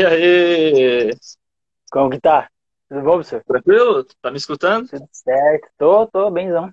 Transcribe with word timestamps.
E 0.00 0.06
aí? 0.06 1.10
Como 1.92 2.08
que 2.08 2.18
tá? 2.18 2.48
Tudo 2.88 3.02
bom, 3.02 3.12
professor? 3.16 3.44
Tranquilo? 3.44 4.02
Tá 4.22 4.30
me 4.30 4.38
escutando? 4.38 4.88
Tudo 4.88 5.06
certo. 5.12 5.68
Tô, 5.76 6.06
tô, 6.06 6.30
benzão. 6.30 6.72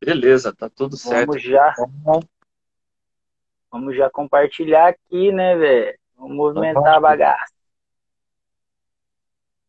Beleza, 0.00 0.54
tá 0.54 0.70
tudo 0.70 0.96
certo. 0.96 1.26
Vamos 1.26 1.42
já. 1.42 1.74
Vamos 3.72 3.96
já 3.96 4.08
compartilhar 4.08 4.86
aqui, 4.86 5.32
né, 5.32 5.56
velho? 5.56 5.98
Vamos 6.16 6.36
movimentar 6.36 6.94
a 6.94 7.00
bagaça. 7.00 7.52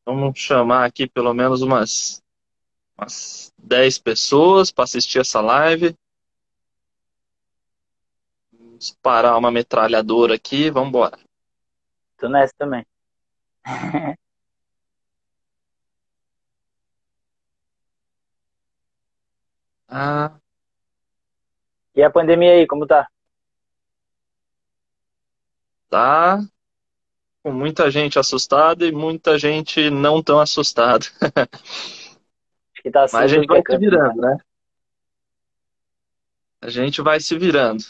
Vamos 0.06 0.38
chamar 0.38 0.86
aqui 0.86 1.08
pelo 1.08 1.34
menos 1.34 1.64
umas, 1.64 2.22
umas 2.96 3.52
10 3.58 3.98
pessoas 3.98 4.70
para 4.70 4.84
assistir 4.84 5.18
essa 5.18 5.42
live. 5.42 5.98
Vamos 8.54 8.96
parar 9.02 9.36
uma 9.38 9.50
metralhadora 9.50 10.36
aqui, 10.36 10.70
vamos 10.70 10.90
embora. 10.90 11.25
Tô 12.18 12.30
nessa 12.30 12.54
também. 12.58 12.86
Ah, 19.88 20.40
E 21.96 22.04
a 22.04 22.10
pandemia 22.12 22.52
aí, 22.52 22.68
como 22.68 22.86
tá? 22.86 23.08
tá 25.90 26.40
com 27.42 27.54
muita 27.54 27.90
gente 27.90 28.20
assustada 28.20 28.86
e 28.86 28.92
muita 28.92 29.38
gente 29.38 29.90
não 29.90 30.22
tão 30.22 30.40
assustada. 30.40 31.06
Acho 32.74 32.84
que 32.84 32.92
tá 32.92 33.04
assim. 33.04 33.16
Mas 33.18 33.32
a 33.32 33.36
gente 33.36 33.48
tudo 33.48 33.54
vai 33.54 33.60
é 33.60 33.62
se 33.62 33.68
canto, 33.68 33.80
virando, 33.80 34.22
né? 34.22 34.30
né? 34.32 34.38
A 36.62 36.70
gente 36.70 37.02
vai 37.02 37.20
se 37.20 37.38
virando. 37.38 37.84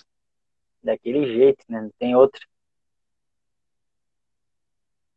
Daquele 0.84 1.26
jeito, 1.26 1.64
né? 1.68 1.82
Não 1.82 1.92
tem 1.98 2.16
outro. 2.16 2.46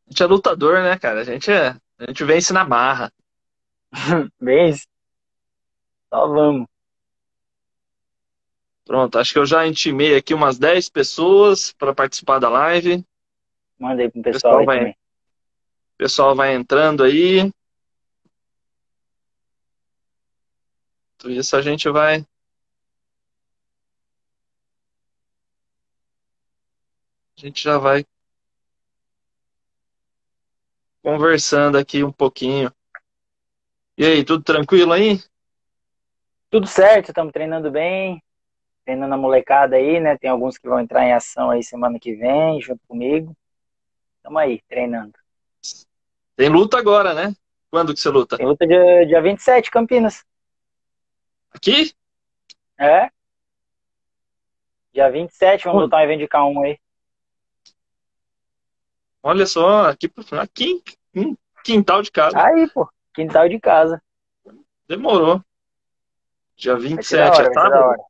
A 0.08 0.10
gente 0.10 0.22
é 0.22 0.26
lutador, 0.26 0.82
né, 0.82 0.98
cara? 0.98 1.20
A 1.20 1.24
gente 1.24 1.50
é, 1.50 1.76
a 1.98 2.06
gente 2.06 2.24
vence 2.24 2.52
na 2.52 2.64
marra. 2.64 3.12
Isso. 4.40 4.86
Só 6.10 6.26
vamos. 6.26 6.66
Pronto, 8.86 9.18
acho 9.18 9.34
que 9.34 9.38
eu 9.38 9.44
já 9.44 9.66
intimei 9.66 10.16
aqui 10.16 10.32
umas 10.32 10.58
10 10.58 10.88
pessoas 10.88 11.72
para 11.72 11.94
participar 11.94 12.38
da 12.38 12.48
live. 12.48 13.04
Manda 13.78 14.02
aí 14.02 14.10
pro 14.10 14.20
O 14.20 14.22
pessoal 14.22 14.56
pessoal 14.56 14.60
aí 14.60 14.66
vai, 14.66 14.78
também. 14.78 14.92
o 14.92 15.96
pessoal 15.98 16.34
vai 16.34 16.54
entrando 16.54 17.04
aí. 17.04 17.52
Tudo 21.18 21.32
isso 21.32 21.54
a 21.54 21.60
gente 21.60 21.90
vai. 21.90 22.24
A 27.36 27.40
gente 27.40 27.62
já 27.62 27.78
vai 27.78 28.04
conversando 31.08 31.78
aqui 31.78 32.04
um 32.04 32.12
pouquinho. 32.12 32.70
E 33.96 34.04
aí, 34.04 34.22
tudo 34.22 34.44
tranquilo 34.44 34.92
aí? 34.92 35.18
Tudo 36.50 36.66
certo, 36.66 37.08
estamos 37.08 37.32
treinando 37.32 37.70
bem. 37.70 38.22
Treinando 38.84 39.14
a 39.14 39.16
molecada 39.16 39.76
aí, 39.76 40.00
né? 40.00 40.18
Tem 40.18 40.28
alguns 40.28 40.58
que 40.58 40.68
vão 40.68 40.78
entrar 40.78 41.06
em 41.06 41.14
ação 41.14 41.48
aí 41.48 41.62
semana 41.62 41.98
que 41.98 42.14
vem, 42.14 42.60
junto 42.60 42.82
comigo. 42.86 43.34
Tamo 44.22 44.36
aí, 44.36 44.60
treinando. 44.68 45.14
Tem 46.36 46.50
luta 46.50 46.78
agora, 46.78 47.14
né? 47.14 47.34
Quando 47.70 47.94
que 47.94 48.00
você 48.00 48.10
luta? 48.10 48.36
Tem 48.36 48.46
luta 48.46 48.66
dia, 48.66 49.06
dia 49.06 49.22
27, 49.22 49.70
Campinas. 49.70 50.22
Aqui? 51.50 51.94
É? 52.78 53.10
Dia 54.92 55.10
27, 55.10 55.64
vamos 55.64 55.78
Onde? 55.78 55.84
lutar 55.86 56.00
um 56.00 56.04
evento 56.04 56.20
de 56.20 56.28
K1 56.28 56.64
aí. 56.66 56.78
Olha 59.22 59.46
só, 59.46 59.88
aqui, 59.88 60.10
aqui 60.40 60.82
em 61.14 61.36
quintal 61.64 62.02
de 62.02 62.10
casa. 62.10 62.38
Aí, 62.40 62.68
pô, 62.70 62.88
quintal 63.14 63.48
de 63.48 63.58
casa. 63.58 64.02
Demorou. 64.88 65.42
Dia 66.56 66.74
Vai 66.74 67.02
ser 67.02 67.18
da 67.18 67.30
27, 67.30 67.30
hora, 67.30 67.36
é 67.36 67.44
hora. 67.44 67.52
sábado? 67.54 68.02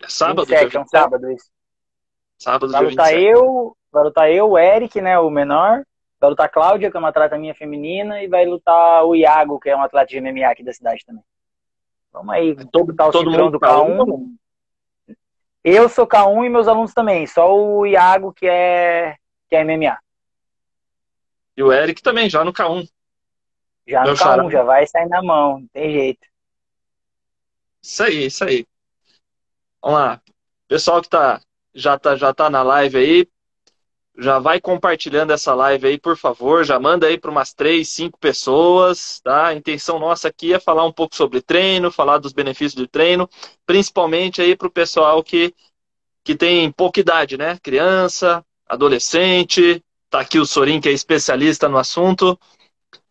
É 0.00 0.08
sábado, 0.08 0.46
dia 0.46 0.58
27, 0.58 0.76
é 0.76 0.78
um 0.78 0.82
27? 0.82 0.90
sábado 0.90 1.32
isso. 1.32 1.50
Sábado, 2.38 2.72
Vai 2.72 2.80
dia 2.80 2.90
lutar 2.90 3.06
27. 3.08 3.26
eu, 3.26 3.76
vai 3.90 4.04
lutar 4.04 4.30
eu, 4.30 4.50
o 4.50 4.58
Eric, 4.58 5.00
né, 5.00 5.18
o 5.18 5.30
menor. 5.30 5.82
Vai 6.20 6.30
lutar 6.30 6.46
a 6.46 6.48
Cláudia, 6.48 6.90
que 6.90 6.96
é 6.96 7.00
uma 7.00 7.08
atleta 7.08 7.38
minha 7.38 7.54
feminina. 7.54 8.22
E 8.22 8.28
vai 8.28 8.44
lutar 8.44 9.04
o 9.04 9.14
Iago, 9.14 9.58
que 9.58 9.70
é 9.70 9.76
um 9.76 9.82
atleta 9.82 10.06
de 10.08 10.20
MMA 10.20 10.46
aqui 10.48 10.62
da 10.62 10.72
cidade 10.72 11.04
também. 11.04 11.22
Vamos 12.12 12.34
aí, 12.34 12.54
Todo, 12.66 12.90
o 12.90 13.10
todo 13.10 13.30
mundo 13.30 13.50
do 13.50 13.58
tá 13.58 13.80
um, 13.82 13.98
K1. 13.98 15.16
Eu 15.64 15.88
sou 15.88 16.06
K1 16.06 16.46
e 16.46 16.48
meus 16.48 16.68
alunos 16.68 16.94
também. 16.94 17.26
Só 17.26 17.54
o 17.54 17.86
Iago, 17.86 18.32
que 18.32 18.46
é, 18.46 19.16
que 19.48 19.56
é 19.56 19.64
MMA. 19.64 19.98
E 21.58 21.62
o 21.64 21.72
Eric 21.72 22.00
também, 22.00 22.30
já 22.30 22.44
no 22.44 22.52
K1. 22.52 22.88
Já 23.84 24.04
no 24.04 24.12
K1, 24.12 24.16
xará. 24.16 24.48
já 24.48 24.62
vai 24.62 24.86
sair 24.86 25.08
na 25.08 25.20
mão. 25.20 25.58
Não 25.58 25.66
tem 25.66 25.90
jeito. 25.90 26.24
Isso 27.82 28.02
aí, 28.04 28.26
isso 28.26 28.44
aí. 28.44 28.64
Vamos 29.82 29.98
lá. 29.98 30.22
Pessoal 30.68 31.02
que 31.02 31.08
tá, 31.08 31.40
já, 31.74 31.98
tá, 31.98 32.14
já 32.14 32.32
tá 32.32 32.48
na 32.48 32.62
live 32.62 32.96
aí, 32.98 33.28
já 34.16 34.38
vai 34.38 34.60
compartilhando 34.60 35.32
essa 35.32 35.52
live 35.52 35.88
aí, 35.88 35.98
por 35.98 36.16
favor. 36.16 36.62
Já 36.64 36.78
manda 36.78 37.08
aí 37.08 37.18
para 37.18 37.32
umas 37.32 37.52
três, 37.52 37.88
cinco 37.88 38.16
pessoas, 38.20 39.20
tá? 39.24 39.48
A 39.48 39.54
intenção 39.54 39.98
nossa 39.98 40.28
aqui 40.28 40.54
é 40.54 40.60
falar 40.60 40.84
um 40.84 40.92
pouco 40.92 41.16
sobre 41.16 41.42
treino, 41.42 41.90
falar 41.90 42.18
dos 42.18 42.32
benefícios 42.32 42.74
do 42.74 42.86
treino, 42.86 43.28
principalmente 43.66 44.40
aí 44.40 44.54
para 44.54 44.68
o 44.68 44.72
pessoal 44.72 45.24
que, 45.24 45.52
que 46.22 46.36
tem 46.36 46.70
pouca 46.70 47.00
idade, 47.00 47.36
né? 47.36 47.58
Criança, 47.60 48.46
adolescente. 48.64 49.82
Tá 50.10 50.20
aqui 50.20 50.38
o 50.38 50.46
Sorin, 50.46 50.80
que 50.80 50.88
é 50.88 50.92
especialista 50.92 51.68
no 51.68 51.76
assunto. 51.76 52.38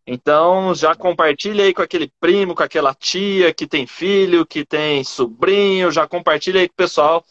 Então, 0.06 0.74
já 0.74 0.96
compartilha 0.96 1.66
aí 1.66 1.74
com 1.74 1.82
aquele 1.82 2.12
primo, 2.20 2.56
com 2.56 2.64
aquela 2.64 2.94
tia 2.96 3.54
que 3.54 3.68
tem 3.68 3.86
filho, 3.86 4.46
que 4.46 4.66
tem 4.66 5.04
sobrinho, 5.04 5.92
já 5.92 6.08
compartilha 6.08 6.62
aí 6.62 6.68
com 6.68 6.74
o 6.74 6.78
pessoal. 6.78 7.26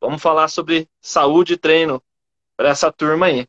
Vamos 0.00 0.20
falar 0.20 0.48
sobre 0.48 0.88
saúde 1.00 1.52
e 1.52 1.56
treino 1.56 2.02
para 2.56 2.70
essa 2.70 2.90
turma 2.90 3.26
aí. 3.26 3.46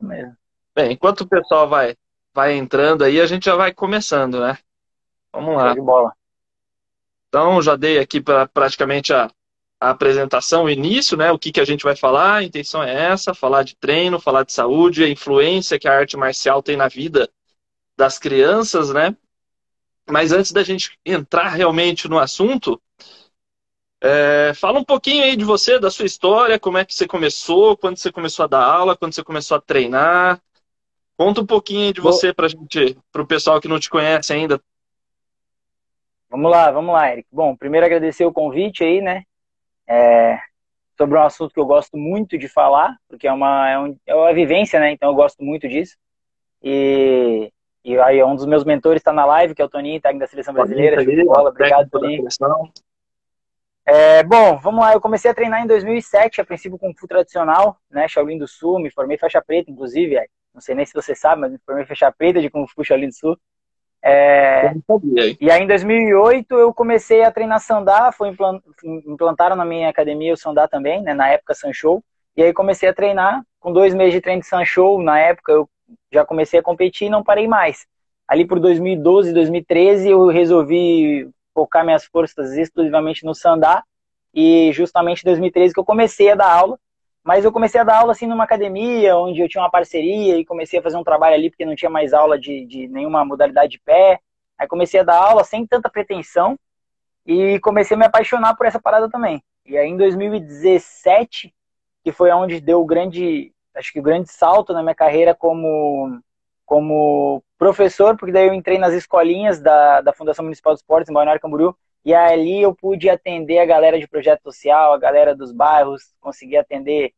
Mesmo. 0.00 0.36
Bem, 0.74 0.92
enquanto 0.92 1.22
o 1.22 1.28
pessoal 1.28 1.68
vai, 1.68 1.96
vai 2.32 2.54
entrando 2.54 3.04
aí, 3.04 3.20
a 3.20 3.26
gente 3.26 3.44
já 3.44 3.56
vai 3.56 3.74
começando, 3.74 4.40
né? 4.40 4.56
Vamos 5.32 5.56
lá. 5.56 5.74
de 5.74 5.80
bola. 5.80 6.12
Então, 7.28 7.60
já 7.60 7.76
dei 7.76 7.98
aqui 7.98 8.20
pra, 8.20 8.46
praticamente 8.46 9.12
a, 9.12 9.30
a 9.82 9.90
apresentação, 9.90 10.64
o 10.64 10.70
início, 10.70 11.16
né? 11.16 11.32
O 11.32 11.38
que, 11.38 11.50
que 11.50 11.60
a 11.60 11.64
gente 11.64 11.82
vai 11.82 11.96
falar. 11.96 12.36
A 12.36 12.44
intenção 12.44 12.84
é 12.84 13.10
essa: 13.10 13.34
falar 13.34 13.64
de 13.64 13.74
treino, 13.74 14.20
falar 14.20 14.44
de 14.44 14.52
saúde, 14.52 15.02
a 15.02 15.08
influência 15.08 15.76
que 15.76 15.88
a 15.88 15.98
arte 15.98 16.16
marcial 16.16 16.62
tem 16.62 16.76
na 16.76 16.86
vida 16.86 17.28
das 17.96 18.16
crianças, 18.16 18.92
né? 18.92 19.16
Mas 20.08 20.30
antes 20.30 20.52
da 20.52 20.62
gente 20.62 20.96
entrar 21.04 21.48
realmente 21.48 22.08
no 22.08 22.16
assunto, 22.16 22.80
é, 24.00 24.52
fala 24.54 24.78
um 24.78 24.84
pouquinho 24.84 25.24
aí 25.24 25.34
de 25.34 25.44
você, 25.44 25.80
da 25.80 25.90
sua 25.90 26.06
história, 26.06 26.60
como 26.60 26.78
é 26.78 26.84
que 26.84 26.94
você 26.94 27.06
começou, 27.06 27.76
quando 27.76 27.96
você 27.96 28.12
começou 28.12 28.44
a 28.44 28.48
dar 28.48 28.64
aula, 28.64 28.96
quando 28.96 29.12
você 29.12 29.24
começou 29.24 29.56
a 29.56 29.60
treinar. 29.60 30.40
Conta 31.16 31.40
um 31.40 31.46
pouquinho 31.46 31.86
aí 31.88 31.92
de 31.92 32.00
você 32.00 32.32
pra 32.32 32.46
gente, 32.46 32.96
pro 33.10 33.26
pessoal 33.26 33.60
que 33.60 33.66
não 33.66 33.80
te 33.80 33.90
conhece 33.90 34.32
ainda. 34.32 34.62
Vamos 36.30 36.50
lá, 36.52 36.70
vamos 36.70 36.94
lá, 36.94 37.10
Eric. 37.10 37.26
Bom, 37.32 37.56
primeiro 37.56 37.84
agradecer 37.84 38.24
o 38.24 38.32
convite 38.32 38.84
aí, 38.84 39.00
né? 39.00 39.24
É, 39.92 40.38
sobre 40.96 41.18
um 41.18 41.22
assunto 41.22 41.52
que 41.52 41.60
eu 41.60 41.66
gosto 41.66 41.96
muito 41.96 42.38
de 42.38 42.48
falar, 42.48 42.96
porque 43.08 43.26
é 43.26 43.32
uma, 43.32 43.68
é, 43.68 43.78
um- 43.78 43.96
é 44.06 44.14
uma 44.14 44.32
vivência, 44.32 44.80
né? 44.80 44.90
Então 44.92 45.10
eu 45.10 45.14
gosto 45.14 45.42
muito 45.44 45.68
disso. 45.68 45.96
E, 46.62 47.52
e 47.84 47.98
aí 47.98 48.22
um 48.22 48.34
dos 48.36 48.46
meus 48.46 48.64
mentores 48.64 49.00
está 49.00 49.12
na 49.12 49.24
live, 49.24 49.54
que 49.54 49.60
é 49.60 49.64
o 49.64 49.68
Toninho, 49.68 50.00
técnico 50.00 50.20
da 50.24 50.26
Seleção 50.28 50.54
Brasileira. 50.54 50.96
De 51.04 51.24
bola, 51.24 51.50
obrigado, 51.50 51.90
Toninho. 51.90 52.22
É, 53.84 54.22
bom, 54.22 54.58
vamos 54.58 54.80
lá. 54.80 54.92
Eu 54.92 55.00
comecei 55.00 55.30
a 55.30 55.34
treinar 55.34 55.62
em 55.62 55.66
2007, 55.66 56.40
a 56.40 56.44
princípio 56.44 56.78
com 56.78 56.94
Fu 56.94 57.06
tradicional, 57.08 57.76
né? 57.90 58.06
Shaolin 58.06 58.38
do 58.38 58.46
Sul, 58.46 58.78
me 58.78 58.90
formei 58.90 59.18
faixa 59.18 59.42
preta, 59.42 59.70
inclusive. 59.70 60.14
Eric. 60.14 60.30
Não 60.54 60.60
sei 60.60 60.74
nem 60.74 60.84
se 60.86 60.92
você 60.94 61.14
sabe, 61.14 61.40
mas 61.40 61.52
me 61.52 61.58
formei 61.66 61.84
faixa 61.84 62.12
preta 62.12 62.40
de 62.40 62.48
Kung 62.48 62.66
Fu 62.68 62.84
Shaolin 62.84 63.08
do 63.08 63.14
Sul. 63.14 63.36
É, 64.02 64.74
sabia? 64.86 65.36
E 65.40 65.50
aí, 65.50 65.62
em 65.62 65.66
2008, 65.66 66.54
eu 66.54 66.74
comecei 66.74 67.22
a 67.22 67.30
treinar 67.30 67.60
Sandá, 67.60 68.10
foi 68.10 68.28
implan- 68.30 68.60
implantaram 68.84 69.54
na 69.54 69.64
minha 69.64 69.88
academia 69.88 70.34
o 70.34 70.36
Sandá 70.36 70.66
também, 70.66 71.02
né, 71.02 71.14
na 71.14 71.28
época 71.28 71.54
Sanchou. 71.54 72.02
E 72.36 72.42
aí 72.42 72.52
comecei 72.52 72.88
a 72.88 72.94
treinar, 72.94 73.42
com 73.60 73.72
dois 73.72 73.94
meses 73.94 74.14
de 74.14 74.20
treino 74.20 74.40
de 74.40 74.48
Sanchou, 74.48 75.00
na 75.00 75.18
época 75.18 75.52
eu 75.52 75.68
já 76.10 76.24
comecei 76.24 76.58
a 76.58 76.62
competir 76.62 77.06
e 77.06 77.10
não 77.10 77.22
parei 77.22 77.46
mais. 77.46 77.86
Ali 78.26 78.46
por 78.46 78.58
2012, 78.58 79.32
2013, 79.32 80.08
eu 80.08 80.26
resolvi 80.26 81.28
focar 81.54 81.84
minhas 81.84 82.04
forças 82.04 82.52
exclusivamente 82.56 83.24
no 83.24 83.34
Sandá, 83.34 83.84
e 84.34 84.72
justamente 84.72 85.20
em 85.20 85.26
2013 85.26 85.74
que 85.74 85.80
eu 85.80 85.84
comecei 85.84 86.30
a 86.30 86.34
dar 86.34 86.50
aula. 86.50 86.78
Mas 87.24 87.44
eu 87.44 87.52
comecei 87.52 87.80
a 87.80 87.84
dar 87.84 87.98
aula 87.98 88.12
assim 88.12 88.26
numa 88.26 88.44
academia, 88.44 89.16
onde 89.16 89.40
eu 89.40 89.48
tinha 89.48 89.62
uma 89.62 89.70
parceria 89.70 90.36
e 90.38 90.44
comecei 90.44 90.78
a 90.78 90.82
fazer 90.82 90.96
um 90.96 91.04
trabalho 91.04 91.34
ali, 91.34 91.50
porque 91.50 91.64
não 91.64 91.76
tinha 91.76 91.90
mais 91.90 92.12
aula 92.12 92.38
de, 92.38 92.66
de 92.66 92.88
nenhuma 92.88 93.24
modalidade 93.24 93.72
de 93.72 93.80
pé. 93.80 94.20
Aí 94.58 94.66
comecei 94.66 95.00
a 95.00 95.04
dar 95.04 95.16
aula 95.16 95.44
sem 95.44 95.66
tanta 95.66 95.88
pretensão 95.88 96.58
e 97.24 97.60
comecei 97.60 97.96
a 97.96 97.98
me 97.98 98.06
apaixonar 98.06 98.56
por 98.56 98.66
essa 98.66 98.80
parada 98.80 99.08
também. 99.08 99.42
E 99.64 99.76
aí 99.78 99.88
em 99.88 99.96
2017, 99.96 101.54
que 102.02 102.12
foi 102.12 102.32
onde 102.32 102.60
deu 102.60 102.80
o 102.80 102.86
grande 102.86 103.52
acho 103.74 103.92
que 103.92 104.00
o 104.00 104.02
grande 104.02 104.30
salto 104.30 104.72
na 104.72 104.82
minha 104.82 104.94
carreira 104.94 105.34
como, 105.34 106.20
como 106.64 107.42
professor, 107.58 108.16
porque 108.16 108.32
daí 108.32 108.46
eu 108.48 108.54
entrei 108.54 108.78
nas 108.78 108.92
escolinhas 108.92 109.60
da, 109.60 110.00
da 110.00 110.12
Fundação 110.12 110.44
Municipal 110.44 110.74
de 110.74 110.80
Esportes 110.80 111.10
em 111.10 111.14
Balneário 111.14 111.40
Camboriú, 111.40 111.76
e 112.04 112.14
ali 112.14 112.62
eu 112.62 112.74
pude 112.74 113.08
atender 113.08 113.58
a 113.58 113.66
galera 113.66 113.98
de 113.98 114.08
projeto 114.08 114.42
social, 114.42 114.92
a 114.92 114.98
galera 114.98 115.34
dos 115.34 115.52
bairros, 115.52 116.14
consegui 116.20 116.56
atender 116.56 117.12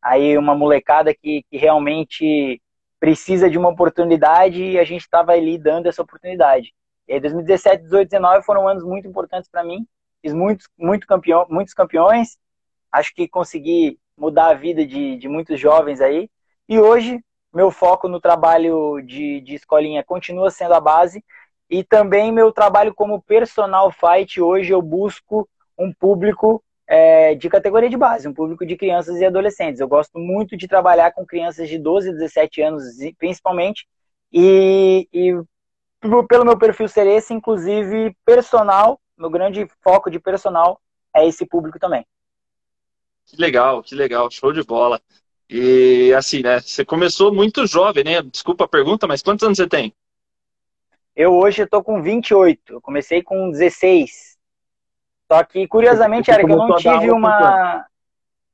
aí 0.00 0.36
uma 0.38 0.54
molecada 0.54 1.14
que, 1.14 1.44
que 1.50 1.56
realmente 1.58 2.60
precisa 2.98 3.50
de 3.50 3.58
uma 3.58 3.68
oportunidade 3.68 4.62
e 4.62 4.78
a 4.78 4.84
gente 4.84 5.02
estava 5.02 5.32
ali 5.32 5.58
dando 5.58 5.88
essa 5.88 6.02
oportunidade. 6.02 6.72
E 7.08 7.14
aí 7.14 7.20
2017, 7.20 7.84
18, 7.84 8.08
19 8.10 8.44
foram 8.44 8.68
anos 8.68 8.84
muito 8.84 9.08
importantes 9.08 9.48
para 9.50 9.64
mim, 9.64 9.86
fiz 10.22 10.32
muitos, 10.32 10.68
muito 10.78 11.06
campeão, 11.06 11.46
muitos 11.50 11.74
campeões, 11.74 12.38
acho 12.92 13.14
que 13.14 13.28
consegui 13.28 13.98
mudar 14.16 14.48
a 14.48 14.54
vida 14.54 14.86
de, 14.86 15.16
de 15.16 15.28
muitos 15.28 15.58
jovens 15.58 16.00
aí, 16.00 16.30
e 16.68 16.78
hoje 16.78 17.20
meu 17.52 17.70
foco 17.70 18.06
no 18.08 18.20
trabalho 18.20 19.00
de, 19.00 19.40
de 19.40 19.54
escolinha 19.54 20.04
continua 20.04 20.50
sendo 20.50 20.74
a 20.74 20.80
base, 20.80 21.24
e 21.70 21.84
também 21.84 22.32
meu 22.32 22.50
trabalho 22.50 22.92
como 22.92 23.22
personal 23.22 23.92
fight, 23.92 24.40
hoje 24.40 24.72
eu 24.72 24.82
busco 24.82 25.48
um 25.78 25.92
público 25.92 26.62
é, 26.86 27.36
de 27.36 27.48
categoria 27.48 27.88
de 27.88 27.96
base, 27.96 28.26
um 28.26 28.34
público 28.34 28.66
de 28.66 28.76
crianças 28.76 29.20
e 29.20 29.24
adolescentes. 29.24 29.80
Eu 29.80 29.86
gosto 29.86 30.18
muito 30.18 30.56
de 30.56 30.66
trabalhar 30.66 31.12
com 31.12 31.24
crianças 31.24 31.68
de 31.68 31.78
12 31.78 32.10
a 32.10 32.12
17 32.12 32.60
anos, 32.60 32.82
principalmente, 33.16 33.86
e, 34.32 35.08
e 35.12 35.32
pelo 36.28 36.44
meu 36.44 36.58
perfil 36.58 36.88
ser 36.88 37.06
esse, 37.06 37.32
inclusive 37.32 38.16
personal, 38.24 39.00
meu 39.16 39.30
grande 39.30 39.68
foco 39.80 40.10
de 40.10 40.18
personal 40.18 40.80
é 41.14 41.24
esse 41.26 41.46
público 41.46 41.78
também. 41.78 42.04
Que 43.26 43.36
legal, 43.36 43.80
que 43.80 43.94
legal, 43.94 44.28
show 44.28 44.52
de 44.52 44.64
bola. 44.64 45.00
E 45.48 46.12
assim, 46.14 46.42
né? 46.42 46.60
Você 46.60 46.84
começou 46.84 47.32
muito 47.32 47.64
jovem, 47.64 48.02
né? 48.02 48.22
Desculpa 48.22 48.64
a 48.64 48.68
pergunta, 48.68 49.06
mas 49.06 49.22
quantos 49.22 49.44
anos 49.44 49.56
você 49.56 49.68
tem? 49.68 49.94
Eu 51.20 51.34
hoje 51.34 51.64
estou 51.64 51.84
com 51.84 52.00
28, 52.00 52.72
eu 52.72 52.80
comecei 52.80 53.22
com 53.22 53.50
16. 53.50 54.38
Só 55.30 55.44
que, 55.44 55.68
curiosamente, 55.68 56.30
era 56.30 56.42
que 56.42 56.50
eu 56.50 56.56
não 56.56 56.74
tive 56.76 57.10
uma. 57.10 57.86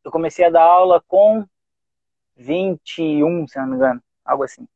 Eu 0.03 0.11
comecei 0.11 0.47
a 0.47 0.51
dar 0.51 0.65
aula 0.65 1.01
com 1.07 1.47
21, 2.35 3.47
se 3.47 3.57
não 3.57 3.69
me 3.69 3.77
engano, 3.77 4.03
algo 4.25 4.43
assim. 4.43 4.67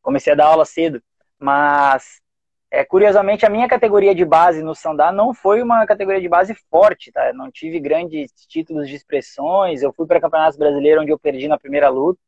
Comecei 0.00 0.32
a 0.32 0.36
dar 0.36 0.46
aula 0.46 0.64
cedo, 0.64 1.02
mas 1.36 2.22
é, 2.70 2.84
curiosamente 2.84 3.44
a 3.44 3.50
minha 3.50 3.66
categoria 3.66 4.14
de 4.14 4.24
base 4.24 4.62
no 4.62 4.72
Sandá 4.72 5.10
não 5.10 5.34
foi 5.34 5.62
uma 5.62 5.84
categoria 5.86 6.20
de 6.20 6.28
base 6.28 6.54
forte, 6.70 7.10
tá? 7.10 7.30
Eu 7.30 7.34
não 7.34 7.50
tive 7.50 7.80
grandes 7.80 8.30
títulos 8.46 8.88
de 8.88 8.94
expressões. 8.94 9.82
Eu 9.82 9.92
fui 9.92 10.06
para 10.06 10.20
campeonatos 10.20 10.56
brasileiros 10.56 11.02
onde 11.02 11.10
eu 11.10 11.18
perdi 11.18 11.48
na 11.48 11.58
primeira 11.58 11.88
luta, 11.88 12.20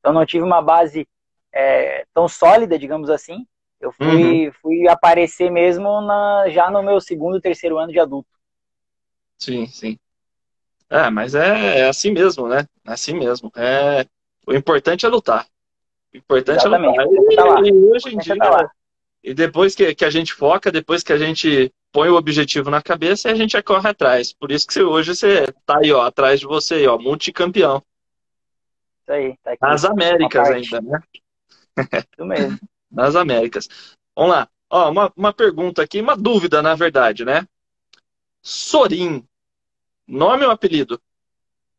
então 0.00 0.12
não 0.12 0.26
tive 0.26 0.42
uma 0.42 0.60
base 0.60 1.06
é, 1.52 2.04
tão 2.12 2.26
sólida, 2.26 2.76
digamos 2.76 3.08
assim. 3.08 3.46
Eu 3.80 3.92
fui, 3.92 4.46
uhum. 4.46 4.52
fui 4.60 4.88
aparecer 4.88 5.50
mesmo 5.50 6.00
na, 6.02 6.48
já 6.50 6.70
no 6.70 6.82
meu 6.82 7.00
segundo, 7.00 7.40
terceiro 7.40 7.78
ano 7.78 7.90
de 7.90 7.98
adulto. 7.98 8.28
Sim, 9.38 9.66
sim. 9.66 9.98
É, 10.90 11.08
mas 11.08 11.34
é, 11.34 11.80
é 11.80 11.88
assim 11.88 12.10
mesmo, 12.10 12.46
né? 12.46 12.66
É 12.86 12.92
assim 12.92 13.14
mesmo. 13.14 13.50
É, 13.56 14.04
o 14.46 14.52
importante 14.52 15.06
é 15.06 15.08
lutar. 15.08 15.46
O 16.12 16.16
importante 16.16 16.58
Exatamente. 16.58 16.98
é 16.98 17.04
lutar. 17.04 17.46
Tá 17.46 17.62
e, 17.62 17.68
e, 17.68 17.72
hoje 17.72 18.14
em 18.14 18.18
é 18.18 18.20
dia, 18.20 18.36
tá 18.36 18.70
e 19.22 19.34
depois 19.34 19.74
que, 19.74 19.94
que 19.94 20.04
a 20.04 20.10
gente 20.10 20.34
foca, 20.34 20.72
depois 20.72 21.02
que 21.02 21.12
a 21.12 21.18
gente 21.18 21.72
põe 21.92 22.08
o 22.08 22.16
objetivo 22.16 22.70
na 22.70 22.82
cabeça, 22.82 23.30
a 23.30 23.34
gente 23.34 23.60
corre 23.62 23.88
atrás. 23.88 24.32
Por 24.32 24.50
isso 24.50 24.66
que 24.66 24.74
você, 24.74 24.82
hoje 24.82 25.14
você 25.14 25.46
tá 25.64 25.78
aí, 25.78 25.92
ó, 25.92 26.02
atrás 26.02 26.40
de 26.40 26.46
você, 26.46 26.74
aí, 26.74 26.86
ó, 26.86 26.98
multicampeão. 26.98 27.82
Isso 29.02 29.12
aí, 29.12 29.36
tá 29.42 29.52
aqui. 29.52 29.62
Nas 29.62 29.84
Américas 29.84 30.48
ainda, 30.48 30.80
né? 30.80 31.00
Isso 31.78 32.26
mesmo. 32.26 32.58
nas 32.90 33.16
Américas. 33.16 33.68
Vamos 34.16 34.32
lá. 34.32 34.48
Ó, 34.70 34.90
uma, 34.90 35.12
uma 35.16 35.32
pergunta 35.32 35.82
aqui, 35.82 36.00
uma 36.00 36.16
dúvida, 36.16 36.62
na 36.62 36.74
verdade, 36.74 37.24
né? 37.24 37.44
Sorim, 38.42 39.24
nome 40.06 40.44
ou 40.44 40.50
apelido? 40.50 41.00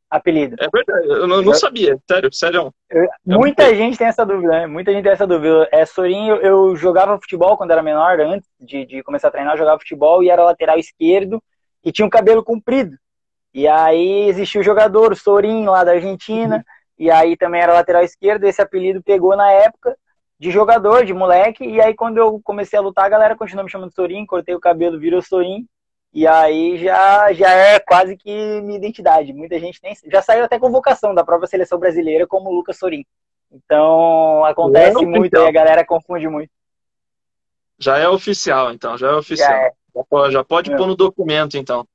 Apelido. 0.10 0.58
É 0.60 0.68
verdade, 0.70 1.08
eu 1.08 1.26
não, 1.26 1.42
não 1.42 1.54
sabia, 1.54 1.98
sério, 2.06 2.34
sério. 2.34 2.74
Eu, 2.90 3.08
muita 3.26 3.74
gente 3.74 3.98
tem 3.98 4.08
essa 4.08 4.26
dúvida, 4.26 4.50
né? 4.50 4.68
Muita 4.68 4.92
gente 4.92 5.04
tem 5.04 5.12
essa 5.14 5.26
dúvida. 5.26 5.70
É, 5.72 5.86
Sorim, 5.86 6.28
eu, 6.28 6.36
eu 6.42 6.76
jogava 6.76 7.18
futebol 7.18 7.56
quando 7.56 7.72
era 7.72 7.82
menor, 7.82 8.20
antes 8.20 8.50
de, 8.60 8.86
de 8.86 9.04
começar 9.04 9.30
a 9.30 9.32
treinar, 9.32 9.54
eu 9.54 9.60
jogava 9.60 9.80
futebol 9.80 10.22
e 10.22 10.30
era 10.30 10.44
lateral 10.44 10.78
esquerdo 10.78 11.42
e 11.84 11.94
tinha 11.94 12.06
um 12.06 12.10
cabelo 12.10 12.44
comprido. 12.44 12.98
E 13.54 13.68
aí 13.68 14.28
existiu 14.28 14.60
o 14.60 14.64
jogador, 14.66 15.14
o 15.14 15.16
Sorim, 15.16 15.66
lá 15.66 15.84
da 15.86 15.94
Argentina, 15.94 16.58
uhum. 16.58 16.64
e 17.00 17.10
aí 17.10 17.38
também 17.38 17.62
era 17.62 17.74
lateral 17.74 18.04
esquerdo, 18.04 18.44
esse 18.44 18.62
apelido 18.62 19.02
pegou 19.02 19.36
na 19.36 19.50
época, 19.50 19.98
de 20.42 20.50
jogador, 20.50 21.06
de 21.06 21.14
moleque, 21.14 21.64
e 21.64 21.80
aí 21.80 21.94
quando 21.94 22.18
eu 22.18 22.42
comecei 22.44 22.80
a 22.80 22.82
lutar, 22.82 23.06
a 23.06 23.10
galera 23.10 23.36
continuou 23.36 23.64
me 23.64 23.70
chamando 23.70 23.90
de 23.90 23.96
Sorin, 23.96 24.26
cortei 24.26 24.56
o 24.56 24.60
cabelo, 24.60 25.00
virou 25.00 25.22
Sorin, 25.22 25.68
e 26.12 26.26
aí 26.26 26.80
já, 26.80 27.32
já 27.32 27.52
é 27.52 27.80
quase 27.80 28.18
que 28.18 28.60
minha 28.62 28.80
identidade. 28.80 29.32
Muita 29.34 29.60
gente 29.60 29.80
nem. 29.84 29.96
Já 30.12 30.20
saiu 30.24 30.44
até 30.44 30.58
convocação 30.58 31.14
da 31.14 31.24
própria 31.24 31.48
seleção 31.48 31.78
brasileira 31.78 32.26
como 32.26 32.52
Lucas 32.52 32.80
Sorin. 32.80 33.06
Então 33.52 34.44
acontece 34.46 35.04
é 35.04 35.06
muito 35.06 35.38
e 35.38 35.48
a 35.48 35.52
galera 35.52 35.86
confunde 35.86 36.28
muito. 36.28 36.50
Já 37.78 38.00
é 38.00 38.10
oficial, 38.10 38.74
então, 38.74 38.98
já 38.98 39.10
é 39.10 39.14
oficial. 39.14 39.48
Já, 39.48 39.58
é. 39.58 39.72
já 39.96 40.04
pode, 40.10 40.34
já 40.34 40.44
pode 40.44 40.76
pôr 40.76 40.88
no 40.88 40.96
documento, 40.96 41.56
então. 41.56 41.86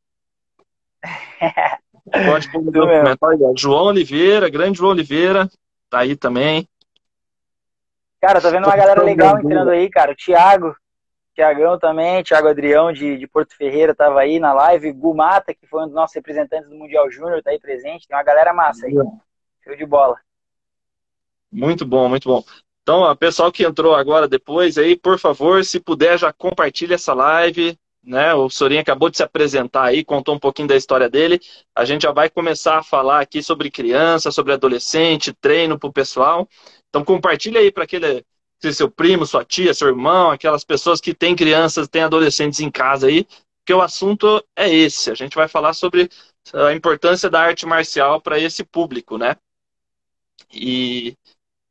pode 2.31 2.53
pôr 2.53 2.63
no 2.63 2.71
documento. 2.71 3.19
Olha, 3.21 3.53
João 3.57 3.87
Oliveira, 3.87 4.49
grande 4.49 4.79
João 4.79 4.93
Oliveira, 4.93 5.51
tá 5.91 5.99
aí 5.99 6.15
também. 6.15 6.69
Cara, 8.21 8.41
tô 8.41 8.51
vendo 8.51 8.67
uma 8.67 8.77
galera 8.77 9.03
legal 9.03 9.39
entrando 9.39 9.71
aí, 9.71 9.89
cara. 9.91 10.13
O 10.13 10.17
Thiago, 10.17 10.75
Tiagão 11.35 11.79
também, 11.79 12.23
Thiago 12.23 12.49
Adrião 12.49 12.91
de, 12.93 13.19
de 13.19 13.27
Porto 13.27 13.55
Ferreira 13.55 13.95
tava 13.95 14.21
aí 14.21 14.41
na 14.41 14.55
live. 14.55 14.93
Gu 14.93 15.15
Mata, 15.15 15.55
que 15.55 15.67
foi 15.67 15.83
um 15.83 15.87
dos 15.87 15.95
nossos 15.95 16.15
representantes 16.15 16.69
do 16.69 16.75
Mundial 16.75 17.11
Júnior, 17.11 17.43
tá 17.43 17.51
aí 17.51 17.61
presente. 17.61 18.09
Tem 18.09 18.17
uma 18.17 18.23
galera 18.23 18.55
massa 18.55 18.87
aí. 18.87 18.95
Show 18.95 19.77
de 19.77 19.85
bola. 19.85 20.17
Muito 21.53 21.85
bom, 21.85 22.09
muito 22.09 22.29
bom. 22.29 22.43
Então, 22.83 23.01
ó, 23.01 23.15
pessoal 23.15 23.53
que 23.53 23.65
entrou 23.65 23.95
agora 23.95 24.29
depois 24.29 24.79
aí, 24.79 24.97
por 24.97 25.19
favor, 25.19 25.65
se 25.65 25.81
puder, 25.81 26.19
já 26.19 26.33
compartilha 26.33 26.95
essa 26.95 27.13
live. 27.13 27.79
Né? 28.03 28.33
O 28.33 28.49
Sorinha 28.49 28.81
acabou 28.81 29.11
de 29.11 29.17
se 29.17 29.23
apresentar 29.25 29.87
aí, 29.87 30.05
contou 30.05 30.37
um 30.37 30.39
pouquinho 30.39 30.69
da 30.69 30.77
história 30.77 31.11
dele. 31.11 31.41
A 31.75 31.85
gente 31.85 32.03
já 32.03 32.13
vai 32.13 32.31
começar 32.31 32.79
a 32.79 32.83
falar 32.83 33.21
aqui 33.21 33.43
sobre 33.43 33.69
criança, 33.69 34.31
sobre 34.31 34.53
adolescente, 34.53 35.33
treino 35.33 35.77
para 35.77 35.89
o 35.89 35.93
pessoal. 35.93 36.49
Então 36.89 37.05
compartilha 37.05 37.61
aí 37.61 37.71
para 37.71 37.85
aquele 37.85 38.25
seu 38.73 38.91
primo, 38.91 39.27
sua 39.27 39.45
tia, 39.45 39.75
seu 39.75 39.89
irmão, 39.89 40.31
aquelas 40.31 40.65
pessoas 40.65 41.01
que 41.01 41.15
têm 41.15 41.37
crianças, 41.37 41.89
têm 41.89 42.03
adolescentes 42.03 42.59
em 42.61 42.71
casa 42.71 43.07
aí, 43.07 43.27
porque 43.61 43.75
o 43.75 43.83
assunto 43.83 44.43
é 44.57 44.73
esse. 44.73 45.11
A 45.11 45.15
gente 45.15 45.37
vai 45.37 45.47
falar 45.49 45.73
sobre 45.73 46.09
a 46.55 46.73
importância 46.73 47.29
da 47.29 47.41
arte 47.41 47.67
marcial 47.67 48.21
para 48.21 48.39
esse 48.39 48.65
público, 48.65 49.19
né? 49.19 49.37
E, 50.53 51.17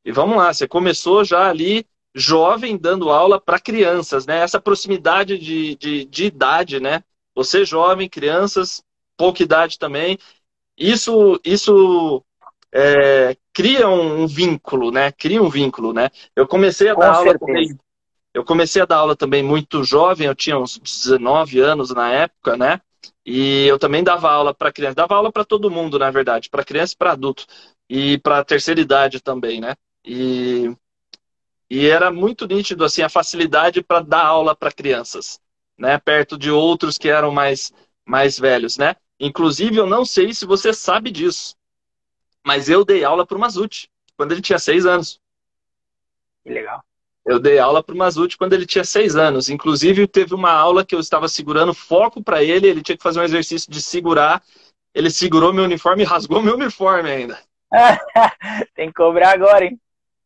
e 0.03 0.11
vamos 0.11 0.37
lá, 0.37 0.53
você 0.53 0.67
começou 0.67 1.23
já 1.23 1.49
ali 1.49 1.85
jovem 2.13 2.77
dando 2.77 3.09
aula 3.09 3.39
para 3.39 3.59
crianças, 3.59 4.25
né? 4.25 4.39
Essa 4.39 4.59
proximidade 4.59 5.37
de, 5.37 5.75
de, 5.75 6.05
de 6.05 6.25
idade, 6.25 6.79
né? 6.79 7.03
Você 7.33 7.65
jovem, 7.65 8.09
crianças, 8.09 8.83
pouca 9.17 9.43
idade 9.43 9.77
também. 9.77 10.17
Isso, 10.77 11.39
isso 11.43 12.23
é, 12.71 13.35
cria 13.55 13.87
um 13.87 14.27
vínculo, 14.27 14.91
né? 14.91 15.13
Cria 15.13 15.41
um 15.41 15.49
vínculo, 15.49 15.93
né? 15.93 16.09
Eu 16.35 16.45
comecei 16.45 16.89
a 16.89 16.93
Com 16.93 16.99
dar 16.99 17.13
aula 17.13 17.39
também, 17.39 17.77
eu 18.33 18.43
comecei 18.43 18.81
a 18.81 18.85
dar 18.85 18.97
aula 18.97 19.15
também 19.15 19.41
muito 19.41 19.81
jovem, 19.81 20.27
eu 20.27 20.35
tinha 20.35 20.59
uns 20.59 20.77
19 20.77 21.59
anos 21.61 21.89
na 21.91 22.11
época, 22.11 22.57
né? 22.57 22.81
E 23.25 23.65
eu 23.65 23.79
também 23.79 24.03
dava 24.03 24.29
aula 24.29 24.53
para 24.53 24.73
criança, 24.73 24.95
dava 24.95 25.15
aula 25.15 25.31
para 25.31 25.45
todo 25.45 25.71
mundo, 25.71 25.97
na 25.97 26.11
verdade, 26.11 26.49
para 26.49 26.65
criança 26.65 26.93
e 26.93 26.97
para 26.97 27.13
adulto 27.13 27.45
e 27.89 28.17
para 28.17 28.43
terceira 28.43 28.81
idade 28.81 29.21
também, 29.21 29.61
né? 29.61 29.73
E 30.03 30.75
e 31.69 31.87
era 31.87 32.11
muito 32.11 32.45
nítido 32.45 32.83
assim 32.83 33.01
a 33.01 33.09
facilidade 33.09 33.81
para 33.81 34.01
dar 34.01 34.25
aula 34.25 34.55
para 34.55 34.71
crianças, 34.71 35.39
né? 35.77 35.97
Perto 35.97 36.37
de 36.37 36.51
outros 36.51 36.97
que 36.97 37.07
eram 37.07 37.31
mais 37.31 37.71
mais 38.05 38.37
velhos, 38.37 38.77
né? 38.77 38.95
Inclusive, 39.17 39.77
eu 39.77 39.87
não 39.87 40.03
sei 40.03 40.33
se 40.33 40.45
você 40.45 40.73
sabe 40.73 41.09
disso, 41.09 41.55
mas 42.45 42.69
eu 42.69 42.85
dei 42.85 43.03
aula 43.03 43.25
para 43.25 43.37
o 43.37 43.39
Mazuti 43.39 43.89
quando 44.15 44.31
ele 44.31 44.41
tinha 44.41 44.59
seis 44.59 44.85
anos. 44.85 45.19
Que 46.43 46.51
legal. 46.51 46.83
Eu 47.25 47.39
dei 47.39 47.57
aula 47.57 47.83
para 47.83 47.95
o 47.95 47.97
Mazuti 47.97 48.37
quando 48.37 48.53
ele 48.53 48.67
tinha 48.67 48.83
seis 48.83 49.15
anos. 49.15 49.49
Inclusive, 49.49 50.07
teve 50.07 50.35
uma 50.35 50.51
aula 50.51 50.85
que 50.85 50.93
eu 50.93 50.99
estava 50.99 51.27
segurando 51.27 51.73
foco 51.73 52.23
para 52.23 52.43
ele, 52.43 52.67
ele 52.67 52.83
tinha 52.83 52.95
que 52.95 53.01
fazer 53.01 53.19
um 53.19 53.23
exercício 53.23 53.71
de 53.71 53.81
segurar. 53.81 54.43
Ele 54.93 55.09
segurou 55.09 55.51
meu 55.51 55.63
uniforme 55.63 56.03
e 56.03 56.05
rasgou 56.05 56.41
meu 56.41 56.53
uniforme 56.53 57.09
ainda. 57.09 57.39
Tem 58.75 58.89
que 58.89 58.93
cobrar 58.93 59.31
agora, 59.31 59.65
hein? 59.65 59.79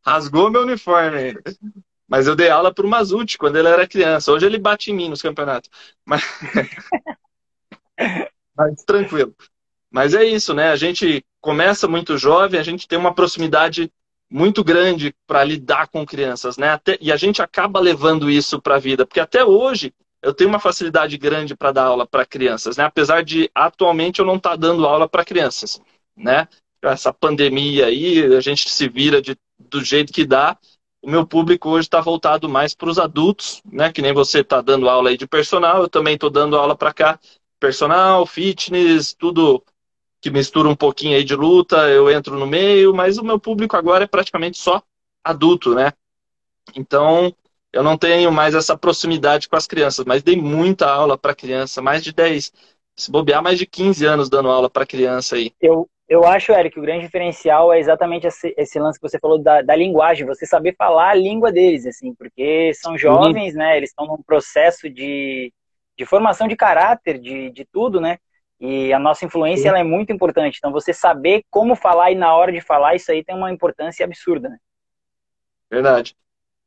Rasgou 0.04 0.50
meu 0.50 0.62
uniforme 0.62 1.16
ainda. 1.16 1.42
Mas 2.06 2.26
eu 2.26 2.36
dei 2.36 2.50
aula 2.50 2.72
para 2.72 2.84
o 2.84 2.88
Mazuti 2.88 3.38
quando 3.38 3.56
ele 3.56 3.68
era 3.68 3.88
criança. 3.88 4.30
Hoje 4.30 4.44
ele 4.44 4.58
bate 4.58 4.90
em 4.90 4.94
mim 4.94 5.08
nos 5.08 5.22
campeonatos. 5.22 5.70
Mas, 6.04 6.22
Mas 8.56 8.84
tranquilo. 8.84 9.34
Mas 9.90 10.14
é 10.14 10.24
isso, 10.24 10.54
né? 10.54 10.70
A 10.70 10.76
gente 10.76 11.24
começa 11.40 11.88
muito 11.88 12.16
jovem, 12.16 12.60
a 12.60 12.62
gente 12.62 12.86
tem 12.86 12.98
uma 12.98 13.14
proximidade 13.14 13.90
muito 14.30 14.62
grande 14.62 15.12
para 15.26 15.42
lidar 15.42 15.88
com 15.88 16.06
crianças, 16.06 16.56
né? 16.56 16.70
Até, 16.70 16.96
e 17.00 17.10
a 17.10 17.16
gente 17.16 17.42
acaba 17.42 17.80
levando 17.80 18.30
isso 18.30 18.60
para 18.62 18.76
a 18.76 18.78
vida, 18.78 19.04
porque 19.04 19.18
até 19.18 19.44
hoje 19.44 19.92
eu 20.22 20.32
tenho 20.32 20.48
uma 20.48 20.60
facilidade 20.60 21.16
grande 21.18 21.56
para 21.56 21.72
dar 21.72 21.84
aula 21.84 22.06
para 22.06 22.24
crianças, 22.24 22.76
né? 22.76 22.84
Apesar 22.84 23.24
de 23.24 23.50
atualmente 23.54 24.20
eu 24.20 24.26
não 24.26 24.36
estar 24.36 24.50
tá 24.50 24.56
dando 24.56 24.86
aula 24.86 25.08
para 25.08 25.24
crianças, 25.24 25.80
né? 26.16 26.46
Essa 26.82 27.12
pandemia 27.12 27.86
aí, 27.86 28.22
a 28.34 28.40
gente 28.40 28.68
se 28.70 28.88
vira 28.88 29.20
de, 29.20 29.36
do 29.58 29.84
jeito 29.84 30.12
que 30.12 30.24
dá. 30.24 30.56
O 31.02 31.10
meu 31.10 31.26
público 31.26 31.70
hoje 31.70 31.86
está 31.86 32.00
voltado 32.00 32.48
mais 32.48 32.74
para 32.74 32.88
os 32.88 32.98
adultos, 32.98 33.60
né? 33.64 33.90
Que 33.90 34.02
nem 34.02 34.12
você 34.12 34.40
está 34.40 34.60
dando 34.60 34.88
aula 34.88 35.10
aí 35.10 35.16
de 35.16 35.26
personal, 35.26 35.82
eu 35.82 35.88
também 35.88 36.14
estou 36.14 36.30
dando 36.30 36.56
aula 36.56 36.76
para 36.76 36.92
cá, 36.92 37.18
personal, 37.58 38.24
fitness, 38.26 39.14
tudo 39.14 39.62
que 40.20 40.30
mistura 40.30 40.68
um 40.68 40.76
pouquinho 40.76 41.16
aí 41.16 41.24
de 41.24 41.34
luta, 41.34 41.88
eu 41.88 42.10
entro 42.10 42.38
no 42.38 42.46
meio, 42.46 42.94
mas 42.94 43.18
o 43.18 43.24
meu 43.24 43.38
público 43.38 43.76
agora 43.76 44.04
é 44.04 44.06
praticamente 44.06 44.58
só 44.58 44.82
adulto, 45.24 45.74
né? 45.74 45.92
Então, 46.76 47.34
eu 47.72 47.82
não 47.82 47.96
tenho 47.96 48.30
mais 48.30 48.54
essa 48.54 48.76
proximidade 48.76 49.48
com 49.48 49.56
as 49.56 49.66
crianças, 49.66 50.04
mas 50.04 50.22
dei 50.22 50.36
muita 50.36 50.90
aula 50.90 51.16
para 51.16 51.34
criança, 51.34 51.80
mais 51.80 52.02
de 52.02 52.12
10, 52.12 52.52
se 52.96 53.10
bobear, 53.10 53.42
mais 53.42 53.58
de 53.58 53.66
15 53.66 54.04
anos 54.04 54.28
dando 54.28 54.50
aula 54.50 54.68
para 54.68 54.86
criança 54.86 55.36
aí. 55.36 55.52
Eu, 55.60 55.88
eu 56.08 56.24
acho, 56.24 56.52
Eric, 56.52 56.74
que 56.74 56.80
o 56.80 56.82
grande 56.82 57.04
diferencial 57.04 57.72
é 57.72 57.78
exatamente 57.78 58.26
esse, 58.26 58.52
esse 58.58 58.78
lance 58.78 58.98
que 58.98 59.08
você 59.08 59.18
falou 59.18 59.38
da, 59.38 59.62
da, 59.62 59.76
linguagem, 59.76 60.26
você 60.26 60.44
saber 60.44 60.74
falar 60.76 61.10
a 61.10 61.14
língua 61.14 61.52
deles, 61.52 61.86
assim, 61.86 62.14
porque 62.14 62.72
são 62.74 62.98
jovens, 62.98 63.54
né? 63.54 63.76
Eles 63.76 63.90
estão 63.90 64.06
num 64.06 64.20
processo 64.22 64.90
de, 64.90 65.52
de 65.96 66.04
formação 66.04 66.48
de 66.48 66.56
caráter, 66.56 67.18
de, 67.18 67.50
de 67.50 67.64
tudo, 67.64 68.00
né? 68.00 68.18
E 68.60 68.92
a 68.92 68.98
nossa 68.98 69.24
influência 69.24 69.70
ela 69.70 69.78
é 69.78 69.84
muito 69.84 70.12
importante. 70.12 70.58
Então, 70.58 70.70
você 70.70 70.92
saber 70.92 71.44
como 71.50 71.74
falar 71.74 72.10
e 72.10 72.14
na 72.14 72.34
hora 72.34 72.52
de 72.52 72.60
falar, 72.60 72.94
isso 72.94 73.10
aí 73.10 73.24
tem 73.24 73.34
uma 73.34 73.50
importância 73.50 74.04
absurda, 74.04 74.50
né? 74.50 74.58
Verdade. 75.70 76.14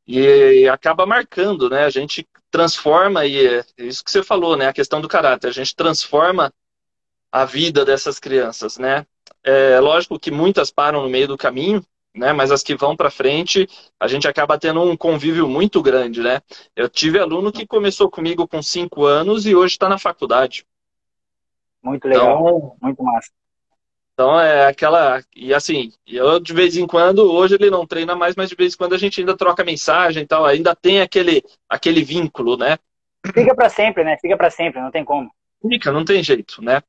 E 0.07 0.67
acaba 0.67 1.05
marcando, 1.05 1.69
né? 1.69 1.85
A 1.85 1.89
gente 1.89 2.27
transforma, 2.49 3.25
e 3.25 3.47
é 3.47 3.63
isso 3.77 4.03
que 4.03 4.09
você 4.09 4.23
falou, 4.23 4.57
né? 4.57 4.67
A 4.67 4.73
questão 4.73 4.99
do 4.99 5.07
caráter. 5.07 5.47
A 5.47 5.51
gente 5.51 5.75
transforma 5.75 6.51
a 7.31 7.45
vida 7.45 7.85
dessas 7.85 8.19
crianças, 8.19 8.77
né? 8.77 9.05
É 9.43 9.79
lógico 9.79 10.19
que 10.19 10.31
muitas 10.31 10.71
param 10.71 11.03
no 11.03 11.09
meio 11.09 11.27
do 11.27 11.37
caminho, 11.37 11.85
né? 12.15 12.33
Mas 12.33 12.51
as 12.51 12.63
que 12.63 12.75
vão 12.75 12.95
para 12.95 13.11
frente, 13.11 13.67
a 13.99 14.07
gente 14.07 14.27
acaba 14.27 14.57
tendo 14.57 14.81
um 14.81 14.97
convívio 14.97 15.47
muito 15.47 15.81
grande, 15.81 16.21
né? 16.21 16.41
Eu 16.75 16.89
tive 16.89 17.19
aluno 17.19 17.51
que 17.51 17.67
começou 17.67 18.09
comigo 18.09 18.47
com 18.47 18.61
cinco 18.63 19.05
anos 19.05 19.45
e 19.45 19.55
hoje 19.55 19.73
está 19.73 19.87
na 19.87 19.99
faculdade. 19.99 20.65
Muito 21.83 22.07
legal, 22.07 22.39
então, 22.39 22.75
muito 22.81 23.03
massa. 23.03 23.29
Então 24.13 24.39
é 24.39 24.67
aquela. 24.67 25.21
E 25.35 25.53
assim, 25.53 25.91
eu 26.05 26.39
de 26.39 26.53
vez 26.53 26.77
em 26.77 26.85
quando, 26.85 27.31
hoje 27.31 27.55
ele 27.55 27.69
não 27.69 27.85
treina 27.85 28.15
mais, 28.15 28.35
mas 28.35 28.49
de 28.49 28.55
vez 28.55 28.73
em 28.73 28.77
quando 28.77 28.93
a 28.93 28.97
gente 28.97 29.19
ainda 29.19 29.35
troca 29.35 29.63
mensagem 29.63 30.23
e 30.23 30.27
tal, 30.27 30.45
ainda 30.45 30.75
tem 30.75 31.01
aquele, 31.01 31.43
aquele 31.67 32.03
vínculo, 32.03 32.55
né? 32.55 32.77
Fica 33.25 33.55
para 33.55 33.69
sempre, 33.69 34.03
né? 34.03 34.17
Fica 34.21 34.37
para 34.37 34.49
sempre, 34.49 34.81
não 34.81 34.91
tem 34.91 35.03
como. 35.03 35.31
Fica, 35.67 35.91
não 35.91 36.05
tem 36.05 36.21
jeito, 36.21 36.61
né? 36.61 36.81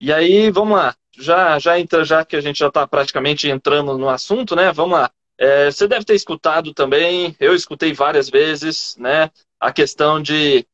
E 0.00 0.12
aí, 0.12 0.50
vamos 0.50 0.76
lá. 0.76 0.94
Já, 1.18 1.58
já 1.58 1.80
entra, 1.80 2.04
já 2.04 2.24
que 2.24 2.36
a 2.36 2.40
gente 2.40 2.58
já 2.58 2.68
está 2.68 2.86
praticamente 2.86 3.48
entrando 3.48 3.96
no 3.96 4.08
assunto, 4.08 4.54
né? 4.54 4.70
Vamos 4.72 4.98
lá. 4.98 5.10
É, 5.38 5.70
você 5.70 5.86
deve 5.88 6.04
ter 6.04 6.14
escutado 6.14 6.74
também, 6.74 7.34
eu 7.38 7.54
escutei 7.54 7.92
várias 7.92 8.28
vezes, 8.28 8.96
né? 8.98 9.30
A 9.58 9.72
questão 9.72 10.20
de 10.20 10.66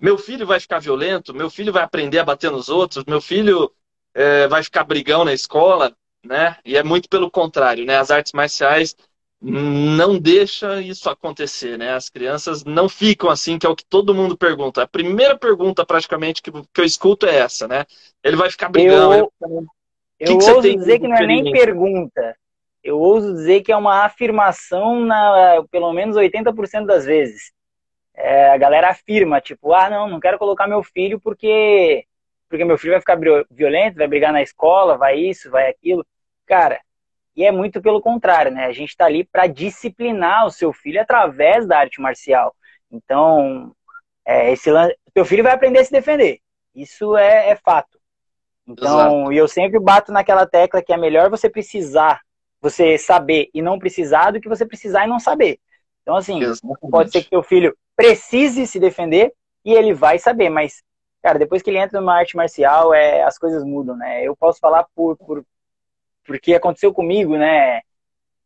meu 0.00 0.18
filho 0.18 0.46
vai 0.46 0.60
ficar 0.60 0.78
violento, 0.78 1.34
meu 1.34 1.50
filho 1.50 1.72
vai 1.72 1.82
aprender 1.82 2.18
a 2.18 2.24
bater 2.24 2.50
nos 2.50 2.68
outros, 2.68 3.04
meu 3.04 3.20
filho 3.20 3.70
é, 4.14 4.46
vai 4.46 4.62
ficar 4.62 4.84
brigão 4.84 5.24
na 5.24 5.32
escola, 5.32 5.94
né? 6.24 6.56
E 6.64 6.76
é 6.76 6.82
muito 6.82 7.08
pelo 7.08 7.30
contrário, 7.30 7.84
né? 7.84 7.96
As 7.96 8.10
artes 8.10 8.32
marciais 8.32 8.96
não 9.40 10.18
deixa 10.18 10.80
isso 10.80 11.08
acontecer, 11.08 11.78
né? 11.78 11.92
As 11.92 12.08
crianças 12.08 12.64
não 12.64 12.88
ficam 12.88 13.30
assim, 13.30 13.58
que 13.58 13.66
é 13.66 13.68
o 13.68 13.76
que 13.76 13.84
todo 13.84 14.14
mundo 14.14 14.36
pergunta. 14.36 14.82
A 14.82 14.88
primeira 14.88 15.36
pergunta, 15.38 15.84
praticamente, 15.84 16.42
que, 16.42 16.50
que 16.50 16.80
eu 16.80 16.84
escuto 16.84 17.26
é 17.26 17.36
essa, 17.36 17.68
né? 17.68 17.84
Ele 18.24 18.36
vai 18.36 18.50
ficar 18.50 18.68
brigão. 18.68 19.12
Eu, 19.12 19.32
eu, 19.40 19.66
eu 20.18 20.38
que 20.38 20.50
ouso 20.50 20.62
dizer 20.62 20.98
que 20.98 21.08
não 21.08 21.16
é 21.16 21.26
nem 21.26 21.52
pergunta. 21.52 22.36
Eu 22.82 22.98
ouso 22.98 23.34
dizer 23.34 23.62
que 23.62 23.72
é 23.72 23.76
uma 23.76 24.04
afirmação 24.04 25.00
na 25.00 25.62
pelo 25.70 25.92
menos 25.92 26.16
80% 26.16 26.86
das 26.86 27.04
vezes 27.04 27.55
é, 28.16 28.50
a 28.50 28.56
galera 28.56 28.88
afirma, 28.88 29.40
tipo, 29.40 29.72
ah, 29.74 29.90
não, 29.90 30.08
não 30.08 30.18
quero 30.18 30.38
colocar 30.38 30.66
meu 30.66 30.82
filho 30.82 31.20
porque 31.20 32.06
porque 32.48 32.64
meu 32.64 32.78
filho 32.78 32.92
vai 32.92 33.00
ficar 33.00 33.18
violento, 33.50 33.96
vai 33.96 34.06
brigar 34.06 34.32
na 34.32 34.40
escola, 34.40 34.96
vai 34.96 35.18
isso, 35.18 35.50
vai 35.50 35.68
aquilo. 35.68 36.06
Cara, 36.46 36.80
e 37.34 37.44
é 37.44 37.50
muito 37.50 37.82
pelo 37.82 38.00
contrário, 38.00 38.52
né? 38.52 38.66
A 38.66 38.72
gente 38.72 38.90
está 38.90 39.04
ali 39.04 39.24
para 39.24 39.48
disciplinar 39.48 40.46
o 40.46 40.50
seu 40.50 40.72
filho 40.72 41.00
através 41.00 41.66
da 41.66 41.78
arte 41.78 42.00
marcial. 42.00 42.54
Então, 42.90 43.74
é, 44.24 44.52
esse 44.52 44.70
teu 45.12 45.24
filho 45.24 45.42
vai 45.42 45.52
aprender 45.52 45.80
a 45.80 45.84
se 45.84 45.90
defender. 45.90 46.38
Isso 46.72 47.16
é, 47.16 47.50
é 47.50 47.56
fato. 47.56 47.98
Então, 48.66 49.32
e 49.32 49.36
eu 49.36 49.46
sempre 49.46 49.78
bato 49.78 50.12
naquela 50.12 50.46
tecla 50.46 50.82
que 50.82 50.92
é 50.92 50.96
melhor 50.96 51.28
você 51.28 51.50
precisar, 51.50 52.20
você 52.60 52.96
saber 52.96 53.48
e 53.52 53.60
não 53.60 53.78
precisar 53.78 54.30
do 54.30 54.40
que 54.40 54.48
você 54.48 54.64
precisar 54.64 55.04
e 55.04 55.08
não 55.08 55.20
saber. 55.20 55.58
Então, 56.02 56.16
assim, 56.16 56.42
Exatamente. 56.42 56.90
pode 56.90 57.10
ser 57.10 57.22
que 57.22 57.30
teu 57.30 57.42
filho 57.42 57.76
precise 57.96 58.66
se 58.66 58.78
defender 58.78 59.32
e 59.64 59.72
ele 59.72 59.94
vai 59.94 60.18
saber, 60.18 60.50
mas, 60.50 60.82
cara, 61.22 61.38
depois 61.38 61.62
que 61.62 61.70
ele 61.70 61.78
entra 61.78 62.00
numa 62.00 62.16
arte 62.16 62.36
marcial, 62.36 62.94
é, 62.94 63.22
as 63.24 63.38
coisas 63.38 63.64
mudam, 63.64 63.96
né? 63.96 64.22
Eu 64.22 64.36
posso 64.36 64.60
falar 64.60 64.86
por, 64.94 65.16
por 65.16 65.44
porque 66.24 66.54
aconteceu 66.54 66.92
comigo, 66.92 67.36
né? 67.36 67.80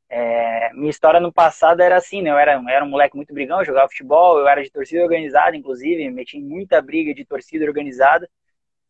É, 0.08 0.72
minha 0.74 0.90
história 0.90 1.20
no 1.20 1.32
passado 1.32 1.80
era 1.80 1.96
assim, 1.96 2.22
né? 2.22 2.30
Eu 2.30 2.38
era, 2.38 2.54
eu 2.54 2.68
era 2.68 2.84
um 2.84 2.88
moleque 2.88 3.16
muito 3.16 3.32
brigão, 3.32 3.64
jogava 3.64 3.88
futebol, 3.88 4.38
eu 4.38 4.48
era 4.48 4.62
de 4.62 4.70
torcida 4.70 5.02
organizada, 5.02 5.56
inclusive, 5.56 6.10
meti 6.10 6.38
em 6.38 6.42
muita 6.42 6.82
briga 6.82 7.14
de 7.14 7.24
torcida 7.24 7.64
organizada. 7.64 8.28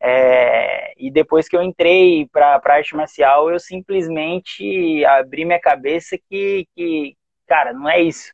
É, 0.01 0.95
e 0.97 1.11
depois 1.11 1.49
que 1.49 1.57
eu 1.57 1.63
entrei 1.63 2.27
para 2.33 2.57
a 2.57 2.73
arte 2.73 2.97
marcial, 2.97 3.51
eu 3.51 3.59
simplesmente 3.61 5.05
abri 5.05 5.45
minha 5.45 5.61
cabeça 5.61 6.17
que, 6.29 6.67
que, 6.75 7.17
cara, 7.47 7.73
não 7.73 7.89
é 7.89 8.01
isso. 8.01 8.33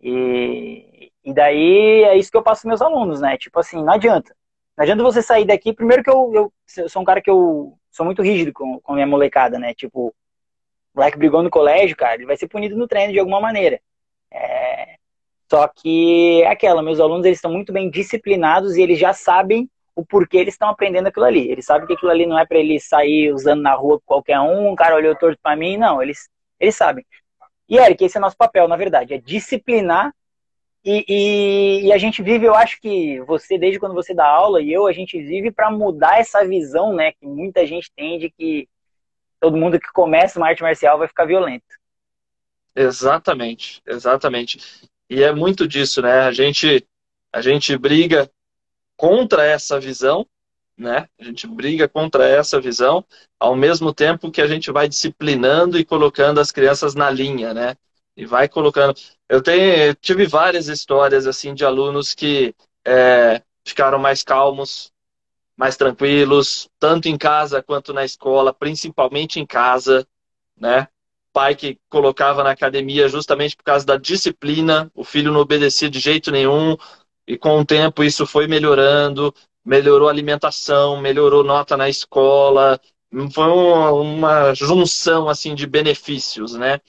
E, 0.00 1.10
e 1.26 1.34
daí 1.34 2.04
é 2.04 2.16
isso 2.16 2.30
que 2.30 2.36
eu 2.36 2.42
passo 2.42 2.62
para 2.62 2.68
meus 2.68 2.80
alunos, 2.80 3.20
né? 3.20 3.36
Tipo 3.36 3.58
assim, 3.58 3.82
não 3.82 3.92
adianta. 3.92 4.32
Não 4.78 4.84
adianta 4.84 5.02
você 5.02 5.20
sair 5.20 5.44
daqui. 5.44 5.72
Primeiro 5.72 6.04
que 6.04 6.08
eu, 6.08 6.32
eu, 6.32 6.88
sou 6.88 7.02
um 7.02 7.04
cara 7.04 7.20
que 7.20 7.28
eu 7.28 7.76
sou 7.90 8.06
muito 8.06 8.22
rígido 8.22 8.52
com, 8.52 8.78
com 8.78 8.92
a 8.92 8.94
minha 8.94 9.08
molecada, 9.08 9.58
né? 9.58 9.74
Tipo, 9.74 10.08
o 10.08 10.14
moleque 10.94 11.18
brigou 11.18 11.42
no 11.42 11.50
colégio, 11.50 11.96
cara, 11.96 12.14
ele 12.14 12.26
vai 12.26 12.36
ser 12.36 12.46
punido 12.46 12.76
no 12.76 12.86
treino 12.86 13.12
de 13.12 13.18
alguma 13.18 13.40
maneira. 13.40 13.80
É... 14.30 14.94
Só 15.50 15.66
que 15.66 16.42
é 16.42 16.48
aquela, 16.48 16.80
meus 16.80 17.00
alunos 17.00 17.26
eles 17.26 17.38
estão 17.38 17.52
muito 17.52 17.72
bem 17.72 17.90
disciplinados 17.90 18.76
e 18.76 18.82
eles 18.82 18.98
já 18.98 19.12
sabem 19.12 19.68
o 19.96 20.06
porquê 20.06 20.36
eles 20.36 20.54
estão 20.54 20.68
aprendendo 20.68 21.08
aquilo 21.08 21.26
ali. 21.26 21.50
Eles 21.50 21.66
sabem 21.66 21.88
que 21.88 21.94
aquilo 21.94 22.12
ali 22.12 22.24
não 22.24 22.38
é 22.38 22.46
para 22.46 22.58
eles 22.58 22.86
sair 22.86 23.32
usando 23.32 23.62
na 23.62 23.74
rua 23.74 24.00
qualquer 24.06 24.38
um, 24.38 24.70
um 24.70 24.76
cara 24.76 24.94
olhou 24.94 25.16
torto 25.16 25.40
para 25.42 25.56
mim, 25.56 25.76
não, 25.76 26.00
eles, 26.00 26.28
eles 26.60 26.76
sabem. 26.76 27.04
E 27.68 27.78
Eric, 27.78 28.04
esse 28.04 28.16
é 28.16 28.20
nosso 28.20 28.36
papel, 28.36 28.68
na 28.68 28.76
verdade, 28.76 29.12
é 29.12 29.18
disciplinar 29.18 30.14
e, 30.88 31.04
e, 31.08 31.86
e, 31.86 31.92
a 31.92 31.98
gente 31.98 32.22
vive, 32.22 32.46
eu 32.46 32.54
acho 32.54 32.80
que 32.80 33.20
você, 33.22 33.58
desde 33.58 33.80
quando 33.80 33.94
você 33.94 34.14
dá 34.14 34.24
aula, 34.24 34.62
e 34.62 34.72
eu, 34.72 34.86
a 34.86 34.92
gente 34.92 35.20
vive 35.20 35.50
para 35.50 35.68
mudar 35.68 36.20
essa 36.20 36.46
visão, 36.46 36.94
né, 36.94 37.10
que 37.10 37.26
muita 37.26 37.66
gente 37.66 37.90
tem 37.96 38.20
de 38.20 38.30
que 38.30 38.68
todo 39.40 39.56
mundo 39.56 39.80
que 39.80 39.90
começa 39.92 40.38
uma 40.38 40.46
arte 40.46 40.62
marcial 40.62 40.96
vai 40.96 41.08
ficar 41.08 41.24
violento. 41.24 41.66
Exatamente, 42.72 43.82
exatamente. 43.84 44.60
E 45.10 45.24
é 45.24 45.32
muito 45.32 45.66
disso, 45.66 46.00
né? 46.02 46.20
A 46.20 46.30
gente, 46.30 46.86
a 47.32 47.40
gente 47.40 47.76
briga 47.76 48.30
contra 48.96 49.44
essa 49.44 49.80
visão, 49.80 50.24
né? 50.76 51.08
A 51.18 51.24
gente 51.24 51.48
briga 51.48 51.88
contra 51.88 52.28
essa 52.28 52.60
visão, 52.60 53.04
ao 53.40 53.56
mesmo 53.56 53.92
tempo 53.92 54.30
que 54.30 54.40
a 54.40 54.46
gente 54.46 54.70
vai 54.70 54.88
disciplinando 54.88 55.78
e 55.78 55.84
colocando 55.84 56.38
as 56.38 56.52
crianças 56.52 56.94
na 56.94 57.10
linha, 57.10 57.52
né? 57.52 57.76
E 58.16 58.24
vai 58.24 58.48
colocando. 58.48 58.98
Eu 59.28 59.42
tenho, 59.42 59.94
tive 59.96 60.26
várias 60.26 60.68
histórias 60.68 61.26
assim 61.26 61.54
de 61.54 61.64
alunos 61.64 62.14
que 62.14 62.54
é, 62.84 63.42
ficaram 63.64 63.98
mais 63.98 64.22
calmos, 64.22 64.92
mais 65.56 65.76
tranquilos, 65.76 66.68
tanto 66.78 67.08
em 67.08 67.16
casa 67.16 67.62
quanto 67.62 67.92
na 67.92 68.04
escola, 68.04 68.52
principalmente 68.52 69.40
em 69.40 69.46
casa, 69.46 70.06
né? 70.58 70.88
Pai 71.32 71.54
que 71.54 71.78
colocava 71.88 72.42
na 72.42 72.50
academia 72.50 73.08
justamente 73.08 73.56
por 73.56 73.64
causa 73.64 73.84
da 73.84 73.96
disciplina, 73.96 74.90
o 74.94 75.04
filho 75.04 75.32
não 75.32 75.40
obedecia 75.40 75.90
de 75.90 75.98
jeito 75.98 76.30
nenhum, 76.30 76.76
e 77.26 77.36
com 77.36 77.58
o 77.58 77.64
tempo 77.64 78.04
isso 78.04 78.26
foi 78.26 78.46
melhorando, 78.46 79.34
melhorou 79.64 80.08
a 80.08 80.10
alimentação, 80.10 81.00
melhorou 81.00 81.42
nota 81.42 81.76
na 81.76 81.88
escola, 81.88 82.80
foi 83.32 83.48
uma, 83.48 83.90
uma 83.92 84.54
junção 84.54 85.28
assim 85.28 85.54
de 85.54 85.66
benefícios, 85.66 86.54
né? 86.54 86.80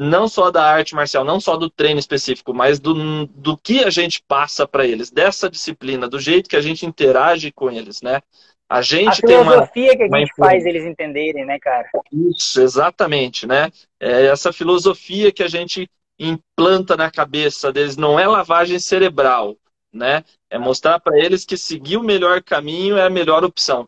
Não 0.00 0.26
só 0.26 0.50
da 0.50 0.64
arte 0.64 0.94
marcial, 0.94 1.24
não 1.24 1.38
só 1.38 1.58
do 1.58 1.68
treino 1.68 2.00
específico, 2.00 2.54
mas 2.54 2.80
do, 2.80 3.26
do 3.26 3.54
que 3.54 3.84
a 3.84 3.90
gente 3.90 4.22
passa 4.26 4.66
para 4.66 4.86
eles, 4.86 5.10
dessa 5.10 5.50
disciplina, 5.50 6.08
do 6.08 6.18
jeito 6.18 6.48
que 6.48 6.56
a 6.56 6.60
gente 6.62 6.86
interage 6.86 7.52
com 7.52 7.70
eles, 7.70 8.00
né? 8.00 8.22
A 8.66 8.80
gente 8.80 9.08
a 9.08 9.14
filosofia 9.14 9.94
que 9.94 10.04
a 10.04 10.18
gente 10.18 10.32
faz 10.38 10.64
eles 10.64 10.84
entenderem, 10.84 11.44
né, 11.44 11.58
cara? 11.58 11.86
Isso, 12.10 12.62
exatamente, 12.62 13.46
né? 13.46 13.70
É 14.00 14.24
essa 14.24 14.54
filosofia 14.54 15.30
que 15.30 15.42
a 15.42 15.48
gente 15.48 15.86
implanta 16.18 16.96
na 16.96 17.10
cabeça 17.10 17.70
deles 17.70 17.98
não 17.98 18.18
é 18.18 18.26
lavagem 18.26 18.78
cerebral, 18.78 19.54
né? 19.92 20.24
É 20.48 20.58
mostrar 20.58 20.98
para 20.98 21.18
eles 21.18 21.44
que 21.44 21.58
seguir 21.58 21.98
o 21.98 22.02
melhor 22.02 22.42
caminho 22.42 22.96
é 22.96 23.04
a 23.04 23.10
melhor 23.10 23.44
opção, 23.44 23.86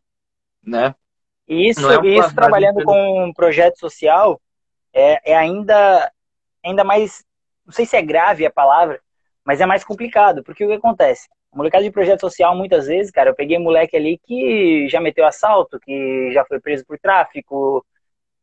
né? 0.62 0.94
Isso, 1.48 1.90
é 1.90 2.06
isso 2.06 2.34
trabalhando 2.34 2.84
com 2.84 3.24
um 3.24 3.32
projeto 3.32 3.78
social 3.78 4.38
é, 4.92 5.32
é 5.32 5.36
ainda, 5.36 6.12
ainda 6.64 6.84
mais, 6.84 7.24
não 7.66 7.72
sei 7.72 7.86
se 7.86 7.96
é 7.96 8.02
grave 8.02 8.46
a 8.46 8.50
palavra, 8.50 9.00
mas 9.44 9.60
é 9.60 9.66
mais 9.66 9.84
complicado, 9.84 10.42
porque 10.44 10.64
o 10.64 10.68
que 10.68 10.74
acontece? 10.74 11.28
O 11.52 11.58
molecada 11.58 11.84
de 11.84 11.90
projeto 11.90 12.20
social, 12.20 12.56
muitas 12.56 12.86
vezes, 12.86 13.10
cara, 13.10 13.30
eu 13.30 13.34
peguei 13.34 13.58
moleque 13.58 13.96
ali 13.96 14.18
que 14.18 14.88
já 14.88 15.00
meteu 15.00 15.26
assalto, 15.26 15.78
que 15.80 16.30
já 16.32 16.44
foi 16.44 16.60
preso 16.60 16.84
por 16.86 16.98
tráfico, 16.98 17.84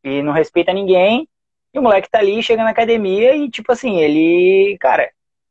e 0.04 0.22
não 0.22 0.32
respeita 0.32 0.72
ninguém, 0.72 1.28
e 1.72 1.78
o 1.78 1.82
moleque 1.82 2.10
tá 2.10 2.18
ali, 2.18 2.42
chega 2.42 2.64
na 2.64 2.70
academia 2.70 3.34
e, 3.34 3.50
tipo 3.50 3.70
assim, 3.72 3.98
ele, 3.98 4.76
cara, 4.78 5.10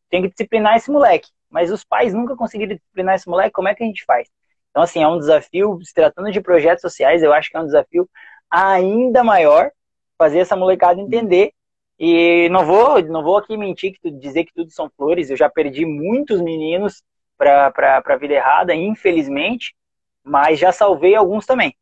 tem 0.10 0.22
que 0.22 0.30
disciplinar 0.30 0.76
esse 0.76 0.92
moleque. 0.92 1.30
Mas 1.50 1.72
os 1.72 1.84
pais 1.84 2.14
nunca 2.14 2.36
conseguiram 2.36 2.76
disciplinar 2.76 3.16
esse 3.16 3.28
moleque, 3.28 3.52
como 3.52 3.68
é 3.68 3.76
que 3.76 3.84
a 3.84 3.88
gente 3.88 4.04
faz? 4.06 4.28
Então, 4.70 4.84
assim, 4.84 5.02
é 5.02 5.08
um 5.08 5.18
desafio, 5.18 5.80
se 5.84 5.94
tratando 5.94 6.32
de 6.32 6.42
projetos 6.42 6.82
sociais, 6.82 7.24
eu 7.24 7.34
acho 7.34 7.50
que 7.50 7.58
é 7.58 7.60
um 7.60 7.66
desafio 7.66 8.10
ainda 8.50 9.24
maior 9.24 9.72
fazer 10.20 10.40
essa 10.40 10.56
molecada 10.56 11.02
entender. 11.02 11.54
E 11.98 12.48
não 12.50 12.66
vou, 12.66 13.02
não 13.04 13.24
vou 13.24 13.38
aqui 13.38 13.58
mentir, 13.58 13.94
que 13.94 14.12
dizer 14.12 14.46
que 14.46 14.54
tudo 14.54 14.72
são 14.72 14.90
flores, 14.90 15.30
eu 15.30 15.36
já 15.36 15.50
perdi 15.50 15.86
muitos 15.86 16.40
meninos 16.40 17.04
para 17.38 17.74
a 18.06 18.16
vida 18.16 18.34
errada, 18.34 18.76
infelizmente, 18.76 19.76
mas 20.24 20.60
já 20.60 20.72
salvei 20.72 21.16
alguns 21.16 21.46
também. 21.46 21.76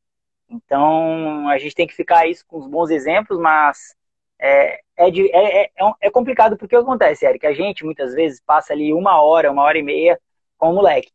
Então, 0.50 1.50
a 1.50 1.58
gente 1.58 1.76
tem 1.76 1.86
que 1.86 1.94
ficar 1.94 2.28
isso 2.28 2.46
com 2.48 2.58
os 2.58 2.68
bons 2.68 2.90
exemplos, 2.90 3.38
mas 3.38 3.96
é, 4.40 4.80
é, 4.96 5.10
é, 5.10 5.64
é, 5.66 5.72
é 6.02 6.10
complicado 6.10 6.58
porque 6.58 6.76
o 6.76 6.80
que 6.80 6.84
acontece, 6.84 7.26
Eric? 7.26 7.46
A 7.46 7.54
gente 7.54 7.84
muitas 7.84 8.14
vezes 8.14 8.42
passa 8.42 8.74
ali 8.74 8.94
uma 8.94 9.22
hora, 9.22 9.52
uma 9.52 9.64
hora 9.64 9.78
e 9.78 9.84
meia 9.84 10.20
com 10.58 10.72
o 10.72 10.76
moleque. 10.76 11.12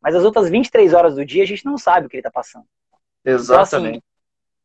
Mas 0.00 0.14
as 0.14 0.24
outras 0.24 0.48
23 0.48 0.94
horas 0.94 1.14
do 1.14 1.24
dia 1.24 1.42
a 1.42 1.46
gente 1.46 1.64
não 1.64 1.78
sabe 1.78 2.06
o 2.06 2.10
que 2.10 2.16
ele 2.16 2.20
está 2.20 2.30
passando. 2.30 2.64
Exatamente. 3.24 3.88
Então, 3.88 3.90
assim, 3.90 4.02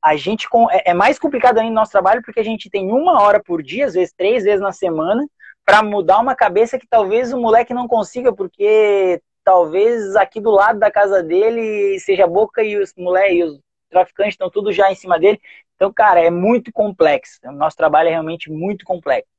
a 0.02 0.16
gente 0.16 0.48
é, 0.72 0.92
é 0.92 0.94
mais 0.94 1.20
complicado 1.20 1.58
ainda 1.58 1.70
no 1.70 1.76
nosso 1.76 1.92
trabalho 1.92 2.22
porque 2.24 2.40
a 2.40 2.44
gente 2.44 2.70
tem 2.70 2.92
uma 2.92 3.22
hora 3.22 3.42
por 3.42 3.62
dia, 3.62 3.86
às 3.86 3.94
vezes 3.94 4.14
três 4.16 4.44
vezes 4.44 4.62
na 4.62 4.72
semana, 4.72 5.26
para 5.66 5.84
mudar 5.84 6.20
uma 6.20 6.36
cabeça 6.36 6.80
que 6.80 6.88
talvez 6.88 7.34
o 7.34 7.40
moleque 7.40 7.74
não 7.74 7.88
consiga, 7.88 8.34
porque 8.34 9.22
talvez 9.44 10.16
aqui 10.16 10.40
do 10.40 10.52
lado 10.52 10.80
da 10.80 10.92
casa 10.92 11.22
dele 11.22 12.00
seja 12.00 12.24
a 12.24 12.28
boca 12.28 12.64
e 12.64 12.78
os 12.78 12.94
moleques, 12.98 13.52
os 13.52 13.60
traficantes 13.90 14.34
estão 14.34 14.50
tudo 14.50 14.72
já 14.72 14.92
em 14.92 14.96
cima 14.96 15.20
dele. 15.20 15.40
Então, 15.76 15.92
cara, 15.94 16.20
é 16.20 16.30
muito 16.30 16.72
complexo. 16.72 17.40
O 17.44 17.52
nosso 17.52 17.78
trabalho 17.78 18.08
é 18.08 18.12
realmente 18.12 18.52
muito 18.52 18.86
complexo. 18.86 19.30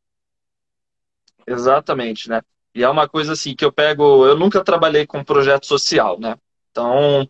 Exatamente, 1.47 2.29
né? 2.29 2.43
E 2.75 2.83
é 2.83 2.89
uma 2.89 3.09
coisa 3.09 3.33
assim 3.33 3.57
que 3.57 3.65
eu 3.65 3.73
pego. 3.73 4.25
Eu 4.27 4.37
nunca 4.39 4.63
trabalhei 4.63 5.07
com 5.07 5.25
projeto 5.25 5.67
social, 5.67 6.19
né? 6.21 6.37
Então, 6.71 7.29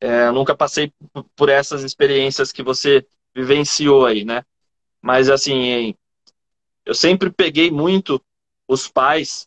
é, 0.00 0.30
nunca 0.30 0.56
passei 0.56 0.92
por 1.36 1.48
essas 1.48 1.82
experiências 1.84 2.50
que 2.50 2.62
você 2.62 3.06
vivenciou 3.34 4.06
aí, 4.06 4.24
né? 4.24 4.44
Mas 5.00 5.28
assim, 5.28 5.94
eu 6.84 6.94
sempre 6.94 7.30
peguei 7.30 7.70
muito 7.70 8.22
os 8.66 8.88
pais 8.88 9.46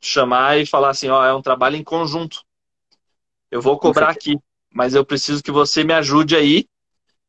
chamar 0.00 0.58
e 0.58 0.66
falar 0.66 0.90
assim, 0.90 1.08
ó, 1.08 1.24
é 1.24 1.34
um 1.34 1.42
trabalho 1.42 1.76
em 1.76 1.84
conjunto. 1.84 2.42
Eu 3.50 3.60
vou 3.60 3.78
cobrar 3.78 4.10
aqui, 4.10 4.38
mas 4.72 4.94
eu 4.94 5.04
preciso 5.04 5.42
que 5.42 5.50
você 5.50 5.84
me 5.84 5.92
ajude 5.92 6.36
aí, 6.36 6.66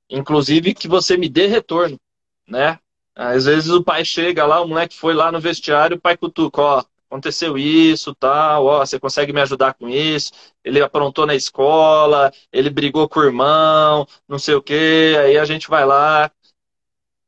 inclusive 0.10 0.74
que 0.74 0.88
você 0.88 1.18
me 1.18 1.28
dê 1.28 1.48
retorno, 1.48 2.00
né? 2.48 2.80
Às 3.16 3.46
vezes 3.46 3.70
o 3.70 3.84
pai 3.84 4.06
chega 4.06 4.46
lá, 4.46 4.62
o 4.62 4.68
moleque 4.68 4.98
foi 4.98 5.14
lá 5.14 5.32
no 5.32 5.40
vestiário, 5.40 5.98
o 5.98 6.02
pai 6.02 6.16
cutuca, 6.16 6.62
ó, 6.62 6.84
aconteceu 7.12 7.58
isso, 7.58 8.16
tal, 8.16 8.66
ó, 8.66 8.86
você 8.86 8.98
consegue 8.98 9.34
me 9.34 9.42
ajudar 9.42 9.74
com 9.74 9.90
isso? 9.90 10.32
Ele 10.64 10.82
aprontou 10.82 11.26
na 11.26 11.36
escola, 11.36 12.32
ele 12.54 12.70
brigou 12.70 13.10
com 13.10 13.20
o 13.20 13.24
irmão, 13.24 14.08
não 14.28 14.40
sei 14.40 14.56
o 14.56 14.62
quê, 14.62 15.18
aí 15.20 15.38
a 15.38 15.44
gente 15.44 15.70
vai 15.70 15.86
lá. 15.86 16.32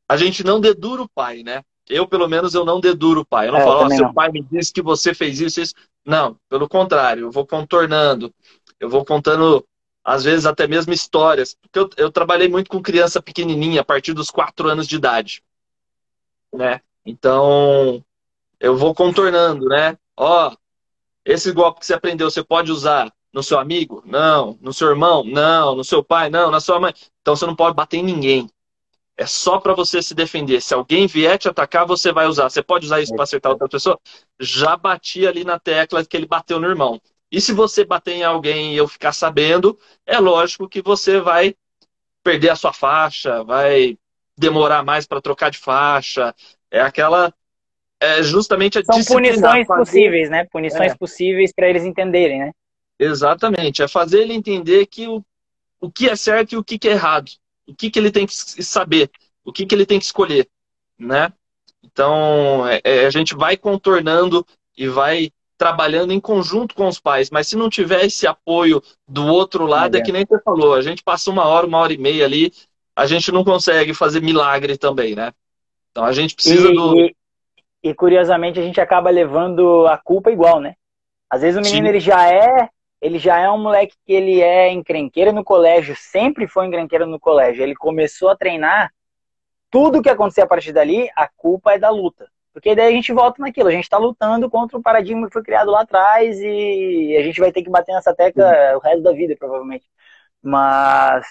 A 0.08 0.16
gente 0.16 0.42
não 0.42 0.58
dedura 0.58 1.02
o 1.02 1.08
pai, 1.08 1.42
né? 1.42 1.62
Eu, 1.86 2.08
pelo 2.08 2.26
menos, 2.26 2.54
eu 2.54 2.64
não 2.64 2.80
deduro 2.80 3.20
o 3.20 3.26
pai. 3.26 3.48
Eu 3.48 3.52
não 3.52 3.60
é, 3.60 3.64
falo, 3.64 3.84
ó, 3.84 3.88
seu 3.90 4.06
não. 4.06 4.14
pai 4.14 4.30
me 4.30 4.42
disse 4.42 4.72
que 4.72 4.80
você 4.80 5.12
fez 5.12 5.38
isso, 5.40 5.60
isso. 5.60 5.74
Não, 6.04 6.38
pelo 6.48 6.66
contrário, 6.66 7.24
eu 7.24 7.30
vou 7.30 7.46
contornando. 7.46 8.32
Eu 8.80 8.88
vou 8.88 9.04
contando, 9.04 9.66
às 10.02 10.24
vezes, 10.24 10.46
até 10.46 10.66
mesmo 10.66 10.94
histórias. 10.94 11.54
Porque 11.60 11.78
eu, 11.78 11.90
eu 11.98 12.10
trabalhei 12.10 12.48
muito 12.48 12.70
com 12.70 12.82
criança 12.82 13.20
pequenininha, 13.20 13.82
a 13.82 13.84
partir 13.84 14.14
dos 14.14 14.30
quatro 14.30 14.68
anos 14.68 14.86
de 14.86 14.96
idade. 14.96 15.42
Né? 16.52 16.80
Então, 17.04 18.02
eu 18.64 18.76
vou 18.76 18.94
contornando, 18.94 19.66
né? 19.68 19.98
Ó, 20.16 20.54
esse 21.24 21.52
golpe 21.52 21.80
que 21.80 21.86
você 21.86 21.94
aprendeu, 21.94 22.30
você 22.30 22.42
pode 22.42 22.72
usar 22.72 23.12
no 23.32 23.42
seu 23.42 23.58
amigo? 23.58 24.02
Não. 24.06 24.58
No 24.60 24.72
seu 24.72 24.88
irmão? 24.88 25.22
Não. 25.22 25.74
No 25.74 25.84
seu 25.84 26.02
pai? 26.02 26.30
Não. 26.30 26.50
Na 26.50 26.60
sua 26.60 26.80
mãe? 26.80 26.94
Então 27.20 27.36
você 27.36 27.44
não 27.44 27.54
pode 27.54 27.76
bater 27.76 27.98
em 27.98 28.02
ninguém. 28.02 28.48
É 29.16 29.26
só 29.26 29.60
para 29.60 29.74
você 29.74 30.02
se 30.02 30.14
defender. 30.14 30.62
Se 30.62 30.72
alguém 30.72 31.06
vier 31.06 31.38
te 31.38 31.48
atacar, 31.48 31.86
você 31.86 32.10
vai 32.10 32.26
usar. 32.26 32.48
Você 32.48 32.62
pode 32.62 32.86
usar 32.86 33.00
isso 33.00 33.14
para 33.14 33.24
acertar 33.24 33.52
outra 33.52 33.68
pessoa? 33.68 34.00
Já 34.40 34.76
bati 34.76 35.26
ali 35.26 35.44
na 35.44 35.58
tecla 35.58 36.04
que 36.04 36.16
ele 36.16 36.26
bateu 36.26 36.58
no 36.58 36.66
irmão. 36.66 37.00
E 37.30 37.40
se 37.40 37.52
você 37.52 37.84
bater 37.84 38.12
em 38.12 38.24
alguém 38.24 38.72
e 38.72 38.76
eu 38.76 38.88
ficar 38.88 39.12
sabendo, 39.12 39.78
é 40.06 40.18
lógico 40.18 40.68
que 40.68 40.80
você 40.80 41.20
vai 41.20 41.54
perder 42.22 42.48
a 42.48 42.56
sua 42.56 42.72
faixa, 42.72 43.44
vai 43.44 43.98
demorar 44.38 44.82
mais 44.82 45.06
para 45.06 45.20
trocar 45.20 45.50
de 45.50 45.58
faixa. 45.58 46.34
É 46.70 46.80
aquela. 46.80 47.32
É 48.04 48.22
justamente 48.22 48.78
a 48.78 48.84
São 48.84 49.02
punições 49.02 49.66
fazer... 49.66 49.80
possíveis, 49.80 50.30
né? 50.30 50.44
Punições 50.50 50.92
é. 50.92 50.94
possíveis 50.96 51.52
para 51.54 51.68
eles 51.68 51.84
entenderem, 51.84 52.38
né? 52.38 52.52
Exatamente. 52.98 53.82
É 53.82 53.88
fazer 53.88 54.20
ele 54.20 54.34
entender 54.34 54.86
que 54.86 55.08
o, 55.08 55.24
o 55.80 55.90
que 55.90 56.08
é 56.08 56.16
certo 56.16 56.52
e 56.52 56.56
o 56.56 56.64
que 56.64 56.78
é 56.88 56.92
errado 56.92 57.30
o 57.66 57.74
que, 57.74 57.90
que 57.90 57.98
ele 57.98 58.10
tem 58.10 58.26
que 58.26 58.34
saber, 58.34 59.10
o 59.44 59.52
que, 59.52 59.66
que 59.66 59.74
ele 59.74 59.86
tem 59.86 59.98
que 59.98 60.04
escolher, 60.04 60.48
né? 60.98 61.32
Então, 61.82 62.66
é, 62.66 62.80
é, 62.84 63.06
a 63.06 63.10
gente 63.10 63.34
vai 63.34 63.56
contornando 63.56 64.46
e 64.76 64.88
vai 64.88 65.30
trabalhando 65.56 66.12
em 66.12 66.20
conjunto 66.20 66.74
com 66.74 66.88
os 66.88 66.98
pais, 66.98 67.30
mas 67.30 67.48
se 67.48 67.56
não 67.56 67.70
tiver 67.70 68.04
esse 68.04 68.26
apoio 68.26 68.82
do 69.06 69.26
outro 69.26 69.66
lado, 69.66 69.96
é, 69.96 70.00
é 70.00 70.02
que 70.02 70.12
nem 70.12 70.26
você 70.26 70.40
falou, 70.42 70.74
a 70.74 70.82
gente 70.82 71.02
passa 71.02 71.30
uma 71.30 71.44
hora, 71.44 71.66
uma 71.66 71.78
hora 71.78 71.92
e 71.92 71.98
meia 71.98 72.24
ali, 72.24 72.52
a 72.96 73.06
gente 73.06 73.30
não 73.30 73.44
consegue 73.44 73.94
fazer 73.94 74.20
milagre 74.20 74.76
também, 74.76 75.14
né? 75.14 75.32
Então 75.90 76.04
a 76.04 76.12
gente 76.12 76.34
precisa 76.34 76.68
e, 76.68 76.74
do. 76.74 76.98
E, 76.98 77.16
e, 77.84 77.94
curiosamente 77.94 78.58
a 78.58 78.62
gente 78.62 78.80
acaba 78.80 79.10
levando 79.10 79.86
a 79.86 79.98
culpa 79.98 80.30
igual, 80.30 80.58
né? 80.58 80.74
Às 81.28 81.42
vezes 81.42 81.58
o 81.58 81.62
menino 81.62 81.86
ele 81.86 82.00
já 82.00 82.26
é 82.32 82.70
ele 83.00 83.18
já 83.18 83.38
é 83.38 83.50
um 83.50 83.58
moleque 83.58 83.94
que 84.06 84.14
ele 84.14 84.40
é 84.40 84.72
encrenqueiro 84.72 85.30
no 85.30 85.44
colégio, 85.44 85.94
sempre 85.94 86.48
foi 86.48 86.66
encrenqueiro 86.66 87.06
no 87.06 87.20
colégio. 87.20 87.62
Ele 87.62 87.74
começou 87.74 88.30
a 88.30 88.36
treinar, 88.36 88.90
tudo 89.70 90.00
que 90.00 90.08
acontecer 90.08 90.40
a 90.40 90.46
partir 90.46 90.72
dali, 90.72 91.10
a 91.14 91.28
culpa 91.28 91.74
é 91.74 91.78
da 91.78 91.90
luta. 91.90 92.26
Porque 92.54 92.74
daí 92.74 92.88
a 92.88 92.96
gente 92.96 93.12
volta 93.12 93.42
naquilo, 93.42 93.68
a 93.68 93.72
gente 93.72 93.84
está 93.84 93.98
lutando 93.98 94.48
contra 94.48 94.78
o 94.78 94.82
paradigma 94.82 95.26
que 95.26 95.34
foi 95.34 95.42
criado 95.42 95.70
lá 95.70 95.82
atrás 95.82 96.40
e 96.40 97.14
a 97.18 97.22
gente 97.22 97.38
vai 97.40 97.52
ter 97.52 97.62
que 97.62 97.68
bater 97.68 97.92
nessa 97.92 98.14
tecla 98.14 98.46
o 98.76 98.78
resto 98.78 99.02
da 99.02 99.12
vida, 99.12 99.36
provavelmente. 99.38 99.84
Mas 100.42 101.26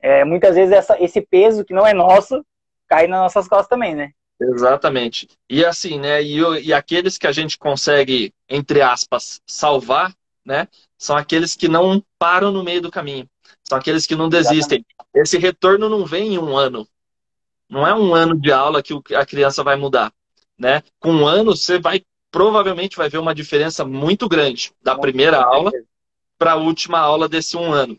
é, 0.00 0.24
muitas 0.24 0.54
vezes 0.54 0.72
essa, 0.72 0.96
esse 1.02 1.20
peso 1.20 1.66
que 1.66 1.74
não 1.74 1.86
é 1.86 1.92
nosso 1.92 2.42
cai 2.88 3.06
nas 3.06 3.20
nossas 3.20 3.46
costas 3.46 3.68
também, 3.68 3.94
né? 3.94 4.12
Exatamente. 4.40 5.28
E 5.48 5.64
assim, 5.64 5.98
né? 5.98 6.22
E, 6.22 6.38
e 6.64 6.72
aqueles 6.72 7.18
que 7.18 7.26
a 7.26 7.32
gente 7.32 7.58
consegue, 7.58 8.32
entre 8.48 8.80
aspas, 8.80 9.40
salvar, 9.46 10.14
né? 10.44 10.66
São 10.96 11.16
aqueles 11.16 11.54
que 11.54 11.68
não 11.68 12.02
param 12.18 12.50
no 12.50 12.64
meio 12.64 12.80
do 12.80 12.90
caminho. 12.90 13.28
São 13.62 13.78
aqueles 13.78 14.06
que 14.06 14.16
não 14.16 14.28
desistem. 14.28 14.84
Esse 15.14 15.38
retorno 15.38 15.88
não 15.88 16.06
vem 16.06 16.34
em 16.34 16.38
um 16.38 16.56
ano. 16.56 16.88
Não 17.68 17.86
é 17.86 17.94
um 17.94 18.14
ano 18.14 18.38
de 18.38 18.50
aula 18.50 18.82
que 18.82 18.94
a 19.14 19.24
criança 19.24 19.62
vai 19.62 19.76
mudar, 19.76 20.12
né? 20.58 20.82
Com 20.98 21.12
um 21.12 21.26
ano 21.26 21.54
você 21.56 21.78
vai 21.78 22.02
provavelmente 22.30 22.96
vai 22.96 23.08
ver 23.08 23.18
uma 23.18 23.34
diferença 23.34 23.84
muito 23.84 24.28
grande 24.28 24.72
da 24.80 24.96
primeira 24.96 25.42
aula 25.42 25.70
para 26.38 26.52
a 26.52 26.56
última 26.56 26.98
aula 26.98 27.28
desse 27.28 27.56
um 27.56 27.72
ano. 27.72 27.98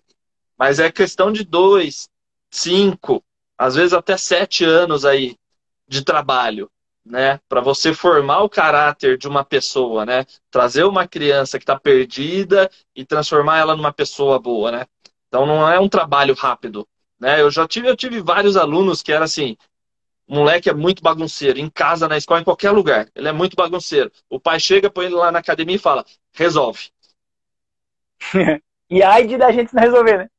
Mas 0.58 0.80
é 0.80 0.92
questão 0.92 1.32
de 1.32 1.44
dois, 1.44 2.10
cinco, 2.50 3.24
às 3.58 3.76
vezes 3.76 3.94
até 3.94 4.16
sete 4.18 4.64
anos 4.64 5.06
aí 5.06 5.36
de 5.92 6.04
trabalho 6.04 6.72
né? 7.06 7.40
Para 7.50 7.62
você 7.62 7.94
formar 7.94 8.42
o 8.44 8.50
caráter 8.50 9.18
de 9.18 9.28
uma 9.28 9.44
pessoa, 9.44 10.06
né? 10.06 10.26
Trazer 10.50 10.84
uma 10.84 11.08
criança 11.08 11.58
que 11.58 11.64
está 11.64 11.80
perdida 11.80 12.70
e 12.96 13.06
transformar 13.06 13.58
ela 13.58 13.76
numa 13.76 13.92
pessoa 13.92 14.40
boa, 14.40 14.72
né? 14.72 14.86
Então 15.28 15.46
não 15.46 15.68
é 15.70 15.80
um 15.80 15.90
trabalho 15.90 16.34
rápido, 16.34 16.88
né? 17.20 17.42
Eu 17.42 17.50
já 17.50 17.68
tive, 17.68 17.88
eu 17.90 17.96
tive 17.96 18.22
vários 18.22 18.56
alunos 18.56 19.02
que 19.02 19.12
era 19.12 19.26
assim, 19.26 19.58
O 20.28 20.36
moleque 20.36 20.70
é 20.70 20.74
muito 20.74 21.04
bagunceiro, 21.04 21.60
em 21.60 21.70
casa, 21.70 22.08
na 22.08 22.18
escola, 22.18 22.42
em 22.42 22.46
qualquer 22.46 22.72
lugar. 22.72 23.10
Ele 23.16 23.28
é 23.28 23.34
muito 23.34 23.56
bagunceiro. 23.56 24.12
O 24.30 24.40
pai 24.40 24.60
chega, 24.60 24.90
põe 24.90 25.06
ele 25.06 25.16
lá 25.16 25.32
na 25.32 25.40
academia 25.40 25.76
e 25.76 25.80
fala: 25.80 26.06
resolve. 26.34 26.90
e 28.90 29.04
ai 29.04 29.26
de 29.28 29.38
da 29.38 29.52
gente 29.52 29.74
não 29.74 29.82
resolver, 29.82 30.18
né? 30.20 30.30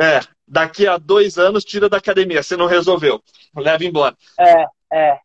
É, 0.00 0.20
daqui 0.48 0.86
a 0.86 0.96
dois 0.96 1.38
anos 1.38 1.64
tira 1.64 1.88
da 1.88 1.98
academia, 1.98 2.42
você 2.42 2.56
não 2.56 2.66
resolveu. 2.66 3.22
Leva 3.54 3.84
embora. 3.84 4.16
É, 4.38 4.66
é. 4.92 5.18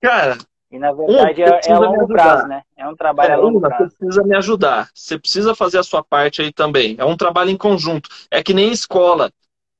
Cara. 0.00 0.38
E 0.70 0.78
na 0.78 0.92
verdade 0.92 1.42
um, 1.42 1.46
é, 1.46 1.60
é 1.66 1.72
a 1.72 1.78
longo 1.78 2.06
prazo, 2.08 2.48
né? 2.48 2.62
É 2.76 2.88
um 2.88 2.96
trabalho 2.96 3.30
é, 3.30 3.34
a 3.34 3.38
longo 3.38 3.60
prazo. 3.60 3.90
Você 3.90 3.96
precisa 3.96 4.24
me 4.24 4.36
ajudar. 4.36 4.90
Você 4.92 5.18
precisa 5.18 5.54
fazer 5.54 5.78
a 5.78 5.82
sua 5.84 6.02
parte 6.02 6.42
aí 6.42 6.52
também. 6.52 6.96
É 6.98 7.04
um 7.04 7.16
trabalho 7.16 7.50
em 7.50 7.56
conjunto. 7.56 8.08
É 8.30 8.42
que 8.42 8.52
nem 8.52 8.72
escola. 8.72 9.32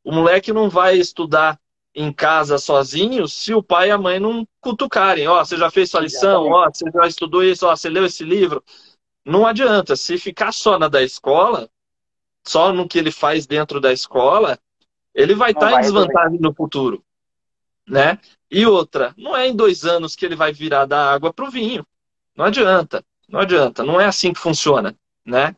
O 0.05 0.13
moleque 0.13 0.53
não 0.53 0.71
vai 0.71 0.97
estudar 0.97 1.59
em 1.95 2.13
casa 2.13 2.59
sozinho 2.59 3.27
se 3.29 3.55
o 3.55 3.63
pai 3.63 3.89
e 3.89 3.91
a 3.91 3.99
mãe 3.99 4.19
não 4.19 4.47
cutucarem. 4.61 5.27
Ó, 5.27 5.41
oh, 5.41 5.45
você 5.45 5.57
já 5.57 5.71
fez 5.71 5.91
sua 5.91 6.01
lição? 6.01 6.49
Ó, 6.49 6.67
oh, 6.67 6.71
você 6.73 6.91
já 6.91 7.07
estudou 7.07 7.43
isso? 7.43 7.67
Ó, 7.67 7.73
oh, 7.73 7.77
você 7.77 7.89
leu 7.89 8.05
esse 8.05 8.25
livro? 8.25 8.63
Não 9.25 9.47
adianta. 9.47 9.97
Se 9.97 10.19
ficar 10.19 10.53
só 10.53 10.79
na 10.79 10.89
da 10.89 11.03
escola, 11.03 11.69
só 12.45 12.73
no 12.73 12.87
que 12.87 12.99
ele 12.99 13.11
faz 13.11 13.47
dentro 13.47 13.81
da 13.81 13.93
escola, 13.93 14.59
ele 15.15 15.35
vai 15.35 15.53
estar 15.53 15.71
tá 15.71 15.79
em 15.79 15.81
desvantagem 15.81 16.39
no 16.41 16.53
futuro, 16.53 17.03
né? 17.89 18.19
E 18.57 18.65
outra, 18.67 19.13
não 19.19 19.37
é 19.37 19.49
em 19.49 19.57
dois 19.57 19.85
anos 19.85 20.15
que 20.15 20.25
ele 20.25 20.37
vai 20.37 20.53
virar 20.53 20.87
da 20.87 21.13
água 21.13 21.33
para 21.33 21.45
o 21.45 21.51
vinho. 21.51 21.85
Não 22.37 22.45
adianta, 22.45 23.05
não 23.29 23.41
adianta. 23.41 23.83
Não 23.83 24.01
é 24.01 24.07
assim 24.07 24.33
que 24.33 24.39
funciona, 24.39 24.97
né? 25.27 25.57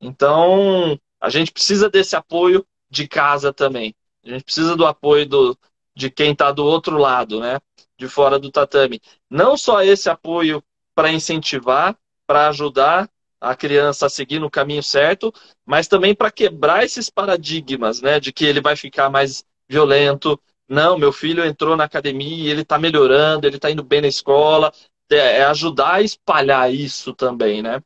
Então, 0.00 0.98
a 1.20 1.28
gente 1.28 1.52
precisa 1.52 1.90
desse 1.90 2.16
apoio 2.16 2.66
de 2.88 3.06
casa 3.06 3.52
também. 3.52 3.94
A 4.24 4.30
gente 4.30 4.44
precisa 4.44 4.74
do 4.74 4.86
apoio 4.86 5.26
do, 5.28 5.58
de 5.94 6.10
quem 6.10 6.32
está 6.32 6.50
do 6.50 6.64
outro 6.64 6.96
lado, 6.96 7.40
né? 7.40 7.58
De 7.98 8.08
fora 8.08 8.38
do 8.38 8.50
tatame. 8.50 9.02
Não 9.28 9.54
só 9.54 9.82
esse 9.82 10.08
apoio 10.08 10.64
para 10.94 11.12
incentivar, 11.12 11.94
para 12.26 12.48
ajudar, 12.48 13.06
a 13.38 13.54
criança 13.54 14.06
a 14.06 14.10
seguir 14.10 14.38
no 14.38 14.50
caminho 14.50 14.82
certo, 14.82 15.30
mas 15.66 15.86
também 15.88 16.14
para 16.14 16.30
quebrar 16.30 16.84
esses 16.84 17.10
paradigmas, 17.10 18.00
né, 18.00 18.18
de 18.18 18.32
que 18.32 18.46
ele 18.46 18.62
vai 18.62 18.76
ficar 18.76 19.10
mais 19.10 19.44
violento. 19.68 20.40
Não, 20.70 20.96
meu 20.96 21.10
filho 21.10 21.44
entrou 21.44 21.76
na 21.76 21.82
academia, 21.82 22.48
ele 22.48 22.62
está 22.62 22.78
melhorando, 22.78 23.44
ele 23.44 23.56
está 23.56 23.68
indo 23.68 23.82
bem 23.82 24.00
na 24.00 24.06
escola. 24.06 24.72
É, 25.10 25.38
é 25.38 25.44
ajudar 25.46 25.94
a 25.94 26.02
espalhar 26.02 26.72
isso 26.72 27.12
também, 27.12 27.60
né? 27.60 27.82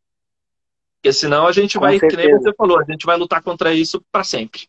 Porque 0.97 1.11
senão 1.11 1.47
a 1.47 1.53
gente 1.53 1.79
vai, 1.79 1.99
que 1.99 2.15
nem 2.15 2.39
você 2.39 2.53
falou, 2.53 2.79
a 2.79 2.85
gente 2.85 3.07
vai 3.07 3.17
lutar 3.17 3.43
contra 3.43 3.73
isso 3.73 4.05
para 4.13 4.23
sempre. 4.23 4.67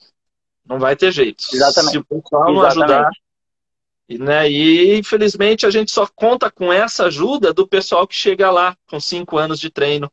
Não 0.65 0.79
vai 0.79 0.95
ter 0.95 1.11
jeito. 1.11 1.43
Exatamente. 1.53 1.91
Se 1.91 1.97
o 1.97 2.05
pessoal 2.05 2.53
não 2.53 2.61
ajudar. 2.61 3.09
E, 4.07 4.17
né, 4.17 4.49
e 4.49 4.97
infelizmente 4.97 5.65
a 5.65 5.69
gente 5.69 5.91
só 5.91 6.07
conta 6.07 6.49
com 6.49 6.71
essa 6.71 7.07
ajuda 7.07 7.51
do 7.51 7.67
pessoal 7.67 8.07
que 8.07 8.15
chega 8.15 8.49
lá 8.49 8.77
com 8.87 8.97
cinco 8.97 9.37
anos 9.37 9.59
de 9.59 9.69
treino, 9.69 10.09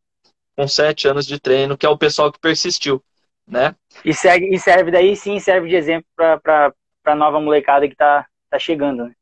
com 0.56 0.66
sete 0.66 1.06
anos 1.06 1.24
de 1.24 1.38
treino, 1.38 1.78
que 1.78 1.86
é 1.86 1.88
o 1.88 1.98
pessoal 1.98 2.32
que 2.32 2.40
persistiu, 2.40 3.00
né? 3.46 3.76
E, 4.04 4.12
segue, 4.12 4.52
e 4.52 4.58
serve 4.58 4.90
daí 4.90 5.14
sim, 5.14 5.38
serve 5.38 5.68
de 5.68 5.76
exemplo 5.76 6.06
para 6.16 6.72
a 7.04 7.14
nova 7.14 7.40
molecada 7.40 7.86
que 7.86 7.94
está 7.94 8.26
tá 8.50 8.58
chegando, 8.58 9.06
né? 9.06 9.14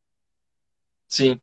Sim, 1.09 1.41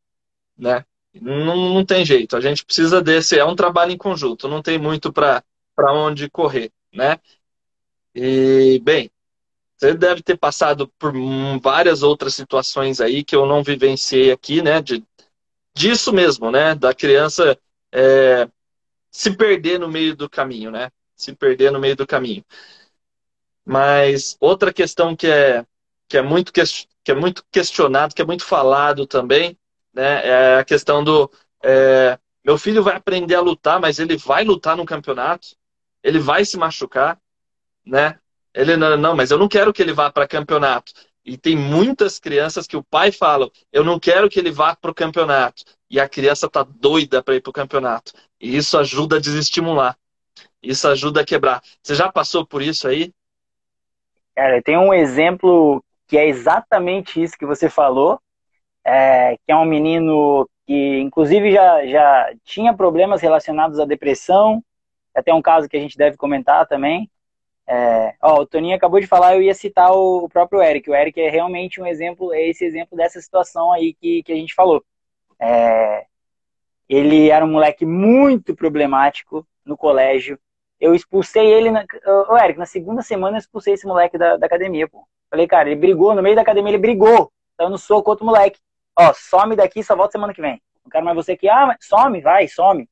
né? 0.58 0.86
Não, 1.14 1.74
não 1.74 1.86
tem 1.86 2.06
jeito, 2.06 2.36
a 2.36 2.42
gente 2.42 2.64
precisa 2.64 3.02
desse, 3.02 3.40
é 3.40 3.46
um 3.46 3.56
trabalho 3.56 3.92
em 3.92 3.98
conjunto, 3.98 4.48
não 4.48 4.62
tem 4.62 4.78
muito 4.78 5.12
para 5.12 5.44
onde 5.80 6.30
correr, 6.30 6.72
né? 6.94 7.20
E, 8.14 8.80
bem, 8.84 9.10
você 9.78 9.94
deve 9.94 10.24
ter 10.24 10.38
passado 10.38 10.88
por 11.00 11.14
várias 11.62 12.02
outras 12.02 12.34
situações 12.34 13.00
aí 13.00 13.24
que 13.24 13.36
eu 13.36 13.46
não 13.46 13.64
vivenciei 13.64 14.32
aqui, 14.32 14.62
né? 14.62 14.82
De, 14.82 15.04
disso 15.76 16.12
mesmo, 16.12 16.50
né? 16.50 16.74
Da 16.74 16.94
criança 16.94 17.58
é, 17.92 18.50
se 19.12 19.36
perder 19.36 19.80
no 19.80 19.88
meio 19.88 20.16
do 20.16 20.30
caminho, 20.30 20.72
né? 20.72 20.92
Se 21.16 21.34
perder 21.34 21.72
no 21.72 21.80
meio 21.80 21.96
do 21.96 22.08
caminho. 22.08 22.44
Mas 23.64 24.36
outra 24.40 24.74
questão 24.74 25.16
que 25.16 25.28
é, 25.28 25.64
que 26.08 26.18
é, 26.18 26.22
muito, 26.22 26.52
que 26.54 26.62
é 27.12 27.16
muito 27.16 27.44
questionado, 27.52 28.16
que 28.16 28.22
é 28.22 28.26
muito 28.26 28.46
falado 28.46 29.06
também, 29.06 29.58
né? 29.94 30.28
É 30.28 30.60
a 30.60 30.64
questão 30.64 31.04
do. 31.04 31.32
É, 31.64 32.18
meu 32.46 32.58
filho 32.58 32.84
vai 32.84 32.96
aprender 32.96 33.36
a 33.36 33.42
lutar, 33.42 33.80
mas 33.80 34.00
ele 34.00 34.16
vai 34.16 34.44
lutar 34.44 34.78
no 34.78 34.86
campeonato, 34.86 35.50
ele 36.04 36.20
vai 36.20 36.46
se 36.46 36.58
machucar, 36.58 37.20
né? 37.86 38.18
Ele 38.54 38.78
não, 38.78 38.96
não 38.98 39.16
mas 39.16 39.32
eu 39.32 39.38
não 39.38 39.48
quero 39.48 39.74
que 39.74 39.82
ele 39.82 39.94
vá 39.94 40.10
para 40.10 40.28
campeonato. 40.28 40.94
E 41.26 41.38
tem 41.38 41.58
muitas 41.58 42.20
crianças 42.20 42.66
que 42.66 42.78
o 42.78 42.84
pai 42.84 43.12
fala: 43.12 43.52
eu 43.72 43.84
não 43.84 44.00
quero 44.00 44.30
que 44.30 44.40
ele 44.40 44.50
vá 44.50 44.76
para 44.76 44.92
o 44.92 44.96
campeonato. 44.96 45.64
E 45.90 46.00
a 46.00 46.08
criança 46.08 46.50
tá 46.50 46.64
doida 46.64 47.22
para 47.22 47.36
ir 47.36 47.42
para 47.42 47.50
o 47.50 47.54
campeonato. 47.54 48.14
E 48.40 48.56
isso 48.56 48.78
ajuda 48.78 49.18
a 49.18 49.20
desestimular. 49.20 49.98
Isso 50.64 50.88
ajuda 50.88 51.22
a 51.22 51.26
quebrar. 51.26 51.62
Você 51.84 51.96
já 51.96 52.12
passou 52.12 52.46
por 52.46 52.62
isso 52.62 52.88
aí? 52.88 53.14
Cara, 54.36 54.62
tem 54.62 54.78
um 54.78 54.94
exemplo 54.94 55.84
que 56.08 56.18
é 56.18 56.28
exatamente 56.28 57.22
isso 57.22 57.38
que 57.38 57.46
você 57.46 57.70
falou, 57.70 58.20
é, 58.86 59.36
que 59.38 59.52
é 59.52 59.56
um 59.56 59.66
menino 59.66 60.50
que, 60.66 61.00
inclusive, 61.00 61.52
já, 61.52 61.86
já 61.86 62.34
tinha 62.44 62.74
problemas 62.74 63.22
relacionados 63.22 63.80
à 63.80 63.86
depressão. 63.86 64.64
Até 65.14 65.34
um 65.34 65.42
caso 65.42 65.68
que 65.68 65.76
a 65.78 65.80
gente 65.80 65.98
deve 65.98 66.18
comentar 66.18 66.68
também. 66.68 67.10
É, 67.68 68.16
ó, 68.22 68.42
o 68.42 68.46
Toninho 68.48 68.76
acabou 68.76 69.00
de 69.00 69.08
falar, 69.08 69.36
eu 69.36 69.42
ia 69.42 69.54
citar 69.54 69.92
o, 69.92 70.26
o, 70.26 70.30
próprio 70.30 70.62
Eric. 70.62 70.90
O 70.90 70.96
Eric 70.96 71.20
é 71.20 71.30
realmente 71.30 71.82
um 71.82 71.86
exemplo, 71.86 72.34
é 72.34 72.48
esse 72.48 72.64
exemplo 72.64 72.98
dessa 72.98 73.20
situação 73.20 73.72
aí 73.72 73.94
que, 73.94 74.24
que 74.24 74.32
a 74.32 74.36
gente 74.36 74.54
falou. 74.56 74.84
É, 75.40 76.06
ele 76.88 77.30
era 77.30 77.46
um 77.46 77.52
moleque 77.52 77.86
muito 77.86 78.56
problemático 78.56 79.46
no 79.66 79.76
colégio. 79.78 80.40
Eu 80.80 80.96
expulsei 80.96 81.46
ele. 81.46 81.72
Na... 81.72 81.86
Ô, 82.30 82.38
Eric, 82.38 82.58
na 82.58 82.66
segunda 82.66 83.02
semana 83.02 83.38
eu 83.38 83.40
expulsei 83.40 83.74
esse 83.74 83.86
moleque 83.86 84.18
da, 84.18 84.38
da 84.38 84.46
academia, 84.46 84.88
pô. 84.88 85.06
Falei, 85.30 85.48
cara, 85.48 85.70
ele 85.70 85.80
brigou, 85.80 86.16
no 86.16 86.22
meio 86.22 86.36
da 86.36 86.42
academia 86.42 86.72
ele 86.72 86.78
brigou. 86.78 87.32
Então 87.54 87.70
no 87.70 87.78
soco 87.78 88.10
outro 88.10 88.26
moleque. 88.26 88.60
Ó, 88.98 89.14
some 89.14 89.56
daqui, 89.56 89.84
só 89.84 89.96
volta 89.96 90.14
semana 90.14 90.34
que 90.34 90.42
vem. 90.42 90.62
Não 90.84 90.90
quero 90.90 91.06
mais 91.06 91.16
você 91.16 91.34
aqui. 91.34 91.50
Ah, 91.50 91.76
some, 91.80 92.22
vai, 92.22 92.48
some. 92.48 92.88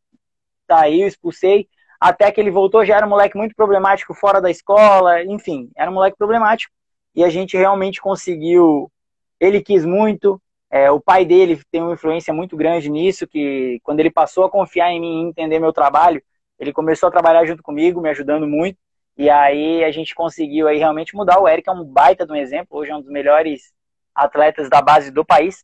Tá 0.67 0.81
aí, 0.81 1.01
eu 1.01 1.07
expulsei. 1.07 1.67
Até 1.99 2.31
que 2.31 2.39
ele 2.39 2.51
voltou, 2.51 2.85
já 2.85 2.97
era 2.97 3.05
um 3.05 3.09
moleque 3.09 3.37
muito 3.37 3.55
problemático 3.55 4.13
fora 4.13 4.41
da 4.41 4.51
escola. 4.51 5.23
Enfim, 5.23 5.71
era 5.75 5.89
um 5.89 5.93
moleque 5.93 6.17
problemático. 6.17 6.73
E 7.15 7.23
a 7.23 7.29
gente 7.29 7.55
realmente 7.55 8.01
conseguiu. 8.01 8.91
Ele 9.39 9.61
quis 9.61 9.85
muito, 9.85 10.41
é, 10.69 10.91
o 10.91 10.99
pai 10.99 11.25
dele 11.25 11.61
tem 11.71 11.81
uma 11.81 11.93
influência 11.93 12.33
muito 12.33 12.57
grande 12.57 12.89
nisso, 12.89 13.27
que 13.27 13.79
quando 13.83 13.99
ele 13.99 14.11
passou 14.11 14.43
a 14.43 14.49
confiar 14.49 14.91
em 14.91 14.99
mim 14.99 15.21
e 15.21 15.29
entender 15.29 15.59
meu 15.59 15.71
trabalho, 15.71 16.21
ele 16.59 16.73
começou 16.73 17.07
a 17.07 17.11
trabalhar 17.11 17.45
junto 17.45 17.63
comigo, 17.63 18.01
me 18.01 18.09
ajudando 18.09 18.47
muito. 18.47 18.77
E 19.17 19.29
aí 19.29 19.83
a 19.83 19.91
gente 19.91 20.13
conseguiu 20.13 20.67
aí 20.67 20.77
realmente 20.77 21.15
mudar. 21.15 21.39
O 21.39 21.47
Eric 21.47 21.69
é 21.69 21.71
um 21.71 21.85
baita 21.85 22.25
de 22.25 22.31
um 22.31 22.35
exemplo, 22.35 22.77
hoje 22.77 22.91
é 22.91 22.95
um 22.95 23.01
dos 23.01 23.09
melhores 23.09 23.73
atletas 24.13 24.69
da 24.69 24.81
base 24.81 25.11
do 25.11 25.25
país, 25.25 25.63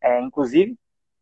é, 0.00 0.20
inclusive. 0.20 0.76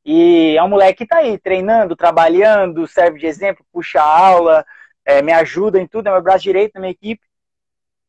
E 0.05 0.57
é 0.57 0.63
um 0.63 0.69
moleque 0.69 0.99
que 0.99 1.07
tá 1.07 1.19
aí, 1.19 1.39
treinando, 1.39 1.97
trabalhando, 1.97 2.87
serve 2.87 3.19
de 3.19 3.27
exemplo, 3.27 3.67
puxa 3.73 4.01
aula, 4.01 4.65
é, 5.05 5.21
me 5.21 5.33
ajuda 5.33 5.81
em 5.81 5.87
tudo, 5.87 6.09
é 6.09 6.13
meu 6.13 6.23
braço 6.23 6.45
direito 6.45 6.75
na 6.75 6.81
minha 6.81 6.93
equipe. 6.93 7.23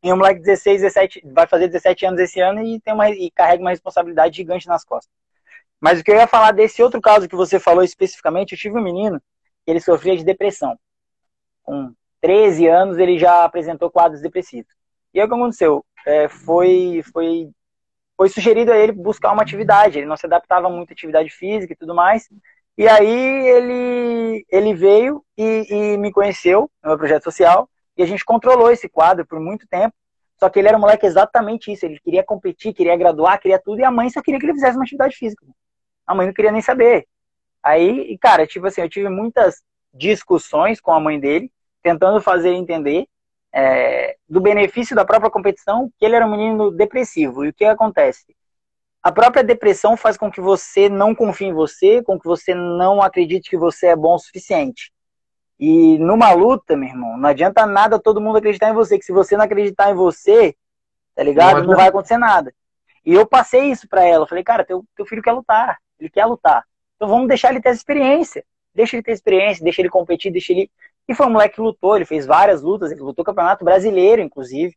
E 0.03 0.13
um 0.13 0.17
moleque 0.17 0.39
de 0.39 0.45
16, 0.45 0.81
17, 0.81 1.21
vai 1.25 1.47
fazer 1.47 1.67
17 1.67 2.05
anos 2.05 2.19
esse 2.19 2.39
ano 2.39 2.61
e, 2.63 2.79
tem 2.79 2.93
uma, 2.93 3.09
e 3.09 3.31
carrega 3.31 3.63
uma 3.63 3.71
responsabilidade 3.71 4.37
gigante 4.37 4.67
nas 4.67 4.85
costas. 4.85 5.11
Mas 5.79 5.99
o 5.99 6.03
que 6.03 6.11
eu 6.11 6.15
ia 6.15 6.27
falar 6.27 6.51
desse 6.51 6.81
outro 6.83 7.01
caso 7.01 7.27
que 7.27 7.35
você 7.35 7.59
falou 7.59 7.83
especificamente, 7.83 8.51
eu 8.51 8.57
tive 8.57 8.77
um 8.77 8.83
menino 8.83 9.19
que 9.65 9.71
ele 9.71 9.79
sofria 9.81 10.15
de 10.15 10.23
depressão. 10.23 10.77
Com 11.63 11.93
13 12.27 12.67
anos 12.67 12.97
ele 12.97 13.17
já 13.17 13.45
apresentou 13.45 13.89
quadros 13.89 14.21
depressivos. 14.21 14.69
E 15.13 15.19
aí 15.21 15.25
o 15.25 15.29
que 15.29 15.33
aconteceu? 15.33 15.85
É, 16.05 16.27
foi, 16.27 17.01
foi, 17.13 17.49
foi 18.17 18.27
sugerido 18.27 18.69
a 18.69 18.77
ele 18.77 18.91
buscar 18.91 19.31
uma 19.31 19.43
atividade. 19.43 19.97
Ele 19.97 20.07
não 20.07 20.17
se 20.17 20.25
adaptava 20.25 20.69
muito 20.69 20.89
à 20.89 20.93
atividade 20.93 21.29
física 21.29 21.71
e 21.71 21.75
tudo 21.77 21.95
mais. 21.95 22.27
E 22.77 22.85
aí 22.85 23.47
ele, 23.47 24.45
ele 24.49 24.73
veio 24.73 25.23
e, 25.37 25.67
e 25.69 25.97
me 25.97 26.11
conheceu 26.11 26.69
no 26.83 26.89
meu 26.89 26.97
projeto 26.97 27.23
social 27.23 27.69
e 27.95 28.03
a 28.03 28.05
gente 28.05 28.25
controlou 28.25 28.69
esse 28.69 28.89
quadro 28.89 29.25
por 29.25 29.39
muito 29.39 29.65
tempo. 29.65 29.95
Só 30.37 30.49
que 30.49 30.59
ele 30.59 30.67
era 30.67 30.75
um 30.75 30.81
moleque 30.81 31.05
exatamente 31.05 31.71
isso. 31.71 31.85
Ele 31.85 31.97
queria 31.97 32.25
competir, 32.25 32.73
queria 32.73 32.97
graduar, 32.97 33.39
queria 33.39 33.57
tudo. 33.57 33.79
E 33.79 33.85
a 33.85 33.89
mãe 33.91 34.09
só 34.09 34.21
queria 34.21 34.37
que 34.37 34.45
ele 34.45 34.53
fizesse 34.53 34.75
uma 34.75 34.83
atividade 34.83 35.15
física. 35.15 35.45
A 36.05 36.13
mãe 36.13 36.27
não 36.27 36.33
queria 36.33 36.51
nem 36.51 36.61
saber. 36.61 37.07
Aí, 37.63 38.17
cara, 38.17 38.45
tipo 38.45 38.67
assim, 38.67 38.81
eu 38.81 38.89
tive 38.89 39.07
muitas 39.07 39.63
discussões 39.93 40.81
com 40.81 40.91
a 40.91 40.99
mãe 40.99 41.17
dele, 41.17 41.49
tentando 41.87 42.19
fazer 42.19 42.51
entender 42.51 43.07
é, 43.53 44.17
do 44.27 44.41
benefício 44.41 44.93
da 44.93 45.05
própria 45.05 45.31
competição, 45.31 45.89
que 45.97 46.05
ele 46.05 46.17
era 46.17 46.25
um 46.25 46.31
menino 46.31 46.69
depressivo. 46.69 47.45
E 47.45 47.49
o 47.49 47.53
que 47.53 47.63
acontece? 47.63 48.25
A 49.01 49.09
própria 49.09 49.41
depressão 49.41 49.95
faz 49.95 50.17
com 50.17 50.29
que 50.29 50.41
você 50.41 50.89
não 50.89 51.15
confie 51.15 51.45
em 51.45 51.53
você, 51.53 52.03
com 52.03 52.19
que 52.19 52.25
você 52.25 52.53
não 52.53 53.01
acredite 53.01 53.49
que 53.49 53.57
você 53.57 53.87
é 53.87 53.95
bom 53.95 54.15
o 54.15 54.19
suficiente. 54.19 54.91
E 55.57 55.97
numa 55.99 56.33
luta, 56.33 56.75
meu 56.75 56.89
irmão, 56.89 57.17
não 57.17 57.29
adianta 57.29 57.65
nada 57.65 57.97
todo 57.97 58.19
mundo 58.19 58.37
acreditar 58.37 58.69
em 58.69 58.73
você, 58.73 58.99
que 58.99 59.05
se 59.05 59.13
você 59.13 59.37
não 59.37 59.45
acreditar 59.45 59.89
em 59.89 59.95
você, 59.95 60.53
tá 61.15 61.23
ligado? 61.23 61.59
Não, 61.59 61.67
não 61.67 61.75
vai 61.75 61.87
acontecer 61.87 62.17
nada. 62.17 62.53
E 63.05 63.13
eu 63.13 63.25
passei 63.25 63.71
isso 63.71 63.87
pra 63.87 64.03
ela. 64.03 64.27
Falei, 64.27 64.43
cara, 64.43 64.65
teu, 64.65 64.83
teu 64.93 65.05
filho 65.05 65.21
quer 65.21 65.31
lutar. 65.31 65.77
ele 65.97 66.09
quer 66.09 66.25
lutar. 66.25 66.65
Então 66.97 67.07
vamos 67.07 67.29
deixar 67.29 67.51
ele 67.51 67.61
ter 67.61 67.69
essa 67.69 67.79
experiência. 67.79 68.43
Deixa 68.77 68.95
ele 68.95 69.03
ter 69.03 69.13
experiência, 69.13 69.63
deixa 69.63 69.81
ele 69.81 69.89
competir, 69.89 70.31
deixa 70.31 70.53
ele. 70.53 70.69
E 71.07 71.15
foi 71.15 71.25
um 71.25 71.31
moleque 71.31 71.55
que 71.55 71.61
lutou, 71.61 71.95
ele 71.95 72.05
fez 72.05 72.25
várias 72.25 72.61
lutas, 72.61 72.91
ele 72.91 73.01
lutou 73.01 73.23
campeonato 73.23 73.63
brasileiro, 73.63 74.21
inclusive. 74.21 74.75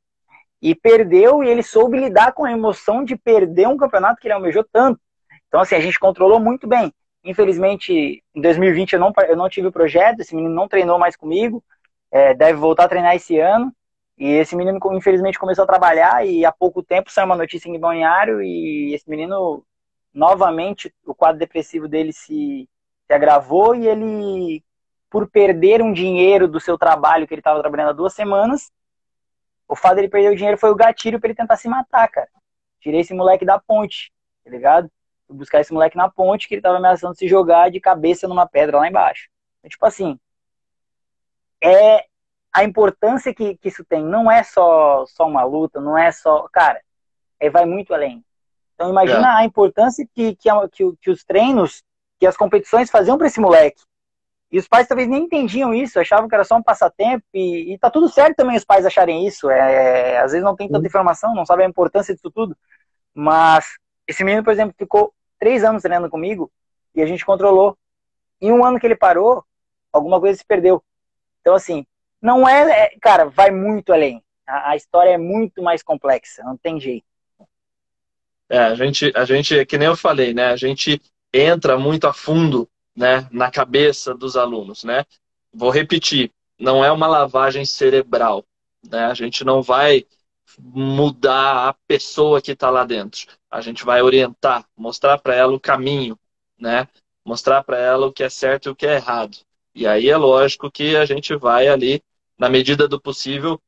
E 0.63 0.75
perdeu, 0.75 1.43
e 1.43 1.49
ele 1.49 1.63
soube 1.63 1.99
lidar 1.99 2.33
com 2.33 2.45
a 2.45 2.53
emoção 2.53 3.05
de 3.05 3.17
perder 3.17 3.67
um 3.67 3.77
campeonato 3.77 4.21
que 4.21 4.27
ele 4.29 4.35
almejou 4.35 4.65
tanto. 4.71 5.01
Então, 5.49 5.61
assim, 5.61 5.75
a 5.75 5.81
gente 5.81 5.99
controlou 5.99 6.39
muito 6.39 6.69
bem. 6.69 6.93
Infelizmente, 7.25 8.23
em 8.35 8.41
2020 8.41 8.95
eu 8.95 9.01
não, 9.01 9.13
eu 9.29 9.37
não 9.37 9.49
tive 9.49 9.67
o 9.67 9.73
projeto, 9.73 10.21
esse 10.21 10.35
menino 10.35 10.55
não 10.55 10.69
treinou 10.69 10.99
mais 10.99 11.17
comigo, 11.17 11.63
é, 12.11 12.35
deve 12.35 12.59
voltar 12.59 12.85
a 12.85 12.89
treinar 12.89 13.17
esse 13.17 13.39
ano. 13.39 13.73
E 14.17 14.27
esse 14.33 14.55
menino, 14.55 14.79
infelizmente, 14.93 15.39
começou 15.39 15.65
a 15.65 15.67
trabalhar 15.67 16.27
e 16.27 16.45
há 16.45 16.53
pouco 16.53 16.83
tempo 16.83 17.11
saiu 17.11 17.27
uma 17.27 17.37
notícia 17.37 17.69
em 17.71 17.81
Balneário 17.81 18.43
e 18.43 18.93
esse 18.95 19.09
menino, 19.09 19.65
novamente, 20.13 20.95
o 21.07 21.15
quadro 21.15 21.39
depressivo 21.39 21.89
dele 21.89 22.13
se, 22.13 22.69
se 23.07 23.13
agravou 23.13 23.75
e 23.75 23.87
ele, 23.89 24.63
por 25.11 25.29
perder 25.29 25.83
um 25.83 25.93
dinheiro 25.93 26.47
do 26.47 26.61
seu 26.61 26.79
trabalho 26.79 27.27
que 27.27 27.35
ele 27.35 27.41
estava 27.41 27.61
trabalhando 27.61 27.91
há 27.91 27.93
duas 27.93 28.15
semanas, 28.15 28.71
o 29.69 29.75
fato 29.75 29.97
dele 29.97 30.09
perder 30.09 30.31
o 30.31 30.37
dinheiro 30.37 30.57
foi 30.57 30.71
o 30.71 30.77
gatilho 30.77 31.19
para 31.19 31.29
ele 31.29 31.37
tentar 31.37 31.57
se 31.57 31.69
matar, 31.69 32.09
cara. 32.09 32.29
Tirei 32.81 33.01
esse 33.01 33.13
moleque 33.13 33.45
da 33.45 33.59
ponte, 33.59 34.13
tá 34.45 34.51
ligado? 34.51 34.91
Fui 35.27 35.37
buscar 35.37 35.61
esse 35.61 35.73
moleque 35.73 35.97
na 35.97 36.09
ponte 36.09 36.49
que 36.49 36.55
ele 36.55 36.63
tava 36.63 36.79
ameaçando 36.79 37.17
se 37.17 37.29
jogar 37.29 37.71
de 37.71 37.81
cabeça 37.81 38.27
numa 38.27 38.49
pedra 38.49 38.79
lá 38.79 38.89
embaixo. 38.89 39.29
Então, 39.59 39.69
tipo 39.69 39.85
assim, 39.85 40.19
é 41.63 42.07
a 42.53 42.65
importância 42.65 43.35
que, 43.35 43.57
que 43.57 43.69
isso 43.69 43.85
tem 43.85 44.03
não 44.03 44.31
é 44.31 44.43
só, 44.43 45.05
só 45.07 45.27
uma 45.27 45.45
luta, 45.45 45.81
não 45.81 45.99
é 45.99 46.11
só. 46.11 46.49
Cara, 46.49 46.81
é, 47.39 47.51
vai 47.51 47.65
muito 47.65 47.93
além. 47.93 48.25
Então 48.75 48.91
imagina 48.91 49.35
é. 49.35 49.43
a 49.43 49.45
importância 49.45 50.07
que, 50.15 50.35
que, 50.37 50.49
que, 50.73 50.97
que, 51.01 51.11
os 51.11 51.23
treinos, 51.23 51.83
que 52.19 52.27
as 52.27 52.37
competições 52.37 52.91
faziam 52.91 53.19
para 53.19 53.27
esse 53.27 53.41
moleque. 53.41 53.83
E 54.51 54.59
os 54.59 54.67
pais 54.67 54.89
talvez 54.89 55.09
nem 55.09 55.25
entendiam 55.25 55.73
isso, 55.73 56.01
achavam 56.01 56.29
que 56.29 56.35
era 56.35 56.45
só 56.45 56.57
um 56.57 56.63
passatempo, 56.63 57.25
e, 57.33 57.73
e 57.73 57.79
tá 57.79 57.89
tudo 57.89 58.09
certo 58.09 58.37
também 58.37 58.57
os 58.57 58.65
pais 58.65 58.85
acharem 58.85 59.27
isso. 59.27 59.49
É, 59.49 60.19
às 60.19 60.33
vezes 60.33 60.45
não 60.45 60.57
tem 60.57 60.69
tanta 60.69 60.87
informação, 60.87 61.35
não 61.35 61.47
sabem 61.47 61.67
a 61.67 61.69
importância 61.69 62.15
disso 62.15 62.31
tudo. 62.31 62.57
Mas 63.15 63.79
esse 64.07 64.25
menino, 64.25 64.43
por 64.43 64.53
exemplo, 64.53 64.75
ficou 64.77 65.15
três 65.39 65.63
anos 65.63 65.83
treinando 65.83 66.11
comigo 66.11 66.51
e 66.95 67.01
a 67.01 67.07
gente 67.07 67.25
controlou. 67.25 67.77
Em 68.41 68.51
um 68.51 68.65
ano 68.65 68.81
que 68.81 68.87
ele 68.87 68.97
parou, 68.97 69.45
alguma 69.93 70.19
coisa 70.19 70.39
se 70.39 70.45
perdeu. 70.45 70.83
Então, 71.41 71.55
assim, 71.55 71.87
não 72.21 72.49
é, 72.49 72.85
é, 72.85 72.99
cara, 73.01 73.27
vai 73.27 73.51
muito 73.51 73.93
além. 73.93 74.23
A, 74.47 74.71
a, 74.71 74.77
história 74.77 75.11
é 75.11 75.19
muito 75.19 75.63
mais 75.63 75.83
complexa, 75.83 76.43
não 76.43 76.57
tem 76.57 76.81
jeito. 76.81 77.07
É, 78.49 78.59
a 78.59 78.75
gente, 78.75 79.13
a 79.15 79.25
gente, 79.25 79.65
que 79.65 79.79
nem 79.79 79.87
eu 79.87 79.97
falei, 79.97 80.35
né? 80.35 80.47
A 80.47 80.57
gente 80.57 81.01
entra 81.33 81.79
muito 81.79 82.07
a 82.07 82.13
fundo, 82.13 82.69
né, 83.01 83.27
na 83.33 83.51
cabeça 83.51 84.15
dos 84.15 84.37
alunos, 84.37 84.85
né? 84.85 85.07
Vou 85.55 85.71
repetir, 85.71 86.31
não 86.59 86.85
é 86.85 86.93
uma 86.93 87.07
lavagem 87.07 87.65
cerebral, 87.65 88.45
né? 88.87 89.07
A 89.07 89.15
gente 89.15 89.43
não 89.43 89.63
vai 89.63 90.05
mudar 90.59 91.71
a 91.71 91.73
pessoa 91.87 92.43
que 92.43 92.53
está 92.53 92.69
lá 92.69 92.85
dentro. 92.85 93.27
A 93.51 93.63
gente 93.63 93.87
vai 93.87 94.03
orientar, 94.03 94.67
mostrar 94.77 95.17
para 95.17 95.35
ela 95.35 95.55
o 95.55 95.59
caminho, 95.59 96.19
né? 96.59 96.87
Mostrar 97.25 97.65
para 97.65 97.79
ela 97.79 98.07
o 98.07 98.13
que 98.13 98.23
é 98.23 98.29
certo 98.29 98.67
e 98.67 98.69
o 98.69 98.77
que 98.77 98.87
é 98.87 98.97
errado. 98.97 99.39
E 99.75 99.87
aí 99.87 100.11
é 100.11 100.17
lógico 100.19 100.71
que 100.71 100.95
a 100.95 101.07
gente 101.07 101.35
vai 101.35 101.69
ali 101.69 102.05
na 102.39 102.51
medida 102.51 102.87
do 102.87 103.01
possível, 103.01 103.59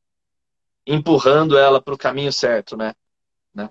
empurrando 0.85 1.57
ela 1.57 1.81
para 1.81 1.95
o 1.95 1.97
caminho 1.97 2.31
certo, 2.31 2.77
né? 2.77 2.93
né? 3.51 3.67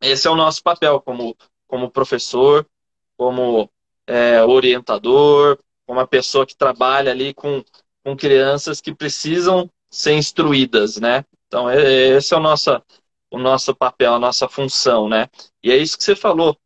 Esse 0.00 0.26
é 0.26 0.30
o 0.32 0.36
nosso 0.36 0.64
papel 0.64 1.00
como, 1.00 1.36
como 1.68 1.92
professor, 1.92 2.66
como 3.16 3.70
é, 4.06 4.42
orientador, 4.44 5.58
uma 5.86 6.06
pessoa 6.06 6.46
que 6.46 6.56
trabalha 6.56 7.10
ali 7.10 7.34
com, 7.34 7.64
com 8.04 8.16
crianças 8.16 8.80
que 8.80 8.94
precisam 8.94 9.70
ser 9.90 10.14
instruídas, 10.14 10.96
né? 10.96 11.24
Então, 11.46 11.70
esse 11.70 12.34
é 12.34 12.36
o 12.36 12.40
nosso, 12.40 12.82
o 13.30 13.38
nosso 13.38 13.74
papel, 13.74 14.14
a 14.14 14.18
nossa 14.18 14.48
função, 14.48 15.08
né? 15.08 15.28
E 15.62 15.70
é 15.70 15.76
isso 15.76 15.96
que 15.96 16.04
você 16.04 16.16
falou. 16.16 16.56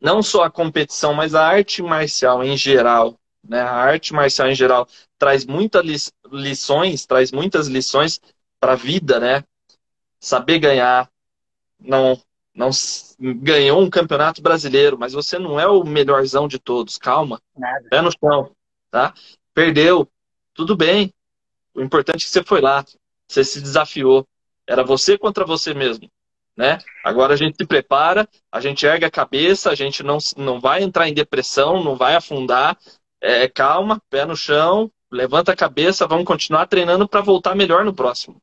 Não 0.00 0.22
só 0.22 0.44
a 0.44 0.50
competição, 0.50 1.12
mas 1.12 1.34
a 1.34 1.46
arte 1.46 1.82
marcial 1.82 2.42
em 2.42 2.56
geral, 2.56 3.18
né? 3.46 3.60
A 3.60 3.74
arte 3.74 4.12
marcial 4.12 4.48
em 4.48 4.54
geral 4.54 4.88
traz 5.18 5.44
muitas 5.44 6.12
lições, 6.32 7.06
traz 7.06 7.30
muitas 7.30 7.68
lições 7.68 8.20
para 8.58 8.72
a 8.72 8.76
vida, 8.76 9.20
né? 9.20 9.44
Saber 10.18 10.58
ganhar, 10.58 11.08
não 11.78 12.20
não 12.54 12.70
ganhou 13.18 13.80
um 13.80 13.90
campeonato 13.90 14.42
brasileiro, 14.42 14.98
mas 14.98 15.12
você 15.12 15.38
não 15.38 15.58
é 15.58 15.66
o 15.66 15.84
melhorzão 15.84 16.48
de 16.48 16.58
todos, 16.58 16.98
calma. 16.98 17.40
Nada. 17.56 17.88
Pé 17.88 18.02
no 18.02 18.10
chão, 18.10 18.50
tá? 18.90 19.14
Perdeu, 19.54 20.08
tudo 20.54 20.76
bem. 20.76 21.12
O 21.74 21.80
importante 21.80 22.22
é 22.22 22.26
que 22.26 22.30
você 22.30 22.42
foi 22.42 22.60
lá, 22.60 22.84
você 23.26 23.44
se 23.44 23.60
desafiou. 23.60 24.26
Era 24.66 24.84
você 24.84 25.16
contra 25.16 25.44
você 25.44 25.72
mesmo, 25.72 26.10
né? 26.56 26.78
Agora 27.04 27.34
a 27.34 27.36
gente 27.36 27.56
se 27.56 27.66
prepara, 27.66 28.28
a 28.50 28.60
gente 28.60 28.84
ergue 28.84 29.04
a 29.04 29.10
cabeça, 29.10 29.70
a 29.70 29.74
gente 29.74 30.02
não, 30.02 30.18
não 30.36 30.60
vai 30.60 30.82
entrar 30.82 31.08
em 31.08 31.14
depressão, 31.14 31.82
não 31.82 31.96
vai 31.96 32.14
afundar, 32.14 32.76
é, 33.20 33.48
calma, 33.48 34.00
pé 34.10 34.24
no 34.24 34.36
chão, 34.36 34.90
levanta 35.10 35.52
a 35.52 35.56
cabeça, 35.56 36.06
vamos 36.06 36.24
continuar 36.24 36.66
treinando 36.66 37.08
para 37.08 37.20
voltar 37.20 37.54
melhor 37.54 37.84
no 37.84 37.94
próximo. 37.94 38.40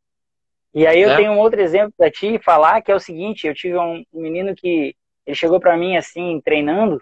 E 0.77 0.85
aí 0.85 1.01
eu 1.01 1.09
né? 1.09 1.15
tenho 1.15 1.31
um 1.31 1.39
outro 1.39 1.59
exemplo 1.59 1.91
para 1.97 2.11
te 2.11 2.37
falar, 2.37 2.83
que 2.83 2.91
é 2.91 2.95
o 2.95 2.99
seguinte, 2.99 3.47
eu 3.47 3.55
tive 3.55 3.75
um 3.79 4.05
menino 4.13 4.53
que 4.53 4.95
ele 5.25 5.35
chegou 5.35 5.59
para 5.59 5.75
mim 5.75 5.97
assim, 5.97 6.39
treinando, 6.45 7.01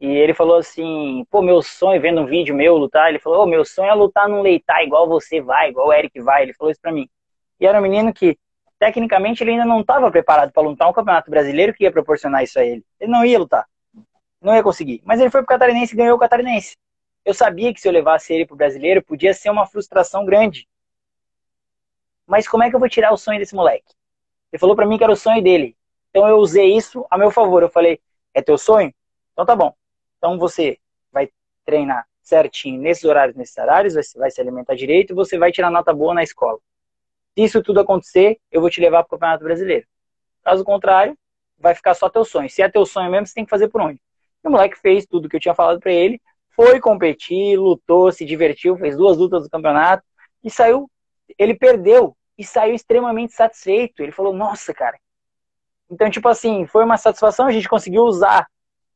e 0.00 0.06
ele 0.06 0.32
falou 0.32 0.56
assim, 0.56 1.22
pô, 1.30 1.42
meu 1.42 1.60
sonho, 1.60 2.00
vendo 2.00 2.22
um 2.22 2.24
vídeo 2.24 2.54
meu 2.54 2.78
lutar, 2.78 3.10
ele 3.10 3.18
falou, 3.18 3.42
oh, 3.42 3.46
meu 3.46 3.62
sonho 3.62 3.90
é 3.90 3.94
lutar 3.94 4.26
num 4.26 4.40
leitar 4.40 4.82
igual 4.82 5.06
você 5.06 5.38
vai, 5.38 5.68
igual 5.68 5.88
o 5.88 5.92
Eric 5.92 6.18
vai, 6.22 6.44
ele 6.44 6.54
falou 6.54 6.70
isso 6.70 6.80
para 6.80 6.92
mim. 6.92 7.06
E 7.60 7.66
era 7.66 7.78
um 7.78 7.82
menino 7.82 8.10
que, 8.10 8.38
tecnicamente, 8.78 9.44
ele 9.44 9.50
ainda 9.50 9.66
não 9.66 9.82
estava 9.82 10.10
preparado 10.10 10.50
para 10.50 10.62
lutar 10.62 10.88
um 10.88 10.92
campeonato 10.94 11.30
brasileiro 11.30 11.74
que 11.74 11.84
ia 11.84 11.92
proporcionar 11.92 12.42
isso 12.42 12.58
a 12.58 12.64
ele. 12.64 12.82
Ele 12.98 13.12
não 13.12 13.22
ia 13.22 13.38
lutar, 13.38 13.66
não 14.40 14.54
ia 14.54 14.62
conseguir. 14.62 15.02
Mas 15.04 15.20
ele 15.20 15.28
foi 15.28 15.42
pro 15.42 15.48
Catarinense 15.48 15.92
e 15.92 15.96
ganhou 15.98 16.16
o 16.16 16.18
Catarinense. 16.18 16.74
Eu 17.22 17.34
sabia 17.34 17.70
que 17.74 17.82
se 17.82 17.86
eu 17.86 17.92
levasse 17.92 18.32
ele 18.32 18.46
pro 18.46 18.56
brasileiro, 18.56 19.04
podia 19.04 19.34
ser 19.34 19.50
uma 19.50 19.66
frustração 19.66 20.24
grande. 20.24 20.66
Mas 22.26 22.48
como 22.48 22.62
é 22.62 22.70
que 22.70 22.76
eu 22.76 22.80
vou 22.80 22.88
tirar 22.88 23.12
o 23.12 23.16
sonho 23.16 23.38
desse 23.38 23.54
moleque? 23.54 23.92
Ele 24.52 24.60
falou 24.60 24.76
para 24.76 24.86
mim 24.86 24.96
que 24.96 25.04
era 25.04 25.12
o 25.12 25.16
sonho 25.16 25.42
dele. 25.42 25.76
Então 26.10 26.28
eu 26.28 26.36
usei 26.36 26.76
isso 26.76 27.06
a 27.10 27.18
meu 27.18 27.30
favor. 27.30 27.62
Eu 27.62 27.68
falei, 27.68 28.00
é 28.32 28.40
teu 28.40 28.56
sonho? 28.56 28.94
Então 29.32 29.44
tá 29.44 29.54
bom. 29.54 29.74
Então 30.18 30.38
você 30.38 30.78
vai 31.12 31.28
treinar 31.64 32.06
certinho 32.22 32.80
nesses 32.80 33.04
horários, 33.04 33.36
nesses 33.36 33.56
horários, 33.56 33.94
você 33.94 34.18
vai 34.18 34.30
se 34.30 34.40
alimentar 34.40 34.74
direito 34.74 35.12
e 35.12 35.14
você 35.14 35.36
vai 35.36 35.52
tirar 35.52 35.70
nota 35.70 35.92
boa 35.92 36.14
na 36.14 36.22
escola. 36.22 36.58
Se 37.34 37.44
isso 37.44 37.62
tudo 37.62 37.80
acontecer, 37.80 38.38
eu 38.50 38.60
vou 38.60 38.70
te 38.70 38.80
levar 38.80 39.02
para 39.02 39.08
o 39.08 39.18
Campeonato 39.18 39.44
Brasileiro. 39.44 39.86
Caso 40.42 40.64
contrário, 40.64 41.16
vai 41.58 41.74
ficar 41.74 41.94
só 41.94 42.08
teu 42.08 42.24
sonho. 42.24 42.48
Se 42.48 42.62
é 42.62 42.68
teu 42.68 42.86
sonho 42.86 43.10
mesmo, 43.10 43.26
você 43.26 43.34
tem 43.34 43.44
que 43.44 43.50
fazer 43.50 43.68
por 43.68 43.80
onde? 43.80 44.00
E 44.42 44.48
o 44.48 44.50
moleque 44.50 44.78
fez 44.78 45.04
tudo 45.06 45.28
que 45.28 45.36
eu 45.36 45.40
tinha 45.40 45.54
falado 45.54 45.80
para 45.80 45.92
ele, 45.92 46.20
foi 46.54 46.80
competir, 46.80 47.58
lutou, 47.58 48.12
se 48.12 48.24
divertiu, 48.24 48.76
fez 48.76 48.96
duas 48.96 49.16
lutas 49.16 49.42
do 49.42 49.50
campeonato 49.50 50.04
e 50.42 50.50
saiu. 50.50 50.88
Ele 51.38 51.54
perdeu 51.54 52.16
e 52.36 52.44
saiu 52.44 52.74
extremamente 52.74 53.32
satisfeito. 53.32 54.02
Ele 54.02 54.12
falou: 54.12 54.32
Nossa, 54.32 54.72
cara. 54.74 54.98
Então, 55.90 56.10
tipo 56.10 56.28
assim, 56.28 56.66
foi 56.66 56.84
uma 56.84 56.96
satisfação. 56.96 57.46
A 57.46 57.52
gente 57.52 57.68
conseguiu 57.68 58.02
usar 58.02 58.46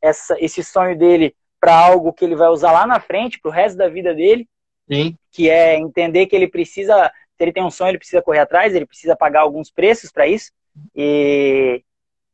essa, 0.00 0.36
esse 0.40 0.62
sonho 0.64 0.96
dele 0.96 1.34
para 1.60 1.76
algo 1.76 2.12
que 2.12 2.24
ele 2.24 2.36
vai 2.36 2.48
usar 2.48 2.72
lá 2.72 2.86
na 2.86 3.00
frente, 3.00 3.38
para 3.40 3.48
o 3.48 3.52
resto 3.52 3.76
da 3.76 3.88
vida 3.88 4.14
dele. 4.14 4.48
Sim. 4.90 5.16
Que 5.30 5.50
é 5.50 5.76
entender 5.76 6.26
que 6.26 6.34
ele 6.34 6.48
precisa, 6.48 7.12
se 7.36 7.42
ele 7.42 7.52
tem 7.52 7.62
um 7.62 7.70
sonho, 7.70 7.90
ele 7.90 7.98
precisa 7.98 8.22
correr 8.22 8.40
atrás, 8.40 8.74
ele 8.74 8.86
precisa 8.86 9.16
pagar 9.16 9.40
alguns 9.40 9.70
preços 9.70 10.10
para 10.10 10.26
isso. 10.26 10.50
E, 10.94 11.82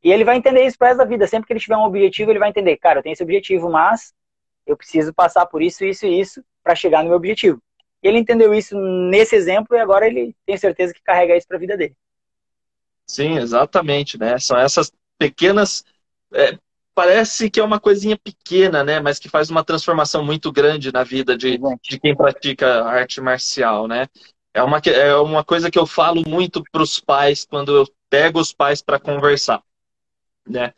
e 0.03 0.13
ele 0.13 0.25
vai 0.25 0.37
entender 0.37 0.65
isso 0.65 0.79
para 0.79 0.89
resto 0.89 0.99
da 0.99 1.05
vida. 1.05 1.27
Sempre 1.27 1.47
que 1.47 1.53
ele 1.53 1.61
tiver 1.61 1.77
um 1.77 1.85
objetivo, 1.85 2.31
ele 2.31 2.39
vai 2.39 2.51
entender, 2.51 2.77
cara, 2.77 2.99
eu 2.99 3.03
tenho 3.03 3.15
esse 3.15 3.23
objetivo, 3.23 3.71
mas 3.71 4.13
eu 4.67 4.77
preciso 4.77 5.13
passar 5.13 5.47
por 5.47 5.63
isso, 5.63 5.85
isso 5.85 6.07
e 6.07 6.21
isso 6.21 6.45
para 6.63 6.75
chegar 6.75 7.03
no 7.03 7.09
meu 7.09 7.17
objetivo. 7.17 7.61
Ele 8.05 8.19
entendeu 8.19 8.53
isso 8.53 8.79
nesse 8.79 9.35
exemplo 9.35 9.75
e 9.75 9.81
agora 9.81 10.07
ele 10.07 10.37
tem 10.45 10.59
certeza 10.59 10.93
que 10.93 11.03
carrega 11.03 11.35
isso 11.35 11.49
para 11.49 11.57
a 11.57 11.61
vida 11.61 11.75
dele. 11.75 11.97
Sim, 13.07 13.39
exatamente, 13.39 14.19
né? 14.19 14.39
São 14.39 14.59
essas 14.59 14.93
pequenas. 15.19 15.83
É, 16.33 16.59
parece 16.95 17.51
que 17.51 17.59
é 17.59 17.65
uma 17.65 17.81
coisinha 17.81 18.19
pequena, 18.19 18.85
né? 18.85 19.01
Mas 19.01 19.19
que 19.19 19.29
faz 19.29 19.49
uma 19.49 19.65
transformação 19.65 20.23
muito 20.23 20.53
grande 20.53 20.93
na 20.93 21.03
vida 21.03 21.35
de, 21.35 21.59
de 21.83 21.99
quem 21.99 22.15
pratica 22.15 22.85
arte 22.85 23.23
marcial, 23.23 23.89
né? 23.89 24.07
É 24.53 24.63
uma, 24.63 24.79
é 24.79 25.17
uma 25.17 25.43
coisa 25.43 25.71
que 25.71 25.79
eu 25.79 25.87
falo 25.87 26.23
muito 26.29 26.63
para 26.71 26.83
os 26.83 27.01
pais 27.01 27.47
quando 27.47 27.75
eu 27.75 27.89
pego 28.11 28.39
os 28.39 28.53
pais 28.53 28.83
para 28.83 29.01
conversar, 29.01 29.63
né? 30.47 30.73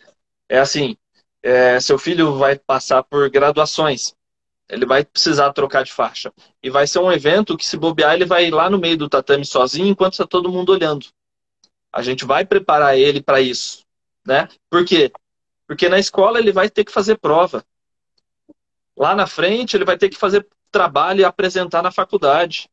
É 0.49 0.59
assim, 0.59 0.97
é, 1.43 1.79
seu 1.81 1.99
filho 1.99 2.35
vai 2.35 2.57
passar 2.57 3.03
por 3.03 3.29
graduações. 3.31 4.15
Ele 4.68 4.85
vai 4.85 5.05
precisar 5.05 5.52
trocar 5.52 5.85
de 5.85 5.92
faixa. 5.92 6.33
E 6.62 6.68
vai 6.68 6.87
ser 6.87 6.98
um 6.98 7.12
evento 7.12 7.57
que, 7.57 7.64
se 7.64 7.76
bobear, 7.76 8.14
ele 8.14 8.24
vai 8.24 8.46
ir 8.46 8.50
lá 8.50 8.68
no 8.68 8.79
meio 8.79 8.96
do 8.96 9.09
tatame 9.09 9.44
sozinho 9.44 9.88
enquanto 9.88 10.14
está 10.14 10.26
todo 10.26 10.50
mundo 10.50 10.70
olhando. 10.70 11.07
A 11.92 12.02
gente 12.02 12.24
vai 12.24 12.44
preparar 12.44 12.98
ele 12.98 13.22
para 13.22 13.40
isso. 13.40 13.85
Né? 14.26 14.48
Por 14.68 14.85
quê? 14.85 15.12
Porque 15.66 15.88
na 15.88 15.98
escola 15.98 16.38
ele 16.38 16.52
vai 16.52 16.68
ter 16.68 16.85
que 16.85 16.92
fazer 16.92 17.16
prova. 17.16 17.64
Lá 18.96 19.14
na 19.14 19.26
frente 19.26 19.76
ele 19.76 19.85
vai 19.85 19.96
ter 19.96 20.09
que 20.09 20.16
fazer 20.16 20.46
trabalho 20.70 21.20
e 21.20 21.24
apresentar 21.24 21.83
na 21.83 21.92
faculdade. 21.92 22.68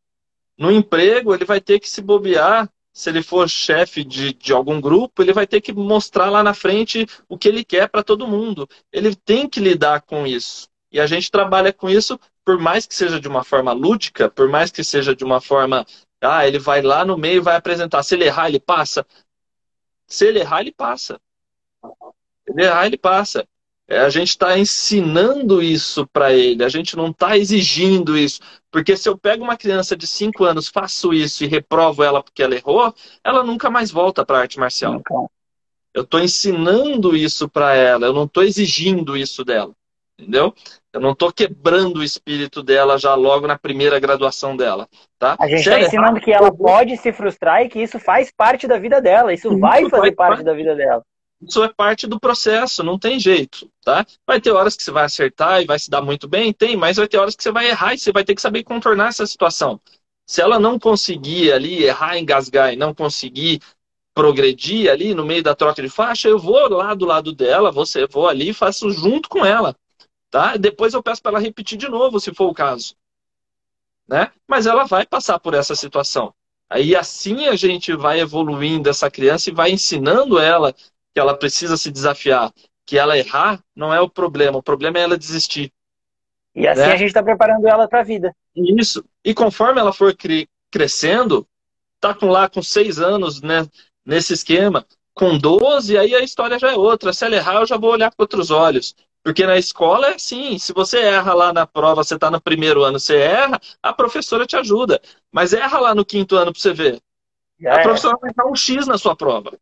No 0.58 0.72
emprego 0.72 1.34
ele 1.34 1.46
vai 1.46 1.62
ter 1.62 1.80
que 1.80 1.90
se 1.90 2.02
bobear, 2.02 2.70
se 2.94 3.10
ele 3.10 3.24
for 3.24 3.50
chefe 3.50 4.04
de, 4.04 4.34
de 4.34 4.54
algum 4.54 4.80
grupo, 4.80 5.22
ele 5.22 5.34
vai 5.34 5.48
ter 5.48 5.62
que 5.62 5.74
mostrar 5.74 6.30
lá 6.30 6.44
na 6.44 6.54
frente 6.54 7.08
o 7.28 7.38
que 7.38 7.48
ele 7.48 7.66
quer 7.66 7.90
para 7.90 8.04
todo 8.04 8.28
mundo. 8.28 8.70
Ele 8.92 9.16
tem 9.16 9.50
que 9.50 9.60
lidar 9.60 10.02
com 10.02 10.28
isso. 10.28 10.70
E 10.94 11.00
a 11.00 11.08
gente 11.08 11.32
trabalha 11.32 11.74
com 11.74 11.90
isso, 11.90 12.20
por 12.46 12.60
mais 12.60 12.86
que 12.86 12.94
seja 12.94 13.20
de 13.20 13.28
uma 13.28 13.44
forma 13.44 13.74
lúdica, 13.74 14.30
por 14.30 14.48
mais 14.48 14.72
que 14.72 14.84
seja 14.84 15.16
de 15.16 15.24
uma 15.24 15.42
forma. 15.42 15.86
Ah, 16.22 16.48
ele 16.48 16.60
vai 16.60 16.84
lá 16.84 17.04
no 17.04 17.18
meio 17.18 17.38
e 17.38 17.42
vai 17.42 17.56
apresentar. 17.56 18.04
Se 18.04 18.14
ele 18.14 18.26
errar, 18.26 18.48
ele 18.48 18.60
passa. 18.60 19.06
Se 20.08 20.28
ele 20.28 20.40
errar, 20.40 20.62
ele 20.62 20.72
passa. 20.72 21.20
Se 21.84 22.54
ele 22.54 22.64
errar, 22.64 22.86
ele 22.86 22.98
passa. 22.98 23.46
É, 23.88 24.00
a 24.00 24.10
gente 24.10 24.30
está 24.30 24.58
ensinando 24.58 25.62
isso 25.62 26.08
para 26.08 26.32
ele, 26.32 26.64
a 26.64 26.70
gente 26.70 26.96
não 26.96 27.08
está 27.10 27.38
exigindo 27.38 28.18
isso. 28.18 28.40
Porque 28.72 28.96
se 28.96 29.10
eu 29.10 29.18
pego 29.18 29.44
uma 29.44 29.58
criança 29.58 29.96
de 29.96 30.08
5 30.08 30.46
anos, 30.46 30.70
faço 30.70 31.14
isso 31.14 31.44
e 31.44 31.48
reprovo 31.48 32.04
ela 32.04 32.24
porque 32.24 32.44
ela 32.44 32.56
errou, 32.56 32.94
ela 33.24 33.44
nunca 33.44 33.70
mais 33.70 33.92
volta 33.92 34.26
para 34.26 34.38
a 34.38 34.42
arte 34.42 34.58
marcial. 34.58 35.02
Eu 35.94 36.04
estou 36.04 36.20
ensinando 36.20 37.16
isso 37.16 37.50
para 37.50 37.76
ela, 37.76 38.06
eu 38.06 38.14
não 38.14 38.24
estou 38.24 38.44
exigindo 38.44 39.18
isso 39.18 39.44
dela. 39.44 39.74
Entendeu? 40.18 40.56
Eu 40.94 41.02
não 41.02 41.12
estou 41.12 41.34
quebrando 41.34 41.98
o 41.98 42.04
espírito 42.04 42.62
dela 42.62 43.00
já 43.00 43.16
logo 43.16 43.48
na 43.48 43.58
primeira 43.58 44.00
graduação 44.00 44.56
dela. 44.56 44.88
Tá? 45.18 45.36
A 45.40 45.48
gente 45.48 45.62
está 45.62 45.80
ensinando 45.80 46.22
que 46.22 46.32
ela 46.32 46.56
pode 46.56 46.96
se 46.98 47.12
frustrar 47.12 47.64
e 47.64 47.70
que 47.70 47.82
isso 47.82 48.00
faz 48.00 48.32
parte 48.32 48.68
da 48.68 48.78
vida 48.78 49.02
dela. 49.02 49.34
Isso 49.34 49.58
vai 49.58 49.90
fazer 49.90 50.12
parte 50.12 50.44
da 50.44 50.54
vida 50.54 50.76
dela. 50.76 51.02
Isso 51.42 51.64
é 51.64 51.70
parte 51.76 52.08
do 52.08 52.20
processo, 52.20 52.84
não 52.84 52.98
tem 52.98 53.20
jeito, 53.20 53.70
tá? 53.84 54.06
Vai 54.26 54.40
ter 54.40 54.52
horas 54.52 54.78
que 54.78 54.84
você 54.84 54.92
vai 54.92 55.04
acertar 55.04 55.62
e 55.62 55.66
vai 55.66 55.78
se 55.78 55.90
dar 55.90 56.02
muito 56.02 56.26
bem, 56.26 56.54
tem, 56.54 56.78
mas 56.78 56.96
vai 56.96 57.08
ter 57.08 57.18
horas 57.18 57.36
que 57.36 57.44
você 57.44 57.52
vai 57.52 57.68
errar 57.68 57.94
e 57.94 57.98
você 57.98 58.14
vai 58.14 58.24
ter 58.24 58.34
que 58.34 58.42
saber 58.42 58.64
contornar 58.64 59.10
essa 59.10 59.28
situação. 59.28 59.78
Se 60.26 60.42
ela 60.42 60.58
não 60.58 60.80
conseguir 60.80 61.52
ali 61.52 61.84
errar, 61.84 62.18
engasgar 62.18 62.72
e 62.72 62.78
não 62.78 62.94
conseguir 62.94 63.60
progredir 64.14 64.90
ali 64.90 65.14
no 65.14 65.26
meio 65.26 65.44
da 65.44 65.56
troca 65.56 65.82
de 65.82 65.90
faixa, 65.90 66.30
eu 66.30 66.40
vou 66.40 66.70
lá 66.70 66.94
do 66.94 67.06
lado 67.06 67.34
dela, 67.34 67.72
você 67.72 68.08
vou 68.08 68.30
ali 68.30 68.50
e 68.50 68.54
faço 68.54 68.90
junto 68.92 69.28
com 69.28 69.46
ela, 69.46 69.76
tá? 70.34 70.58
Depois 70.58 70.96
eu 70.96 71.04
peço 71.04 71.22
para 71.22 71.34
ela 71.34 71.40
repetir 71.40 71.78
de 71.78 71.88
novo, 71.88 72.20
se 72.20 72.34
for 72.34 72.50
o 72.50 72.56
caso, 72.56 72.96
né? 74.10 74.32
Mas 74.48 74.66
ela 74.66 74.84
vai 74.84 75.06
passar 75.06 75.38
por 75.38 75.54
essa 75.54 75.76
situação. 75.76 76.34
Aí 76.68 76.96
assim 76.96 77.46
a 77.46 77.56
gente 77.56 77.96
vai 77.96 78.20
evoluindo 78.20 78.90
essa 78.90 79.12
criança 79.12 79.52
e 79.52 79.54
vai 79.54 79.70
ensinando 79.70 80.40
ela 80.40 80.74
que 80.74 81.20
ela 81.20 81.38
precisa 81.38 81.78
se 81.78 81.92
desafiar, 81.92 82.52
que 82.84 82.98
ela 82.98 83.16
errar 83.16 83.64
não 83.76 83.94
é 83.94 84.02
o 84.02 84.10
problema, 84.10 84.58
o 84.58 84.64
problema 84.64 84.98
é 84.98 85.04
ela 85.04 85.16
desistir. 85.16 85.72
E 86.56 86.68
assim 86.68 86.82
né? 86.82 86.94
a 86.94 86.98
gente 86.98 87.10
está 87.10 87.22
preparando 87.22 87.68
ela 87.68 87.88
para 87.88 88.00
a 88.00 88.04
vida. 88.04 88.36
Isso. 88.56 89.06
E 89.24 89.36
conforme 89.36 89.80
ela 89.80 89.94
for 89.94 90.16
cre 90.16 90.50
crescendo, 90.72 91.48
tá 92.00 92.12
com 92.12 92.26
lá 92.26 92.50
com 92.50 92.64
seis 92.64 92.98
anos, 92.98 93.40
né, 93.40 93.68
nesse 94.04 94.34
esquema, 94.34 94.84
com 95.14 95.38
12, 95.38 95.96
aí 95.96 96.16
a 96.16 96.24
história 96.24 96.58
já 96.58 96.72
é 96.72 96.76
outra. 96.76 97.14
Se 97.14 97.24
ela 97.24 97.36
errar, 97.36 97.58
eu 97.58 97.68
já 97.68 97.78
vou 97.78 97.92
olhar 97.92 98.10
com 98.10 98.24
outros 98.24 98.50
olhos. 98.50 98.96
Porque 99.24 99.46
na 99.46 99.58
escola 99.58 100.08
é 100.08 100.16
assim, 100.16 100.60
se 100.60 100.74
você 100.74 101.00
erra 101.00 101.34
lá 101.34 101.54
na 101.54 101.66
prova, 101.66 102.04
você 102.04 102.16
está 102.16 102.30
no 102.30 102.42
primeiro 102.42 102.84
ano, 102.84 103.00
você 103.00 103.16
erra, 103.16 103.60
a 103.82 103.94
professora 103.94 104.46
te 104.46 104.58
ajuda. 104.58 105.02
Mas 105.32 105.54
erra 105.54 105.80
lá 105.80 105.96
no 105.96 106.04
quinto 106.04 106.36
ano 106.36 106.52
para 106.52 106.62
você 106.62 106.74
ver. 106.74 107.02
A 107.66 107.80
é. 107.80 107.84
professora 107.84 108.18
vai 108.22 108.34
dar 108.34 108.46
um 108.46 108.56
X 108.56 108.86
na 108.86 108.98
sua 108.98 109.16
prova. 109.16 109.58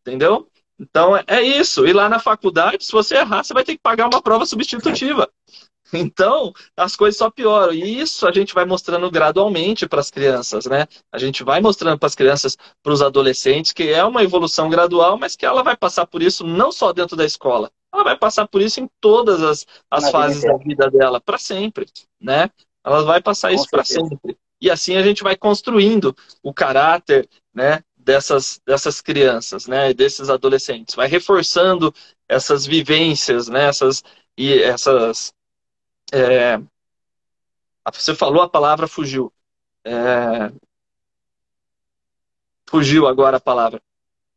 Entendeu? 0.00 0.48
Então 0.78 1.16
é 1.26 1.40
isso. 1.40 1.86
E 1.86 1.92
lá 1.92 2.08
na 2.08 2.18
faculdade, 2.18 2.84
se 2.84 2.90
você 2.90 3.16
errar, 3.16 3.44
você 3.44 3.54
vai 3.54 3.62
ter 3.64 3.74
que 3.74 3.82
pagar 3.82 4.08
uma 4.08 4.20
prova 4.20 4.44
substitutiva. 4.44 5.30
Então, 5.92 6.52
as 6.76 6.96
coisas 6.96 7.16
só 7.16 7.30
pioram. 7.30 7.72
E 7.72 8.00
isso 8.00 8.26
a 8.26 8.32
gente 8.32 8.52
vai 8.52 8.64
mostrando 8.64 9.08
gradualmente 9.10 9.86
para 9.86 10.00
as 10.00 10.10
crianças, 10.10 10.66
né? 10.66 10.88
A 11.12 11.18
gente 11.18 11.44
vai 11.44 11.60
mostrando 11.60 11.98
para 11.98 12.06
as 12.08 12.16
crianças, 12.16 12.56
para 12.82 12.92
os 12.92 13.00
adolescentes, 13.00 13.70
que 13.70 13.90
é 13.90 14.02
uma 14.02 14.24
evolução 14.24 14.68
gradual, 14.68 15.16
mas 15.16 15.36
que 15.36 15.46
ela 15.46 15.62
vai 15.62 15.76
passar 15.76 16.06
por 16.06 16.20
isso 16.20 16.44
não 16.44 16.72
só 16.72 16.92
dentro 16.92 17.16
da 17.16 17.24
escola. 17.24 17.70
Ela 17.94 18.04
vai 18.04 18.18
passar 18.18 18.48
por 18.48 18.60
isso 18.60 18.80
em 18.80 18.90
todas 19.00 19.40
as, 19.40 19.66
as 19.90 20.10
fases 20.10 20.42
da 20.42 20.56
vida 20.56 20.90
dela, 20.90 21.20
para 21.20 21.38
sempre, 21.38 21.86
né? 22.20 22.50
Ela 22.84 23.02
vai 23.04 23.22
passar 23.22 23.48
Com 23.48 23.54
isso 23.54 23.70
para 23.70 23.84
sempre. 23.84 24.36
E 24.60 24.70
assim 24.70 24.96
a 24.96 25.02
gente 25.02 25.22
vai 25.22 25.36
construindo 25.36 26.14
o 26.42 26.52
caráter, 26.52 27.28
né? 27.54 27.82
dessas, 28.04 28.60
dessas 28.66 29.00
crianças, 29.00 29.66
né, 29.66 29.94
desses 29.94 30.28
adolescentes, 30.28 30.94
vai 30.94 31.08
reforçando 31.08 31.92
essas 32.28 32.66
vivências, 32.66 33.48
né, 33.48 33.64
essas 33.64 34.04
e 34.36 34.62
essas 34.62 35.32
é, 36.12 36.60
você 37.92 38.14
falou 38.14 38.42
a 38.42 38.48
palavra 38.48 38.86
fugiu, 38.86 39.32
é, 39.84 40.52
fugiu 42.66 43.06
agora 43.06 43.38
a 43.38 43.40
palavra, 43.40 43.82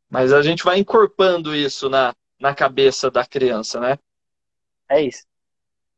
mas 0.09 0.31
a 0.31 0.41
gente 0.41 0.63
vai 0.63 0.79
encorpando 0.79 1.53
isso 1.53 1.89
na, 1.89 2.15
na 2.39 2.53
cabeça 2.53 3.09
da 3.09 3.25
criança, 3.25 3.79
né? 3.79 3.97
É 4.89 5.01
isso. 5.01 5.25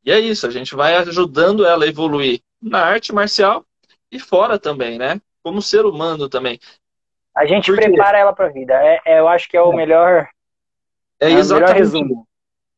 E 0.04 0.12
é 0.12 0.20
isso, 0.20 0.48
a 0.48 0.50
gente 0.50 0.76
vai 0.76 0.96
ajudando 0.96 1.66
ela 1.66 1.86
a 1.86 1.88
evoluir 1.88 2.42
na 2.62 2.84
arte 2.84 3.14
marcial 3.14 3.66
e 4.12 4.20
fora 4.20 4.58
também, 4.58 4.98
né? 4.98 5.22
Como 5.44 5.62
ser 5.62 5.86
humano 5.86 6.30
também. 6.30 6.60
A 7.36 7.46
gente 7.46 7.72
prepara 7.72 8.18
ela 8.18 8.34
para 8.34 8.48
a 8.48 8.52
vida. 8.52 8.74
É, 8.74 9.02
é, 9.06 9.20
eu 9.20 9.28
acho 9.28 9.48
que 9.48 9.56
é 9.56 9.62
o 9.62 9.72
melhor, 9.72 10.28
é, 11.20 11.32
é 11.32 11.36
o 11.36 11.46
melhor 11.46 11.74
resumo. 11.74 12.28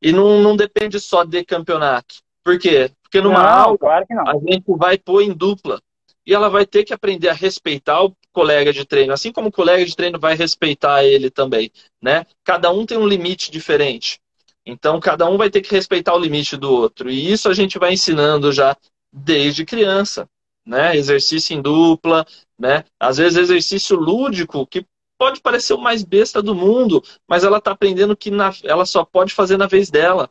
E 0.01 0.11
não, 0.11 0.39
não 0.41 0.55
depende 0.55 0.99
só 0.99 1.23
de 1.23 1.43
campeonato. 1.45 2.15
Por 2.43 2.59
quê? 2.59 2.91
Porque 3.03 3.21
numa 3.21 3.43
não, 3.43 3.49
aula 3.49 3.77
claro 3.77 4.05
a 4.09 4.33
gente 4.51 4.63
vai 4.67 4.97
pôr 4.97 5.21
em 5.21 5.31
dupla. 5.31 5.81
E 6.25 6.33
ela 6.33 6.49
vai 6.49 6.65
ter 6.65 6.83
que 6.83 6.93
aprender 6.93 7.29
a 7.29 7.33
respeitar 7.33 8.03
o 8.03 8.15
colega 8.31 8.71
de 8.71 8.85
treino, 8.85 9.13
assim 9.13 9.31
como 9.31 9.49
o 9.49 9.51
colega 9.51 9.85
de 9.85 9.95
treino 9.95 10.19
vai 10.19 10.35
respeitar 10.35 11.03
ele 11.03 11.29
também, 11.29 11.71
né? 12.01 12.25
Cada 12.43 12.71
um 12.71 12.85
tem 12.85 12.97
um 12.97 13.07
limite 13.07 13.51
diferente. 13.51 14.19
Então, 14.65 14.99
cada 14.99 15.27
um 15.27 15.37
vai 15.37 15.49
ter 15.49 15.61
que 15.61 15.73
respeitar 15.73 16.13
o 16.13 16.19
limite 16.19 16.55
do 16.55 16.71
outro. 16.71 17.09
E 17.09 17.31
isso 17.31 17.49
a 17.49 17.53
gente 17.53 17.79
vai 17.79 17.93
ensinando 17.93 18.51
já 18.51 18.77
desde 19.11 19.65
criança 19.65 20.29
né? 20.65 20.95
Exercício 20.95 21.55
em 21.55 21.61
dupla, 21.61 22.25
né? 22.57 22.85
Às 22.99 23.17
vezes 23.17 23.37
exercício 23.37 23.97
lúdico, 23.97 24.65
que 24.67 24.85
pode 25.17 25.41
parecer 25.41 25.73
o 25.73 25.81
mais 25.81 26.03
besta 26.03 26.41
do 26.41 26.55
mundo, 26.55 27.03
mas 27.27 27.43
ela 27.43 27.57
está 27.57 27.71
aprendendo 27.71 28.17
que 28.17 28.31
na, 28.31 28.51
ela 28.63 28.85
só 28.85 29.03
pode 29.05 29.33
fazer 29.33 29.57
na 29.57 29.67
vez 29.67 29.89
dela. 29.89 30.29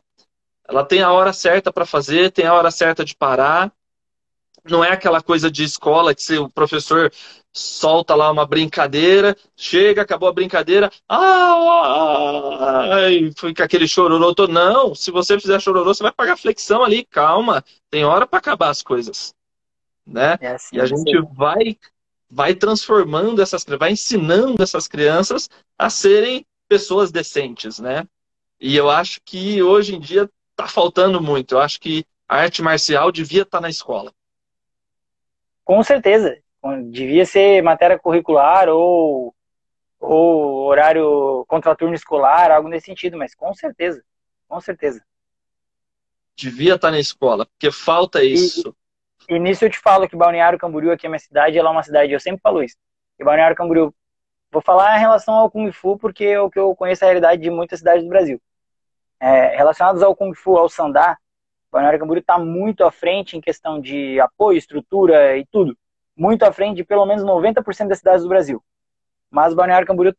Ela 0.67 0.85
tem 0.85 1.01
a 1.01 1.11
hora 1.11 1.33
certa 1.33 1.71
para 1.71 1.85
fazer, 1.85 2.31
tem 2.31 2.45
a 2.45 2.53
hora 2.53 2.71
certa 2.71 3.03
de 3.03 3.15
parar. 3.15 3.71
Não 4.63 4.83
é 4.83 4.91
aquela 4.91 5.21
coisa 5.21 5.49
de 5.49 5.63
escola 5.63 6.13
que 6.13 6.21
se 6.21 6.37
o 6.37 6.49
professor 6.49 7.11
solta 7.51 8.15
lá 8.15 8.31
uma 8.31 8.45
brincadeira, 8.45 9.35
chega, 9.57 10.03
acabou 10.03 10.29
a 10.29 10.33
brincadeira, 10.33 10.91
ah, 11.09 13.07
fica 13.35 13.63
aquele 13.65 13.87
chororô 13.87 14.33
todo. 14.33 14.53
Não, 14.53 14.95
se 14.95 15.11
você 15.11 15.39
fizer 15.39 15.59
chororô, 15.59 15.93
você 15.93 16.03
vai 16.03 16.11
pagar 16.11 16.37
flexão 16.37 16.83
ali, 16.83 17.03
calma, 17.05 17.63
tem 17.89 18.05
hora 18.05 18.25
para 18.27 18.39
acabar 18.39 18.69
as 18.69 18.81
coisas 18.81 19.33
né? 20.05 20.37
É 20.41 20.47
assim, 20.49 20.77
e 20.77 20.81
a 20.81 20.85
gente 20.85 21.21
vai 21.33 21.77
vai 22.29 22.55
transformando 22.55 23.41
essas 23.41 23.65
vai 23.77 23.91
ensinando 23.91 24.61
essas 24.63 24.87
crianças 24.87 25.49
a 25.77 25.89
serem 25.89 26.45
pessoas 26.67 27.11
decentes, 27.11 27.79
né? 27.79 28.07
E 28.59 28.75
eu 28.75 28.89
acho 28.89 29.19
que 29.25 29.61
hoje 29.61 29.95
em 29.95 29.99
dia 29.99 30.29
está 30.51 30.67
faltando 30.67 31.21
muito. 31.21 31.55
Eu 31.55 31.59
acho 31.59 31.79
que 31.79 32.05
a 32.27 32.37
arte 32.37 32.61
marcial 32.61 33.11
devia 33.11 33.41
estar 33.41 33.57
tá 33.57 33.61
na 33.61 33.69
escola. 33.69 34.13
Com 35.63 35.83
certeza. 35.83 36.37
Devia 36.89 37.25
ser 37.25 37.61
matéria 37.63 37.97
curricular 37.97 38.69
ou, 38.69 39.33
ou 39.99 40.63
horário 40.65 41.43
contraturno 41.47 41.95
escolar, 41.95 42.51
algo 42.51 42.69
nesse 42.69 42.85
sentido, 42.85 43.17
mas 43.17 43.33
com 43.33 43.53
certeza. 43.53 44.03
Com 44.47 44.59
certeza. 44.59 45.01
Devia 46.35 46.75
estar 46.75 46.87
tá 46.87 46.91
na 46.91 46.99
escola, 46.99 47.45
porque 47.45 47.71
falta 47.71 48.23
isso. 48.23 48.75
E 49.29 49.39
nisso 49.39 49.65
eu 49.65 49.69
te 49.69 49.79
falo 49.79 50.07
que 50.07 50.15
Balneário 50.15 50.59
Camboriú, 50.59 50.91
aqui 50.91 51.05
é 51.05 51.09
minha 51.09 51.19
cidade, 51.19 51.57
ela 51.57 51.69
é 51.69 51.71
uma 51.71 51.83
cidade, 51.83 52.11
eu 52.11 52.19
sempre 52.19 52.41
falo 52.41 52.63
isso. 52.63 52.75
E 53.19 53.23
Balneário 53.23 53.55
Camboriú, 53.55 53.93
vou 54.51 54.61
falar 54.61 54.97
em 54.97 54.99
relação 54.99 55.35
ao 55.35 55.49
Kung 55.49 55.71
Fu, 55.71 55.97
porque 55.97 56.25
é 56.25 56.41
o 56.41 56.49
que 56.49 56.59
eu 56.59 56.75
conheço 56.75 57.03
a 57.03 57.07
realidade 57.07 57.41
de 57.41 57.49
muitas 57.49 57.79
cidades 57.79 58.03
do 58.03 58.09
Brasil. 58.09 58.41
É, 59.19 59.55
relacionados 59.55 60.01
ao 60.01 60.15
Kung 60.15 60.33
Fu, 60.33 60.57
ao 60.57 60.67
Sandá, 60.67 61.17
Balneário 61.71 61.99
Camboriú 61.99 62.21
está 62.21 62.37
muito 62.37 62.83
à 62.83 62.91
frente 62.91 63.37
em 63.37 63.41
questão 63.41 63.79
de 63.79 64.19
apoio, 64.19 64.57
estrutura 64.57 65.37
e 65.37 65.45
tudo. 65.45 65.77
Muito 66.15 66.43
à 66.43 66.51
frente 66.51 66.77
de 66.77 66.83
pelo 66.83 67.05
menos 67.05 67.23
90% 67.23 67.87
das 67.87 67.99
cidades 67.99 68.23
do 68.23 68.29
Brasil. 68.29 68.63
Mas 69.29 69.53
Balneário 69.53 69.87
Camboriú, 69.87 70.13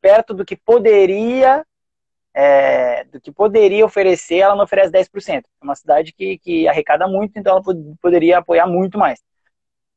perto 0.00 0.32
do 0.32 0.44
que 0.44 0.56
poderia 0.56 1.64
é, 2.34 3.04
do 3.04 3.20
que 3.20 3.30
poderia 3.30 3.84
oferecer, 3.84 4.38
ela 4.38 4.56
não 4.56 4.64
oferece 4.64 4.90
10%. 4.90 5.44
É 5.44 5.44
uma 5.62 5.76
cidade 5.76 6.12
que, 6.12 6.38
que 6.38 6.66
arrecada 6.66 7.06
muito, 7.06 7.38
então 7.38 7.52
ela 7.52 7.62
pod 7.62 7.80
poderia 8.02 8.38
apoiar 8.38 8.66
muito 8.66 8.98
mais. 8.98 9.22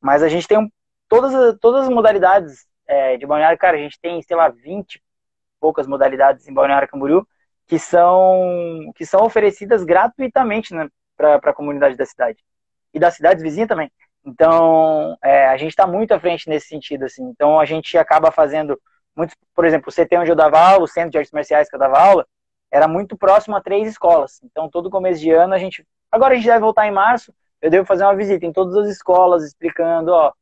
Mas 0.00 0.22
a 0.22 0.28
gente 0.28 0.46
tem 0.46 0.58
um, 0.58 0.70
todas, 1.08 1.58
todas 1.60 1.84
as 1.84 1.88
modalidades 1.88 2.66
é, 2.86 3.16
de 3.16 3.26
Balneário, 3.26 3.58
cara, 3.58 3.76
a 3.76 3.80
gente 3.80 3.98
tem, 4.00 4.22
sei 4.22 4.36
lá, 4.36 4.48
20 4.48 5.02
poucas 5.60 5.88
modalidades 5.88 6.46
em 6.46 6.54
Balneário 6.54 6.88
Camboriú, 6.88 7.26
que 7.68 7.78
são, 7.78 8.90
que 8.96 9.04
são 9.04 9.24
oferecidas 9.24 9.84
gratuitamente 9.84 10.74
né, 10.74 10.88
para 11.16 11.36
a 11.36 11.52
comunidade 11.52 11.96
da 11.96 12.06
cidade. 12.06 12.38
E 12.94 12.98
das 12.98 13.14
cidades 13.14 13.42
vizinhas 13.42 13.68
também. 13.68 13.92
Então, 14.24 15.16
é, 15.22 15.46
a 15.48 15.56
gente 15.58 15.70
está 15.70 15.86
muito 15.86 16.12
à 16.12 16.18
frente 16.18 16.48
nesse 16.48 16.68
sentido, 16.68 17.04
assim. 17.04 17.22
Então, 17.24 17.60
a 17.60 17.66
gente 17.66 17.96
acaba 17.98 18.32
fazendo 18.32 18.80
muitos, 19.14 19.36
por 19.54 19.66
exemplo, 19.66 19.90
o 19.90 19.92
CT 19.92 20.16
onde 20.16 20.30
eu 20.30 20.36
dava 20.36 20.58
aula, 20.58 20.84
o 20.84 20.88
Centro 20.88 21.10
de 21.10 21.18
Artes 21.18 21.32
Marciais 21.32 21.68
que 21.68 21.76
eu 21.76 21.80
dava 21.80 21.98
aula, 21.98 22.26
era 22.70 22.88
muito 22.88 23.16
próximo 23.18 23.54
a 23.54 23.60
três 23.60 23.86
escolas. 23.86 24.40
Então, 24.42 24.70
todo 24.70 24.90
começo 24.90 25.20
de 25.20 25.30
ano 25.30 25.52
a 25.52 25.58
gente. 25.58 25.86
Agora 26.10 26.32
a 26.32 26.36
gente 26.36 26.46
deve 26.46 26.60
voltar 26.60 26.86
em 26.86 26.90
março. 26.90 27.34
Eu 27.60 27.70
devo 27.70 27.86
fazer 27.86 28.04
uma 28.04 28.16
visita 28.16 28.46
em 28.46 28.52
todas 28.52 28.74
as 28.76 28.88
escolas, 28.88 29.44
explicando, 29.44 30.12
ó, 30.12 30.32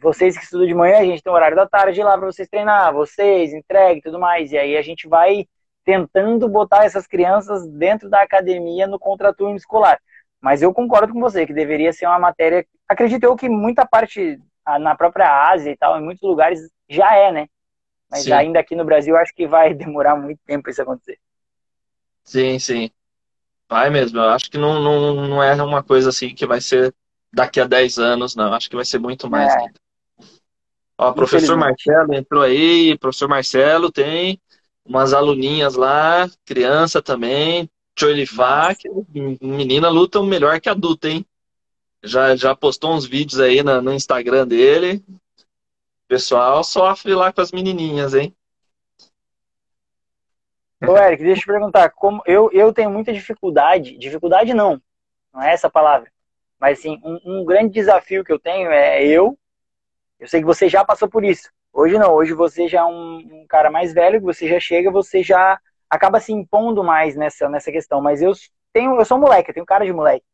vocês 0.00 0.36
que 0.38 0.44
estudam 0.44 0.66
de 0.66 0.74
manhã, 0.74 0.98
a 0.98 1.04
gente 1.04 1.22
tem 1.22 1.32
um 1.32 1.34
horário 1.34 1.56
da 1.56 1.66
tarde 1.66 2.02
lá 2.02 2.16
para 2.16 2.26
vocês 2.26 2.48
treinar, 2.48 2.92
vocês, 2.92 3.52
entregue 3.52 4.00
tudo 4.00 4.18
mais. 4.18 4.52
E 4.52 4.58
aí 4.58 4.76
a 4.76 4.82
gente 4.82 5.08
vai 5.08 5.46
tentando 5.88 6.46
botar 6.46 6.84
essas 6.84 7.06
crianças 7.06 7.66
dentro 7.66 8.10
da 8.10 8.20
academia 8.20 8.86
no 8.86 8.98
contraturno 8.98 9.56
escolar. 9.56 9.98
Mas 10.38 10.60
eu 10.60 10.70
concordo 10.70 11.14
com 11.14 11.18
você 11.18 11.46
que 11.46 11.54
deveria 11.54 11.94
ser 11.94 12.04
uma 12.04 12.18
matéria. 12.18 12.66
Acredito 12.86 13.24
eu 13.24 13.34
que 13.34 13.48
muita 13.48 13.86
parte 13.86 14.38
na 14.82 14.94
própria 14.94 15.50
Ásia 15.50 15.70
e 15.70 15.76
tal, 15.78 15.98
em 15.98 16.04
muitos 16.04 16.20
lugares 16.20 16.60
já 16.90 17.14
é, 17.14 17.32
né? 17.32 17.46
Mas 18.10 18.24
sim. 18.24 18.32
ainda 18.32 18.60
aqui 18.60 18.76
no 18.76 18.84
Brasil 18.84 19.16
acho 19.16 19.34
que 19.34 19.46
vai 19.46 19.72
demorar 19.72 20.14
muito 20.14 20.40
tempo 20.44 20.68
isso 20.68 20.82
acontecer. 20.82 21.18
Sim, 22.22 22.58
sim. 22.58 22.90
Vai 23.66 23.88
mesmo. 23.88 24.18
Eu 24.18 24.28
acho 24.28 24.50
que 24.50 24.58
não, 24.58 24.82
não, 24.82 25.26
não 25.26 25.42
é 25.42 25.54
uma 25.62 25.82
coisa 25.82 26.10
assim 26.10 26.34
que 26.34 26.44
vai 26.44 26.60
ser 26.60 26.94
daqui 27.32 27.60
a 27.60 27.66
10 27.66 27.98
anos, 27.98 28.36
não. 28.36 28.52
Acho 28.52 28.68
que 28.68 28.76
vai 28.76 28.84
ser 28.84 28.98
muito 28.98 29.30
mais 29.30 29.54
é. 29.54 29.68
Ó, 30.98 31.12
professor 31.12 31.56
Marcelo 31.56 32.12
entrou 32.12 32.42
aí, 32.42 32.98
professor 32.98 33.28
Marcelo 33.28 33.90
tem 33.90 34.38
umas 34.88 35.12
aluninhas 35.12 35.74
lá, 35.74 36.28
criança 36.46 37.02
também, 37.02 37.68
Choilifá, 37.96 38.74
que 38.74 38.88
menina 39.40 39.88
luta 39.88 40.22
melhor 40.22 40.60
que 40.60 40.68
adulta, 40.68 41.08
hein? 41.08 41.26
Já, 42.02 42.34
já 42.34 42.54
postou 42.54 42.94
uns 42.94 43.04
vídeos 43.04 43.40
aí 43.40 43.62
no, 43.62 43.82
no 43.82 43.92
Instagram 43.92 44.46
dele. 44.46 45.04
O 45.08 46.08
pessoal 46.08 46.64
sofre 46.64 47.14
lá 47.14 47.32
com 47.32 47.40
as 47.40 47.52
menininhas, 47.52 48.14
hein? 48.14 48.34
Ô, 50.80 50.96
Eric, 50.96 51.22
deixa 51.22 51.40
eu 51.40 51.42
te 51.42 51.46
perguntar. 51.46 51.90
Como 51.90 52.22
eu, 52.24 52.50
eu 52.52 52.72
tenho 52.72 52.90
muita 52.90 53.12
dificuldade, 53.12 53.98
dificuldade 53.98 54.54
não, 54.54 54.80
não 55.34 55.42
é 55.42 55.52
essa 55.52 55.66
a 55.66 55.70
palavra, 55.70 56.10
mas 56.58 56.78
assim, 56.78 57.00
um, 57.04 57.20
um 57.24 57.44
grande 57.44 57.74
desafio 57.74 58.24
que 58.24 58.32
eu 58.32 58.38
tenho 58.38 58.70
é 58.70 59.04
eu 59.04 59.36
eu 60.18 60.26
sei 60.26 60.40
que 60.40 60.46
você 60.46 60.68
já 60.68 60.84
passou 60.84 61.08
por 61.08 61.24
isso. 61.24 61.48
Hoje 61.78 61.96
não, 61.96 62.12
hoje 62.12 62.34
você 62.34 62.66
já 62.66 62.80
é 62.80 62.84
um, 62.84 63.18
um 63.18 63.46
cara 63.48 63.70
mais 63.70 63.92
velho, 63.94 64.20
você 64.20 64.48
já 64.48 64.58
chega, 64.58 64.90
você 64.90 65.22
já 65.22 65.60
acaba 65.88 66.18
se 66.18 66.32
impondo 66.32 66.82
mais 66.82 67.14
nessa, 67.14 67.48
nessa 67.48 67.70
questão. 67.70 68.00
Mas 68.00 68.20
eu 68.20 68.32
tenho, 68.72 68.98
eu 68.98 69.04
sou 69.04 69.16
moleque, 69.16 69.50
eu 69.50 69.54
tenho 69.54 69.64
cara 69.64 69.86
de 69.86 69.92
moleque. 69.92 70.26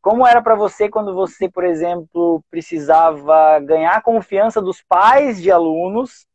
Como 0.00 0.24
era 0.24 0.40
para 0.40 0.54
você 0.54 0.88
quando 0.88 1.12
você, 1.12 1.48
por 1.50 1.64
exemplo, 1.64 2.44
precisava 2.48 3.58
ganhar 3.58 3.96
a 3.96 4.00
confiança 4.00 4.62
dos 4.62 4.82
pais 4.82 5.42
de 5.42 5.50
alunos, 5.50 6.28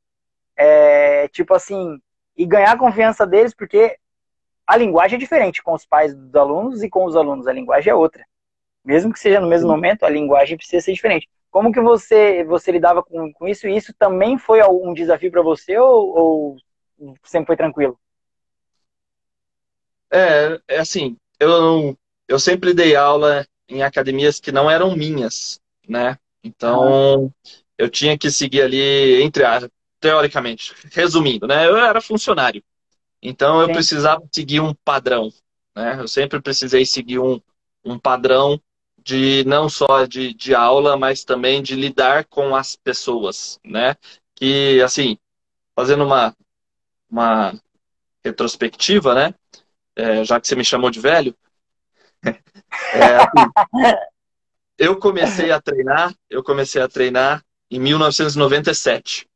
é, 0.58 1.30
tipo 1.30 1.54
assim, 1.54 1.98
e 2.36 2.46
ganhar 2.46 2.74
a 2.74 2.78
confiança 2.78 3.26
deles, 3.26 3.54
porque 3.56 3.96
a 4.68 4.76
linguagem 4.76 5.16
é 5.16 5.20
diferente 5.20 5.64
com 5.64 5.72
os 5.72 5.86
pais 5.86 6.14
dos 6.14 6.36
alunos 6.36 6.84
e 6.84 6.90
com 6.90 7.06
os 7.06 7.16
alunos, 7.16 7.48
a 7.48 7.54
linguagem 7.54 7.92
é 7.92 7.96
outra. 7.96 8.26
Mesmo 8.84 9.14
que 9.14 9.20
seja 9.22 9.40
no 9.40 9.48
mesmo 9.48 9.70
momento, 9.70 10.04
a 10.04 10.10
linguagem 10.10 10.58
precisa 10.58 10.84
ser 10.84 10.92
diferente. 10.92 11.30
Como 11.52 11.72
que 11.72 11.82
você, 11.82 12.44
você 12.44 12.72
lidava 12.72 13.02
com, 13.02 13.32
com 13.34 13.48
isso? 13.48 13.68
E 13.68 13.76
isso 13.76 13.94
também 13.98 14.38
foi 14.38 14.62
um 14.64 14.94
desafio 14.94 15.32
para 15.32 15.42
você 15.42 15.78
ou, 15.78 16.18
ou, 16.18 16.58
sempre 17.24 17.48
foi 17.48 17.58
tranquilo? 17.58 18.00
É, 20.12 20.60
é 20.68 20.80
assim, 20.80 21.18
eu, 21.40 21.98
eu 22.28 22.40
sempre 22.40 22.74
dei 22.74 22.96
aula 22.96 23.46
em 23.68 23.84
academias 23.84 24.40
que 24.40 24.52
não 24.52 24.70
eram 24.70 24.96
minhas, 24.96 25.60
né? 25.88 26.18
Então, 26.44 27.32
ah. 27.46 27.50
eu 27.78 27.90
tinha 27.90 28.18
que 28.18 28.32
seguir 28.32 28.62
ali, 28.62 29.22
entre 29.22 29.44
a, 29.44 29.70
teoricamente, 30.00 30.74
resumindo, 30.92 31.48
né? 31.48 31.68
Eu 31.68 31.78
era 31.78 32.02
funcionário. 32.02 32.64
Então, 33.22 33.60
eu 33.62 33.68
Sim. 33.68 33.74
precisava 33.74 34.24
seguir 34.32 34.62
um 34.62 34.74
padrão, 34.74 35.32
né? 35.76 35.98
Eu 36.00 36.08
sempre 36.08 36.42
precisei 36.42 36.86
seguir 36.86 37.20
um, 37.20 37.40
um 37.84 38.00
padrão 38.00 38.60
de 39.10 39.44
não 39.46 39.68
só 39.68 40.06
de, 40.06 40.36
de 40.36 40.54
aula, 40.54 40.96
mas 40.96 41.24
também 41.24 41.64
de 41.64 41.76
lidar 41.76 42.26
com 42.26 42.56
as 42.56 42.76
pessoas, 42.76 43.60
né? 43.66 43.96
Que, 44.36 44.80
assim, 44.84 45.18
fazendo 45.76 46.04
uma, 46.04 46.36
uma 47.10 47.60
retrospectiva, 48.24 49.16
né? 49.16 49.34
É, 49.96 50.24
já 50.24 50.40
que 50.40 50.48
você 50.48 50.56
me 50.56 50.64
chamou 50.64 50.92
de 50.92 51.00
velho, 51.00 51.36
é, 52.94 53.16
assim, 53.16 53.52
eu 54.78 54.96
comecei 55.00 55.52
a 55.52 55.60
treinar, 55.60 56.14
eu 56.30 56.44
comecei 56.44 56.80
a 56.80 56.88
treinar 56.88 57.44
em 57.72 57.80
1997. 57.80 59.28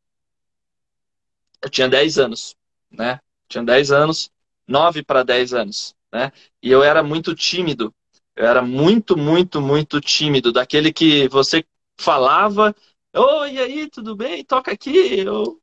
Eu 1.63 1.69
tinha 1.69 1.89
10 1.89 2.19
anos, 2.19 2.55
né? 2.91 3.19
Tinha 3.47 3.63
10 3.63 3.91
anos, 3.91 4.29
9 4.67 5.03
para 5.03 5.23
10 5.23 5.51
anos, 5.55 5.95
né? 6.11 6.31
E 6.61 6.69
eu 6.69 6.83
era 6.83 7.01
muito 7.01 7.33
tímido 7.33 7.91
eu 8.35 8.45
era 8.45 8.61
muito, 8.61 9.17
muito, 9.17 9.61
muito 9.61 10.01
tímido, 10.01 10.51
daquele 10.51 10.91
que 10.91 11.27
você 11.29 11.63
falava, 11.99 12.75
oi, 13.15 13.53
e 13.53 13.59
aí, 13.59 13.89
tudo 13.89 14.15
bem? 14.15 14.43
Toca 14.43 14.71
aqui. 14.71 15.19
Eu... 15.19 15.61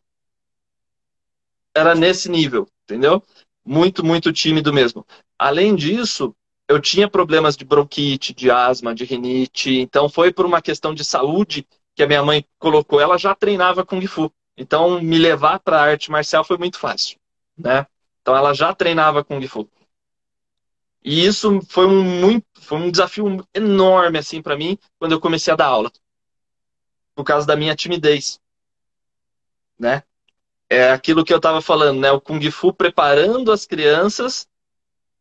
Era 1.74 1.94
nesse 1.94 2.28
nível, 2.28 2.68
entendeu? 2.84 3.22
Muito, 3.64 4.04
muito 4.04 4.32
tímido 4.32 4.72
mesmo. 4.72 5.06
Além 5.38 5.74
disso, 5.74 6.34
eu 6.68 6.80
tinha 6.80 7.08
problemas 7.08 7.56
de 7.56 7.64
bronquite, 7.64 8.32
de 8.32 8.50
asma, 8.50 8.94
de 8.94 9.04
rinite, 9.04 9.72
então 9.80 10.08
foi 10.08 10.32
por 10.32 10.46
uma 10.46 10.62
questão 10.62 10.94
de 10.94 11.04
saúde 11.04 11.66
que 11.96 12.02
a 12.02 12.06
minha 12.06 12.22
mãe 12.22 12.44
colocou. 12.58 13.00
Ela 13.00 13.18
já 13.18 13.34
treinava 13.34 13.84
Kung 13.84 14.06
Fu, 14.06 14.32
então 14.56 15.00
me 15.00 15.18
levar 15.18 15.58
para 15.58 15.78
a 15.78 15.82
arte 15.82 16.10
marcial 16.10 16.44
foi 16.44 16.56
muito 16.58 16.78
fácil, 16.78 17.18
né? 17.58 17.86
Então 18.22 18.36
ela 18.36 18.54
já 18.54 18.72
treinava 18.72 19.24
Kung 19.24 19.44
Fu. 19.48 19.68
E 21.02 21.24
isso 21.24 21.60
foi 21.68 21.86
um, 21.86 22.02
muito, 22.02 22.46
foi 22.60 22.78
um 22.78 22.90
desafio 22.90 23.46
enorme 23.54 24.18
assim 24.18 24.42
para 24.42 24.56
mim 24.56 24.78
quando 24.98 25.12
eu 25.12 25.20
comecei 25.20 25.52
a 25.52 25.56
dar 25.56 25.66
aula. 25.66 25.90
Por 27.14 27.24
causa 27.24 27.46
da 27.46 27.56
minha 27.56 27.74
timidez. 27.74 28.40
Né? 29.78 30.02
É 30.68 30.90
aquilo 30.92 31.24
que 31.24 31.32
eu 31.32 31.38
estava 31.38 31.60
falando, 31.62 32.00
né? 32.00 32.12
O 32.12 32.20
Kung 32.20 32.48
Fu 32.50 32.72
preparando 32.72 33.50
as 33.50 33.64
crianças 33.64 34.46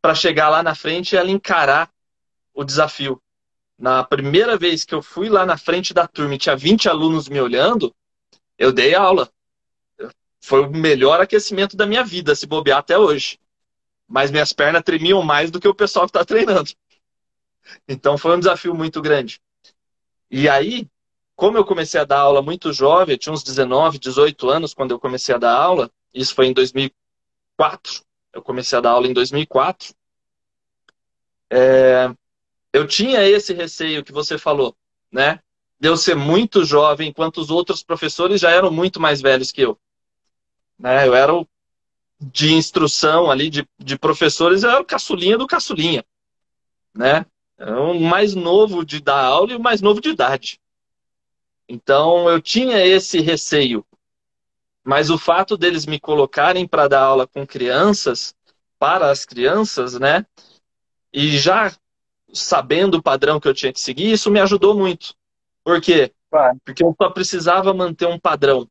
para 0.01 0.13
chegar 0.13 0.49
lá 0.49 0.61
na 0.61 0.75
frente 0.75 1.13
e 1.13 1.17
ela 1.17 1.31
encarar 1.31 1.89
o 2.53 2.63
desafio. 2.63 3.21
Na 3.77 4.03
primeira 4.03 4.57
vez 4.57 4.83
que 4.83 4.93
eu 4.93 5.01
fui 5.01 5.29
lá 5.29 5.45
na 5.45 5.57
frente 5.57 5.93
da 5.93 6.05
turma 6.05 6.35
e 6.35 6.37
tinha 6.37 6.55
20 6.55 6.89
alunos 6.89 7.29
me 7.29 7.39
olhando, 7.39 7.95
eu 8.57 8.73
dei 8.73 8.93
aula. 8.93 9.31
Foi 10.41 10.61
o 10.61 10.69
melhor 10.69 11.21
aquecimento 11.21 11.75
da 11.77 11.85
minha 11.85 12.03
vida, 12.03 12.35
se 12.35 12.45
bobear 12.45 12.79
até 12.79 12.97
hoje 12.97 13.39
mas 14.09 14.31
minhas 14.31 14.51
pernas 14.51 14.81
tremiam 14.83 15.21
mais 15.21 15.51
do 15.51 15.59
que 15.59 15.67
o 15.67 15.75
pessoal 15.75 16.05
que 16.05 16.09
está 16.09 16.25
treinando. 16.25 16.71
Então 17.87 18.17
foi 18.17 18.35
um 18.35 18.39
desafio 18.39 18.73
muito 18.73 19.01
grande. 19.01 19.39
E 20.31 20.49
aí, 20.49 20.87
como 21.35 21.57
eu 21.57 21.63
comecei 21.63 22.01
a 22.01 22.05
dar 22.05 22.19
aula 22.19 22.41
muito 22.41 22.73
jovem, 22.73 23.17
tinha 23.17 23.31
uns 23.31 23.43
19, 23.43 23.99
18 23.99 24.49
anos 24.49 24.73
quando 24.73 24.91
eu 24.91 24.99
comecei 24.99 25.35
a 25.35 25.37
dar 25.37 25.53
aula, 25.55 25.91
isso 26.13 26.33
foi 26.33 26.47
em 26.47 26.53
2004, 26.53 28.03
eu 28.33 28.41
comecei 28.41 28.77
a 28.77 28.81
dar 28.81 28.91
aula 28.91 29.07
em 29.07 29.13
2004, 29.13 29.93
é, 31.51 32.11
eu 32.73 32.87
tinha 32.87 33.27
esse 33.27 33.53
receio 33.53 34.03
que 34.03 34.11
você 34.11 34.37
falou, 34.37 34.75
né? 35.11 35.39
De 35.79 35.87
eu 35.87 35.95
ser 35.95 36.15
muito 36.15 36.65
jovem, 36.65 37.09
enquanto 37.09 37.37
os 37.37 37.49
outros 37.49 37.83
professores 37.83 38.41
já 38.41 38.51
eram 38.51 38.71
muito 38.71 38.99
mais 38.99 39.21
velhos 39.21 39.51
que 39.51 39.61
eu. 39.61 39.79
Né? 40.77 41.07
Eu 41.07 41.15
era 41.15 41.33
o 41.33 41.47
de 42.19 42.53
instrução 42.53 43.31
ali, 43.31 43.49
de, 43.49 43.67
de 43.77 43.97
professores, 43.97 44.63
é 44.63 44.77
o 44.77 44.85
caçulinha 44.85 45.37
do 45.37 45.47
caçulinha, 45.47 46.03
né? 46.93 47.25
É 47.57 47.71
o 47.73 47.99
mais 47.99 48.35
novo 48.35 48.85
de 48.85 49.01
dar 49.01 49.23
aula 49.23 49.51
e 49.51 49.55
o 49.55 49.59
mais 49.59 49.81
novo 49.81 49.99
de 49.99 50.09
idade. 50.09 50.59
Então, 51.67 52.29
eu 52.29 52.41
tinha 52.41 52.85
esse 52.85 53.19
receio. 53.19 53.85
Mas 54.83 55.09
o 55.09 55.17
fato 55.17 55.57
deles 55.57 55.85
me 55.85 55.99
colocarem 55.99 56.67
para 56.67 56.87
dar 56.87 57.03
aula 57.03 57.27
com 57.27 57.45
crianças, 57.45 58.33
para 58.79 59.11
as 59.11 59.25
crianças, 59.25 59.99
né? 59.99 60.25
E 61.13 61.37
já 61.37 61.71
sabendo 62.33 62.95
o 62.95 63.03
padrão 63.03 63.39
que 63.39 63.47
eu 63.47 63.53
tinha 63.53 63.73
que 63.73 63.79
seguir, 63.79 64.11
isso 64.11 64.31
me 64.31 64.39
ajudou 64.39 64.75
muito. 64.75 65.13
Por 65.63 65.81
quê? 65.81 66.11
Porque 66.63 66.83
eu 66.83 66.95
só 66.99 67.09
precisava 67.09 67.73
manter 67.73 68.07
um 68.07 68.19
padrão. 68.19 68.67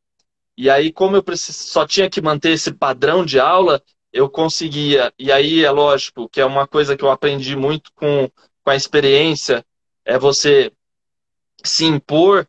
E 0.58 0.68
aí, 0.68 0.92
como 0.92 1.14
eu 1.16 1.24
só 1.36 1.86
tinha 1.86 2.10
que 2.10 2.20
manter 2.20 2.50
esse 2.50 2.72
padrão 2.72 3.24
de 3.24 3.38
aula, 3.38 3.80
eu 4.12 4.28
conseguia. 4.28 5.14
E 5.16 5.30
aí, 5.30 5.64
é 5.64 5.70
lógico 5.70 6.28
que 6.28 6.40
é 6.40 6.44
uma 6.44 6.66
coisa 6.66 6.96
que 6.96 7.04
eu 7.04 7.10
aprendi 7.12 7.54
muito 7.54 7.92
com, 7.94 8.28
com 8.64 8.70
a 8.70 8.74
experiência, 8.74 9.64
é 10.04 10.18
você 10.18 10.72
se 11.64 11.84
impor 11.84 12.48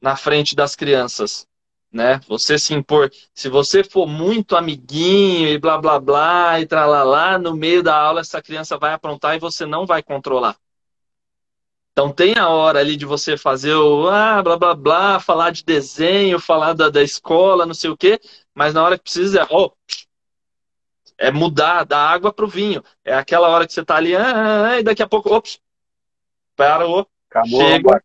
na 0.00 0.14
frente 0.14 0.54
das 0.54 0.76
crianças. 0.76 1.48
né? 1.92 2.20
Você 2.28 2.60
se 2.60 2.74
impor. 2.74 3.10
Se 3.34 3.48
você 3.48 3.82
for 3.82 4.06
muito 4.06 4.56
amiguinho 4.56 5.48
e 5.48 5.58
blá 5.58 5.78
blá 5.78 5.98
blá 5.98 6.60
e 6.60 6.66
tralalá, 6.66 7.38
no 7.38 7.56
meio 7.56 7.82
da 7.82 7.96
aula 7.96 8.20
essa 8.20 8.40
criança 8.40 8.78
vai 8.78 8.92
aprontar 8.92 9.34
e 9.34 9.40
você 9.40 9.66
não 9.66 9.84
vai 9.84 10.00
controlar. 10.00 10.56
Então 11.98 12.12
tem 12.12 12.38
a 12.38 12.48
hora 12.48 12.78
ali 12.78 12.96
de 12.96 13.04
você 13.04 13.36
fazer 13.36 13.74
o 13.74 14.08
ah, 14.08 14.40
blá 14.40 14.56
blá 14.56 14.72
blá, 14.72 15.18
falar 15.18 15.50
de 15.50 15.64
desenho, 15.64 16.38
falar 16.38 16.72
da, 16.72 16.88
da 16.88 17.02
escola, 17.02 17.66
não 17.66 17.74
sei 17.74 17.90
o 17.90 17.96
quê, 17.96 18.20
mas 18.54 18.72
na 18.72 18.84
hora 18.84 18.96
que 18.96 19.02
precisa, 19.02 19.48
ó, 19.50 19.64
oh, 19.66 19.72
é 21.18 21.32
mudar 21.32 21.82
da 21.82 21.98
água 21.98 22.32
para 22.32 22.44
o 22.44 22.48
vinho. 22.48 22.84
É 23.04 23.14
aquela 23.14 23.48
hora 23.48 23.66
que 23.66 23.72
você 23.72 23.80
está 23.80 23.96
ali, 23.96 24.14
ah, 24.14 24.22
ah, 24.22 24.68
ah, 24.68 24.78
e 24.78 24.84
daqui 24.84 25.02
a 25.02 25.08
pouco, 25.08 25.34
ops, 25.34 25.58
parou, 26.54 27.04
Acabou, 27.28 27.62
chega. 27.62 28.04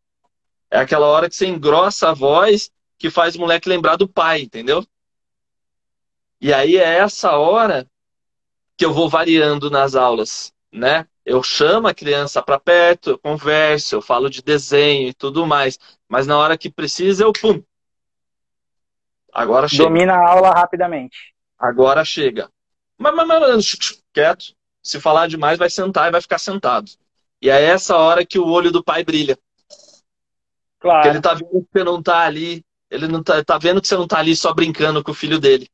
É 0.72 0.80
aquela 0.80 1.06
hora 1.06 1.30
que 1.30 1.36
você 1.36 1.46
engrossa 1.46 2.10
a 2.10 2.14
voz 2.14 2.72
que 2.98 3.12
faz 3.12 3.36
o 3.36 3.39
moleque 3.41 3.70
lembrar 3.70 3.96
do 3.96 4.08
pai, 4.08 4.41
entendeu? 4.41 4.84
E 6.41 6.52
aí 6.52 6.78
é 6.78 6.96
essa 6.98 7.34
hora 7.34 7.88
que 8.76 8.86
eu 8.86 8.91
vou 8.91 9.08
variando 9.08 9.70
nas 9.70 9.94
aulas, 9.94 10.52
né? 10.72 11.08
Eu 11.26 11.41
chamo 11.41 11.88
a 11.88 11.93
criança 11.93 12.41
para 12.41 12.59
perto, 12.59 13.11
eu 13.11 13.17
converso, 13.17 13.95
eu 13.95 14.01
falo 14.01 14.30
de 14.30 14.41
desenho 14.41 15.09
e 15.09 15.13
tudo 15.13 15.45
mais. 15.45 15.80
Mas 16.07 16.28
na 16.28 16.38
hora 16.38 16.57
que 16.57 16.69
precisa, 16.69 17.24
eu 17.24 17.32
pum. 17.32 17.63
Agora 19.34 19.67
chega. 19.67 19.84
Domina 19.86 20.13
a 20.13 20.30
aula 20.30 20.51
rapidamente. 20.51 21.34
Agora 21.57 22.03
chega. 22.03 22.49
Mas, 22.97 23.15
mas, 23.15 23.28
mas, 23.28 24.01
quieto. 24.13 24.53
Se 24.82 24.99
falar 24.99 25.28
demais, 25.28 25.57
vai 25.57 25.69
sentar 25.69 26.09
e 26.09 26.11
vai 26.11 26.21
ficar 26.21 26.38
sentado. 26.38 26.91
E 27.41 27.49
é 27.49 27.61
essa 27.61 27.95
hora 27.95 28.26
que 28.26 28.38
o 28.38 28.47
olho 28.47 28.71
do 28.71 28.84
pai 28.84 29.03
brilha. 29.03 29.38
Claro. 30.80 30.97
Porque 30.97 31.07
ele 31.07 31.21
tá 31.21 31.34
vendo 31.34 31.61
que 31.61 31.67
você 31.71 31.84
não 31.84 32.03
tá 32.03 32.19
ali. 32.19 32.65
Ele 32.91 33.07
não 33.07 33.24
tá, 33.24 33.43
tá 33.43 33.57
vendo 33.57 33.82
que 33.82 33.88
você 33.88 33.95
não 33.95 34.07
tá 34.07 34.19
ali 34.19 34.36
só 34.36 34.53
brincando 34.53 35.01
com 35.01 35.11
o 35.11 35.15
filho 35.15 35.39
dele. 35.39 35.69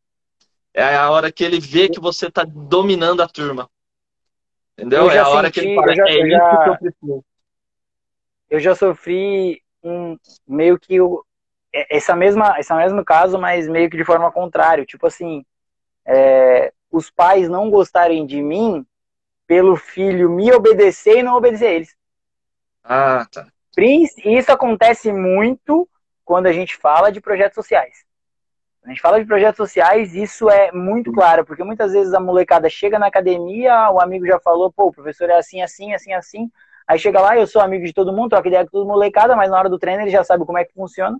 É 0.73 0.95
a 0.95 1.09
hora 1.09 1.31
que 1.31 1.43
ele 1.43 1.59
vê 1.59 1.89
que 1.89 1.99
você 1.99 2.29
tá 2.29 2.43
dominando 2.43 3.21
a 3.21 3.27
turma. 3.27 3.69
Entendeu? 4.79 5.11
É 5.11 5.19
a 5.19 5.27
hora 5.27 5.51
que 5.51 5.59
ele 5.59 5.95
já, 5.95 6.05
é 6.07 6.19
isso 6.19 6.29
já, 6.29 6.63
que 6.63 6.69
eu 6.69 6.77
preciso. 6.77 7.25
Eu 8.49 8.59
já 8.59 8.75
sofri 8.75 9.61
um 9.83 10.17
meio 10.47 10.79
que 10.79 11.01
o, 11.01 11.23
é, 11.73 11.97
essa 11.97 12.15
mesma, 12.15 12.57
esse 12.57 12.73
mesmo 12.73 13.03
caso, 13.03 13.37
mas 13.37 13.67
meio 13.67 13.89
que 13.89 13.97
de 13.97 14.05
forma 14.05 14.31
contrária. 14.31 14.85
Tipo 14.85 15.07
assim, 15.07 15.45
é, 16.05 16.71
os 16.89 17.11
pais 17.11 17.49
não 17.49 17.69
gostarem 17.69 18.25
de 18.25 18.41
mim 18.41 18.85
pelo 19.45 19.75
filho 19.75 20.29
me 20.29 20.51
obedecer 20.53 21.17
e 21.17 21.23
não 21.23 21.35
obedecer 21.35 21.67
a 21.67 21.73
eles. 21.73 21.95
Ah, 22.83 23.27
tá. 23.29 23.47
Isso 23.77 24.51
acontece 24.51 25.11
muito 25.11 25.87
quando 26.23 26.47
a 26.47 26.53
gente 26.53 26.77
fala 26.77 27.11
de 27.11 27.19
projetos 27.19 27.55
sociais 27.55 28.08
a 28.83 28.89
gente 28.89 29.01
fala 29.01 29.19
de 29.19 29.25
projetos 29.25 29.57
sociais, 29.57 30.15
isso 30.15 30.49
é 30.49 30.71
muito 30.71 31.11
claro, 31.11 31.45
porque 31.45 31.63
muitas 31.63 31.91
vezes 31.91 32.13
a 32.13 32.19
molecada 32.19 32.69
chega 32.69 32.97
na 32.97 33.07
academia, 33.07 33.91
o 33.91 33.99
amigo 33.99 34.25
já 34.25 34.39
falou, 34.39 34.71
pô, 34.71 34.87
o 34.87 34.91
professor 34.91 35.29
é 35.29 35.37
assim, 35.37 35.61
assim, 35.61 35.93
assim, 35.93 36.13
assim. 36.13 36.51
Aí 36.87 36.97
chega 36.97 37.21
lá, 37.21 37.37
eu 37.37 37.45
sou 37.45 37.61
amigo 37.61 37.85
de 37.85 37.93
todo 37.93 38.13
mundo, 38.13 38.29
troca 38.29 38.47
ideia 38.47 38.63
com 38.65 38.71
todo 38.71 38.87
molecada, 38.87 39.35
mas 39.35 39.51
na 39.51 39.59
hora 39.59 39.69
do 39.69 39.77
treino 39.77 40.01
ele 40.01 40.09
já 40.11 40.23
sabe 40.23 40.45
como 40.45 40.57
é 40.57 40.65
que 40.65 40.73
funciona. 40.73 41.19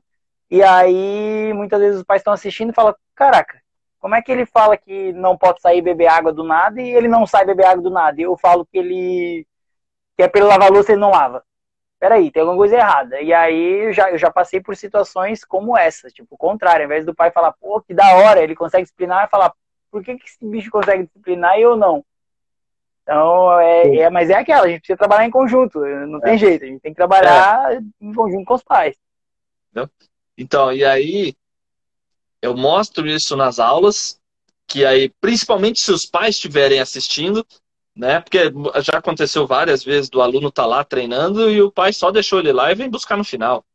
E 0.49 0.63
aí, 0.63 1.53
muitas 1.53 1.79
vezes 1.79 1.99
os 1.99 2.03
pais 2.03 2.21
estão 2.21 2.33
assistindo 2.33 2.71
e 2.71 2.73
falam, 2.73 2.95
caraca, 3.13 3.61
como 3.99 4.15
é 4.15 4.21
que 4.21 4.31
ele 4.31 4.45
fala 4.45 4.77
que 4.77 5.13
não 5.13 5.37
pode 5.37 5.61
sair 5.61 5.81
beber 5.81 6.07
água 6.07 6.33
do 6.33 6.43
nada 6.43 6.81
e 6.81 6.89
ele 6.89 7.07
não 7.07 7.25
sai 7.27 7.45
beber 7.45 7.65
água 7.65 7.83
do 7.83 7.89
nada? 7.91 8.19
E 8.19 8.23
eu 8.23 8.37
falo 8.37 8.65
que 8.65 8.77
ele 8.77 9.47
que 10.17 10.23
é 10.23 10.27
pelo 10.27 10.47
lavar 10.47 10.71
louça 10.71 10.91
ele 10.91 11.01
não 11.01 11.11
lava 11.11 11.43
peraí, 11.99 12.31
tem 12.31 12.41
alguma 12.41 12.57
coisa 12.57 12.77
errada. 12.77 13.21
E 13.21 13.33
aí 13.33 13.85
eu 13.85 13.93
já, 13.93 14.09
eu 14.09 14.17
já 14.17 14.31
passei 14.31 14.61
por 14.61 14.75
situações 14.75 15.43
como 15.43 15.77
essa, 15.77 16.09
tipo, 16.09 16.27
o 16.31 16.37
contrário, 16.37 16.83
ao 16.83 16.85
invés 16.85 17.05
do 17.05 17.13
pai 17.13 17.31
falar, 17.31 17.51
pô, 17.53 17.81
que 17.81 17.93
da 17.93 18.15
hora, 18.15 18.41
ele 18.41 18.55
consegue 18.55 18.83
disciplinar, 18.83 19.25
e 19.25 19.29
falar, 19.29 19.53
por 19.91 20.03
que, 20.03 20.17
que 20.17 20.25
esse 20.25 20.37
bicho 20.45 20.71
consegue 20.71 21.03
disciplinar 21.03 21.57
e 21.57 21.61
eu 21.61 21.75
não? 21.75 22.03
Então, 23.03 23.59
é, 23.59 23.97
é, 23.97 24.09
mas 24.09 24.29
é 24.29 24.35
aquela, 24.35 24.65
a 24.65 24.69
gente 24.69 24.81
precisa 24.81 24.97
trabalhar 24.97 25.25
em 25.25 25.31
conjunto, 25.31 25.79
não 25.79 26.19
tem 26.19 26.35
é. 26.35 26.37
jeito, 26.37 26.63
a 26.63 26.67
gente 26.67 26.79
tem 26.79 26.91
que 26.91 26.97
trabalhar 26.97 27.73
é. 27.73 27.79
em 27.99 28.13
conjunto 28.13 28.45
com 28.45 28.53
os 28.53 28.63
pais. 28.63 28.95
Então, 30.37 30.71
e 30.71 30.85
aí 30.85 31.35
eu 32.41 32.55
mostro 32.55 33.05
isso 33.05 33.35
nas 33.35 33.59
aulas, 33.59 34.21
que 34.65 34.85
aí, 34.85 35.09
principalmente 35.19 35.81
se 35.81 35.91
os 35.91 36.05
pais 36.05 36.35
estiverem 36.35 36.79
assistindo, 36.79 37.45
né? 37.99 38.21
Porque 38.21 38.39
já 38.81 38.97
aconteceu 38.97 39.45
várias 39.45 39.83
vezes 39.83 40.09
do 40.09 40.21
aluno 40.21 40.49
tá 40.49 40.65
lá 40.65 40.85
treinando 40.85 41.51
e 41.51 41.61
o 41.61 41.69
pai 41.69 41.91
só 41.91 42.09
deixou 42.09 42.39
ele 42.39 42.53
lá 42.53 42.71
e 42.71 42.75
vem 42.75 42.89
buscar 42.89 43.17
no 43.17 43.25
final. 43.25 43.65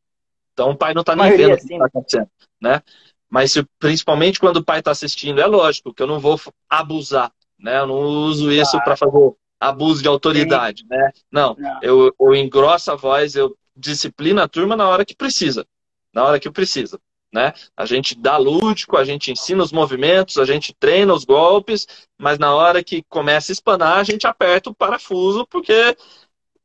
Então 0.55 0.71
o 0.71 0.77
pai 0.77 0.95
não 0.95 1.03
está 1.03 1.15
nem 1.15 1.37
vendo 1.37 1.53
o 1.53 1.59
que 1.59 1.65
está 1.65 1.85
acontecendo, 1.85 2.31
né? 2.59 2.81
Mas 3.29 3.53
se, 3.53 3.63
principalmente 3.79 4.41
quando 4.41 4.57
o 4.57 4.65
pai 4.65 4.79
está 4.79 4.93
assistindo, 4.93 5.43
é 5.43 5.47
lógico 5.47 5.93
que 5.93 6.03
eu 6.03 6.07
não 6.07 6.21
vou 6.21 6.41
abusar, 6.71 7.31
né? 7.59 7.81
Eu 7.81 7.87
não 7.87 7.97
uso 7.97 8.51
isso 8.51 8.83
para 8.83 8.97
fazer 8.97 9.33
abuso 9.61 10.01
de 10.01 10.09
autoridade, 10.09 10.83
Sim. 10.83 10.89
né? 10.89 11.13
Não, 11.31 11.55
não. 11.59 11.79
Eu, 11.83 12.15
eu 12.19 12.35
engrosso 12.35 12.91
a 12.91 12.95
voz, 12.95 13.35
eu 13.35 13.55
disciplino 13.77 14.41
a 14.41 14.49
turma 14.49 14.75
na 14.75 14.89
hora 14.89 15.05
que 15.05 15.15
precisa, 15.15 15.67
na 16.15 16.25
hora 16.25 16.41
que 16.41 16.51
precisa 16.51 16.99
né? 17.35 17.53
A 17.77 17.85
gente 17.85 18.15
dá 18.15 18.37
lúdico, 18.37 18.97
a 18.97 19.05
gente 19.05 19.33
ensina 19.33 19.61
os 19.61 19.73
movimentos, 19.73 20.39
a 20.39 20.45
gente 20.45 20.73
treina 20.73 21.13
os 21.13 21.25
golpes, 21.25 21.87
mas 22.17 22.39
na 22.39 22.55
hora 22.55 22.83
que 22.83 23.03
começa 23.03 23.51
a 23.51 23.55
espanar, 23.55 23.99
a 23.99 24.05
gente 24.05 24.25
aperta 24.25 24.71
o 24.71 24.75
parafuso, 24.75 25.45
porque 25.51 25.97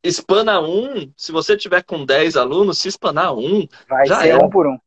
espana 0.04 0.62
um, 0.62 1.12
se 1.18 1.32
você 1.32 1.58
tiver 1.58 1.82
com 1.82 2.06
10 2.06 2.38
alunos, 2.38 2.78
se 2.78 2.88
espanar 2.88 3.34
um, 3.34 3.68
vai 3.90 4.06
já 4.06 4.22
ser 4.22 4.30
é. 4.30 4.38
um 4.38 4.48
por 4.48 4.68
um. 4.68 4.78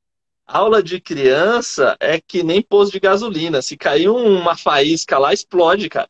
Aula 0.46 0.80
de 0.82 1.00
criança 1.00 1.96
é 1.98 2.20
que 2.20 2.44
nem 2.44 2.62
posto 2.62 2.92
de 2.92 3.00
gasolina. 3.00 3.60
Se 3.60 3.76
cair 3.76 4.08
uma 4.08 4.56
faísca 4.56 5.18
lá, 5.18 5.32
explode, 5.32 5.88
cara. 5.88 6.08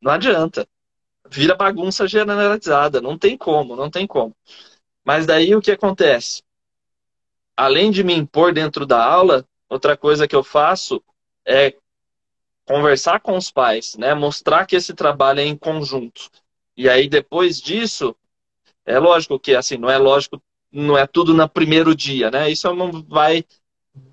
Não 0.00 0.10
adianta. 0.10 0.66
Vira 1.30 1.54
bagunça 1.54 2.06
generalizada. 2.08 3.00
Não 3.00 3.16
tem 3.16 3.36
como, 3.36 3.76
não 3.76 3.90
tem 3.90 4.06
como. 4.06 4.34
Mas 5.04 5.26
daí 5.26 5.54
o 5.54 5.60
que 5.60 5.70
acontece? 5.70 6.42
Além 7.58 7.90
de 7.90 8.04
me 8.04 8.14
impor 8.14 8.52
dentro 8.52 8.86
da 8.86 9.04
aula, 9.04 9.44
outra 9.68 9.96
coisa 9.96 10.28
que 10.28 10.36
eu 10.36 10.44
faço 10.44 11.02
é 11.44 11.74
conversar 12.64 13.18
com 13.18 13.36
os 13.36 13.50
pais, 13.50 13.96
né? 13.96 14.14
Mostrar 14.14 14.64
que 14.64 14.76
esse 14.76 14.94
trabalho 14.94 15.40
é 15.40 15.44
em 15.44 15.56
conjunto. 15.56 16.30
E 16.76 16.88
aí 16.88 17.08
depois 17.08 17.60
disso, 17.60 18.14
é 18.86 18.96
lógico 19.00 19.40
que 19.40 19.56
assim, 19.56 19.76
não 19.76 19.90
é 19.90 19.98
lógico, 19.98 20.40
não 20.70 20.96
é 20.96 21.04
tudo 21.04 21.34
no 21.34 21.48
primeiro 21.48 21.96
dia, 21.96 22.30
né? 22.30 22.48
Isso 22.48 22.72
não 22.72 23.02
vai 23.02 23.44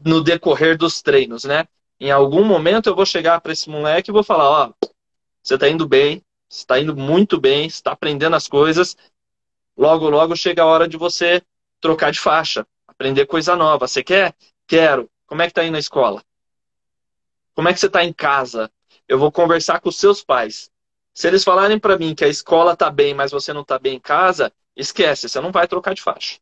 no 0.03 0.23
decorrer 0.23 0.75
dos 0.75 1.03
treinos, 1.03 1.43
né? 1.43 1.67
Em 1.99 2.09
algum 2.09 2.43
momento 2.43 2.89
eu 2.89 2.95
vou 2.95 3.05
chegar 3.05 3.39
para 3.41 3.53
esse 3.53 3.69
moleque 3.69 4.09
e 4.09 4.13
vou 4.13 4.23
falar, 4.23 4.49
ó, 4.49 4.73
você 5.43 5.53
está 5.53 5.69
indo 5.69 5.87
bem, 5.87 6.23
está 6.49 6.79
indo 6.79 6.95
muito 6.95 7.39
bem, 7.39 7.67
está 7.67 7.91
aprendendo 7.91 8.35
as 8.35 8.47
coisas. 8.47 8.97
Logo, 9.77 10.09
logo 10.09 10.35
chega 10.35 10.63
a 10.63 10.65
hora 10.65 10.87
de 10.87 10.97
você 10.97 11.43
trocar 11.79 12.11
de 12.11 12.19
faixa 12.19 12.65
aprender 12.95 13.25
coisa 13.25 13.55
nova. 13.55 13.87
Você 13.87 14.03
quer? 14.03 14.33
Quero. 14.65 15.09
Como 15.27 15.41
é 15.41 15.47
que 15.47 15.53
tá 15.53 15.61
aí 15.61 15.69
na 15.69 15.79
escola? 15.79 16.23
Como 17.53 17.69
é 17.69 17.73
que 17.73 17.79
você 17.79 17.87
está 17.87 18.03
em 18.03 18.13
casa? 18.13 18.71
Eu 19.07 19.19
vou 19.19 19.31
conversar 19.31 19.79
com 19.79 19.89
os 19.89 19.97
seus 19.97 20.23
pais. 20.23 20.71
Se 21.13 21.27
eles 21.27 21.43
falarem 21.43 21.79
para 21.79 21.97
mim 21.97 22.15
que 22.15 22.25
a 22.25 22.27
escola 22.27 22.75
tá 22.75 22.89
bem, 22.89 23.13
mas 23.13 23.31
você 23.31 23.53
não 23.53 23.63
tá 23.63 23.79
bem 23.79 23.95
em 23.95 23.99
casa, 23.99 24.51
esquece, 24.75 25.29
você 25.29 25.39
não 25.39 25.51
vai 25.51 25.67
trocar 25.67 25.93
de 25.93 26.01
faixa. 26.01 26.39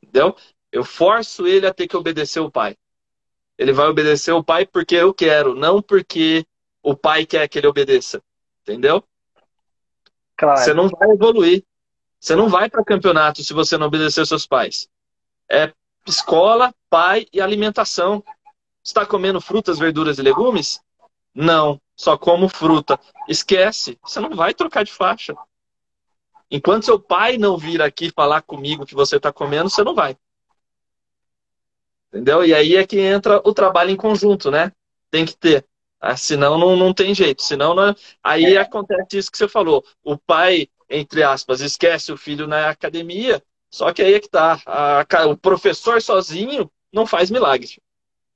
Entendeu? 0.00 0.36
Eu 0.70 0.84
forço 0.84 1.46
ele 1.46 1.66
a 1.66 1.74
ter 1.74 1.88
que 1.88 1.96
obedecer 1.96 2.40
o 2.40 2.50
pai. 2.50 2.76
Ele 3.58 3.72
vai 3.72 3.88
obedecer 3.88 4.32
o 4.32 4.44
pai 4.44 4.66
porque 4.66 4.94
eu 4.94 5.12
quero, 5.12 5.54
não 5.54 5.82
porque 5.82 6.46
o 6.82 6.96
pai 6.96 7.26
quer 7.26 7.48
que 7.48 7.58
ele 7.58 7.66
obedeça. 7.66 8.22
Entendeu? 8.62 9.02
Claro. 10.36 10.58
Você 10.58 10.72
não 10.72 10.88
vai 10.88 11.10
evoluir. 11.10 11.64
Você 12.20 12.36
não 12.36 12.48
vai 12.48 12.70
para 12.70 12.84
campeonato 12.84 13.42
se 13.42 13.52
você 13.52 13.76
não 13.76 13.88
obedecer 13.88 14.24
seus 14.24 14.46
pais 14.46 14.88
é 15.52 15.70
escola, 16.06 16.74
pai 16.88 17.26
e 17.30 17.40
alimentação. 17.40 18.24
Está 18.82 19.04
comendo 19.04 19.40
frutas, 19.40 19.78
verduras 19.78 20.18
e 20.18 20.22
legumes? 20.22 20.80
Não, 21.34 21.80
só 21.94 22.16
como 22.16 22.48
fruta. 22.48 22.98
Esquece, 23.28 23.98
você 24.02 24.18
não 24.18 24.30
vai 24.30 24.54
trocar 24.54 24.82
de 24.82 24.92
faixa. 24.92 25.34
Enquanto 26.50 26.86
seu 26.86 26.98
pai 26.98 27.36
não 27.36 27.56
vir 27.56 27.80
aqui 27.80 28.10
falar 28.10 28.42
comigo 28.42 28.86
que 28.86 28.94
você 28.94 29.16
está 29.16 29.32
comendo, 29.32 29.70
você 29.70 29.84
não 29.84 29.94
vai. 29.94 30.16
Entendeu? 32.08 32.44
E 32.44 32.54
aí 32.54 32.76
é 32.76 32.86
que 32.86 32.98
entra 32.98 33.40
o 33.44 33.54
trabalho 33.54 33.90
em 33.90 33.96
conjunto, 33.96 34.50
né? 34.50 34.72
Tem 35.10 35.24
que 35.24 35.36
ter. 35.36 35.64
Ah, 36.00 36.16
senão 36.16 36.58
não, 36.58 36.76
não 36.76 36.92
tem 36.92 37.14
jeito. 37.14 37.42
Senão 37.42 37.74
não... 37.74 37.94
aí 38.22 38.56
é. 38.56 38.58
acontece 38.58 39.18
isso 39.18 39.30
que 39.30 39.38
você 39.38 39.48
falou. 39.48 39.84
O 40.02 40.18
pai, 40.18 40.68
entre 40.90 41.22
aspas, 41.22 41.60
esquece 41.60 42.12
o 42.12 42.16
filho 42.16 42.46
na 42.46 42.68
academia 42.68 43.42
só 43.72 43.90
que 43.90 44.02
aí 44.02 44.12
é 44.12 44.20
que 44.20 44.28
tá. 44.28 44.60
A, 44.66 45.04
o 45.26 45.36
professor 45.36 46.00
sozinho 46.02 46.70
não 46.92 47.06
faz 47.06 47.30
milagre. 47.30 47.80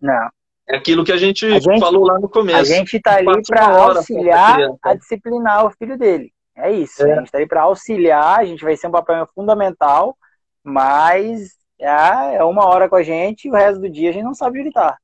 Não. 0.01 0.31
É 0.67 0.77
aquilo 0.77 1.05
que 1.05 1.13
a 1.13 1.17
gente, 1.19 1.45
a 1.45 1.61
gente 1.61 1.79
falou 1.79 2.07
lá 2.07 2.19
no 2.19 2.29
começo. 2.29 2.59
A 2.59 2.65
gente 2.65 2.97
está 2.97 3.17
ali 3.17 3.43
para 3.47 3.67
auxiliar 3.67 4.59
a 4.83 4.95
disciplinar 4.95 5.67
o 5.67 5.71
filho 5.71 5.99
dele. 5.99 6.33
É 6.57 6.73
isso. 6.73 7.03
É. 7.03 7.13
A 7.13 7.17
gente 7.17 7.27
está 7.27 7.39
ali 7.39 7.47
para 7.47 7.63
auxiliar, 7.63 8.41
a 8.41 8.45
gente 8.47 8.65
vai 8.65 8.75
ser 8.77 8.89
um 8.89 8.93
papel 8.93 9.29
fundamental, 9.35 10.17
mas 10.65 11.55
é, 11.79 12.37
é 12.37 12.43
uma 12.43 12.65
hora 12.65 12.89
com 12.89 12.97
a 12.97 13.03
gente 13.03 13.47
e 13.47 13.51
o 13.51 13.55
resto 13.55 13.81
do 13.81 13.91
dia 13.91 14.09
a 14.09 14.13
gente 14.13 14.25
não 14.25 14.35
sabe 14.35 14.61
onde 14.61 14.73
tá. 14.73 14.97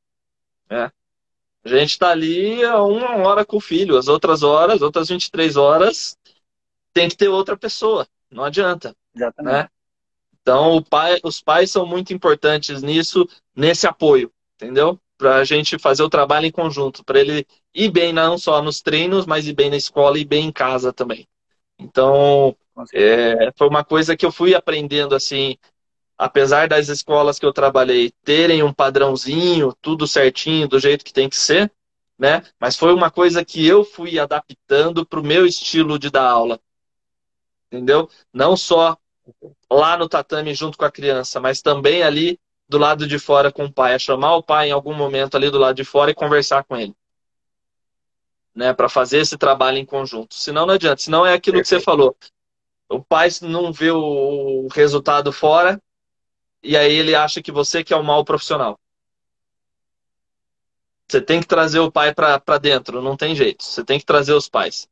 É. 0.71 0.91
A 1.65 1.69
gente 1.69 1.99
tá 1.99 2.11
ali 2.11 2.65
uma 2.65 3.29
hora 3.29 3.45
com 3.45 3.59
o 3.59 3.61
filho, 3.61 3.99
as 3.99 4.09
outras 4.09 4.43
horas, 4.43 4.81
outras 4.81 5.11
23 5.11 5.57
horas, 5.57 6.19
tem 6.93 7.09
que 7.09 7.17
ter 7.17 7.29
outra 7.29 7.57
pessoa. 7.57 8.09
Não 8.31 8.43
adianta. 8.43 8.97
Exatamente. 9.15 9.53
Né? 9.53 9.69
Então, 10.43 10.83
pai, 10.83 11.19
os 11.23 11.41
pais 11.41 11.71
são 11.71 11.87
muito 11.87 12.13
importantes 12.13 12.83
nisso, 12.83 13.29
nesse 13.55 13.87
apoio, 13.87 14.33
entendeu? 14.57 14.99
Para 15.17 15.37
a 15.37 15.45
gente 15.45 15.79
fazer 15.79 16.03
o 16.03 16.11
trabalho 16.11 16.47
em 16.47 16.51
conjunto, 16.51 17.05
para 17.05 17.21
ele 17.21 17.47
ir 17.73 17.91
bem 17.91 18.13
não 18.13 18.37
só 18.37 18.61
nos 18.61 18.83
treinos, 18.83 19.25
mas 19.25 19.47
ir 19.47 19.53
bem 19.53 19.71
na 19.71 19.77
escola 19.77 20.19
e 20.19 20.25
bem 20.25 20.47
em 20.47 20.53
casa 20.53 20.93
também. 20.93 21.29
Então, 21.79 22.57
é, 22.93 23.53
foi 23.57 23.69
uma 23.69 23.85
coisa 23.85 24.17
que 24.17 24.27
eu 24.27 24.33
fui 24.33 24.53
aprendendo 24.53 25.15
assim, 25.15 25.57
apesar 26.19 26.69
das 26.69 26.89
escolas 26.89 27.39
que 27.39 27.47
eu 27.47 27.53
trabalhei 27.53 28.13
terem 28.25 28.65
um 28.65 28.73
padrãozinho, 28.73 29.73
tudo 29.81 30.09
certinho, 30.09 30.67
do 30.67 30.81
jeito 30.81 31.05
que 31.05 31.13
tem 31.13 31.29
que 31.29 31.37
ser, 31.37 31.73
né? 32.19 32.43
Mas 32.59 32.77
foi 32.77 32.93
uma 32.93 33.11
coisa 33.13 33.45
que 33.45 33.65
eu 33.65 33.85
fui 33.85 34.19
adaptando 34.19 35.07
para 35.07 35.21
o 35.21 35.25
meu 35.25 35.47
estilo 35.47 36.01
de 36.01 36.11
dar 36.11 36.29
aula. 36.29 36.61
Entendeu? 37.71 38.09
Não 38.33 38.57
só 38.57 38.97
lá 39.71 39.97
no 39.97 40.09
tatame 40.09 40.55
junto 40.55 40.77
com 40.77 40.85
a 40.85 40.91
criança, 40.91 41.41
mas 41.41 41.63
também 41.63 42.03
ali 42.03 42.39
do 42.69 42.79
lado 42.79 43.07
de 43.07 43.19
fora 43.19 43.53
com 43.53 43.65
o 43.65 43.73
pai, 43.73 43.95
é 43.95 43.99
chamar 43.99 44.37
o 44.37 44.43
pai 44.43 44.69
em 44.69 44.73
algum 44.73 44.95
momento 44.95 45.37
ali 45.37 45.51
do 45.51 45.59
lado 45.59 45.77
de 45.77 45.85
fora 45.85 46.11
e 46.11 46.15
conversar 46.15 46.65
com 46.65 46.77
ele. 46.77 46.95
Né, 48.55 48.73
para 48.75 48.89
fazer 48.89 49.19
esse 49.19 49.39
trabalho 49.39 49.79
em 49.79 49.87
conjunto. 49.87 50.35
Senão 50.35 50.67
não 50.67 50.75
adianta, 50.75 51.01
senão 51.03 51.25
é 51.25 51.33
aquilo 51.33 51.57
Perfeito. 51.57 51.81
que 51.81 51.81
você 51.81 51.85
falou. 51.85 52.17
O 52.89 53.03
pai 53.03 53.29
não 53.43 53.73
vê 53.73 53.91
o 53.91 54.69
resultado 54.75 55.33
fora, 55.33 55.81
e 56.63 56.77
aí 56.77 56.93
ele 56.93 57.15
acha 57.15 57.43
que 57.43 57.51
você 57.51 57.83
que 57.83 57.95
é 57.95 57.97
um 57.97 58.03
mau 58.03 58.25
profissional. 58.25 58.79
Você 61.09 61.21
tem 61.21 61.41
que 61.41 61.47
trazer 61.47 61.81
o 61.81 61.93
pai 61.93 62.15
para 62.15 62.59
dentro, 62.59 63.03
não 63.03 63.17
tem 63.17 63.35
jeito. 63.35 63.65
Você 63.65 63.85
tem 63.85 63.99
que 63.99 64.07
trazer 64.07 64.33
os 64.33 64.49
pais. 64.49 64.89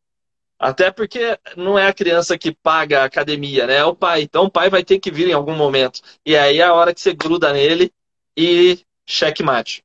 Até 0.61 0.91
porque 0.91 1.39
não 1.57 1.79
é 1.79 1.87
a 1.87 1.93
criança 1.93 2.37
que 2.37 2.53
paga 2.53 3.01
a 3.01 3.05
academia, 3.05 3.67
né? 3.67 3.77
É 3.77 3.85
o 3.85 3.97
pai. 3.97 4.23
Então 4.23 4.45
o 4.45 4.51
pai 4.51 4.69
vai 4.69 4.85
ter 4.85 4.99
que 4.99 5.11
vir 5.11 5.29
em 5.29 5.33
algum 5.33 5.57
momento. 5.57 6.01
E 6.25 6.37
aí 6.37 6.59
é 6.59 6.65
a 6.65 6.75
hora 6.75 6.93
que 6.93 7.01
você 7.01 7.15
gruda 7.15 7.53
nele 7.53 7.91
e 8.37 8.85
checkmate. 9.07 9.83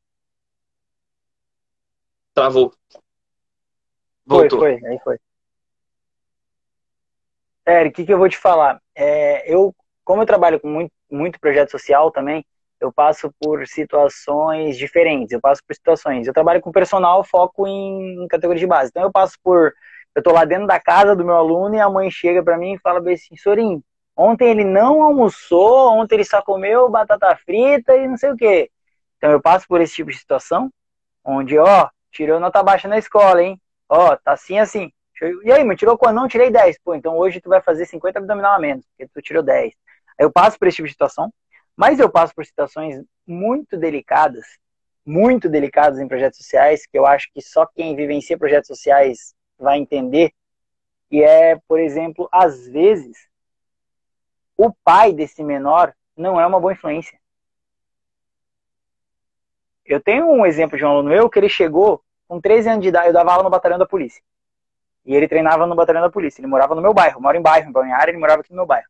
Travou. 2.33 2.73
Voltou. 4.25 4.59
Foi, 4.59 4.79
foi, 4.79 4.89
aí 4.89 4.99
foi. 5.01 5.17
Eric, 7.67 7.89
o 7.89 7.93
que, 7.93 8.05
que 8.05 8.13
eu 8.13 8.17
vou 8.17 8.29
te 8.29 8.37
falar? 8.37 8.81
É, 8.93 9.51
eu, 9.51 9.73
como 10.03 10.21
eu 10.21 10.25
trabalho 10.25 10.59
com 10.59 10.69
muito 10.69 10.91
muito 11.09 11.39
projeto 11.39 11.71
social 11.71 12.11
também, 12.11 12.45
eu 12.79 12.91
passo 12.91 13.33
por 13.39 13.65
situações 13.67 14.77
diferentes, 14.77 15.31
eu 15.31 15.39
passo 15.39 15.61
por 15.65 15.73
situações. 15.73 16.27
Eu 16.27 16.33
trabalho 16.33 16.61
com 16.61 16.71
personal, 16.71 17.23
foco 17.23 17.65
em 17.65 18.27
categoria 18.27 18.59
de 18.59 18.67
base. 18.67 18.89
Então 18.89 19.03
eu 19.03 19.11
passo 19.11 19.37
por. 19.43 19.73
Eu 20.15 20.23
tô 20.23 20.31
lá 20.31 20.45
dentro 20.45 20.65
da 20.65 20.79
casa 20.79 21.15
do 21.15 21.25
meu 21.25 21.35
aluno 21.35 21.75
e 21.75 21.79
a 21.79 21.89
mãe 21.89 22.09
chega 22.09 22.41
para 22.41 22.57
mim 22.57 22.73
e 22.73 22.79
fala 22.79 23.01
bem 23.01 23.15
assim: 23.15 23.35
Sorim, 23.35 23.83
ontem 24.15 24.49
ele 24.49 24.63
não 24.63 25.03
almoçou, 25.03 25.93
ontem 25.93 26.15
ele 26.15 26.23
só 26.23 26.41
comeu 26.41 26.89
batata 26.89 27.35
frita 27.45 27.95
e 27.97 28.07
não 28.07 28.17
sei 28.17 28.31
o 28.31 28.37
quê. 28.37 28.71
Então 29.17 29.31
eu 29.31 29.41
passo 29.41 29.67
por 29.67 29.81
esse 29.81 29.95
tipo 29.95 30.09
de 30.09 30.17
situação, 30.17 30.71
onde, 31.23 31.57
ó, 31.57 31.89
tirou 32.11 32.39
nota 32.39 32.63
baixa 32.63 32.87
na 32.87 32.97
escola, 32.97 33.43
hein? 33.43 33.59
Ó, 33.89 34.15
tá 34.15 34.33
assim, 34.33 34.57
assim. 34.57 34.91
E 35.43 35.51
aí, 35.51 35.63
mas 35.63 35.77
tirou 35.77 35.97
quando? 35.97 36.15
Não, 36.15 36.27
tirei 36.27 36.49
10. 36.49 36.77
Pô, 36.83 36.93
então 36.95 37.17
hoje 37.17 37.41
tu 37.41 37.49
vai 37.49 37.61
fazer 37.61 37.85
50 37.85 38.19
abdominal 38.19 38.55
a 38.55 38.59
menos, 38.59 38.85
porque 38.87 39.09
tu 39.13 39.21
tirou 39.21 39.43
10. 39.43 39.73
Eu 40.19 40.31
passo 40.31 40.57
por 40.57 40.67
esse 40.67 40.77
tipo 40.77 40.87
de 40.87 40.93
situação, 40.93 41.33
mas 41.75 41.99
eu 41.99 42.09
passo 42.09 42.33
por 42.33 42.45
situações 42.45 43.01
muito 43.27 43.77
delicadas, 43.77 44.45
muito 45.05 45.49
delicadas 45.49 45.99
em 45.99 46.07
projetos 46.07 46.37
sociais, 46.39 46.85
que 46.85 46.97
eu 46.97 47.05
acho 47.05 47.29
que 47.33 47.41
só 47.41 47.65
quem 47.65 47.95
vivencia 47.95 48.37
projetos 48.37 48.67
sociais 48.67 49.33
vai 49.57 49.77
entender. 49.77 50.33
E 51.11 51.21
é, 51.21 51.55
por 51.67 51.79
exemplo, 51.79 52.27
às 52.31 52.67
vezes, 52.67 53.27
o 54.57 54.71
pai 54.83 55.13
desse 55.13 55.43
menor 55.43 55.93
não 56.15 56.39
é 56.39 56.45
uma 56.45 56.59
boa 56.59 56.73
influência. 56.73 57.19
Eu 59.85 60.01
tenho 60.01 60.25
um 60.25 60.45
exemplo 60.45 60.77
de 60.77 60.83
um 60.83 60.89
aluno 60.89 61.09
meu 61.09 61.29
que 61.29 61.37
ele 61.37 61.49
chegou 61.49 62.03
com 62.27 62.41
13 62.41 62.69
anos 62.69 62.81
de 62.81 62.89
idade, 62.89 63.07
eu 63.07 63.13
dava 63.13 63.31
aula 63.31 63.43
no 63.43 63.49
batalhão 63.49 63.77
da 63.77 63.85
polícia. 63.85 64.21
E 65.05 65.13
ele 65.13 65.27
treinava 65.27 65.67
no 65.67 65.75
batalhão 65.75 66.01
da 66.01 66.09
polícia. 66.09 66.41
Ele 66.41 66.47
morava 66.47 66.73
no 66.73 66.81
meu 66.81 66.93
bairro, 66.93 67.17
eu 67.17 67.21
moro 67.21 67.37
em 67.37 67.41
bairro, 67.41 67.69
em 67.69 67.71
Balneário, 67.71 68.11
ele 68.11 68.17
morava 68.17 68.41
aqui 68.41 68.49
no 68.49 68.55
meu 68.55 68.65
bairro. 68.65 68.87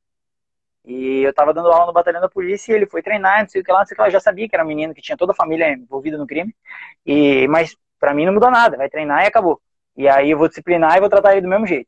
E 0.85 1.21
eu 1.23 1.33
tava 1.33 1.53
dando 1.53 1.69
aula 1.69 1.87
no 1.87 1.93
batalhão 1.93 2.21
da 2.21 2.29
polícia 2.29 2.71
e 2.71 2.75
ele 2.75 2.85
foi 2.85 3.01
treinar, 3.01 3.41
não 3.41 3.49
sei 3.49 3.61
o 3.61 3.63
que 3.63 3.71
lá, 3.71 3.79
não 3.79 3.85
sei 3.85 3.95
o 3.95 3.97
que 3.97 4.01
lá. 4.01 4.07
Eu 4.07 4.11
já 4.11 4.19
sabia 4.19 4.47
que 4.47 4.55
era 4.55 4.63
um 4.63 4.67
menino 4.67 4.93
que 4.93 5.01
tinha 5.01 5.17
toda 5.17 5.31
a 5.33 5.35
família 5.35 5.73
envolvida 5.73 6.17
no 6.17 6.27
crime. 6.27 6.55
E, 7.05 7.47
mas 7.49 7.75
para 7.99 8.13
mim 8.13 8.25
não 8.25 8.33
mudou 8.33 8.51
nada, 8.51 8.77
vai 8.77 8.89
treinar 8.89 9.23
e 9.23 9.27
acabou. 9.27 9.61
E 9.95 10.07
aí 10.07 10.31
eu 10.31 10.37
vou 10.37 10.47
disciplinar 10.47 10.97
e 10.97 10.99
vou 10.99 11.09
tratar 11.09 11.33
ele 11.33 11.41
do 11.41 11.47
mesmo 11.47 11.65
jeito. 11.65 11.87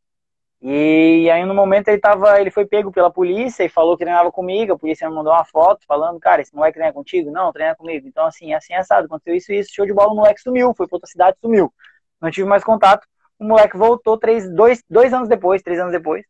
E 0.61 1.29
aí 1.29 1.45
no 1.45 1.53
momento 1.53 1.87
ele 1.89 1.99
tava, 1.99 2.41
ele 2.41 2.49
foi 2.49 2.65
pego 2.65 2.91
pela 2.91 3.11
polícia 3.11 3.63
e 3.63 3.69
falou 3.69 3.95
que 3.95 4.03
treinava 4.03 4.31
comigo, 4.31 4.73
a 4.73 4.79
polícia 4.79 5.07
me 5.07 5.15
mandou 5.15 5.31
uma 5.31 5.45
foto 5.45 5.85
falando, 5.87 6.19
cara, 6.19 6.41
esse 6.41 6.55
moleque 6.55 6.77
treina 6.77 6.93
contigo? 6.93 7.31
Não, 7.31 7.51
treina 7.53 7.75
comigo. 7.75 8.07
Então 8.07 8.25
assim, 8.25 8.53
assim 8.53 8.73
assado, 8.73 9.05
aconteceu 9.05 9.35
isso 9.35 9.51
e 9.51 9.59
isso, 9.59 9.73
show 9.73 9.85
de 9.85 9.93
bola, 9.93 10.11
o 10.13 10.15
moleque 10.15 10.41
sumiu, 10.41 10.73
foi 10.75 10.87
pra 10.87 10.95
outra 10.95 11.09
cidade, 11.09 11.37
sumiu. 11.39 11.71
Não 12.19 12.31
tive 12.31 12.47
mais 12.47 12.63
contato. 12.63 13.07
O 13.39 13.43
moleque 13.45 13.77
voltou 13.77 14.17
três, 14.17 14.49
dois, 14.51 14.83
dois 14.89 15.13
anos 15.13 15.29
depois, 15.29 15.61
três 15.61 15.79
anos 15.79 15.91
depois, 15.91 16.25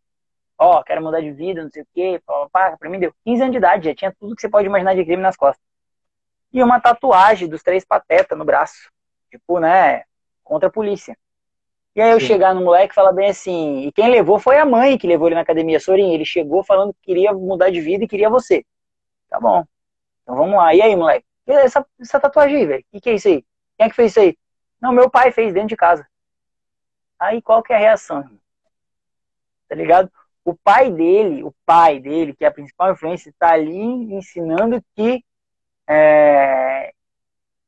ó, 0.58 0.80
oh, 0.80 0.84
quero 0.84 1.02
mudar 1.02 1.22
de 1.22 1.32
vida, 1.32 1.64
não 1.64 1.70
sei 1.70 1.84
o 1.84 1.88
quê, 1.94 2.22
pra 2.26 2.90
mim 2.90 3.00
deu 3.00 3.14
15 3.24 3.42
anos 3.42 3.52
de 3.52 3.58
idade, 3.58 3.86
já 3.86 3.96
tinha 3.96 4.16
tudo 4.20 4.36
que 4.36 4.42
você 4.42 4.50
pode 4.50 4.68
imaginar 4.68 4.96
de 4.96 5.06
crime 5.06 5.22
nas 5.22 5.38
costas. 5.38 5.64
E 6.52 6.64
uma 6.64 6.80
tatuagem 6.80 7.48
dos 7.48 7.62
três 7.64 7.86
patetas 7.86 8.38
no 8.38 8.44
braço, 8.46 8.90
tipo, 9.30 9.60
né, 9.60 10.04
contra 10.44 10.68
a 10.70 10.72
polícia. 10.72 11.18
E 11.98 12.02
aí 12.02 12.12
eu 12.12 12.20
Sim. 12.20 12.28
chegar 12.28 12.54
no 12.54 12.64
moleque 12.64 12.94
e 12.94 12.96
falar 12.96 13.12
bem 13.12 13.28
assim, 13.30 13.88
e 13.88 13.92
quem 13.92 14.10
levou 14.10 14.40
foi 14.40 14.58
a 14.58 14.66
mãe 14.66 14.98
que 14.98 15.08
levou 15.08 15.28
ele 15.28 15.36
na 15.36 15.42
academia, 15.42 15.80
Sorin, 15.80 16.14
ele 16.14 16.24
chegou 16.24 16.64
falando 16.64 16.94
que 16.94 17.02
queria 17.02 17.34
mudar 17.34 17.72
de 17.72 17.82
vida 17.82 18.06
e 18.06 18.08
queria 18.08 18.30
você. 18.30 18.64
Tá 19.28 19.40
bom. 19.40 19.66
Então 20.24 20.36
vamos 20.36 20.56
lá. 20.56 20.74
E 20.74 20.82
aí, 20.82 20.96
moleque? 20.96 21.26
Essa, 21.46 21.86
essa 22.00 22.20
tatuagem 22.20 22.58
aí, 22.58 22.66
velho? 22.66 22.82
O 22.82 22.92
que, 22.92 23.02
que 23.02 23.10
é 23.10 23.16
isso 23.16 23.28
aí? 23.28 23.44
Quem 23.76 23.88
é 23.88 23.90
que 23.90 23.96
fez 23.96 24.12
isso 24.12 24.20
aí? 24.20 24.38
Não, 24.80 24.94
meu 24.94 25.10
pai 25.10 25.32
fez 25.32 25.54
dentro 25.54 25.70
de 25.70 25.76
casa. 25.76 26.08
Aí 27.20 27.42
qual 27.42 27.64
que 27.64 27.74
é 27.74 27.76
a 27.76 27.80
reação? 27.80 28.24
Tá 29.68 29.76
ligado? 29.76 30.10
o 30.48 30.56
pai 30.56 30.90
dele, 30.90 31.44
o 31.44 31.54
pai 31.66 32.00
dele, 32.00 32.34
que 32.34 32.46
é 32.46 32.48
a 32.48 32.54
principal 32.54 32.94
influência, 32.94 33.30
está 33.30 33.52
ali 33.52 33.82
ensinando 34.14 34.82
que, 34.96 35.22
é... 35.86 36.94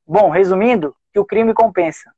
bom, 0.08 0.30
resumindo, 0.30 0.96
que 1.12 1.20
o 1.20 1.26
crime 1.26 1.54
compensa, 1.54 2.10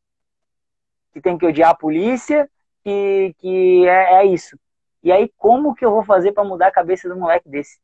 que 1.12 1.22
tem 1.22 1.38
que 1.38 1.46
odiar 1.46 1.72
a 1.72 1.76
polícia, 1.76 2.50
que, 2.84 3.36
que 3.38 3.88
é, 3.88 4.16
é 4.16 4.26
isso. 4.26 4.58
E 5.04 5.12
aí, 5.12 5.32
como 5.38 5.74
que 5.74 5.84
eu 5.84 5.92
vou 5.92 6.04
fazer 6.04 6.32
para 6.32 6.44
mudar 6.44 6.68
a 6.68 6.72
cabeça 6.72 7.10
do 7.10 7.16
moleque 7.16 7.50
desse? 7.50 7.80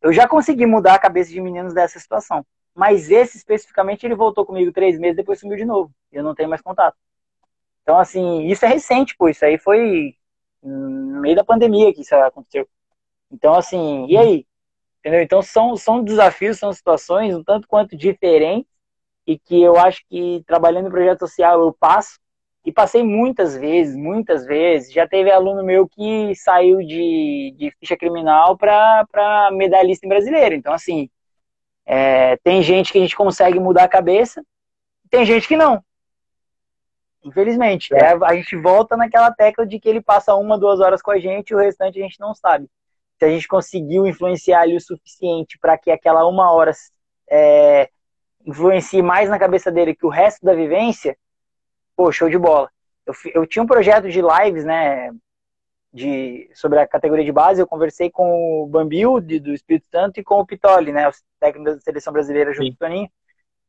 Eu 0.00 0.12
já 0.12 0.26
consegui 0.26 0.64
mudar 0.64 0.94
a 0.94 0.98
cabeça 0.98 1.30
de 1.30 1.40
meninos 1.40 1.74
dessa 1.74 1.98
situação, 1.98 2.46
mas 2.74 3.10
esse 3.10 3.36
especificamente 3.36 4.06
ele 4.06 4.14
voltou 4.14 4.46
comigo 4.46 4.72
três 4.72 4.98
meses, 4.98 5.16
depois 5.16 5.40
sumiu 5.40 5.56
de 5.56 5.64
novo. 5.64 5.92
Eu 6.10 6.22
não 6.22 6.34
tenho 6.34 6.48
mais 6.48 6.62
contato. 6.62 6.96
Então, 7.82 7.98
assim, 7.98 8.46
isso 8.46 8.64
é 8.64 8.68
recente, 8.68 9.16
pô. 9.16 9.28
Isso 9.28 9.44
aí 9.44 9.58
foi 9.58 10.14
no 10.62 11.20
meio 11.20 11.36
da 11.36 11.44
pandemia 11.44 11.92
que 11.92 12.02
isso 12.02 12.14
aconteceu. 12.14 12.68
Então, 13.30 13.54
assim, 13.54 14.06
e 14.06 14.16
aí? 14.16 14.46
Entendeu? 15.00 15.22
Então, 15.22 15.42
são, 15.42 15.76
são 15.76 16.02
desafios, 16.04 16.58
são 16.58 16.72
situações 16.72 17.34
um 17.34 17.42
tanto 17.42 17.66
quanto 17.66 17.96
diferentes 17.96 18.70
e 19.26 19.38
que 19.38 19.60
eu 19.60 19.76
acho 19.78 20.04
que 20.08 20.42
trabalhando 20.46 20.88
em 20.88 20.90
projeto 20.90 21.20
social 21.20 21.60
eu 21.60 21.72
passo 21.72 22.19
e 22.64 22.72
passei 22.72 23.02
muitas 23.02 23.56
vezes, 23.56 23.96
muitas 23.96 24.44
vezes. 24.44 24.92
Já 24.92 25.08
teve 25.08 25.30
aluno 25.30 25.64
meu 25.64 25.88
que 25.88 26.34
saiu 26.34 26.78
de, 26.78 27.54
de 27.56 27.70
ficha 27.78 27.96
criminal 27.96 28.56
para 28.56 29.50
medalhista 29.52 30.06
em 30.06 30.08
brasileiro. 30.08 30.54
Então, 30.54 30.72
assim, 30.72 31.08
é, 31.86 32.36
tem 32.38 32.62
gente 32.62 32.92
que 32.92 32.98
a 32.98 33.00
gente 33.00 33.16
consegue 33.16 33.58
mudar 33.58 33.84
a 33.84 33.88
cabeça, 33.88 34.44
tem 35.10 35.24
gente 35.24 35.48
que 35.48 35.56
não. 35.56 35.82
Infelizmente. 37.24 37.94
É. 37.94 37.98
É, 37.98 38.18
a 38.24 38.34
gente 38.34 38.56
volta 38.56 38.96
naquela 38.96 39.32
tecla 39.32 39.66
de 39.66 39.78
que 39.78 39.88
ele 39.88 40.00
passa 40.00 40.34
uma, 40.34 40.58
duas 40.58 40.80
horas 40.80 41.02
com 41.02 41.10
a 41.10 41.18
gente 41.18 41.50
e 41.50 41.54
o 41.54 41.58
restante 41.58 41.98
a 41.98 42.02
gente 42.02 42.20
não 42.20 42.34
sabe. 42.34 42.68
Se 43.18 43.24
a 43.24 43.28
gente 43.28 43.46
conseguiu 43.46 44.06
influenciar 44.06 44.64
ele 44.66 44.76
o 44.76 44.80
suficiente 44.80 45.58
para 45.58 45.76
que 45.76 45.90
aquela 45.90 46.26
uma 46.26 46.50
hora 46.52 46.72
é, 47.30 47.90
influencie 48.46 49.02
mais 49.02 49.28
na 49.28 49.38
cabeça 49.38 49.70
dele 49.70 49.94
que 49.94 50.06
o 50.06 50.10
resto 50.10 50.44
da 50.44 50.54
vivência, 50.54 51.16
pô, 52.00 52.10
show 52.10 52.30
de 52.30 52.38
bola. 52.38 52.70
Eu, 53.04 53.12
eu 53.34 53.46
tinha 53.46 53.62
um 53.62 53.66
projeto 53.66 54.08
de 54.08 54.22
lives, 54.22 54.64
né, 54.64 55.10
de, 55.92 56.50
sobre 56.54 56.78
a 56.78 56.88
categoria 56.88 57.24
de 57.26 57.30
base, 57.30 57.60
eu 57.60 57.66
conversei 57.66 58.10
com 58.10 58.62
o 58.62 58.66
Bambil, 58.66 59.20
de, 59.20 59.38
do 59.38 59.52
Espírito 59.52 59.86
Santo, 59.90 60.18
e 60.18 60.24
com 60.24 60.36
o 60.36 60.46
Pitoli, 60.46 60.92
né, 60.92 61.06
o 61.06 61.12
técnico 61.38 61.70
da 61.70 61.80
seleção 61.80 62.10
brasileira, 62.10 62.54
junto 62.54 62.70
com 62.70 62.84
o 62.84 62.88
Toninho. 62.88 63.10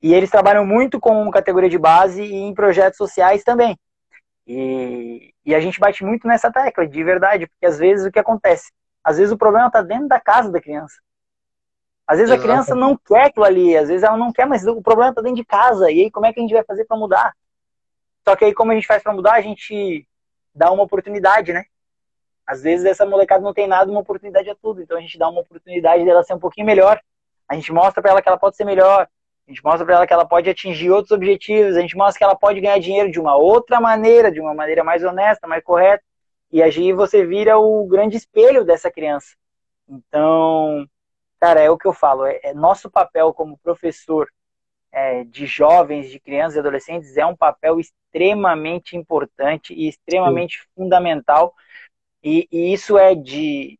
E 0.01 0.13
eles 0.13 0.29
trabalham 0.29 0.65
muito 0.65 0.97
com 0.97 1.29
categoria 1.29 1.69
de 1.69 1.77
base 1.77 2.23
e 2.23 2.33
em 2.33 2.53
projetos 2.53 2.95
sociais 2.95 3.43
também. 3.43 3.77
E, 4.47 5.33
e 5.45 5.53
a 5.53 5.59
gente 5.59 5.77
bate 5.77 6.05
muito 6.05 6.25
nessa 6.25 6.49
tecla, 6.49 6.87
de 6.87 7.03
verdade, 7.03 7.47
porque 7.47 7.65
às 7.65 7.77
vezes 7.77 8.05
o 8.05 8.11
que 8.11 8.19
acontece? 8.19 8.71
Às 9.03 9.17
vezes 9.17 9.33
o 9.33 9.37
problema 9.37 9.67
está 9.67 9.81
dentro 9.81 10.07
da 10.07 10.21
casa 10.21 10.49
da 10.49 10.61
criança. 10.61 10.95
Às 12.07 12.17
vezes 12.17 12.31
Exato. 12.31 12.47
a 12.47 12.49
criança 12.49 12.75
não 12.75 12.95
quer 12.95 13.25
aquilo 13.25 13.45
ali, 13.45 13.75
às 13.75 13.89
vezes 13.89 14.03
ela 14.03 14.17
não 14.17 14.31
quer, 14.31 14.47
mas 14.47 14.65
o 14.65 14.81
problema 14.81 15.09
está 15.09 15.21
dentro 15.21 15.35
de 15.35 15.45
casa. 15.45 15.91
E 15.91 16.03
aí, 16.03 16.11
como 16.11 16.25
é 16.25 16.31
que 16.31 16.39
a 16.39 16.43
gente 16.43 16.53
vai 16.53 16.63
fazer 16.63 16.85
para 16.85 16.97
mudar? 16.97 17.33
Só 18.27 18.35
que 18.35 18.45
aí, 18.45 18.53
como 18.53 18.71
a 18.71 18.75
gente 18.75 18.87
faz 18.87 19.01
para 19.01 19.13
mudar, 19.13 19.33
a 19.33 19.41
gente 19.41 20.07
dá 20.53 20.71
uma 20.71 20.83
oportunidade, 20.83 21.53
né? 21.53 21.65
Às 22.45 22.61
vezes 22.61 22.85
essa 22.85 23.05
molecada 23.05 23.43
não 23.43 23.53
tem 23.53 23.67
nada, 23.67 23.89
uma 23.89 24.01
oportunidade 24.01 24.49
é 24.49 24.55
tudo. 24.55 24.81
Então 24.81 24.97
a 24.97 25.01
gente 25.01 25.17
dá 25.17 25.29
uma 25.29 25.41
oportunidade 25.41 26.03
dela 26.03 26.23
ser 26.23 26.33
um 26.33 26.39
pouquinho 26.39 26.65
melhor. 26.65 26.99
A 27.47 27.55
gente 27.55 27.71
mostra 27.71 28.01
para 28.01 28.11
ela 28.11 28.21
que 28.21 28.27
ela 28.27 28.37
pode 28.37 28.55
ser 28.55 28.65
melhor. 28.65 29.07
A 29.47 29.51
gente 29.51 29.63
mostra 29.63 29.85
para 29.85 29.95
ela 29.95 30.07
que 30.07 30.13
ela 30.13 30.25
pode 30.25 30.49
atingir 30.49 30.91
outros 30.91 31.11
objetivos. 31.11 31.75
A 31.75 31.81
gente 31.81 31.95
mostra 31.95 32.17
que 32.17 32.23
ela 32.23 32.35
pode 32.35 32.59
ganhar 32.59 32.79
dinheiro 32.79 33.11
de 33.11 33.19
uma 33.19 33.35
outra 33.35 33.79
maneira, 33.79 34.31
de 34.31 34.39
uma 34.39 34.53
maneira 34.53 34.83
mais 34.83 35.03
honesta, 35.03 35.47
mais 35.47 35.63
correta. 35.63 36.03
E 36.51 36.61
aí 36.61 36.91
você 36.93 37.25
vira 37.25 37.57
o 37.57 37.85
grande 37.87 38.17
espelho 38.17 38.65
dessa 38.65 38.91
criança. 38.91 39.35
Então, 39.87 40.85
cara, 41.39 41.61
é 41.61 41.69
o 41.69 41.77
que 41.77 41.87
eu 41.87 41.93
falo. 41.93 42.25
É, 42.25 42.39
é 42.43 42.53
nosso 42.53 42.89
papel 42.89 43.33
como 43.33 43.57
professor 43.57 44.27
é, 44.91 45.23
de 45.23 45.45
jovens, 45.45 46.09
de 46.09 46.19
crianças 46.19 46.55
e 46.55 46.59
adolescentes 46.59 47.15
é 47.17 47.25
um 47.25 47.35
papel 47.35 47.79
extremamente 47.79 48.97
importante 48.97 49.73
e 49.73 49.87
extremamente 49.87 50.59
Sim. 50.59 50.67
fundamental. 50.75 51.53
E, 52.23 52.47
e, 52.51 52.73
isso 52.73 52.97
é 52.97 53.15
de. 53.15 53.79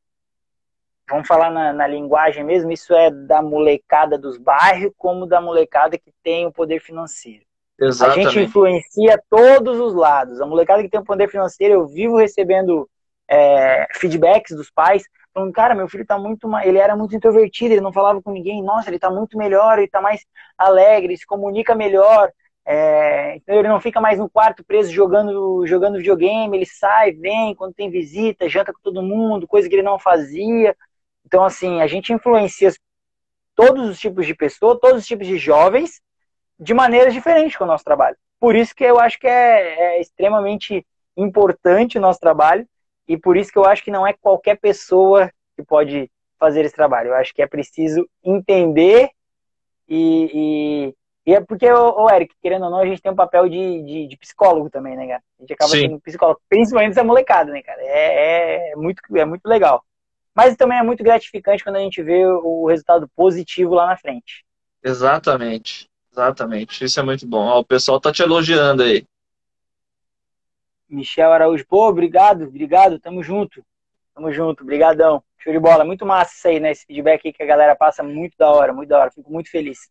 Vamos 1.10 1.28
falar 1.28 1.52
na, 1.52 1.74
na, 1.74 1.88
linguagem 1.88 2.44
mesmo, 2.44 2.72
isso 2.72 2.94
é 2.94 3.12
da 3.12 3.42
molecada 3.42 4.18
dos 4.18 4.38
bairros, 4.38 4.94
como 4.98 5.26
da 5.26 5.42
molecada 5.42 5.98
que 5.98 6.14
tem 6.24 6.46
o 6.46 6.54
poder 6.54 6.80
financeiro. 6.80 7.44
Exatamente. 7.78 8.28
A 8.28 8.32
gente 8.32 8.48
influencia 8.48 9.22
todos 9.30 9.78
os 9.78 9.94
lados. 9.94 10.40
A 10.40 10.46
molecada 10.46 10.82
que 10.82 10.90
tem 10.90 11.02
o 11.02 11.06
poder 11.06 11.30
financeiro, 11.30 11.74
eu 11.74 11.88
vivo 11.88 12.16
recebendo 12.16 12.90
é, 13.28 13.88
feedbacks 13.94 14.56
dos 14.56 14.72
pais 14.72 15.04
falando, 15.34 15.52
cara, 15.54 15.76
meu 15.76 15.88
filho 15.88 16.06
tá 16.06 16.18
muito, 16.18 16.48
ele 16.64 16.78
era 16.78 16.96
muito 16.96 17.16
introvertido, 17.16 17.74
ele 17.74 17.82
não 17.82 17.94
falava 17.94 18.22
com 18.22 18.32
ninguém, 18.32 18.64
nossa, 18.64 18.90
ele 18.90 19.00
tá 19.00 19.10
muito 19.10 19.38
melhor, 19.38 19.78
ele 19.78 19.88
tá 19.88 20.02
mais 20.02 20.26
alegre, 20.58 21.18
se 21.18 21.26
comunica 21.26 21.74
melhor, 21.76 22.32
é, 22.66 23.36
então 23.36 23.56
ele 23.56 23.68
não 23.68 23.80
fica 23.80 24.00
mais 24.00 24.20
no 24.20 24.30
quarto 24.30 24.64
preso 24.64 24.92
jogando, 24.92 25.66
jogando 25.66 25.98
videogame, 25.98 26.58
ele 26.58 26.66
sai, 26.66 27.12
vem 27.12 27.56
quando 27.56 27.74
tem 27.74 27.90
visita, 27.90 28.50
janta 28.50 28.72
com 28.72 28.80
todo 28.84 29.02
mundo, 29.02 29.48
coisa 29.48 29.68
que 29.68 29.76
ele 29.76 29.82
não 29.82 29.98
fazia. 29.98 30.76
Então, 31.26 31.44
assim, 31.44 31.82
a 31.82 31.88
gente 31.88 32.14
influencia 32.14 32.72
todos 33.56 33.90
os 33.90 34.00
tipos 34.00 34.26
de 34.26 34.36
pessoas, 34.36 34.80
todos 34.80 35.02
os 35.02 35.08
tipos 35.08 35.28
de 35.28 35.38
jovens, 35.38 36.02
de 36.60 36.74
maneiras 36.74 37.14
diferentes 37.14 37.58
com 37.58 37.64
o 37.64 37.68
nosso 37.68 37.84
trabalho. 37.84 38.16
Por 38.40 38.56
isso 38.56 38.76
que 38.76 38.84
eu 38.84 39.00
acho 39.00 39.20
que 39.20 39.28
é, 39.28 39.98
é 39.98 40.02
extremamente 40.02 40.86
importante 41.18 41.98
o 41.98 42.02
nosso 42.02 42.20
trabalho 42.20 42.68
e 43.12 43.18
por 43.18 43.36
isso 43.36 43.52
que 43.52 43.58
eu 43.58 43.66
acho 43.66 43.84
que 43.84 43.92
não 43.92 44.08
é 44.08 44.14
qualquer 44.14 44.58
pessoa 44.58 45.30
que 45.54 45.64
pode 45.64 46.10
fazer 46.40 46.64
esse 46.64 46.74
trabalho. 46.74 47.10
Eu 47.10 47.16
acho 47.16 47.34
que 47.34 47.42
é 47.42 47.48
preciso 47.48 48.08
entender 48.24 49.10
e, 49.86 50.32
e, 50.34 51.30
e 51.30 51.36
é 51.36 51.42
porque, 51.42 51.70
o 51.70 52.10
Eric, 52.10 52.34
querendo 52.42 52.64
ou 52.64 52.72
não, 52.72 52.80
a 52.80 52.86
gente 52.86 53.02
tem 53.02 53.12
um 53.12 53.16
papel 53.16 53.50
de, 53.50 53.84
de, 53.84 54.08
de 54.08 54.18
psicólogo 54.18 54.70
também, 54.70 54.96
né, 54.96 55.08
cara? 55.08 55.24
A 55.38 55.42
gente 55.42 55.54
acaba 55.54 55.72
Sim. 55.72 55.82
sendo 55.82 56.00
psicólogo, 56.00 56.40
principalmente 56.48 56.92
essa 56.92 57.04
molecada, 57.04 57.52
né, 57.52 57.62
cara? 57.62 57.82
É, 57.82 58.72
é, 58.72 58.76
muito, 58.78 59.02
é 59.18 59.26
muito 59.26 59.46
legal. 59.46 59.84
Mas 60.34 60.56
também 60.56 60.78
é 60.78 60.84
muito 60.84 61.04
gratificante 61.04 61.66
quando 61.66 61.76
a 61.76 61.82
gente 61.82 62.02
vê 62.02 62.26
o 62.26 62.66
resultado 62.68 63.10
positivo 63.14 63.74
lá 63.74 63.88
na 63.88 63.98
frente. 63.98 64.46
Exatamente, 64.82 65.90
exatamente. 66.10 66.86
Isso 66.86 66.98
é 66.98 67.04
muito 67.04 67.28
bom. 67.28 67.46
Ó, 67.46 67.60
o 67.60 67.66
pessoal 67.66 68.00
tá 68.00 68.10
te 68.14 68.24
elogiando 68.24 68.84
aí. 68.84 69.06
Michel 70.92 71.32
Araújo, 71.32 71.66
pô, 71.66 71.88
obrigado, 71.88 72.44
obrigado, 72.44 73.00
tamo 73.00 73.24
junto. 73.24 73.64
Tamo 74.14 74.32
junto, 74.32 74.66
brigadão. 74.66 75.24
Show 75.38 75.54
de 75.54 75.60
bola, 75.60 75.84
muito 75.86 76.06
massa 76.06 76.34
isso 76.36 76.48
aí, 76.48 76.60
né? 76.60 76.72
Esse 76.72 76.86
feedback 76.86 77.26
aí 77.26 77.34
que 77.34 77.42
a 77.42 77.46
galera 77.46 77.76
passa 77.76 78.04
muito 78.04 78.38
da 78.38 78.50
hora, 78.50 78.74
muito 78.74 78.90
da 78.90 79.00
hora. 79.00 79.12
Fico 79.12 79.32
muito 79.32 79.50
feliz. 79.50 79.90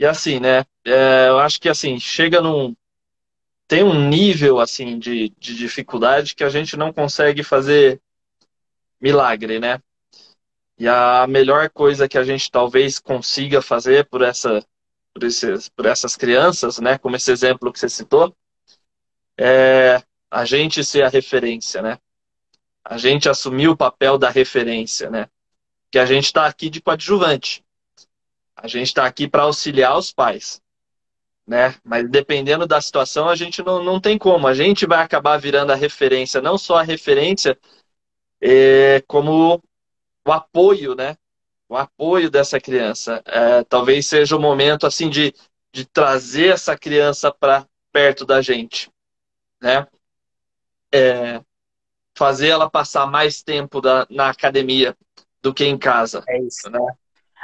E 0.00 0.04
assim, 0.04 0.40
né? 0.40 0.64
É, 0.84 1.28
eu 1.28 1.38
acho 1.38 1.60
que 1.60 1.68
assim, 1.68 2.00
chega 2.00 2.40
num. 2.40 2.74
Tem 3.68 3.82
um 3.82 4.08
nível 4.08 4.58
assim 4.58 4.98
de, 4.98 5.28
de 5.38 5.54
dificuldade 5.54 6.34
que 6.34 6.44
a 6.44 6.48
gente 6.48 6.76
não 6.76 6.92
consegue 6.92 7.42
fazer 7.42 8.00
milagre, 9.00 9.58
né? 9.58 9.80
E 10.78 10.88
a 10.88 11.26
melhor 11.26 11.70
coisa 11.70 12.08
que 12.08 12.18
a 12.18 12.24
gente 12.24 12.50
talvez 12.50 12.98
consiga 12.98 13.62
fazer 13.62 14.06
por, 14.06 14.22
essa, 14.22 14.64
por, 15.12 15.24
esses, 15.24 15.68
por 15.68 15.86
essas 15.86 16.16
crianças, 16.16 16.78
né? 16.78 16.98
Como 16.98 17.16
esse 17.16 17.30
exemplo 17.30 17.72
que 17.72 17.78
você 17.78 17.88
citou, 17.88 18.34
é 19.38 20.02
a 20.30 20.44
gente 20.44 20.84
ser 20.84 21.02
a 21.02 21.08
referência, 21.08 21.82
né? 21.82 21.98
A 22.84 22.98
gente 22.98 23.28
assumir 23.28 23.68
o 23.68 23.76
papel 23.76 24.18
da 24.18 24.30
referência, 24.30 25.10
né? 25.10 25.28
Que 25.90 25.98
a 25.98 26.06
gente 26.06 26.26
está 26.26 26.46
aqui 26.46 26.70
de 26.70 26.80
coadjuvante. 26.80 27.64
A 28.56 28.68
gente 28.68 28.88
está 28.88 29.04
aqui 29.04 29.28
para 29.28 29.42
auxiliar 29.42 29.96
os 29.96 30.12
pais, 30.12 30.60
né? 31.46 31.74
Mas 31.84 32.08
dependendo 32.08 32.66
da 32.66 32.80
situação, 32.80 33.28
a 33.28 33.36
gente 33.36 33.62
não, 33.62 33.82
não 33.82 34.00
tem 34.00 34.16
como. 34.18 34.46
A 34.46 34.54
gente 34.54 34.86
vai 34.86 35.02
acabar 35.02 35.38
virando 35.38 35.72
a 35.72 35.76
referência, 35.76 36.40
não 36.40 36.56
só 36.56 36.78
a 36.78 36.82
referência, 36.82 37.58
é, 38.40 39.02
como 39.06 39.62
o 40.26 40.32
apoio, 40.32 40.94
né? 40.94 41.16
O 41.68 41.76
apoio 41.76 42.30
dessa 42.30 42.60
criança. 42.60 43.22
É, 43.26 43.64
talvez 43.64 44.06
seja 44.06 44.36
o 44.36 44.40
momento 44.40 44.86
assim 44.86 45.10
de, 45.10 45.34
de 45.72 45.84
trazer 45.84 46.54
essa 46.54 46.76
criança 46.78 47.32
para 47.32 47.66
perto 47.92 48.24
da 48.24 48.40
gente 48.40 48.90
né? 49.60 49.86
É, 50.92 51.40
fazer 52.16 52.48
ela 52.48 52.70
passar 52.70 53.06
mais 53.06 53.42
tempo 53.42 53.80
da, 53.80 54.06
na 54.10 54.30
academia 54.30 54.96
do 55.42 55.52
que 55.52 55.64
em 55.64 55.78
casa. 55.78 56.24
É 56.28 56.38
isso. 56.40 56.70
Né? 56.70 56.78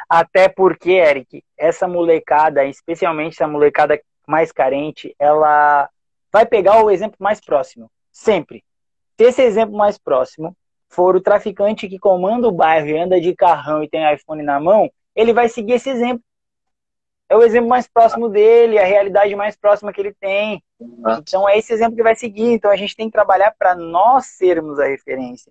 Até 0.08 0.48
porque, 0.48 0.92
Eric, 0.92 1.44
essa 1.56 1.86
molecada, 1.86 2.64
especialmente 2.64 3.34
essa 3.34 3.46
molecada 3.46 4.00
mais 4.26 4.50
carente, 4.50 5.14
ela 5.18 5.88
vai 6.32 6.46
pegar 6.46 6.82
o 6.82 6.90
exemplo 6.90 7.16
mais 7.18 7.40
próximo. 7.40 7.90
Sempre. 8.10 8.64
Se 9.16 9.26
esse 9.26 9.42
exemplo 9.42 9.76
mais 9.76 9.98
próximo 9.98 10.56
for 10.88 11.16
o 11.16 11.20
traficante 11.20 11.88
que 11.88 11.98
comanda 11.98 12.48
o 12.48 12.52
bairro 12.52 12.88
e 12.88 12.98
anda 12.98 13.20
de 13.20 13.34
carrão 13.34 13.82
e 13.82 13.88
tem 13.88 14.12
iPhone 14.12 14.42
na 14.42 14.58
mão, 14.58 14.90
ele 15.14 15.32
vai 15.32 15.48
seguir 15.48 15.74
esse 15.74 15.90
exemplo 15.90 16.22
é 17.32 17.36
o 17.36 17.42
exemplo 17.42 17.66
mais 17.66 17.88
próximo 17.88 18.28
dele, 18.28 18.78
a 18.78 18.84
realidade 18.84 19.34
mais 19.34 19.56
próxima 19.56 19.90
que 19.90 19.98
ele 19.98 20.12
tem. 20.12 20.62
Então 21.18 21.48
é 21.48 21.56
esse 21.56 21.72
exemplo 21.72 21.96
que 21.96 22.02
vai 22.02 22.14
seguir. 22.14 22.52
Então 22.52 22.70
a 22.70 22.76
gente 22.76 22.94
tem 22.94 23.06
que 23.06 23.12
trabalhar 23.12 23.54
para 23.58 23.74
nós 23.74 24.26
sermos 24.26 24.78
a 24.78 24.84
referência. 24.84 25.50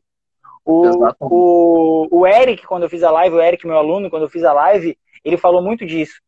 O, 0.63 1.07
o, 1.19 2.07
o 2.19 2.27
Eric, 2.27 2.67
quando 2.67 2.83
eu 2.83 2.89
fiz 2.89 3.01
a 3.01 3.09
live, 3.09 3.35
o 3.35 3.41
Eric, 3.41 3.65
meu 3.65 3.77
aluno, 3.77 4.11
quando 4.11 4.21
eu 4.21 4.29
fiz 4.29 4.43
a 4.43 4.53
live, 4.53 4.95
ele 5.25 5.37
falou 5.37 5.59
muito 5.59 5.83
disso. 5.83 6.21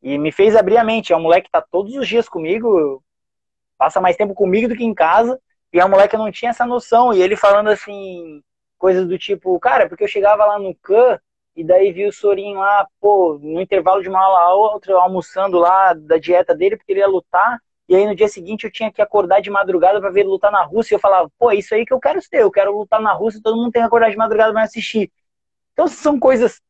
E 0.00 0.16
me 0.16 0.30
fez 0.30 0.54
abrir 0.54 0.76
a 0.76 0.84
mente. 0.84 1.12
É 1.12 1.16
um 1.16 1.22
moleque 1.22 1.46
que 1.46 1.52
tá 1.52 1.60
todos 1.60 1.96
os 1.96 2.06
dias 2.06 2.28
comigo, 2.28 3.02
passa 3.76 4.00
mais 4.00 4.16
tempo 4.16 4.32
comigo 4.32 4.68
do 4.68 4.76
que 4.76 4.84
em 4.84 4.94
casa. 4.94 5.40
E 5.72 5.80
é 5.80 5.84
um 5.84 5.88
moleque 5.88 6.10
que 6.10 6.22
não 6.22 6.30
tinha 6.30 6.50
essa 6.50 6.64
noção. 6.64 7.12
E 7.12 7.20
ele 7.20 7.34
falando 7.34 7.68
assim, 7.68 8.40
coisas 8.78 9.08
do 9.08 9.18
tipo, 9.18 9.58
cara, 9.58 9.88
porque 9.88 10.04
eu 10.04 10.08
chegava 10.08 10.46
lá 10.46 10.56
no 10.56 10.72
CAN, 10.76 11.18
e 11.56 11.64
daí 11.64 11.92
vi 11.92 12.06
o 12.06 12.12
Sorin 12.12 12.54
lá, 12.54 12.86
pô, 13.00 13.38
no 13.40 13.60
intervalo 13.60 14.02
de 14.02 14.08
uma 14.08 14.20
aula 14.20 14.40
a 14.40 14.54
outra, 14.54 14.94
almoçando 14.96 15.58
lá 15.58 15.92
da 15.92 16.16
dieta 16.16 16.54
dele, 16.54 16.76
porque 16.76 16.92
ele 16.92 17.00
ia 17.00 17.08
lutar. 17.08 17.58
E 17.88 17.96
aí 17.96 18.06
no 18.06 18.14
dia 18.14 18.28
seguinte 18.28 18.64
eu 18.64 18.70
tinha 18.70 18.90
que 18.92 19.02
acordar 19.02 19.40
de 19.40 19.50
madrugada 19.50 20.00
para 20.00 20.10
ver 20.10 20.20
ele 20.20 20.28
lutar 20.28 20.52
na 20.52 20.62
Rússia. 20.62 20.94
E 20.94 20.96
eu 20.96 21.00
falava, 21.00 21.30
pô, 21.38 21.50
é 21.50 21.56
isso 21.56 21.74
aí 21.74 21.84
que 21.84 21.92
eu 21.92 21.98
quero 21.98 22.22
ser, 22.22 22.42
eu 22.42 22.50
quero 22.50 22.76
lutar 22.76 23.00
na 23.00 23.12
Rússia, 23.12 23.40
todo 23.42 23.56
mundo 23.56 23.72
tem 23.72 23.82
que 23.82 23.86
acordar 23.86 24.10
de 24.10 24.16
madrugada 24.16 24.52
para 24.52 24.62
assistir. 24.62 25.10
Então 25.72 25.88
são 25.88 26.18
coisas 26.18 26.60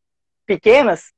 pequenas 0.46 1.12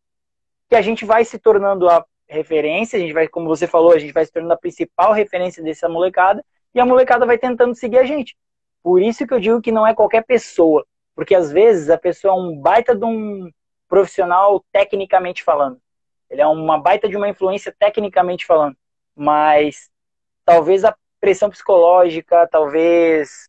que 0.68 0.74
a 0.74 0.82
gente 0.82 1.04
vai 1.04 1.24
se 1.24 1.38
tornando 1.38 1.88
a 1.88 2.04
referência, 2.28 2.96
a 2.96 3.00
gente 3.00 3.12
vai, 3.12 3.28
como 3.28 3.46
você 3.46 3.66
falou, 3.66 3.92
a 3.92 3.98
gente 3.98 4.12
vai 4.12 4.24
se 4.24 4.32
tornando 4.32 4.54
a 4.54 4.58
principal 4.58 5.12
referência 5.12 5.62
dessa 5.62 5.88
molecada, 5.88 6.44
e 6.74 6.80
a 6.80 6.86
molecada 6.86 7.26
vai 7.26 7.38
tentando 7.38 7.74
seguir 7.74 7.98
a 7.98 8.04
gente. 8.04 8.36
Por 8.82 9.00
isso 9.00 9.26
que 9.26 9.34
eu 9.34 9.38
digo 9.38 9.60
que 9.60 9.70
não 9.70 9.86
é 9.86 9.94
qualquer 9.94 10.24
pessoa. 10.24 10.84
Porque 11.14 11.34
às 11.34 11.52
vezes 11.52 11.90
a 11.90 11.98
pessoa 11.98 12.34
é 12.34 12.36
um 12.36 12.56
baita 12.56 12.94
de 12.94 13.04
um 13.04 13.50
profissional 13.88 14.64
tecnicamente 14.72 15.42
falando. 15.42 15.80
Ele 16.30 16.40
é 16.40 16.46
uma 16.46 16.78
baita 16.78 17.08
de 17.08 17.16
uma 17.16 17.28
influência 17.28 17.74
tecnicamente 17.78 18.46
falando. 18.46 18.76
Mas 19.14 19.90
talvez 20.44 20.84
a 20.84 20.96
pressão 21.20 21.50
psicológica, 21.50 22.48
talvez, 22.50 23.48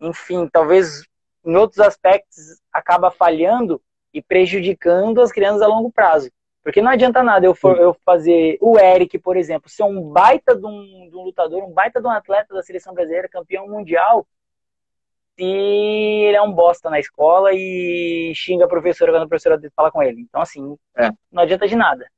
enfim, 0.00 0.48
talvez 0.48 1.04
em 1.44 1.56
outros 1.56 1.80
aspectos 1.80 2.60
acaba 2.72 3.10
falhando 3.10 3.80
e 4.12 4.20
prejudicando 4.20 5.20
as 5.20 5.30
crianças 5.30 5.62
a 5.62 5.66
longo 5.66 5.92
prazo. 5.92 6.30
Porque 6.62 6.80
não 6.80 6.90
adianta 6.90 7.22
nada 7.22 7.44
eu, 7.44 7.54
for, 7.54 7.76
eu 7.78 7.94
fazer 8.06 8.56
o 8.60 8.78
Eric, 8.78 9.18
por 9.18 9.36
exemplo, 9.36 9.68
ser 9.68 9.82
um 9.82 10.10
baita 10.10 10.56
de 10.56 10.64
um, 10.64 11.08
de 11.10 11.16
um 11.16 11.22
lutador, 11.22 11.62
um 11.62 11.72
baita 11.72 12.00
de 12.00 12.06
um 12.06 12.10
atleta 12.10 12.54
da 12.54 12.62
seleção 12.62 12.94
brasileira, 12.94 13.28
campeão 13.28 13.68
mundial, 13.68 14.26
se 15.36 15.42
ele 15.42 16.36
é 16.36 16.42
um 16.42 16.52
bosta 16.52 16.88
na 16.88 16.98
escola 16.98 17.50
e 17.52 18.32
xinga 18.34 18.64
a 18.64 18.68
professora 18.68 19.12
quando 19.12 19.24
a 19.24 19.28
professora 19.28 19.60
fala 19.74 19.90
com 19.90 20.02
ele. 20.02 20.20
Então, 20.20 20.40
assim, 20.40 20.76
é. 20.96 21.10
não 21.30 21.42
adianta 21.42 21.66
de 21.66 21.76
nada. 21.76 22.08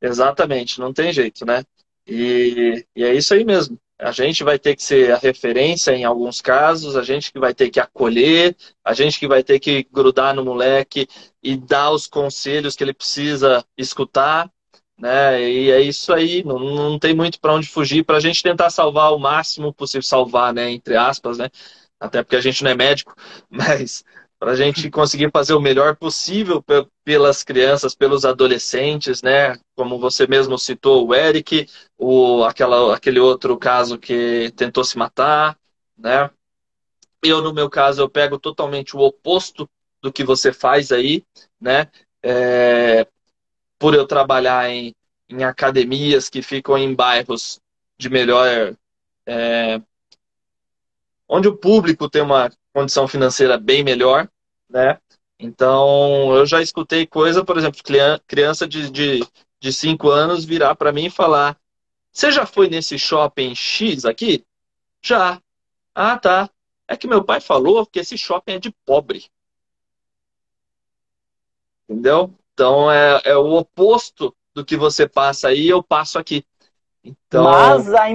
Exatamente, 0.00 0.78
não 0.78 0.92
tem 0.92 1.12
jeito, 1.12 1.44
né? 1.44 1.64
E, 2.06 2.84
e, 2.94 3.04
é 3.04 3.14
isso 3.14 3.34
aí 3.34 3.44
mesmo. 3.44 3.78
A 3.98 4.12
gente 4.12 4.44
vai 4.44 4.58
ter 4.58 4.76
que 4.76 4.82
ser 4.82 5.12
a 5.12 5.18
referência 5.18 5.90
em 5.90 6.04
alguns 6.04 6.40
casos, 6.40 6.96
a 6.96 7.02
gente 7.02 7.32
que 7.32 7.38
vai 7.38 7.52
ter 7.52 7.68
que 7.68 7.80
acolher, 7.80 8.56
a 8.84 8.94
gente 8.94 9.18
que 9.18 9.26
vai 9.26 9.42
ter 9.42 9.58
que 9.58 9.82
grudar 9.92 10.32
no 10.34 10.44
moleque 10.44 11.08
e 11.42 11.56
dar 11.56 11.90
os 11.90 12.06
conselhos 12.06 12.76
que 12.76 12.84
ele 12.84 12.94
precisa 12.94 13.64
escutar, 13.76 14.48
né? 14.98 15.40
E 15.42 15.70
é 15.70 15.80
isso 15.80 16.12
aí, 16.12 16.42
não, 16.44 16.58
não 16.58 16.98
tem 16.98 17.14
muito 17.14 17.40
para 17.40 17.54
onde 17.54 17.68
fugir 17.68 18.04
para 18.04 18.16
a 18.16 18.20
gente 18.20 18.42
tentar 18.42 18.70
salvar 18.70 19.12
o 19.14 19.18
máximo 19.18 19.72
possível, 19.72 20.02
salvar, 20.02 20.52
né? 20.52 20.70
Entre 20.70 20.96
aspas, 20.96 21.38
né? 21.38 21.48
Até 22.00 22.22
porque 22.22 22.36
a 22.36 22.40
gente 22.40 22.62
não 22.64 22.70
é 22.70 22.74
médico, 22.74 23.14
mas 23.48 24.04
para 24.38 24.52
a 24.52 24.56
gente 24.56 24.88
conseguir 24.90 25.30
fazer 25.32 25.54
o 25.54 25.60
melhor 25.60 25.96
possível 25.96 26.64
pelas 27.04 27.42
crianças, 27.42 27.94
pelos 27.94 28.24
adolescentes, 28.24 29.20
né? 29.22 29.58
Como 29.76 29.98
você 29.98 30.26
mesmo 30.26 30.58
citou, 30.58 31.06
o 31.06 31.14
Eric, 31.14 31.66
o, 31.96 32.44
aquela, 32.44 32.94
aquele 32.94 33.18
outro 33.18 33.56
caso 33.58 33.98
que 33.98 34.52
tentou 34.56 34.84
se 34.84 34.96
matar, 34.96 35.58
né? 35.96 36.30
Eu, 37.22 37.42
no 37.42 37.52
meu 37.52 37.68
caso, 37.68 38.00
eu 38.00 38.08
pego 38.08 38.38
totalmente 38.38 38.96
o 38.96 39.00
oposto 39.00 39.68
do 40.00 40.12
que 40.12 40.22
você 40.22 40.52
faz 40.52 40.92
aí, 40.92 41.24
né? 41.60 41.88
É, 42.22 43.06
por 43.78 43.94
eu 43.94 44.06
trabalhar 44.06 44.68
em, 44.70 44.94
em 45.28 45.44
academias 45.44 46.28
que 46.28 46.42
ficam 46.42 46.76
em 46.76 46.94
bairros 46.94 47.60
de 47.96 48.08
melhor. 48.08 48.74
É, 49.26 49.80
onde 51.28 51.48
o 51.48 51.56
público 51.56 52.08
tem 52.08 52.22
uma 52.22 52.50
condição 52.72 53.06
financeira 53.06 53.58
bem 53.58 53.84
melhor, 53.84 54.28
né? 54.68 54.98
Então, 55.38 56.34
eu 56.34 56.44
já 56.44 56.60
escutei 56.60 57.06
coisa, 57.06 57.44
por 57.44 57.56
exemplo, 57.56 57.80
criança 58.26 58.66
de, 58.66 58.90
de, 58.90 59.20
de 59.60 59.72
cinco 59.72 60.10
anos 60.10 60.44
virar 60.44 60.74
para 60.74 60.92
mim 60.92 61.06
e 61.06 61.10
falar: 61.10 61.56
Você 62.12 62.32
já 62.32 62.44
foi 62.44 62.68
nesse 62.68 62.98
shopping 62.98 63.54
X 63.54 64.04
aqui? 64.04 64.44
Já. 65.00 65.40
Ah, 65.94 66.18
tá. 66.18 66.50
É 66.88 66.96
que 66.96 67.06
meu 67.06 67.22
pai 67.22 67.40
falou 67.40 67.86
que 67.86 68.00
esse 68.00 68.16
shopping 68.16 68.52
é 68.52 68.58
de 68.58 68.70
pobre. 68.84 69.26
Entendeu? 71.88 72.34
Então, 72.58 72.90
é, 72.90 73.20
é 73.24 73.36
o 73.36 73.52
oposto 73.52 74.34
do 74.52 74.64
que 74.64 74.76
você 74.76 75.08
passa 75.08 75.46
aí, 75.46 75.68
eu 75.68 75.80
passo 75.80 76.18
aqui. 76.18 76.44
Então... 77.04 77.44
Mas 77.44 77.94
a 77.94 78.08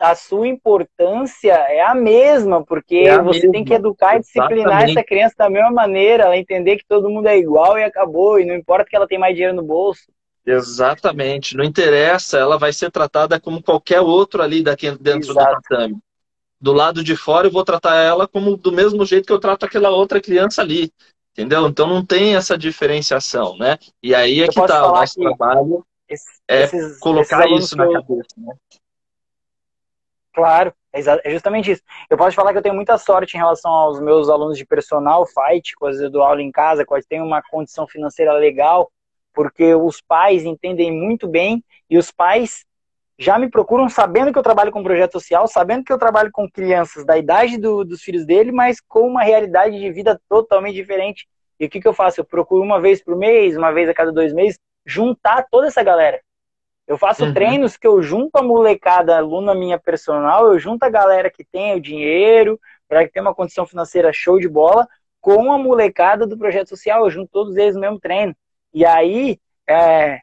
a 0.00 0.14
sua 0.16 0.48
importância 0.48 1.52
é 1.52 1.80
a 1.80 1.94
mesma, 1.94 2.64
porque 2.64 2.96
é 2.96 3.22
você 3.22 3.38
mesma. 3.38 3.52
tem 3.52 3.64
que 3.64 3.74
educar 3.74 4.16
e 4.16 4.20
disciplinar 4.20 4.66
Exatamente. 4.66 4.98
essa 4.98 5.06
criança 5.06 5.34
da 5.38 5.50
mesma 5.50 5.70
maneira, 5.70 6.24
ela 6.24 6.36
entender 6.36 6.76
que 6.76 6.86
todo 6.88 7.08
mundo 7.08 7.28
é 7.28 7.38
igual 7.38 7.78
e 7.78 7.84
acabou, 7.84 8.40
e 8.40 8.44
não 8.44 8.54
importa 8.54 8.88
que 8.88 8.96
ela 8.96 9.06
tenha 9.06 9.20
mais 9.20 9.34
dinheiro 9.34 9.54
no 9.56 9.62
bolso. 9.62 10.02
Exatamente, 10.44 11.56
não 11.56 11.64
interessa, 11.64 12.36
ela 12.36 12.58
vai 12.58 12.72
ser 12.72 12.90
tratada 12.90 13.38
como 13.38 13.62
qualquer 13.62 14.00
outro 14.00 14.42
ali 14.42 14.60
daqui 14.60 14.90
dentro 14.90 15.30
Exato. 15.30 15.56
do 15.56 15.62
tatame. 15.62 15.98
Do 16.60 16.72
lado 16.72 17.04
de 17.04 17.14
fora 17.16 17.46
eu 17.46 17.52
vou 17.52 17.64
tratar 17.64 17.96
ela 17.96 18.26
como 18.26 18.56
do 18.56 18.72
mesmo 18.72 19.04
jeito 19.04 19.26
que 19.26 19.32
eu 19.32 19.38
trato 19.38 19.64
aquela 19.64 19.90
outra 19.90 20.20
criança 20.20 20.62
ali. 20.62 20.92
Entendeu? 21.38 21.68
Então 21.68 21.86
não 21.86 22.04
tem 22.04 22.34
essa 22.34 22.58
diferenciação, 22.58 23.56
né? 23.56 23.78
E 24.02 24.12
aí 24.12 24.40
é 24.40 24.46
eu 24.46 24.48
que 24.48 24.66
tá 24.66 24.90
o 24.90 24.92
nosso 24.92 25.20
trabalho 25.20 25.86
é 26.48 26.66
colocar 26.98 27.48
esses 27.48 27.66
isso 27.66 27.76
na 27.76 27.92
cabeça, 27.92 28.34
né? 28.38 28.56
Claro, 30.34 30.74
é 30.92 31.30
justamente 31.30 31.70
isso. 31.70 31.82
Eu 32.10 32.16
posso 32.16 32.34
falar 32.34 32.50
que 32.50 32.58
eu 32.58 32.62
tenho 32.62 32.74
muita 32.74 32.98
sorte 32.98 33.34
em 33.34 33.38
relação 33.38 33.70
aos 33.70 34.00
meus 34.00 34.28
alunos 34.28 34.58
de 34.58 34.66
personal, 34.66 35.24
fight, 35.26 35.76
coisas 35.76 36.02
eu 36.02 36.10
dou 36.10 36.24
aula 36.24 36.42
em 36.42 36.50
casa, 36.50 36.84
quais 36.84 37.06
têm 37.06 37.22
uma 37.22 37.40
condição 37.40 37.86
financeira 37.86 38.32
legal, 38.32 38.90
porque 39.32 39.76
os 39.76 40.00
pais 40.00 40.44
entendem 40.44 40.90
muito 40.90 41.28
bem 41.28 41.62
e 41.88 41.96
os 41.96 42.10
pais 42.10 42.64
já 43.18 43.36
me 43.38 43.50
procuram 43.50 43.88
sabendo 43.88 44.32
que 44.32 44.38
eu 44.38 44.42
trabalho 44.42 44.70
com 44.70 44.82
projeto 44.82 45.12
social, 45.12 45.48
sabendo 45.48 45.84
que 45.84 45.92
eu 45.92 45.98
trabalho 45.98 46.30
com 46.32 46.48
crianças 46.48 47.04
da 47.04 47.18
idade 47.18 47.58
do, 47.58 47.84
dos 47.84 48.00
filhos 48.00 48.24
dele, 48.24 48.52
mas 48.52 48.80
com 48.80 49.08
uma 49.08 49.24
realidade 49.24 49.78
de 49.78 49.90
vida 49.90 50.20
totalmente 50.28 50.76
diferente. 50.76 51.26
E 51.58 51.66
o 51.66 51.68
que, 51.68 51.80
que 51.80 51.88
eu 51.88 51.92
faço? 51.92 52.20
Eu 52.20 52.24
procuro 52.24 52.62
uma 52.62 52.80
vez 52.80 53.02
por 53.02 53.16
mês, 53.16 53.56
uma 53.56 53.72
vez 53.72 53.88
a 53.88 53.94
cada 53.94 54.12
dois 54.12 54.32
meses, 54.32 54.58
juntar 54.86 55.46
toda 55.50 55.66
essa 55.66 55.82
galera. 55.82 56.20
Eu 56.86 56.96
faço 56.96 57.24
uhum. 57.24 57.34
treinos 57.34 57.76
que 57.76 57.86
eu 57.86 58.00
junto 58.00 58.36
a 58.36 58.42
molecada, 58.42 59.18
aluna 59.18 59.52
minha 59.52 59.78
personal, 59.78 60.52
eu 60.52 60.58
junto 60.58 60.84
a 60.84 60.88
galera 60.88 61.28
que 61.28 61.44
tem 61.44 61.74
o 61.74 61.80
dinheiro, 61.80 62.58
para 62.88 63.04
que 63.04 63.12
tenha 63.12 63.22
uma 63.24 63.34
condição 63.34 63.66
financeira 63.66 64.12
show 64.12 64.38
de 64.38 64.48
bola, 64.48 64.86
com 65.20 65.52
a 65.52 65.58
molecada 65.58 66.24
do 66.24 66.38
projeto 66.38 66.68
social, 66.68 67.04
eu 67.04 67.10
junto 67.10 67.30
todos 67.30 67.56
eles 67.56 67.74
no 67.74 67.80
mesmo 67.80 67.98
treino. 67.98 68.34
E 68.72 68.86
aí 68.86 69.38
é, 69.68 70.20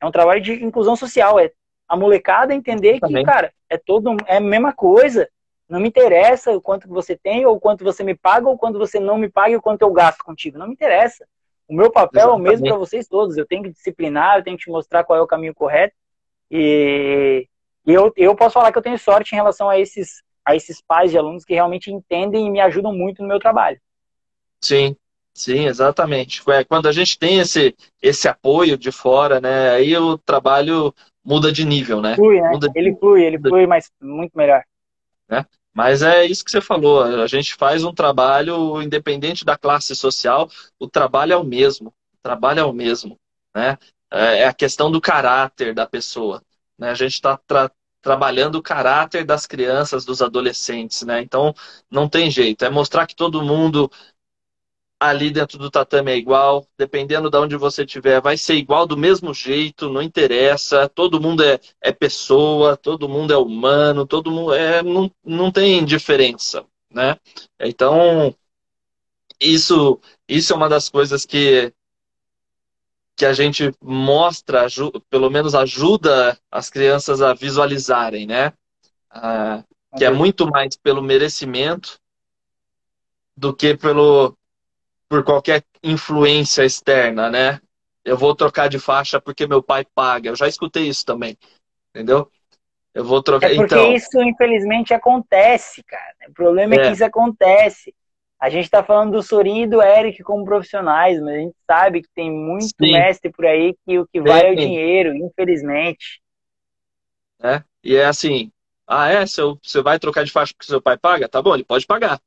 é 0.00 0.06
um 0.06 0.10
trabalho 0.10 0.40
de 0.40 0.54
inclusão 0.64 0.96
social, 0.96 1.38
é 1.38 1.52
a 1.88 1.96
molecada 1.96 2.54
entender 2.54 3.00
Também. 3.00 3.24
que, 3.24 3.30
cara, 3.30 3.52
é 3.68 3.78
todo 3.78 4.16
é 4.26 4.36
a 4.36 4.40
mesma 4.40 4.72
coisa. 4.72 5.28
Não 5.68 5.80
me 5.80 5.88
interessa 5.88 6.52
o 6.52 6.60
quanto 6.60 6.88
você 6.88 7.16
tem, 7.16 7.44
ou 7.46 7.56
o 7.56 7.60
quanto 7.60 7.84
você 7.84 8.02
me 8.02 8.14
paga, 8.14 8.48
ou 8.48 8.58
quanto 8.58 8.78
você 8.78 9.00
não 9.00 9.18
me 9.18 9.28
paga, 9.28 9.52
ou 9.52 9.58
o 9.58 9.62
quanto 9.62 9.82
eu 9.82 9.92
gasto 9.92 10.22
contigo. 10.24 10.58
Não 10.58 10.66
me 10.66 10.72
interessa. 10.72 11.26
O 11.68 11.74
meu 11.74 11.90
papel 11.90 12.22
Exatamente. 12.22 12.38
é 12.38 12.48
o 12.48 12.50
mesmo 12.50 12.68
para 12.68 12.78
vocês 12.78 13.06
todos. 13.06 13.36
Eu 13.36 13.46
tenho 13.46 13.62
que 13.62 13.70
disciplinar, 13.70 14.38
eu 14.38 14.44
tenho 14.44 14.56
que 14.56 14.64
te 14.64 14.70
mostrar 14.70 15.04
qual 15.04 15.18
é 15.18 15.22
o 15.22 15.26
caminho 15.26 15.54
correto. 15.54 15.94
E, 16.50 17.46
e 17.86 17.92
eu, 17.92 18.12
eu 18.16 18.34
posso 18.34 18.54
falar 18.54 18.72
que 18.72 18.78
eu 18.78 18.82
tenho 18.82 18.98
sorte 18.98 19.32
em 19.32 19.36
relação 19.36 19.68
a 19.68 19.78
esses, 19.78 20.22
a 20.44 20.56
esses 20.56 20.80
pais 20.80 21.10
de 21.10 21.18
alunos 21.18 21.44
que 21.44 21.52
realmente 21.52 21.92
entendem 21.92 22.46
e 22.46 22.50
me 22.50 22.60
ajudam 22.60 22.94
muito 22.94 23.20
no 23.20 23.28
meu 23.28 23.38
trabalho. 23.38 23.78
Sim, 24.62 24.96
sim, 25.34 25.66
exatamente. 25.66 26.42
É, 26.50 26.64
quando 26.64 26.88
a 26.88 26.92
gente 26.92 27.18
tem 27.18 27.38
esse, 27.38 27.76
esse 28.02 28.26
apoio 28.26 28.78
de 28.78 28.90
fora, 28.90 29.40
né, 29.40 29.70
aí 29.70 29.94
o 29.96 30.16
trabalho 30.16 30.94
muda 31.28 31.52
de 31.52 31.62
nível, 31.62 32.00
né? 32.00 32.16
Flui, 32.16 32.40
né? 32.40 32.48
Muda 32.48 32.72
ele 32.74 32.96
flui, 32.96 33.22
ele 33.22 33.38
flui, 33.38 33.66
mas 33.66 33.90
muito 34.00 34.32
melhor. 34.34 34.64
Né? 35.28 35.44
Mas 35.74 36.02
é 36.02 36.24
isso 36.24 36.42
que 36.42 36.50
você 36.50 36.60
falou, 36.60 37.02
a 37.02 37.26
gente 37.26 37.54
faz 37.54 37.84
um 37.84 37.92
trabalho, 37.92 38.80
independente 38.80 39.44
da 39.44 39.56
classe 39.56 39.94
social, 39.94 40.50
o 40.78 40.88
trabalho 40.88 41.34
é 41.34 41.36
o 41.36 41.44
mesmo, 41.44 41.90
o 41.90 42.22
trabalho 42.22 42.60
é 42.60 42.64
o 42.64 42.72
mesmo, 42.72 43.18
né? 43.54 43.76
É, 44.10 44.38
é 44.38 44.44
a 44.46 44.54
questão 44.54 44.90
do 44.90 45.02
caráter 45.02 45.74
da 45.74 45.86
pessoa. 45.86 46.42
Né? 46.78 46.90
A 46.90 46.94
gente 46.94 47.12
está 47.12 47.36
tra 47.36 47.70
trabalhando 48.00 48.54
o 48.54 48.62
caráter 48.62 49.24
das 49.24 49.44
crianças, 49.44 50.04
dos 50.04 50.22
adolescentes, 50.22 51.02
né? 51.02 51.20
Então, 51.20 51.52
não 51.90 52.08
tem 52.08 52.30
jeito. 52.30 52.64
É 52.64 52.70
mostrar 52.70 53.06
que 53.06 53.14
todo 53.14 53.42
mundo 53.42 53.90
ali 55.00 55.30
dentro 55.30 55.58
do 55.58 55.70
tatame 55.70 56.10
é 56.10 56.16
igual, 56.16 56.66
dependendo 56.76 57.30
de 57.30 57.36
onde 57.36 57.56
você 57.56 57.84
estiver, 57.84 58.20
vai 58.20 58.36
ser 58.36 58.54
igual 58.54 58.86
do 58.86 58.96
mesmo 58.96 59.32
jeito, 59.32 59.88
não 59.88 60.02
interessa, 60.02 60.88
todo 60.88 61.20
mundo 61.20 61.42
é, 61.44 61.60
é 61.80 61.92
pessoa, 61.92 62.76
todo 62.76 63.08
mundo 63.08 63.32
é 63.32 63.36
humano, 63.36 64.06
todo 64.06 64.30
mundo 64.30 64.52
é, 64.54 64.82
não, 64.82 65.10
não 65.24 65.52
tem 65.52 65.84
diferença, 65.84 66.64
né? 66.90 67.16
Então, 67.60 68.34
isso, 69.40 70.00
isso 70.28 70.52
é 70.52 70.56
uma 70.56 70.68
das 70.68 70.88
coisas 70.88 71.24
que 71.24 71.72
que 73.16 73.26
a 73.26 73.32
gente 73.32 73.74
mostra, 73.82 74.68
pelo 75.10 75.28
menos 75.28 75.52
ajuda 75.52 76.38
as 76.48 76.70
crianças 76.70 77.20
a 77.20 77.34
visualizarem, 77.34 78.28
né? 78.28 78.52
Ah, 79.10 79.64
que 79.96 80.04
é 80.04 80.10
muito 80.10 80.46
mais 80.46 80.76
pelo 80.76 81.02
merecimento 81.02 81.98
do 83.36 83.52
que 83.52 83.76
pelo 83.76 84.37
por 85.08 85.24
qualquer 85.24 85.64
influência 85.82 86.64
externa, 86.64 87.30
né? 87.30 87.60
Eu 88.04 88.16
vou 88.16 88.34
trocar 88.34 88.68
de 88.68 88.78
faixa 88.78 89.20
porque 89.20 89.46
meu 89.46 89.62
pai 89.62 89.84
paga. 89.94 90.30
Eu 90.30 90.36
já 90.36 90.46
escutei 90.46 90.88
isso 90.88 91.04
também, 91.04 91.36
entendeu? 91.90 92.30
Eu 92.94 93.04
vou 93.04 93.22
trocar. 93.22 93.50
É 93.50 93.56
porque 93.56 93.74
então... 93.74 93.92
isso 93.92 94.22
infelizmente 94.22 94.92
acontece, 94.92 95.82
cara. 95.84 96.14
O 96.28 96.32
problema 96.32 96.74
é, 96.74 96.78
é 96.78 96.80
que 96.82 96.92
isso 96.92 97.04
acontece. 97.04 97.94
A 98.40 98.48
gente 98.48 98.64
está 98.64 98.84
falando 98.84 99.12
do 99.12 99.22
Sorin 99.22 99.62
e 99.62 99.66
do 99.66 99.82
Eric 99.82 100.22
como 100.22 100.44
profissionais, 100.44 101.20
mas 101.20 101.34
a 101.34 101.38
gente 101.38 101.56
sabe 101.66 102.02
que 102.02 102.08
tem 102.14 102.30
muito 102.30 102.68
Sim. 102.80 102.92
mestre 102.92 103.32
por 103.32 103.44
aí 103.44 103.74
que 103.84 103.98
o 103.98 104.06
que 104.06 104.20
vai 104.20 104.46
é 104.46 104.52
o 104.52 104.56
dinheiro, 104.56 105.14
infelizmente. 105.14 106.20
É, 107.42 107.62
e 107.82 107.96
é 107.96 108.04
assim, 108.04 108.52
ah, 108.86 109.08
é? 109.08 109.26
Seu, 109.26 109.58
você 109.62 109.82
vai 109.82 109.98
trocar 109.98 110.24
de 110.24 110.30
faixa 110.30 110.54
porque 110.56 110.70
seu 110.70 110.80
pai 110.80 110.96
paga? 110.96 111.28
Tá 111.28 111.42
bom, 111.42 111.54
ele 111.54 111.64
pode 111.64 111.84
pagar. 111.84 112.20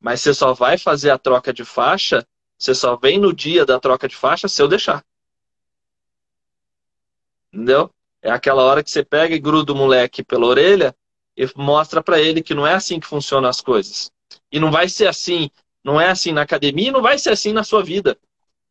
Mas 0.00 0.20
você 0.20 0.32
só 0.32 0.52
vai 0.52 0.78
fazer 0.78 1.10
a 1.10 1.18
troca 1.18 1.52
de 1.52 1.64
faixa, 1.64 2.26
você 2.56 2.74
só 2.74 2.96
vem 2.96 3.18
no 3.18 3.32
dia 3.32 3.64
da 3.64 3.78
troca 3.80 4.08
de 4.08 4.16
faixa 4.16 4.48
se 4.48 4.60
eu 4.62 4.68
deixar. 4.68 5.04
Entendeu? 7.52 7.90
É 8.20 8.30
aquela 8.30 8.62
hora 8.62 8.82
que 8.82 8.90
você 8.90 9.04
pega 9.04 9.34
e 9.34 9.38
gruda 9.38 9.72
o 9.72 9.76
moleque 9.76 10.22
pela 10.22 10.46
orelha 10.46 10.94
e 11.36 11.48
mostra 11.56 12.02
para 12.02 12.20
ele 12.20 12.42
que 12.42 12.54
não 12.54 12.66
é 12.66 12.74
assim 12.74 12.98
que 12.98 13.06
funcionam 13.06 13.48
as 13.48 13.60
coisas. 13.60 14.12
E 14.50 14.58
não 14.58 14.70
vai 14.70 14.88
ser 14.88 15.06
assim, 15.06 15.50
não 15.84 16.00
é 16.00 16.08
assim 16.08 16.32
na 16.32 16.42
academia 16.42 16.88
e 16.88 16.92
não 16.92 17.02
vai 17.02 17.18
ser 17.18 17.30
assim 17.30 17.52
na 17.52 17.64
sua 17.64 17.82
vida. 17.82 18.18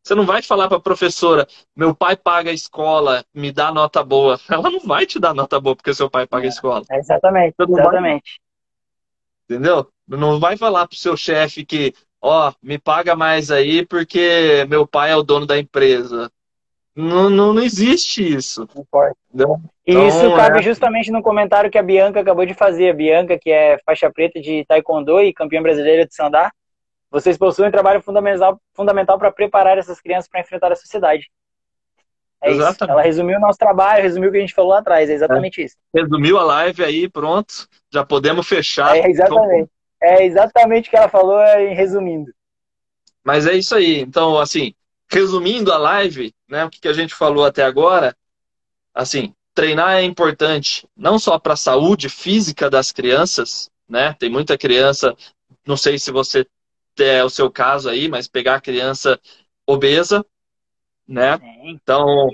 Você 0.04 0.16
não 0.16 0.26
vai 0.26 0.42
falar 0.42 0.68
para 0.68 0.78
a 0.78 0.82
professora, 0.82 1.48
meu 1.76 1.94
pai 1.94 2.16
paga 2.16 2.50
a 2.50 2.54
escola, 2.54 3.26
me 3.34 3.52
dá 3.52 3.74
nota 3.74 4.04
boa. 4.04 4.40
Ela 4.50 4.70
não 4.70 4.80
vai 4.80 5.06
te 5.06 5.20
dar 5.20 5.34
nota 5.34 5.60
boa 5.60 5.76
porque 5.76 5.94
seu 5.94 6.10
pai 6.10 6.26
paga 6.26 6.46
a 6.46 6.50
escola. 6.50 6.86
É, 6.90 6.98
exatamente, 6.98 7.56
exatamente. 7.60 8.42
Vai... 9.50 9.58
Entendeu? 9.58 9.92
Não 10.08 10.40
vai 10.40 10.56
falar 10.56 10.88
pro 10.88 10.98
seu 10.98 11.18
chefe 11.18 11.66
que, 11.66 11.94
ó, 12.22 12.54
me 12.62 12.78
paga 12.78 13.16
mais 13.16 13.52
aí 13.52 13.86
porque 13.86 14.66
meu 14.70 14.88
pai 14.88 15.12
é 15.12 15.16
o 15.16 15.24
dono 15.24 15.46
da 15.46 15.58
empresa. 15.58 16.32
Não, 16.96 17.30
não, 17.30 17.54
não 17.54 17.62
existe 17.62 18.28
isso. 18.28 18.68
Não 18.76 18.84
E 19.86 19.92
então, 19.92 20.08
isso 20.08 20.36
cabe 20.36 20.60
é... 20.60 20.62
justamente 20.64 21.12
no 21.12 21.22
comentário 21.22 21.70
que 21.70 21.78
a 21.78 21.84
Bianca 21.84 22.22
acabou 22.22 22.44
de 22.44 22.56
fazer. 22.56 22.90
A 22.90 22.94
Bianca, 22.94 23.38
que 23.38 23.52
é 23.52 23.78
faixa 23.86 24.12
preta 24.12 24.42
de 24.42 24.66
Taekwondo 24.66 25.22
e 25.22 25.32
campeã 25.32 25.62
brasileira 25.62 26.08
de 26.08 26.16
Sandá, 26.16 26.52
vocês 27.12 27.38
possuem 27.38 27.70
um 27.70 27.72
trabalho 27.72 28.02
fundamental, 28.02 28.60
fundamental 28.74 29.20
para 29.20 29.32
preparar 29.32 29.78
essas 29.78 30.02
crianças 30.02 30.28
para 30.28 30.42
enfrentar 30.42 30.72
a 30.72 30.76
sociedade. 30.76 31.30
É 32.42 32.50
exatamente. 32.50 32.82
isso. 32.82 32.92
Ela 32.92 33.02
resumiu 33.02 33.38
o 33.38 33.42
nosso 33.42 33.60
trabalho, 33.60 34.04
resumiu 34.04 34.30
o 34.30 34.32
que 34.32 34.38
a 34.40 34.42
gente 34.42 34.54
falou 34.54 34.72
lá 34.72 34.80
atrás. 34.80 35.10
É 35.10 35.14
exatamente 35.14 35.62
é. 35.62 35.66
isso. 35.66 35.76
Resumiu 35.94 36.40
a 36.40 36.44
live 36.44 36.84
aí, 36.84 37.08
pronto. 37.08 37.68
Já 37.92 38.04
podemos 38.04 38.48
fechar. 38.48 38.98
É 38.98 39.08
exatamente. 39.08 39.70
É 40.08 40.26
exatamente 40.26 40.88
o 40.88 40.90
que 40.90 40.96
ela 40.96 41.10
falou, 41.10 41.38
resumindo. 41.74 42.32
Mas 43.24 43.46
é 43.46 43.54
isso 43.54 43.76
aí. 43.76 44.00
Então, 44.00 44.40
assim, 44.40 44.74
resumindo 45.12 45.72
a 45.74 45.78
live, 45.78 46.34
né, 46.48 46.64
o 46.64 46.70
que 46.70 46.88
a 46.88 46.94
gente 46.94 47.14
falou 47.14 47.46
até 47.46 47.64
agora, 47.64 48.16
assim, 48.94 49.34
treinar 49.54 49.98
é 49.98 50.04
importante 50.04 50.88
não 50.96 51.20
só 51.20 51.38
para 51.38 51.54
a 51.54 51.58
saúde 51.58 52.08
física 52.08 52.70
das 52.70 52.92
crianças, 52.92 53.70
né? 53.90 54.14
Tem 54.14 54.30
muita 54.30 54.58
criança, 54.58 55.16
não 55.66 55.76
sei 55.76 55.98
se 56.00 56.12
você 56.12 56.48
é 57.00 57.24
o 57.24 57.30
seu 57.30 57.52
caso 57.52 57.90
aí, 57.90 58.08
mas 58.08 58.28
pegar 58.28 58.56
a 58.56 58.62
criança 58.62 59.20
obesa, 59.66 60.26
né? 61.08 61.40
Então, 61.64 62.30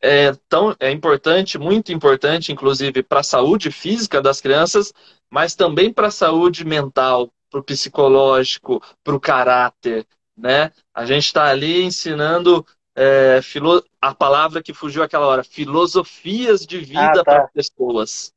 é, 0.00 0.32
tão, 0.48 0.74
é 0.78 0.90
importante, 0.90 1.58
muito 1.58 1.92
importante, 1.92 2.52
inclusive, 2.52 3.02
para 3.02 3.20
a 3.20 3.24
saúde 3.24 3.70
física 3.70 4.20
das 4.20 4.40
crianças, 4.40 4.92
mas 5.30 5.54
também 5.54 5.92
para 5.92 6.08
a 6.08 6.10
saúde 6.10 6.64
mental, 6.64 7.30
para 7.50 7.60
o 7.60 7.64
psicológico, 7.64 8.82
para 9.02 9.14
o 9.14 9.20
caráter, 9.20 10.06
né? 10.36 10.70
A 10.94 11.06
gente 11.06 11.26
está 11.26 11.46
ali 11.46 11.82
ensinando 11.82 12.64
é, 12.94 13.40
filo... 13.42 13.82
a 14.00 14.14
palavra 14.14 14.62
que 14.62 14.74
fugiu 14.74 15.02
aquela 15.02 15.26
hora, 15.26 15.42
filosofias 15.42 16.66
de 16.66 16.78
vida 16.78 17.00
ah, 17.00 17.12
tá. 17.12 17.24
para 17.24 17.48
pessoas. 17.48 18.32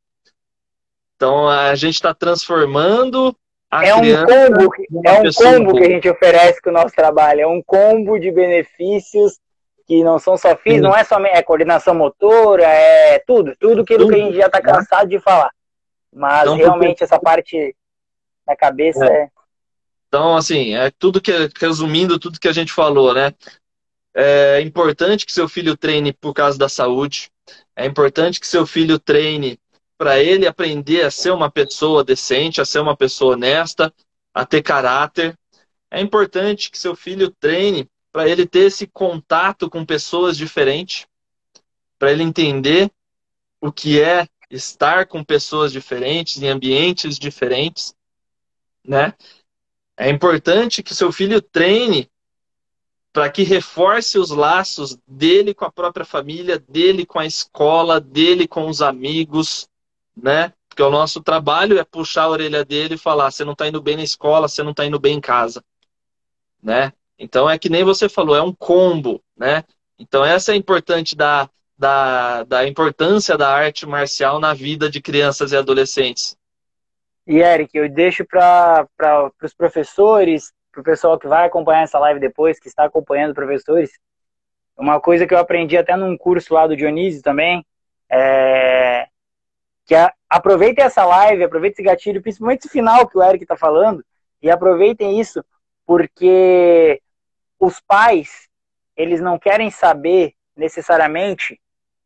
Então, 1.16 1.50
a 1.50 1.76
gente 1.76 1.96
está 1.96 2.14
transformando 2.14 3.36
é 3.72 3.94
um 3.94 4.00
combo, 4.00 4.74
é 5.06 5.20
um 5.20 5.32
combo 5.32 5.76
que 5.76 5.84
a 5.84 5.90
gente 5.90 6.10
oferece 6.10 6.60
com 6.60 6.72
o 6.72 6.74
nosso 6.74 6.96
trabalho, 6.96 7.42
é 7.42 7.48
um 7.48 7.62
combo 7.62 8.18
de 8.18 8.32
benefícios 8.32 9.38
que 9.90 10.04
não 10.04 10.20
são 10.20 10.38
só 10.38 10.56
físicos, 10.56 10.84
não 10.84 10.96
é 10.96 11.04
só 11.04 11.20
é 11.20 11.42
coordenação 11.42 11.96
motora, 11.96 12.62
é 12.62 13.18
tudo, 13.26 13.56
tudo 13.60 13.82
aquilo 13.82 14.04
tudo, 14.04 14.14
que 14.14 14.22
a 14.22 14.24
gente 14.24 14.38
já 14.38 14.46
está 14.46 14.60
né? 14.60 14.72
cansado 14.72 15.10
de 15.10 15.20
falar. 15.20 15.50
Mas 16.14 16.44
então, 16.44 16.56
realmente 16.56 16.90
porque... 16.90 17.06
essa 17.06 17.20
parte 17.20 17.76
da 18.46 18.56
cabeça 18.56 19.04
é. 19.04 19.24
é. 19.24 19.30
Então, 20.08 20.36
assim, 20.38 20.76
é 20.76 20.92
tudo 20.92 21.20
que, 21.20 21.32
resumindo 21.60 22.20
tudo 22.20 22.40
que 22.40 22.48
a 22.48 22.54
gente 22.54 22.72
falou, 22.72 23.16
né? 23.16 23.34
É 24.14 24.62
importante 24.62 25.26
que 25.26 25.32
seu 25.32 25.50
filho 25.50 25.76
treine 25.76 26.14
por 26.14 26.36
causa 26.36 26.56
da 26.56 26.70
saúde. 26.70 27.32
É 27.76 27.84
importante 27.84 28.40
que 28.40 28.46
seu 28.46 28.68
filho 28.68 29.00
treine 29.00 29.60
para 29.98 30.20
ele 30.20 30.46
aprender 30.46 31.02
a 31.02 31.10
ser 31.10 31.32
uma 31.32 31.50
pessoa 31.50 32.04
decente, 32.04 32.62
a 32.62 32.66
ser 32.66 32.80
uma 32.80 32.96
pessoa 32.96 33.34
honesta, 33.34 33.92
a 34.36 34.46
ter 34.46 34.62
caráter. 34.62 35.36
É 35.90 36.00
importante 36.00 36.70
que 36.70 36.78
seu 36.78 36.96
filho 36.96 37.32
treine 37.40 37.90
para 38.12 38.28
ele 38.28 38.46
ter 38.46 38.68
esse 38.68 38.88
contato 38.88 39.70
com 39.70 39.86
pessoas 39.86 40.38
diferentes, 40.38 41.08
para 41.98 42.12
ele 42.12 42.24
entender 42.24 42.92
o 43.62 43.72
que 43.72 44.02
é 44.02 44.28
estar 44.50 45.06
com 45.06 45.24
pessoas 45.24 45.72
diferentes, 45.72 46.42
em 46.42 46.48
ambientes 46.48 47.20
diferentes, 47.20 47.96
né? 48.84 49.14
É 49.96 50.10
importante 50.10 50.82
que 50.82 50.96
seu 50.96 51.12
filho 51.12 51.42
treine 51.42 52.10
para 53.12 53.30
que 53.30 53.44
reforce 53.44 54.18
os 54.18 54.30
laços 54.30 54.98
dele 55.08 55.54
com 55.54 55.66
a 55.66 55.72
própria 55.72 56.06
família, 56.06 56.60
dele 56.60 57.06
com 57.06 57.20
a 57.20 57.26
escola, 57.26 58.00
dele 58.00 58.48
com 58.48 58.68
os 58.68 58.82
amigos, 58.82 59.68
né? 60.16 60.54
Porque 60.70 60.82
o 60.82 60.90
nosso 60.90 61.22
trabalho 61.22 61.78
é 61.78 61.84
puxar 61.84 62.24
a 62.24 62.30
orelha 62.30 62.64
dele 62.64 62.96
e 62.96 62.98
falar: 62.98 63.32
você 63.32 63.44
não 63.44 63.54
está 63.54 63.68
indo 63.68 63.82
bem 63.82 63.98
na 63.98 64.04
escola, 64.04 64.48
você 64.48 64.64
não 64.64 64.72
está 64.72 64.86
indo 64.86 65.00
bem 65.00 65.18
em 65.18 65.22
casa, 65.22 65.64
né? 66.62 66.94
Então 67.20 67.50
é 67.50 67.60
que 67.60 67.70
nem 67.70 67.84
você 67.84 68.08
falou, 68.08 68.36
é 68.36 68.42
um 68.42 68.54
combo, 68.54 69.22
né? 69.38 69.64
Então 70.00 70.24
essa 70.24 70.54
é 70.54 70.56
importante 70.56 71.16
da, 71.16 71.50
da, 71.78 72.44
da 72.44 72.68
importância 72.68 73.38
da 73.38 73.54
arte 73.54 73.86
marcial 73.86 74.40
na 74.40 74.54
vida 74.54 74.90
de 74.90 75.02
crianças 75.02 75.52
e 75.52 75.58
adolescentes. 75.58 76.38
E 77.28 77.40
Eric, 77.40 77.78
eu 77.78 77.88
deixo 77.90 78.26
para 78.26 78.88
os 79.44 79.54
professores, 79.54 80.52
para 80.72 80.82
o 80.82 80.84
pessoal 80.84 81.20
que 81.20 81.28
vai 81.28 81.46
acompanhar 81.46 81.84
essa 81.84 82.00
live 82.00 82.20
depois, 82.20 82.60
que 82.60 82.68
está 82.68 82.86
acompanhando 82.86 83.36
professores, 83.36 83.92
uma 84.78 85.00
coisa 85.00 85.28
que 85.28 85.34
eu 85.34 85.38
aprendi 85.38 85.78
até 85.78 85.96
num 85.96 86.18
curso 86.18 86.54
lá 86.54 86.66
do 86.66 86.76
Dionísio 86.76 87.22
também, 87.22 87.64
é, 88.10 89.08
que 89.86 89.94
a, 89.94 90.12
aproveitem 90.30 90.84
essa 90.84 91.06
live, 91.06 91.44
aproveitem 91.44 91.74
esse 91.74 91.84
gatilho, 91.84 92.22
principalmente 92.22 92.62
esse 92.62 92.70
final 92.70 93.08
que 93.08 93.18
o 93.18 93.24
Eric 93.24 93.44
está 93.44 93.58
falando, 93.58 94.04
e 94.42 94.50
aproveitem 94.50 95.20
isso, 95.20 95.44
porque 95.86 97.02
os 97.60 97.80
pais, 97.80 98.48
eles 98.96 99.20
não 99.20 99.38
querem 99.38 99.70
saber 99.70 100.34
necessariamente 100.56 101.60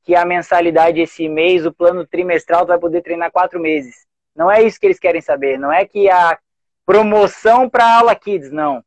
que 0.03 0.15
a 0.15 0.25
mensalidade 0.25 0.99
esse 0.99 1.29
mês, 1.29 1.65
o 1.65 1.71
plano 1.71 2.05
trimestral, 2.05 2.65
vai 2.65 2.77
poder 2.77 3.01
treinar 3.01 3.31
quatro 3.31 3.59
meses. 3.59 4.05
Não 4.35 4.51
é 4.51 4.61
isso 4.61 4.79
que 4.79 4.87
eles 4.87 4.99
querem 4.99 5.21
saber. 5.21 5.57
Não 5.57 5.71
é 5.71 5.85
que 5.85 6.09
a 6.09 6.37
promoção 6.85 7.69
para 7.69 7.99
aula 7.99 8.15
kids, 8.15 8.51
não. 8.51 8.83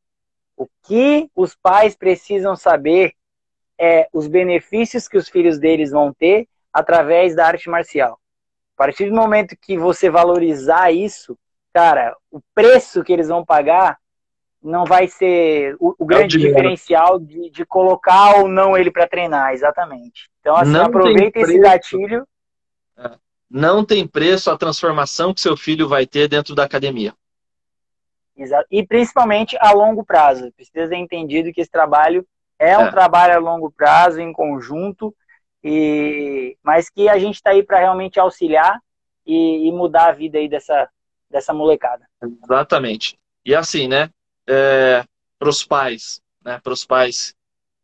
O 0.56 0.66
que 0.82 1.30
os 1.34 1.54
pais 1.54 1.94
precisam 1.94 2.54
saber 2.56 3.14
é 3.78 4.08
os 4.12 4.26
benefícios 4.26 5.08
que 5.08 5.16
os 5.16 5.28
filhos 5.28 5.58
deles 5.58 5.90
vão 5.90 6.12
ter 6.12 6.48
através 6.72 7.34
da 7.34 7.46
arte 7.46 7.68
marcial. 7.70 8.18
A 8.74 8.76
partir 8.76 9.08
do 9.08 9.16
momento 9.16 9.56
que 9.56 9.78
você 9.78 10.10
valorizar 10.10 10.92
isso, 10.92 11.38
cara, 11.72 12.14
o 12.30 12.40
preço 12.54 13.02
que 13.02 13.12
eles 13.12 13.28
vão 13.28 13.44
pagar 13.44 13.98
não 14.66 14.84
vai 14.84 15.06
ser 15.06 15.76
o, 15.78 15.94
o 15.98 16.04
é 16.04 16.06
grande 16.06 16.36
o 16.36 16.40
diferencial 16.40 17.18
de, 17.18 17.50
de, 17.50 17.64
colocar 17.64 18.38
ou 18.38 18.48
não 18.48 18.76
ele 18.76 18.90
para 18.90 19.06
treinar, 19.06 19.52
exatamente. 19.52 20.28
Então, 20.40 20.56
assim, 20.56 20.72
não 20.72 20.86
aproveita 20.86 21.38
esse 21.38 21.58
gatilho. 21.58 22.26
É. 22.98 23.12
Não 23.48 23.84
tem 23.84 24.06
preço 24.06 24.50
a 24.50 24.58
transformação 24.58 25.32
que 25.32 25.40
seu 25.40 25.56
filho 25.56 25.88
vai 25.88 26.04
ter 26.04 26.28
dentro 26.28 26.54
da 26.54 26.64
academia. 26.64 27.14
Exato. 28.36 28.66
E 28.70 28.84
principalmente 28.84 29.56
a 29.60 29.72
longo 29.72 30.04
prazo. 30.04 30.52
Precisa 30.52 30.88
ser 30.88 30.96
entendido 30.96 31.52
que 31.52 31.60
esse 31.60 31.70
trabalho 31.70 32.26
é, 32.58 32.70
é. 32.70 32.78
um 32.78 32.90
trabalho 32.90 33.34
a 33.34 33.38
longo 33.38 33.70
prazo, 33.70 34.20
em 34.20 34.32
conjunto, 34.32 35.14
e, 35.62 36.56
mas 36.62 36.90
que 36.90 37.08
a 37.08 37.18
gente 37.18 37.36
está 37.36 37.50
aí 37.50 37.62
para 37.62 37.78
realmente 37.78 38.18
auxiliar 38.18 38.80
e, 39.24 39.68
e, 39.68 39.72
mudar 39.72 40.08
a 40.08 40.12
vida 40.12 40.38
aí 40.38 40.48
dessa, 40.48 40.88
dessa 41.30 41.52
molecada. 41.52 42.04
Exatamente. 42.44 43.18
E 43.44 43.54
assim, 43.54 43.88
né? 43.88 44.10
É, 44.46 45.04
para 45.38 45.48
os 45.48 45.64
pais, 45.64 46.22
né? 46.44 46.60
Para 46.60 46.72
os 46.72 46.84
pais 46.84 47.34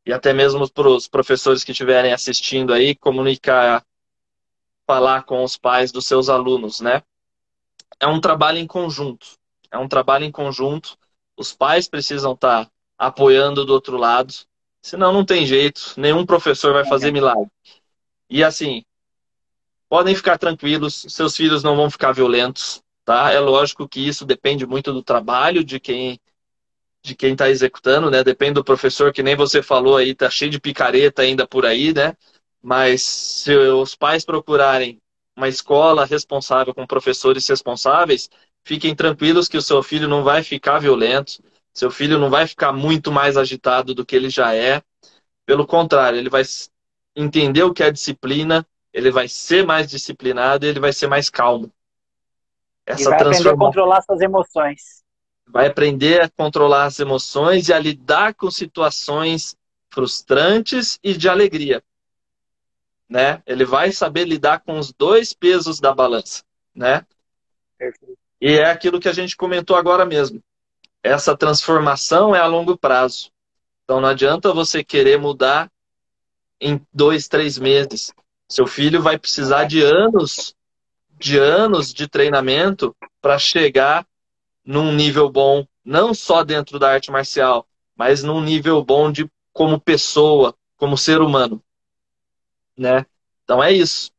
e 0.04 0.12
até 0.12 0.32
mesmo 0.32 0.68
para 0.68 0.88
os 0.88 1.06
professores 1.06 1.62
que 1.62 1.70
estiverem 1.70 2.12
assistindo 2.12 2.72
aí, 2.72 2.94
comunicar, 2.94 3.84
falar 4.86 5.22
com 5.22 5.44
os 5.44 5.56
pais 5.56 5.92
dos 5.92 6.06
seus 6.06 6.28
alunos, 6.28 6.80
né? 6.80 7.02
É 8.00 8.06
um 8.06 8.20
trabalho 8.20 8.58
em 8.58 8.66
conjunto. 8.66 9.26
É 9.70 9.78
um 9.78 9.88
trabalho 9.88 10.24
em 10.24 10.32
conjunto. 10.32 10.98
Os 11.36 11.52
pais 11.52 11.88
precisam 11.88 12.32
estar 12.32 12.66
tá 12.66 12.70
apoiando 12.98 13.64
do 13.64 13.72
outro 13.72 13.96
lado. 13.96 14.34
Senão 14.82 15.12
não 15.12 15.24
tem 15.24 15.46
jeito, 15.46 15.94
nenhum 15.96 16.26
professor 16.26 16.72
vai 16.72 16.84
fazer 16.84 17.12
milagre. 17.12 17.48
E 18.28 18.42
assim, 18.42 18.84
podem 19.88 20.16
ficar 20.16 20.36
tranquilos, 20.36 21.06
seus 21.08 21.36
filhos 21.36 21.62
não 21.62 21.76
vão 21.76 21.88
ficar 21.88 22.10
violentos, 22.10 22.82
tá? 23.04 23.30
É 23.30 23.38
lógico 23.38 23.88
que 23.88 24.00
isso 24.00 24.24
depende 24.24 24.66
muito 24.66 24.92
do 24.92 25.02
trabalho 25.02 25.62
de 25.62 25.78
quem 25.78 26.18
de 27.02 27.14
quem 27.14 27.32
está 27.32 27.50
executando, 27.50 28.10
né? 28.10 28.22
Depende 28.22 28.54
do 28.54 28.64
professor, 28.64 29.12
que 29.12 29.22
nem 29.22 29.34
você 29.34 29.62
falou 29.62 29.96
aí, 29.96 30.14
tá 30.14 30.30
cheio 30.30 30.50
de 30.50 30.60
picareta 30.60 31.22
ainda 31.22 31.46
por 31.46 31.66
aí, 31.66 31.92
né? 31.92 32.16
Mas 32.62 33.02
se 33.02 33.54
os 33.56 33.96
pais 33.96 34.24
procurarem 34.24 35.00
uma 35.36 35.48
escola 35.48 36.04
responsável 36.04 36.72
com 36.72 36.86
professores 36.86 37.46
responsáveis, 37.48 38.30
fiquem 38.64 38.94
tranquilos 38.94 39.48
que 39.48 39.56
o 39.56 39.62
seu 39.62 39.82
filho 39.82 40.06
não 40.06 40.22
vai 40.22 40.44
ficar 40.44 40.78
violento, 40.78 41.42
seu 41.74 41.90
filho 41.90 42.18
não 42.18 42.30
vai 42.30 42.46
ficar 42.46 42.72
muito 42.72 43.10
mais 43.10 43.36
agitado 43.36 43.94
do 43.94 44.06
que 44.06 44.14
ele 44.14 44.30
já 44.30 44.54
é. 44.54 44.80
Pelo 45.44 45.66
contrário, 45.66 46.18
ele 46.18 46.30
vai 46.30 46.42
entender 47.16 47.64
o 47.64 47.72
que 47.72 47.82
é 47.82 47.90
disciplina, 47.90 48.64
ele 48.92 49.10
vai 49.10 49.26
ser 49.26 49.66
mais 49.66 49.90
disciplinado 49.90 50.64
e 50.64 50.68
ele 50.68 50.78
vai 50.78 50.92
ser 50.92 51.08
mais 51.08 51.28
calmo. 51.28 51.72
Essa 52.86 53.02
e 53.02 53.04
vai 53.06 53.20
aprender 53.20 53.48
a 53.48 53.56
controlar 53.56 54.02
suas 54.02 54.20
emoções. 54.20 55.01
Vai 55.46 55.66
aprender 55.66 56.22
a 56.22 56.28
controlar 56.28 56.84
as 56.84 56.98
emoções 56.98 57.68
e 57.68 57.72
a 57.72 57.78
lidar 57.78 58.34
com 58.34 58.50
situações 58.50 59.56
frustrantes 59.90 60.98
e 61.02 61.14
de 61.14 61.28
alegria. 61.28 61.82
Né? 63.08 63.42
Ele 63.46 63.64
vai 63.64 63.92
saber 63.92 64.24
lidar 64.24 64.60
com 64.60 64.78
os 64.78 64.92
dois 64.92 65.32
pesos 65.34 65.78
da 65.78 65.94
balança, 65.94 66.42
né? 66.74 67.04
Perfeito. 67.76 68.18
E 68.40 68.52
é 68.52 68.70
aquilo 68.70 68.98
que 68.98 69.08
a 69.08 69.12
gente 69.12 69.36
comentou 69.36 69.76
agora 69.76 70.06
mesmo 70.06 70.42
essa 71.02 71.36
transformação 71.36 72.34
é 72.34 72.38
a 72.38 72.46
longo 72.46 72.76
prazo. 72.76 73.30
Então 73.84 74.00
não 74.00 74.08
adianta 74.08 74.52
você 74.52 74.84
querer 74.84 75.18
mudar 75.18 75.70
em 76.60 76.80
dois, 76.92 77.26
três 77.26 77.58
meses. 77.58 78.12
Seu 78.48 78.66
filho 78.66 79.02
vai 79.02 79.18
precisar 79.18 79.64
de 79.64 79.82
anos, 79.82 80.54
de 81.18 81.38
anos 81.38 81.92
de 81.92 82.06
treinamento 82.06 82.94
para 83.20 83.38
chegar 83.38 84.06
num 84.64 84.92
nível 84.92 85.28
bom, 85.28 85.66
não 85.84 86.14
só 86.14 86.44
dentro 86.44 86.78
da 86.78 86.90
arte 86.92 87.10
marcial, 87.10 87.66
mas 87.96 88.22
num 88.22 88.40
nível 88.40 88.82
bom 88.84 89.10
de 89.10 89.30
como 89.52 89.80
pessoa, 89.80 90.54
como 90.76 90.96
ser 90.96 91.20
humano, 91.20 91.62
né? 92.76 93.04
Então 93.44 93.62
é 93.62 93.72
isso. 93.72 94.12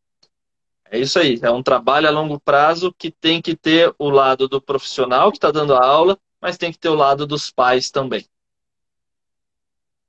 É 0.89 0.99
isso 0.99 1.17
aí. 1.17 1.39
É 1.41 1.49
um 1.49 1.63
trabalho 1.63 2.07
a 2.07 2.11
longo 2.11 2.39
prazo 2.39 2.93
que 2.93 3.09
tem 3.09 3.41
que 3.41 3.55
ter 3.55 3.93
o 3.97 4.09
lado 4.09 4.47
do 4.47 4.61
profissional 4.61 5.31
que 5.31 5.37
está 5.37 5.49
dando 5.49 5.73
a 5.73 5.83
aula, 5.83 6.19
mas 6.39 6.57
tem 6.57 6.71
que 6.71 6.77
ter 6.77 6.89
o 6.89 6.95
lado 6.95 7.25
dos 7.25 7.49
pais 7.49 7.89
também. 7.89 8.25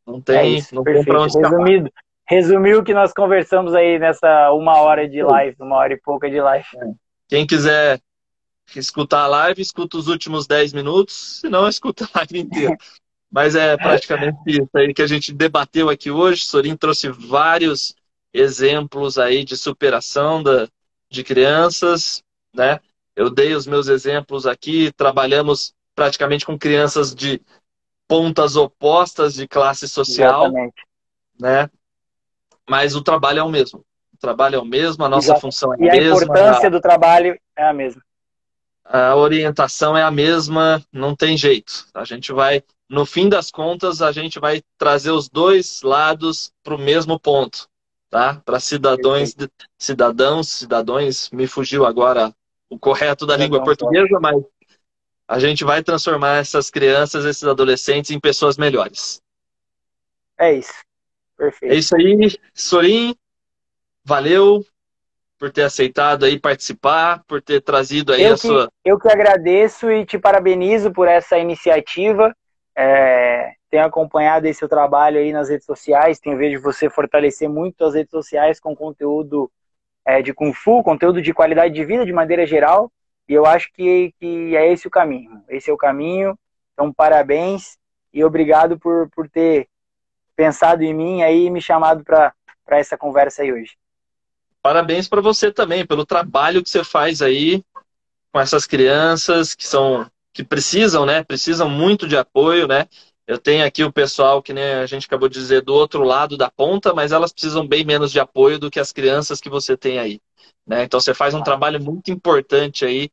Não 0.06 0.20
tem, 0.20 0.36
é 0.36 0.48
isso, 0.48 0.74
não 0.74 0.84
perfeito. 0.84 1.06
tem 1.06 1.16
onde 1.16 1.38
Resumido, 1.38 1.92
resumiu 2.28 2.80
o 2.80 2.84
que 2.84 2.92
nós 2.92 3.12
conversamos 3.12 3.74
aí 3.74 3.98
nessa 3.98 4.52
uma 4.52 4.78
hora 4.78 5.08
de 5.08 5.22
live, 5.22 5.56
uma 5.60 5.76
hora 5.76 5.94
e 5.94 6.00
pouca 6.00 6.28
de 6.28 6.40
live. 6.40 6.66
É. 6.76 6.86
Quem 7.28 7.46
quiser 7.46 8.00
escutar 8.76 9.22
a 9.22 9.26
live, 9.26 9.62
escuta 9.62 9.96
os 9.96 10.08
últimos 10.08 10.46
10 10.46 10.72
minutos, 10.72 11.40
se 11.40 11.48
não, 11.48 11.68
escuta 11.68 12.08
a 12.12 12.18
live 12.18 12.40
inteira. 12.40 12.76
Mas 13.30 13.54
é 13.56 13.76
praticamente 13.76 14.38
isso 14.46 14.70
aí 14.76 14.94
que 14.94 15.02
a 15.02 15.06
gente 15.06 15.32
debateu 15.32 15.90
aqui 15.90 16.10
hoje. 16.10 16.44
Sorin 16.44 16.76
trouxe 16.76 17.08
vários 17.08 17.94
exemplos 18.32 19.18
aí 19.18 19.44
de 19.44 19.56
superação 19.56 20.42
da, 20.42 20.68
de 21.10 21.24
crianças, 21.24 22.22
né? 22.54 22.78
Eu 23.16 23.30
dei 23.30 23.54
os 23.54 23.66
meus 23.66 23.88
exemplos 23.88 24.46
aqui, 24.46 24.92
trabalhamos 24.92 25.74
praticamente 25.94 26.46
com 26.46 26.58
crianças 26.58 27.14
de 27.14 27.40
pontas 28.06 28.56
opostas 28.56 29.34
de 29.34 29.48
classe 29.48 29.88
social, 29.88 30.44
Exatamente. 30.44 30.82
né? 31.40 31.70
Mas 32.68 32.94
o 32.94 33.02
trabalho 33.02 33.40
é 33.40 33.42
o 33.42 33.48
mesmo. 33.48 33.84
O 34.12 34.16
trabalho 34.16 34.56
é 34.56 34.58
o 34.58 34.64
mesmo, 34.64 35.04
a 35.04 35.08
nossa 35.08 35.28
Exato. 35.28 35.40
função 35.40 35.72
é 35.72 35.76
a 35.76 35.78
mesma. 35.78 35.96
E 35.96 36.00
a 36.00 36.06
importância 36.08 36.66
a... 36.66 36.70
do 36.70 36.80
trabalho 36.80 37.38
é 37.56 37.64
a 37.64 37.72
mesma. 37.72 38.02
A 38.84 39.16
orientação 39.16 39.96
é 39.96 40.02
a 40.02 40.10
mesma, 40.10 40.84
não 40.92 41.16
tem 41.16 41.36
jeito. 41.36 41.86
A 41.94 42.04
gente 42.04 42.32
vai, 42.32 42.62
no 42.88 43.06
fim 43.06 43.28
das 43.28 43.50
contas, 43.50 44.02
a 44.02 44.12
gente 44.12 44.38
vai 44.38 44.62
trazer 44.76 45.10
os 45.10 45.28
dois 45.28 45.80
lados 45.82 46.52
para 46.62 46.74
o 46.74 46.78
mesmo 46.78 47.18
ponto, 47.18 47.68
tá? 48.10 48.42
Para 48.44 48.60
cidadãos, 48.60 49.34
cidadãos, 49.78 50.48
cidadãos, 50.48 51.30
me 51.30 51.46
fugiu 51.46 51.86
agora 51.86 52.34
o 52.68 52.78
correto 52.78 53.24
da 53.24 53.36
língua 53.36 53.64
portuguesa, 53.64 54.20
mas 54.20 54.42
a 55.26 55.38
gente 55.38 55.64
vai 55.64 55.82
transformar 55.82 56.36
essas 56.36 56.68
crianças, 56.68 57.24
esses 57.24 57.44
adolescentes 57.44 58.10
em 58.10 58.20
pessoas 58.20 58.58
melhores. 58.58 59.22
É 60.38 60.54
isso. 60.54 60.72
Perfeito. 61.36 61.72
É 61.72 61.76
isso 61.76 61.96
aí, 61.96 62.38
Sorin. 62.52 63.14
Valeu 64.04 64.64
por 65.38 65.50
ter 65.50 65.62
aceitado 65.62 66.24
aí 66.24 66.38
participar, 66.38 67.22
por 67.26 67.42
ter 67.42 67.60
trazido 67.60 68.12
aí 68.12 68.22
eu 68.22 68.34
a 68.34 68.34
que, 68.34 68.46
sua. 68.46 68.68
Eu 68.84 68.98
que 68.98 69.08
agradeço 69.08 69.90
e 69.90 70.04
te 70.06 70.18
parabenizo 70.18 70.92
por 70.92 71.08
essa 71.08 71.38
iniciativa. 71.38 72.34
É, 72.76 73.52
tenho 73.70 73.84
acompanhado 73.84 74.46
esse 74.46 74.58
seu 74.58 74.68
trabalho 74.68 75.18
aí 75.18 75.32
nas 75.32 75.48
redes 75.48 75.66
sociais, 75.66 76.18
tenho 76.18 76.36
visto 76.36 76.62
você 76.62 76.88
fortalecer 76.88 77.48
muito 77.48 77.84
as 77.84 77.94
redes 77.94 78.10
sociais 78.10 78.60
com 78.60 78.74
conteúdo 78.74 79.50
é, 80.04 80.22
de 80.22 80.32
Kung 80.32 80.52
Fu, 80.52 80.82
conteúdo 80.82 81.20
de 81.20 81.32
qualidade 81.32 81.74
de 81.74 81.84
vida 81.84 82.04
de 82.04 82.12
maneira 82.12 82.46
geral. 82.46 82.90
E 83.28 83.32
eu 83.32 83.46
acho 83.46 83.72
que, 83.72 84.12
que 84.20 84.56
é 84.56 84.70
esse 84.70 84.86
o 84.86 84.90
caminho. 84.90 85.42
Esse 85.48 85.70
é 85.70 85.72
o 85.72 85.78
caminho. 85.78 86.38
Então, 86.72 86.92
parabéns 86.92 87.78
e 88.12 88.22
obrigado 88.22 88.78
por, 88.78 89.08
por 89.10 89.28
ter 89.28 89.66
pensado 90.36 90.82
em 90.82 90.92
mim 90.92 91.22
aí 91.22 91.46
e 91.46 91.50
me 91.50 91.60
chamado 91.60 92.04
para 92.04 92.32
essa 92.68 92.96
conversa 92.96 93.42
aí 93.42 93.52
hoje. 93.52 93.76
Parabéns 94.64 95.06
para 95.06 95.20
você 95.20 95.52
também 95.52 95.84
pelo 95.84 96.06
trabalho 96.06 96.62
que 96.62 96.70
você 96.70 96.82
faz 96.82 97.20
aí 97.20 97.62
com 98.32 98.40
essas 98.40 98.66
crianças 98.66 99.54
que 99.54 99.66
são 99.66 100.10
que 100.32 100.42
precisam, 100.42 101.04
né? 101.04 101.22
Precisam 101.22 101.68
muito 101.68 102.08
de 102.08 102.16
apoio, 102.16 102.66
né? 102.66 102.88
Eu 103.26 103.36
tenho 103.38 103.62
aqui 103.62 103.84
o 103.84 103.92
pessoal 103.92 104.42
que 104.42 104.54
né, 104.54 104.76
a 104.76 104.86
gente 104.86 105.06
acabou 105.06 105.28
de 105.28 105.38
dizer 105.38 105.60
do 105.60 105.74
outro 105.74 106.02
lado 106.02 106.38
da 106.38 106.50
ponta, 106.50 106.94
mas 106.94 107.12
elas 107.12 107.30
precisam 107.30 107.68
bem 107.68 107.84
menos 107.84 108.10
de 108.10 108.18
apoio 108.18 108.58
do 108.58 108.70
que 108.70 108.80
as 108.80 108.90
crianças 108.90 109.38
que 109.38 109.50
você 109.50 109.76
tem 109.76 109.98
aí. 109.98 110.18
Né? 110.66 110.84
Então 110.84 110.98
você 110.98 111.12
faz 111.12 111.34
um 111.34 111.42
trabalho 111.42 111.78
muito 111.82 112.10
importante 112.10 112.86
aí 112.86 113.10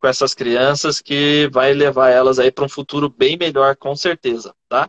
com 0.00 0.06
essas 0.06 0.34
crianças 0.34 1.00
que 1.00 1.48
vai 1.52 1.74
levar 1.74 2.10
elas 2.10 2.38
aí 2.38 2.52
para 2.52 2.64
um 2.64 2.68
futuro 2.68 3.08
bem 3.08 3.36
melhor, 3.36 3.74
com 3.74 3.96
certeza, 3.96 4.54
tá? 4.68 4.88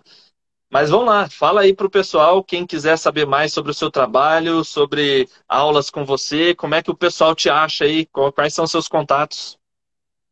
Mas 0.74 0.89
vamos 0.89 1.05
lá, 1.05 1.30
fala 1.30 1.61
aí 1.61 1.71
para 1.71 1.86
o 1.86 1.89
pessoal, 1.89 2.43
quem 2.43 2.65
quiser 2.65 2.97
saber 2.97 3.28
mais 3.28 3.53
sobre 3.53 3.69
o 3.69 3.76
seu 3.76 3.91
trabalho, 3.91 4.63
sobre 4.63 5.30
aulas 5.47 5.91
com 5.91 6.03
você, 6.03 6.55
como 6.55 6.74
é 6.74 6.82
que 6.82 6.89
o 6.89 6.97
pessoal 6.97 7.36
te 7.36 7.47
acha 7.47 7.86
aí, 7.86 8.07
quais 8.34 8.55
são 8.55 8.65
seus 8.65 8.88
contatos? 8.88 9.55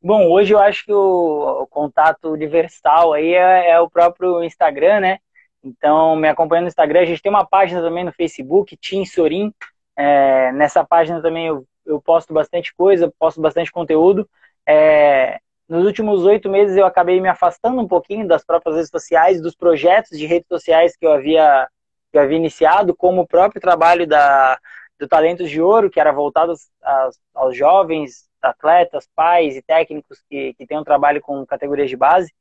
Bom, 0.02 0.28
hoje 0.32 0.52
eu 0.52 0.60
acho 0.60 0.84
que 0.84 0.92
o, 0.92 1.62
o 1.62 1.68
contato 1.68 2.32
universal 2.32 3.14
aí 3.14 3.36
é, 3.36 3.70
é, 3.70 3.80
o 3.80 3.88
próprio 3.88 4.44
Instagram, 4.44 5.02
né? 5.02 5.20
Então, 5.64 6.16
me 6.16 6.28
acompanha 6.28 6.64
no 6.64 6.68
Instagram. 6.68 7.02
A 7.02 7.06
gente 7.06 7.22
tem 7.22 7.32
uma 7.32 7.46
página 7.46 7.80
também 7.80 8.04
no 8.04 8.12
Facebook, 8.12 8.76
Tim 8.78 9.06
Sorin. 9.06 9.54
É, 9.96 10.52
nessa 10.54 10.84
página 10.84 11.22
também 11.22 11.46
eu, 11.46 11.68
eu 11.86 12.02
posto 12.02 12.34
bastante 12.34 12.74
coisa, 12.74 13.14
posto 13.20 13.40
bastante 13.40 13.72
conteúdo. 13.72 14.28
É, 14.68 15.40
nos 15.72 15.86
últimos 15.86 16.26
oito 16.26 16.50
meses 16.50 16.76
eu 16.76 16.86
acabei 16.86 17.22
me 17.22 17.30
afastando 17.30 17.80
um 17.80 17.88
pouquinho 17.88 18.28
das 18.28 18.44
próprias 18.44 18.76
redes 18.76 18.90
sociais, 18.90 19.42
dos 19.42 19.56
projetos 19.56 20.20
de 20.20 20.26
redes 20.26 20.50
sociais 20.50 20.98
que 20.98 21.06
eu 21.06 21.14
havia, 21.14 21.66
que 22.12 22.18
eu 22.18 22.22
havia 22.22 22.36
iniciado, 22.36 22.94
como 22.94 23.22
o 23.22 23.28
próprio 23.28 23.62
trabalho 23.62 24.06
da, 24.06 24.60
do 25.00 25.08
Talentos 25.08 25.50
de 25.50 25.62
Ouro, 25.62 25.90
que 25.90 25.98
era 25.98 26.12
voltado 26.12 26.52
aos, 26.84 27.20
aos 27.34 27.56
jovens, 27.56 28.30
atletas, 28.42 29.08
pais 29.16 29.56
e 29.56 29.62
técnicos 29.62 30.22
que, 30.30 30.54
que 30.56 30.68
têm 30.68 30.78
um 30.78 30.84
trabalho 30.84 31.22
com 31.22 31.46
categorias 31.46 31.90
de 31.90 31.96
base. 31.96 32.34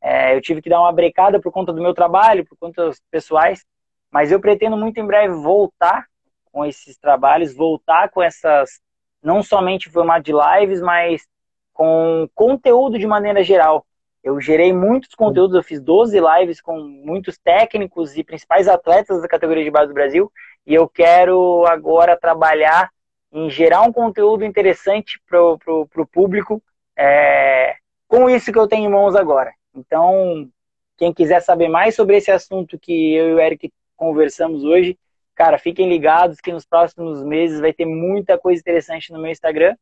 É, 0.00 0.34
eu 0.34 0.40
tive 0.40 0.62
que 0.62 0.70
dar 0.70 0.80
uma 0.80 0.90
brecada 0.90 1.38
por 1.38 1.52
conta 1.52 1.74
do 1.74 1.82
meu 1.82 1.92
trabalho, 1.92 2.46
por 2.46 2.56
contas 2.56 2.98
pessoais, 3.10 3.62
mas 4.10 4.32
eu 4.32 4.40
pretendo 4.40 4.78
muito 4.78 4.98
em 4.98 5.06
breve 5.06 5.34
voltar 5.34 6.06
com 6.50 6.64
esses 6.64 6.96
trabalhos, 6.96 7.54
voltar 7.54 8.08
com 8.08 8.22
essas, 8.22 8.80
não 9.22 9.42
somente 9.42 9.90
em 9.90 9.92
formato 9.92 10.22
de 10.22 10.32
lives, 10.32 10.80
mas 10.80 11.28
com 11.72 12.28
conteúdo 12.34 12.98
de 12.98 13.06
maneira 13.06 13.42
geral. 13.42 13.86
Eu 14.22 14.40
gerei 14.40 14.72
muitos 14.72 15.14
conteúdos, 15.14 15.56
eu 15.56 15.62
fiz 15.62 15.80
12 15.80 16.18
lives 16.20 16.60
com 16.60 16.78
muitos 16.78 17.38
técnicos 17.38 18.16
e 18.16 18.24
principais 18.24 18.68
atletas 18.68 19.22
da 19.22 19.28
categoria 19.28 19.64
de 19.64 19.70
base 19.70 19.88
do 19.88 19.94
Brasil, 19.94 20.30
e 20.66 20.74
eu 20.74 20.88
quero 20.88 21.64
agora 21.66 22.18
trabalhar 22.18 22.90
em 23.32 23.48
gerar 23.48 23.82
um 23.82 23.92
conteúdo 23.92 24.44
interessante 24.44 25.20
para 25.26 25.40
o 25.42 26.06
público 26.06 26.62
é, 26.96 27.76
com 28.06 28.28
isso 28.28 28.52
que 28.52 28.58
eu 28.58 28.68
tenho 28.68 28.88
em 28.88 28.92
mãos 28.92 29.14
agora. 29.14 29.52
Então, 29.74 30.50
quem 30.98 31.14
quiser 31.14 31.40
saber 31.40 31.68
mais 31.68 31.94
sobre 31.94 32.16
esse 32.16 32.30
assunto 32.30 32.78
que 32.78 33.14
eu 33.14 33.30
e 33.30 33.34
o 33.34 33.40
Eric 33.40 33.72
conversamos 33.96 34.64
hoje, 34.64 34.98
cara, 35.34 35.58
fiquem 35.58 35.88
ligados 35.88 36.40
que 36.40 36.52
nos 36.52 36.66
próximos 36.66 37.22
meses 37.24 37.60
vai 37.60 37.72
ter 37.72 37.86
muita 37.86 38.36
coisa 38.36 38.60
interessante 38.60 39.12
no 39.12 39.18
meu 39.18 39.30
Instagram. 39.30 39.74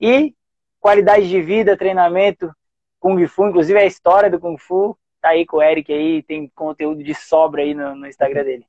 E 0.00 0.32
qualidade 0.80 1.28
de 1.28 1.40
vida, 1.40 1.76
treinamento, 1.76 2.50
Kung 3.00 3.26
Fu, 3.26 3.46
inclusive 3.46 3.78
a 3.78 3.86
história 3.86 4.30
do 4.30 4.40
Kung 4.40 4.58
Fu, 4.58 4.96
tá 5.20 5.30
aí 5.30 5.46
com 5.46 5.58
o 5.58 5.62
Eric 5.62 5.92
aí, 5.92 6.22
tem 6.22 6.50
conteúdo 6.54 7.02
de 7.02 7.14
sobra 7.14 7.62
aí 7.62 7.74
no, 7.74 7.94
no 7.94 8.06
Instagram 8.06 8.44
dele. 8.44 8.66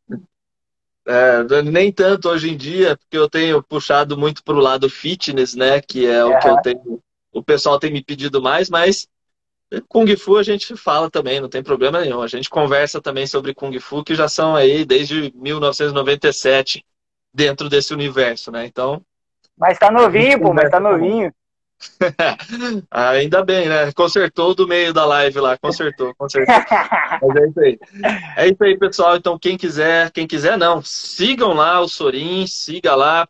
É, 1.08 1.62
nem 1.64 1.92
tanto 1.92 2.30
hoje 2.30 2.52
em 2.52 2.58
dia, 2.58 2.96
porque 2.96 3.18
eu 3.18 3.30
tenho 3.30 3.64
puxado 3.64 4.18
muito 4.18 4.44
para 4.44 4.54
o 4.54 4.60
lado 4.60 4.90
fitness, 4.90 5.56
né? 5.56 5.82
Que 5.82 6.06
é 6.06 6.24
o 6.24 6.38
que 6.40 6.48
eu 6.48 6.62
tenho. 6.62 7.02
O 7.32 7.44
pessoal 7.44 7.80
tem 7.80 7.92
me 7.92 8.04
pedido 8.04 8.42
mais, 8.42 8.70
mas 8.70 9.08
Kung 9.88 10.16
Fu 10.16 10.38
a 10.38 10.44
gente 10.44 10.76
fala 10.76 11.10
também, 11.10 11.40
não 11.40 11.50
tem 11.50 11.64
problema 11.64 12.02
nenhum. 12.02 12.22
A 12.22 12.28
gente 12.28 12.50
conversa 12.50 13.02
também 13.02 13.26
sobre 13.26 13.54
Kung 13.54 13.78
Fu, 13.80 14.04
que 14.04 14.16
já 14.16 14.28
são 14.28 14.56
aí 14.56 14.86
desde 14.86 15.32
1997 15.36 16.84
dentro 17.34 17.70
desse 17.70 17.94
universo, 17.94 18.52
né? 18.52 18.66
Então. 18.66 19.02
Mas 19.58 19.78
tá 19.78 19.92
novinho, 19.92 20.40
pô, 20.42 20.54
mas 20.54 20.70
tá 20.70 20.80
novinho. 20.80 21.34
Ainda 22.92 23.44
bem, 23.44 23.70
né? 23.70 23.92
Consertou 23.94 24.54
do 24.54 24.68
meio 24.68 24.94
da 24.94 25.06
live 25.06 25.40
lá, 25.40 25.58
consertou, 25.58 26.14
consertou. 26.16 26.56
Mas 27.22 27.36
é 27.36 27.48
isso 27.48 27.60
aí. 27.60 27.80
É 28.38 28.48
isso 28.48 28.64
aí, 28.64 28.78
pessoal. 28.78 29.16
Então, 29.16 29.40
quem 29.40 29.58
quiser, 29.58 30.12
quem 30.12 30.28
quiser 30.28 30.58
não, 30.58 30.82
sigam 30.82 31.54
lá 31.54 31.80
o 31.80 31.88
Sorin, 31.88 32.46
siga 32.48 32.96
lá, 32.96 33.28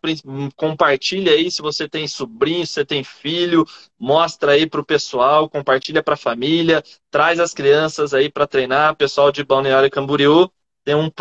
compartilha 0.55 1.34
aí 1.34 1.51
se 1.51 1.61
você 1.61 1.88
tem 1.88 2.07
sobrinho, 2.07 2.65
se 2.65 2.73
você 2.73 2.85
tem 2.85 3.03
filho, 3.03 3.65
mostra 3.99 4.53
aí 4.53 4.65
pro 4.65 4.85
pessoal, 4.85 5.49
compartilha 5.49 6.01
pra 6.01 6.17
família, 6.17 6.84
traz 7.11 7.39
as 7.39 7.53
crianças 7.53 8.13
aí 8.13 8.30
para 8.31 8.47
treinar. 8.47 8.95
Pessoal 8.95 9.31
de 9.31 9.43
Balneário 9.43 9.91
Camboriú 9.91 10.49
tem 10.84 10.95
um, 10.95 11.11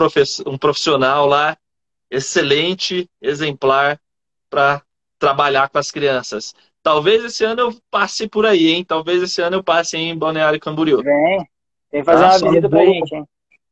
um 0.46 0.58
profissional 0.58 1.26
lá 1.26 1.56
excelente, 2.10 3.08
exemplar 3.20 4.00
para 4.48 4.82
trabalhar 5.18 5.68
com 5.68 5.78
as 5.78 5.90
crianças. 5.90 6.54
Talvez 6.82 7.24
esse 7.24 7.44
ano 7.44 7.60
eu 7.62 7.74
passe 7.90 8.28
por 8.28 8.46
aí, 8.46 8.68
hein? 8.68 8.84
Talvez 8.84 9.22
esse 9.22 9.42
ano 9.42 9.56
eu 9.56 9.64
passe 9.64 9.96
em 9.96 10.16
Balneário 10.16 10.60
Camboriú. 10.60 11.02
Vem, 11.02 11.38
tem 11.90 12.00
que 12.00 12.04
fazer 12.04 12.22
tá, 12.22 12.36
uma 12.36 12.50
visita 12.50 12.68
pra 12.68 12.84
gente, 12.84 13.14
hein? 13.14 13.24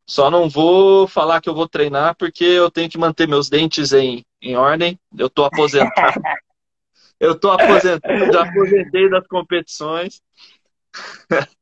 Só 0.06 0.30
não 0.30 0.48
vou 0.48 1.08
falar 1.08 1.40
que 1.40 1.48
eu 1.48 1.54
vou 1.54 1.68
treinar 1.68 2.14
porque 2.14 2.44
eu 2.44 2.70
tenho 2.70 2.88
que 2.88 2.96
manter 2.96 3.26
meus 3.26 3.48
dentes 3.48 3.92
em, 3.92 4.24
em 4.40 4.56
ordem. 4.56 4.98
Eu 5.18 5.28
tô 5.28 5.44
aposentado. 5.44 6.20
eu 7.18 7.34
tô 7.38 7.50
aposentado, 7.50 8.32
já 8.32 8.42
aposentei 8.42 9.10
das 9.10 9.26
competições. 9.26 10.22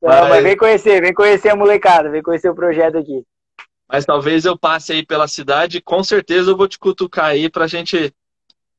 Não, 0.00 0.10
mas... 0.10 0.28
mas 0.30 0.42
vem 0.42 0.56
conhecer, 0.56 1.00
vem 1.00 1.14
conhecer 1.14 1.50
a 1.50 1.56
molecada, 1.56 2.10
vem 2.10 2.22
conhecer 2.22 2.48
o 2.50 2.54
projeto 2.54 2.98
aqui. 2.98 3.24
Mas 3.88 4.04
talvez 4.04 4.44
eu 4.44 4.58
passe 4.58 4.92
aí 4.92 5.06
pela 5.06 5.28
cidade 5.28 5.80
com 5.80 6.02
certeza 6.02 6.50
eu 6.50 6.56
vou 6.56 6.66
te 6.66 6.78
cutucar 6.78 7.26
aí 7.26 7.48
pra 7.48 7.68
gente, 7.68 8.12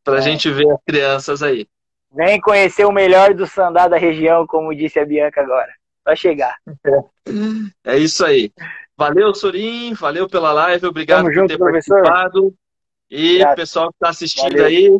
pra 0.03 0.17
é. 0.17 0.21
gente 0.21 0.49
ver 0.49 0.69
as 0.69 0.79
crianças 0.85 1.41
aí. 1.41 1.65
Vem 2.13 2.39
conhecer 2.39 2.85
o 2.85 2.91
melhor 2.91 3.33
do 3.33 3.47
sandá 3.47 3.87
da 3.87 3.97
região, 3.97 4.45
como 4.45 4.73
disse 4.75 4.99
a 4.99 5.05
Bianca 5.05 5.41
agora. 5.41 5.71
Vai 6.05 6.15
chegar. 6.15 6.55
É 7.83 7.97
isso 7.97 8.25
aí. 8.25 8.51
Valeu, 8.95 9.33
Sorim. 9.33 9.93
Valeu 9.93 10.29
pela 10.29 10.51
live. 10.53 10.85
Obrigado 10.85 11.19
Tamo 11.23 11.29
por 11.29 11.33
junto, 11.33 11.47
ter 11.47 11.57
professor. 11.57 12.03
participado. 12.03 12.53
E 13.09 13.31
Obrigado. 13.31 13.55
pessoal 13.55 13.89
que 13.89 13.95
está 13.95 14.09
assistindo 14.09 14.51
Valeu. 14.51 14.65
aí, 14.65 14.99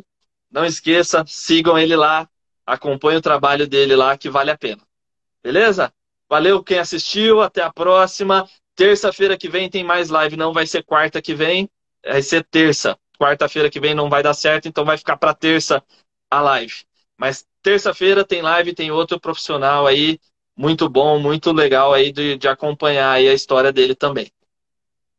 não 0.52 0.66
esqueça, 0.66 1.24
sigam 1.28 1.78
ele 1.78 1.96
lá. 1.96 2.28
Acompanhe 2.66 3.18
o 3.18 3.22
trabalho 3.22 3.68
dele 3.68 3.96
lá, 3.96 4.18
que 4.18 4.30
vale 4.30 4.50
a 4.50 4.58
pena. 4.58 4.82
Beleza? 5.44 5.94
Valeu 6.30 6.64
quem 6.64 6.80
assistiu. 6.80 7.42
Até 7.42 7.62
a 7.62 7.72
próxima. 7.72 8.48
Terça-feira 8.76 9.38
que 9.38 9.50
vem 9.50 9.70
tem 9.70 9.84
mais 9.84 10.10
live. 10.10 10.36
Não 10.36 10.52
vai 10.54 10.66
ser 10.66 10.84
quarta 10.84 11.22
que 11.22 11.36
vem, 11.36 11.70
vai 12.04 12.22
ser 12.24 12.44
terça. 12.44 12.98
Quarta-feira 13.20 13.70
que 13.70 13.80
vem 13.80 13.94
não 13.94 14.10
vai 14.10 14.24
dar 14.24 14.34
certo, 14.34 14.68
então 14.68 14.84
vai 14.84 14.98
ficar 14.98 15.18
para 15.18 15.34
terça 15.34 15.84
a 16.32 16.42
live. 16.42 16.74
Mas 17.18 17.46
terça-feira 17.62 18.26
tem 18.26 18.42
live, 18.42 18.74
tem 18.74 18.92
outro 18.92 19.20
profissional 19.20 19.88
aí 19.88 20.20
muito 20.56 20.88
bom, 20.90 21.20
muito 21.20 21.52
legal 21.52 21.94
aí 21.94 22.12
de, 22.12 22.38
de 22.38 22.48
acompanhar 22.48 23.12
aí 23.12 23.28
a 23.28 23.34
história 23.34 23.72
dele 23.72 23.96
também. 23.96 24.32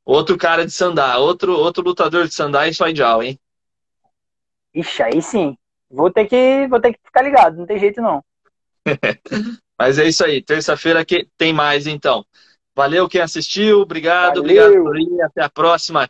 Outro 0.04 0.36
cara 0.36 0.64
de 0.64 0.70
sandá, 0.70 1.18
outro, 1.18 1.52
outro 1.58 1.82
lutador 1.82 2.28
de 2.28 2.34
sandá 2.34 2.68
e 2.68 2.74
Soijal, 2.74 3.22
hein? 3.22 3.38
Ixi, 4.74 5.02
aí 5.02 5.22
sim. 5.22 5.56
Vou 5.90 6.10
ter 6.10 6.26
que, 6.26 6.66
vou 6.68 6.80
ter 6.80 6.92
que 6.92 7.00
ficar 7.04 7.22
ligado, 7.22 7.56
não 7.56 7.66
tem 7.66 7.78
jeito 7.78 8.02
não. 8.02 8.22
Mas 9.78 9.98
é 9.98 10.06
isso 10.06 10.24
aí, 10.24 10.42
terça-feira 10.42 11.04
que 11.04 11.28
tem 11.36 11.52
mais 11.52 11.86
então. 11.86 12.24
Valeu 12.74 13.08
quem 13.08 13.20
assistiu, 13.20 13.80
obrigado, 13.80 14.38
Valeu. 14.38 14.40
obrigado 14.40 14.82
por 14.82 14.98
ir, 14.98 15.22
até 15.22 15.42
a 15.42 15.48
próxima. 15.48 16.08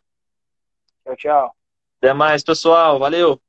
Tchau, 1.05 1.17
tchau. 1.17 1.57
Até 1.99 2.13
mais, 2.13 2.43
pessoal, 2.43 2.99
valeu. 2.99 3.41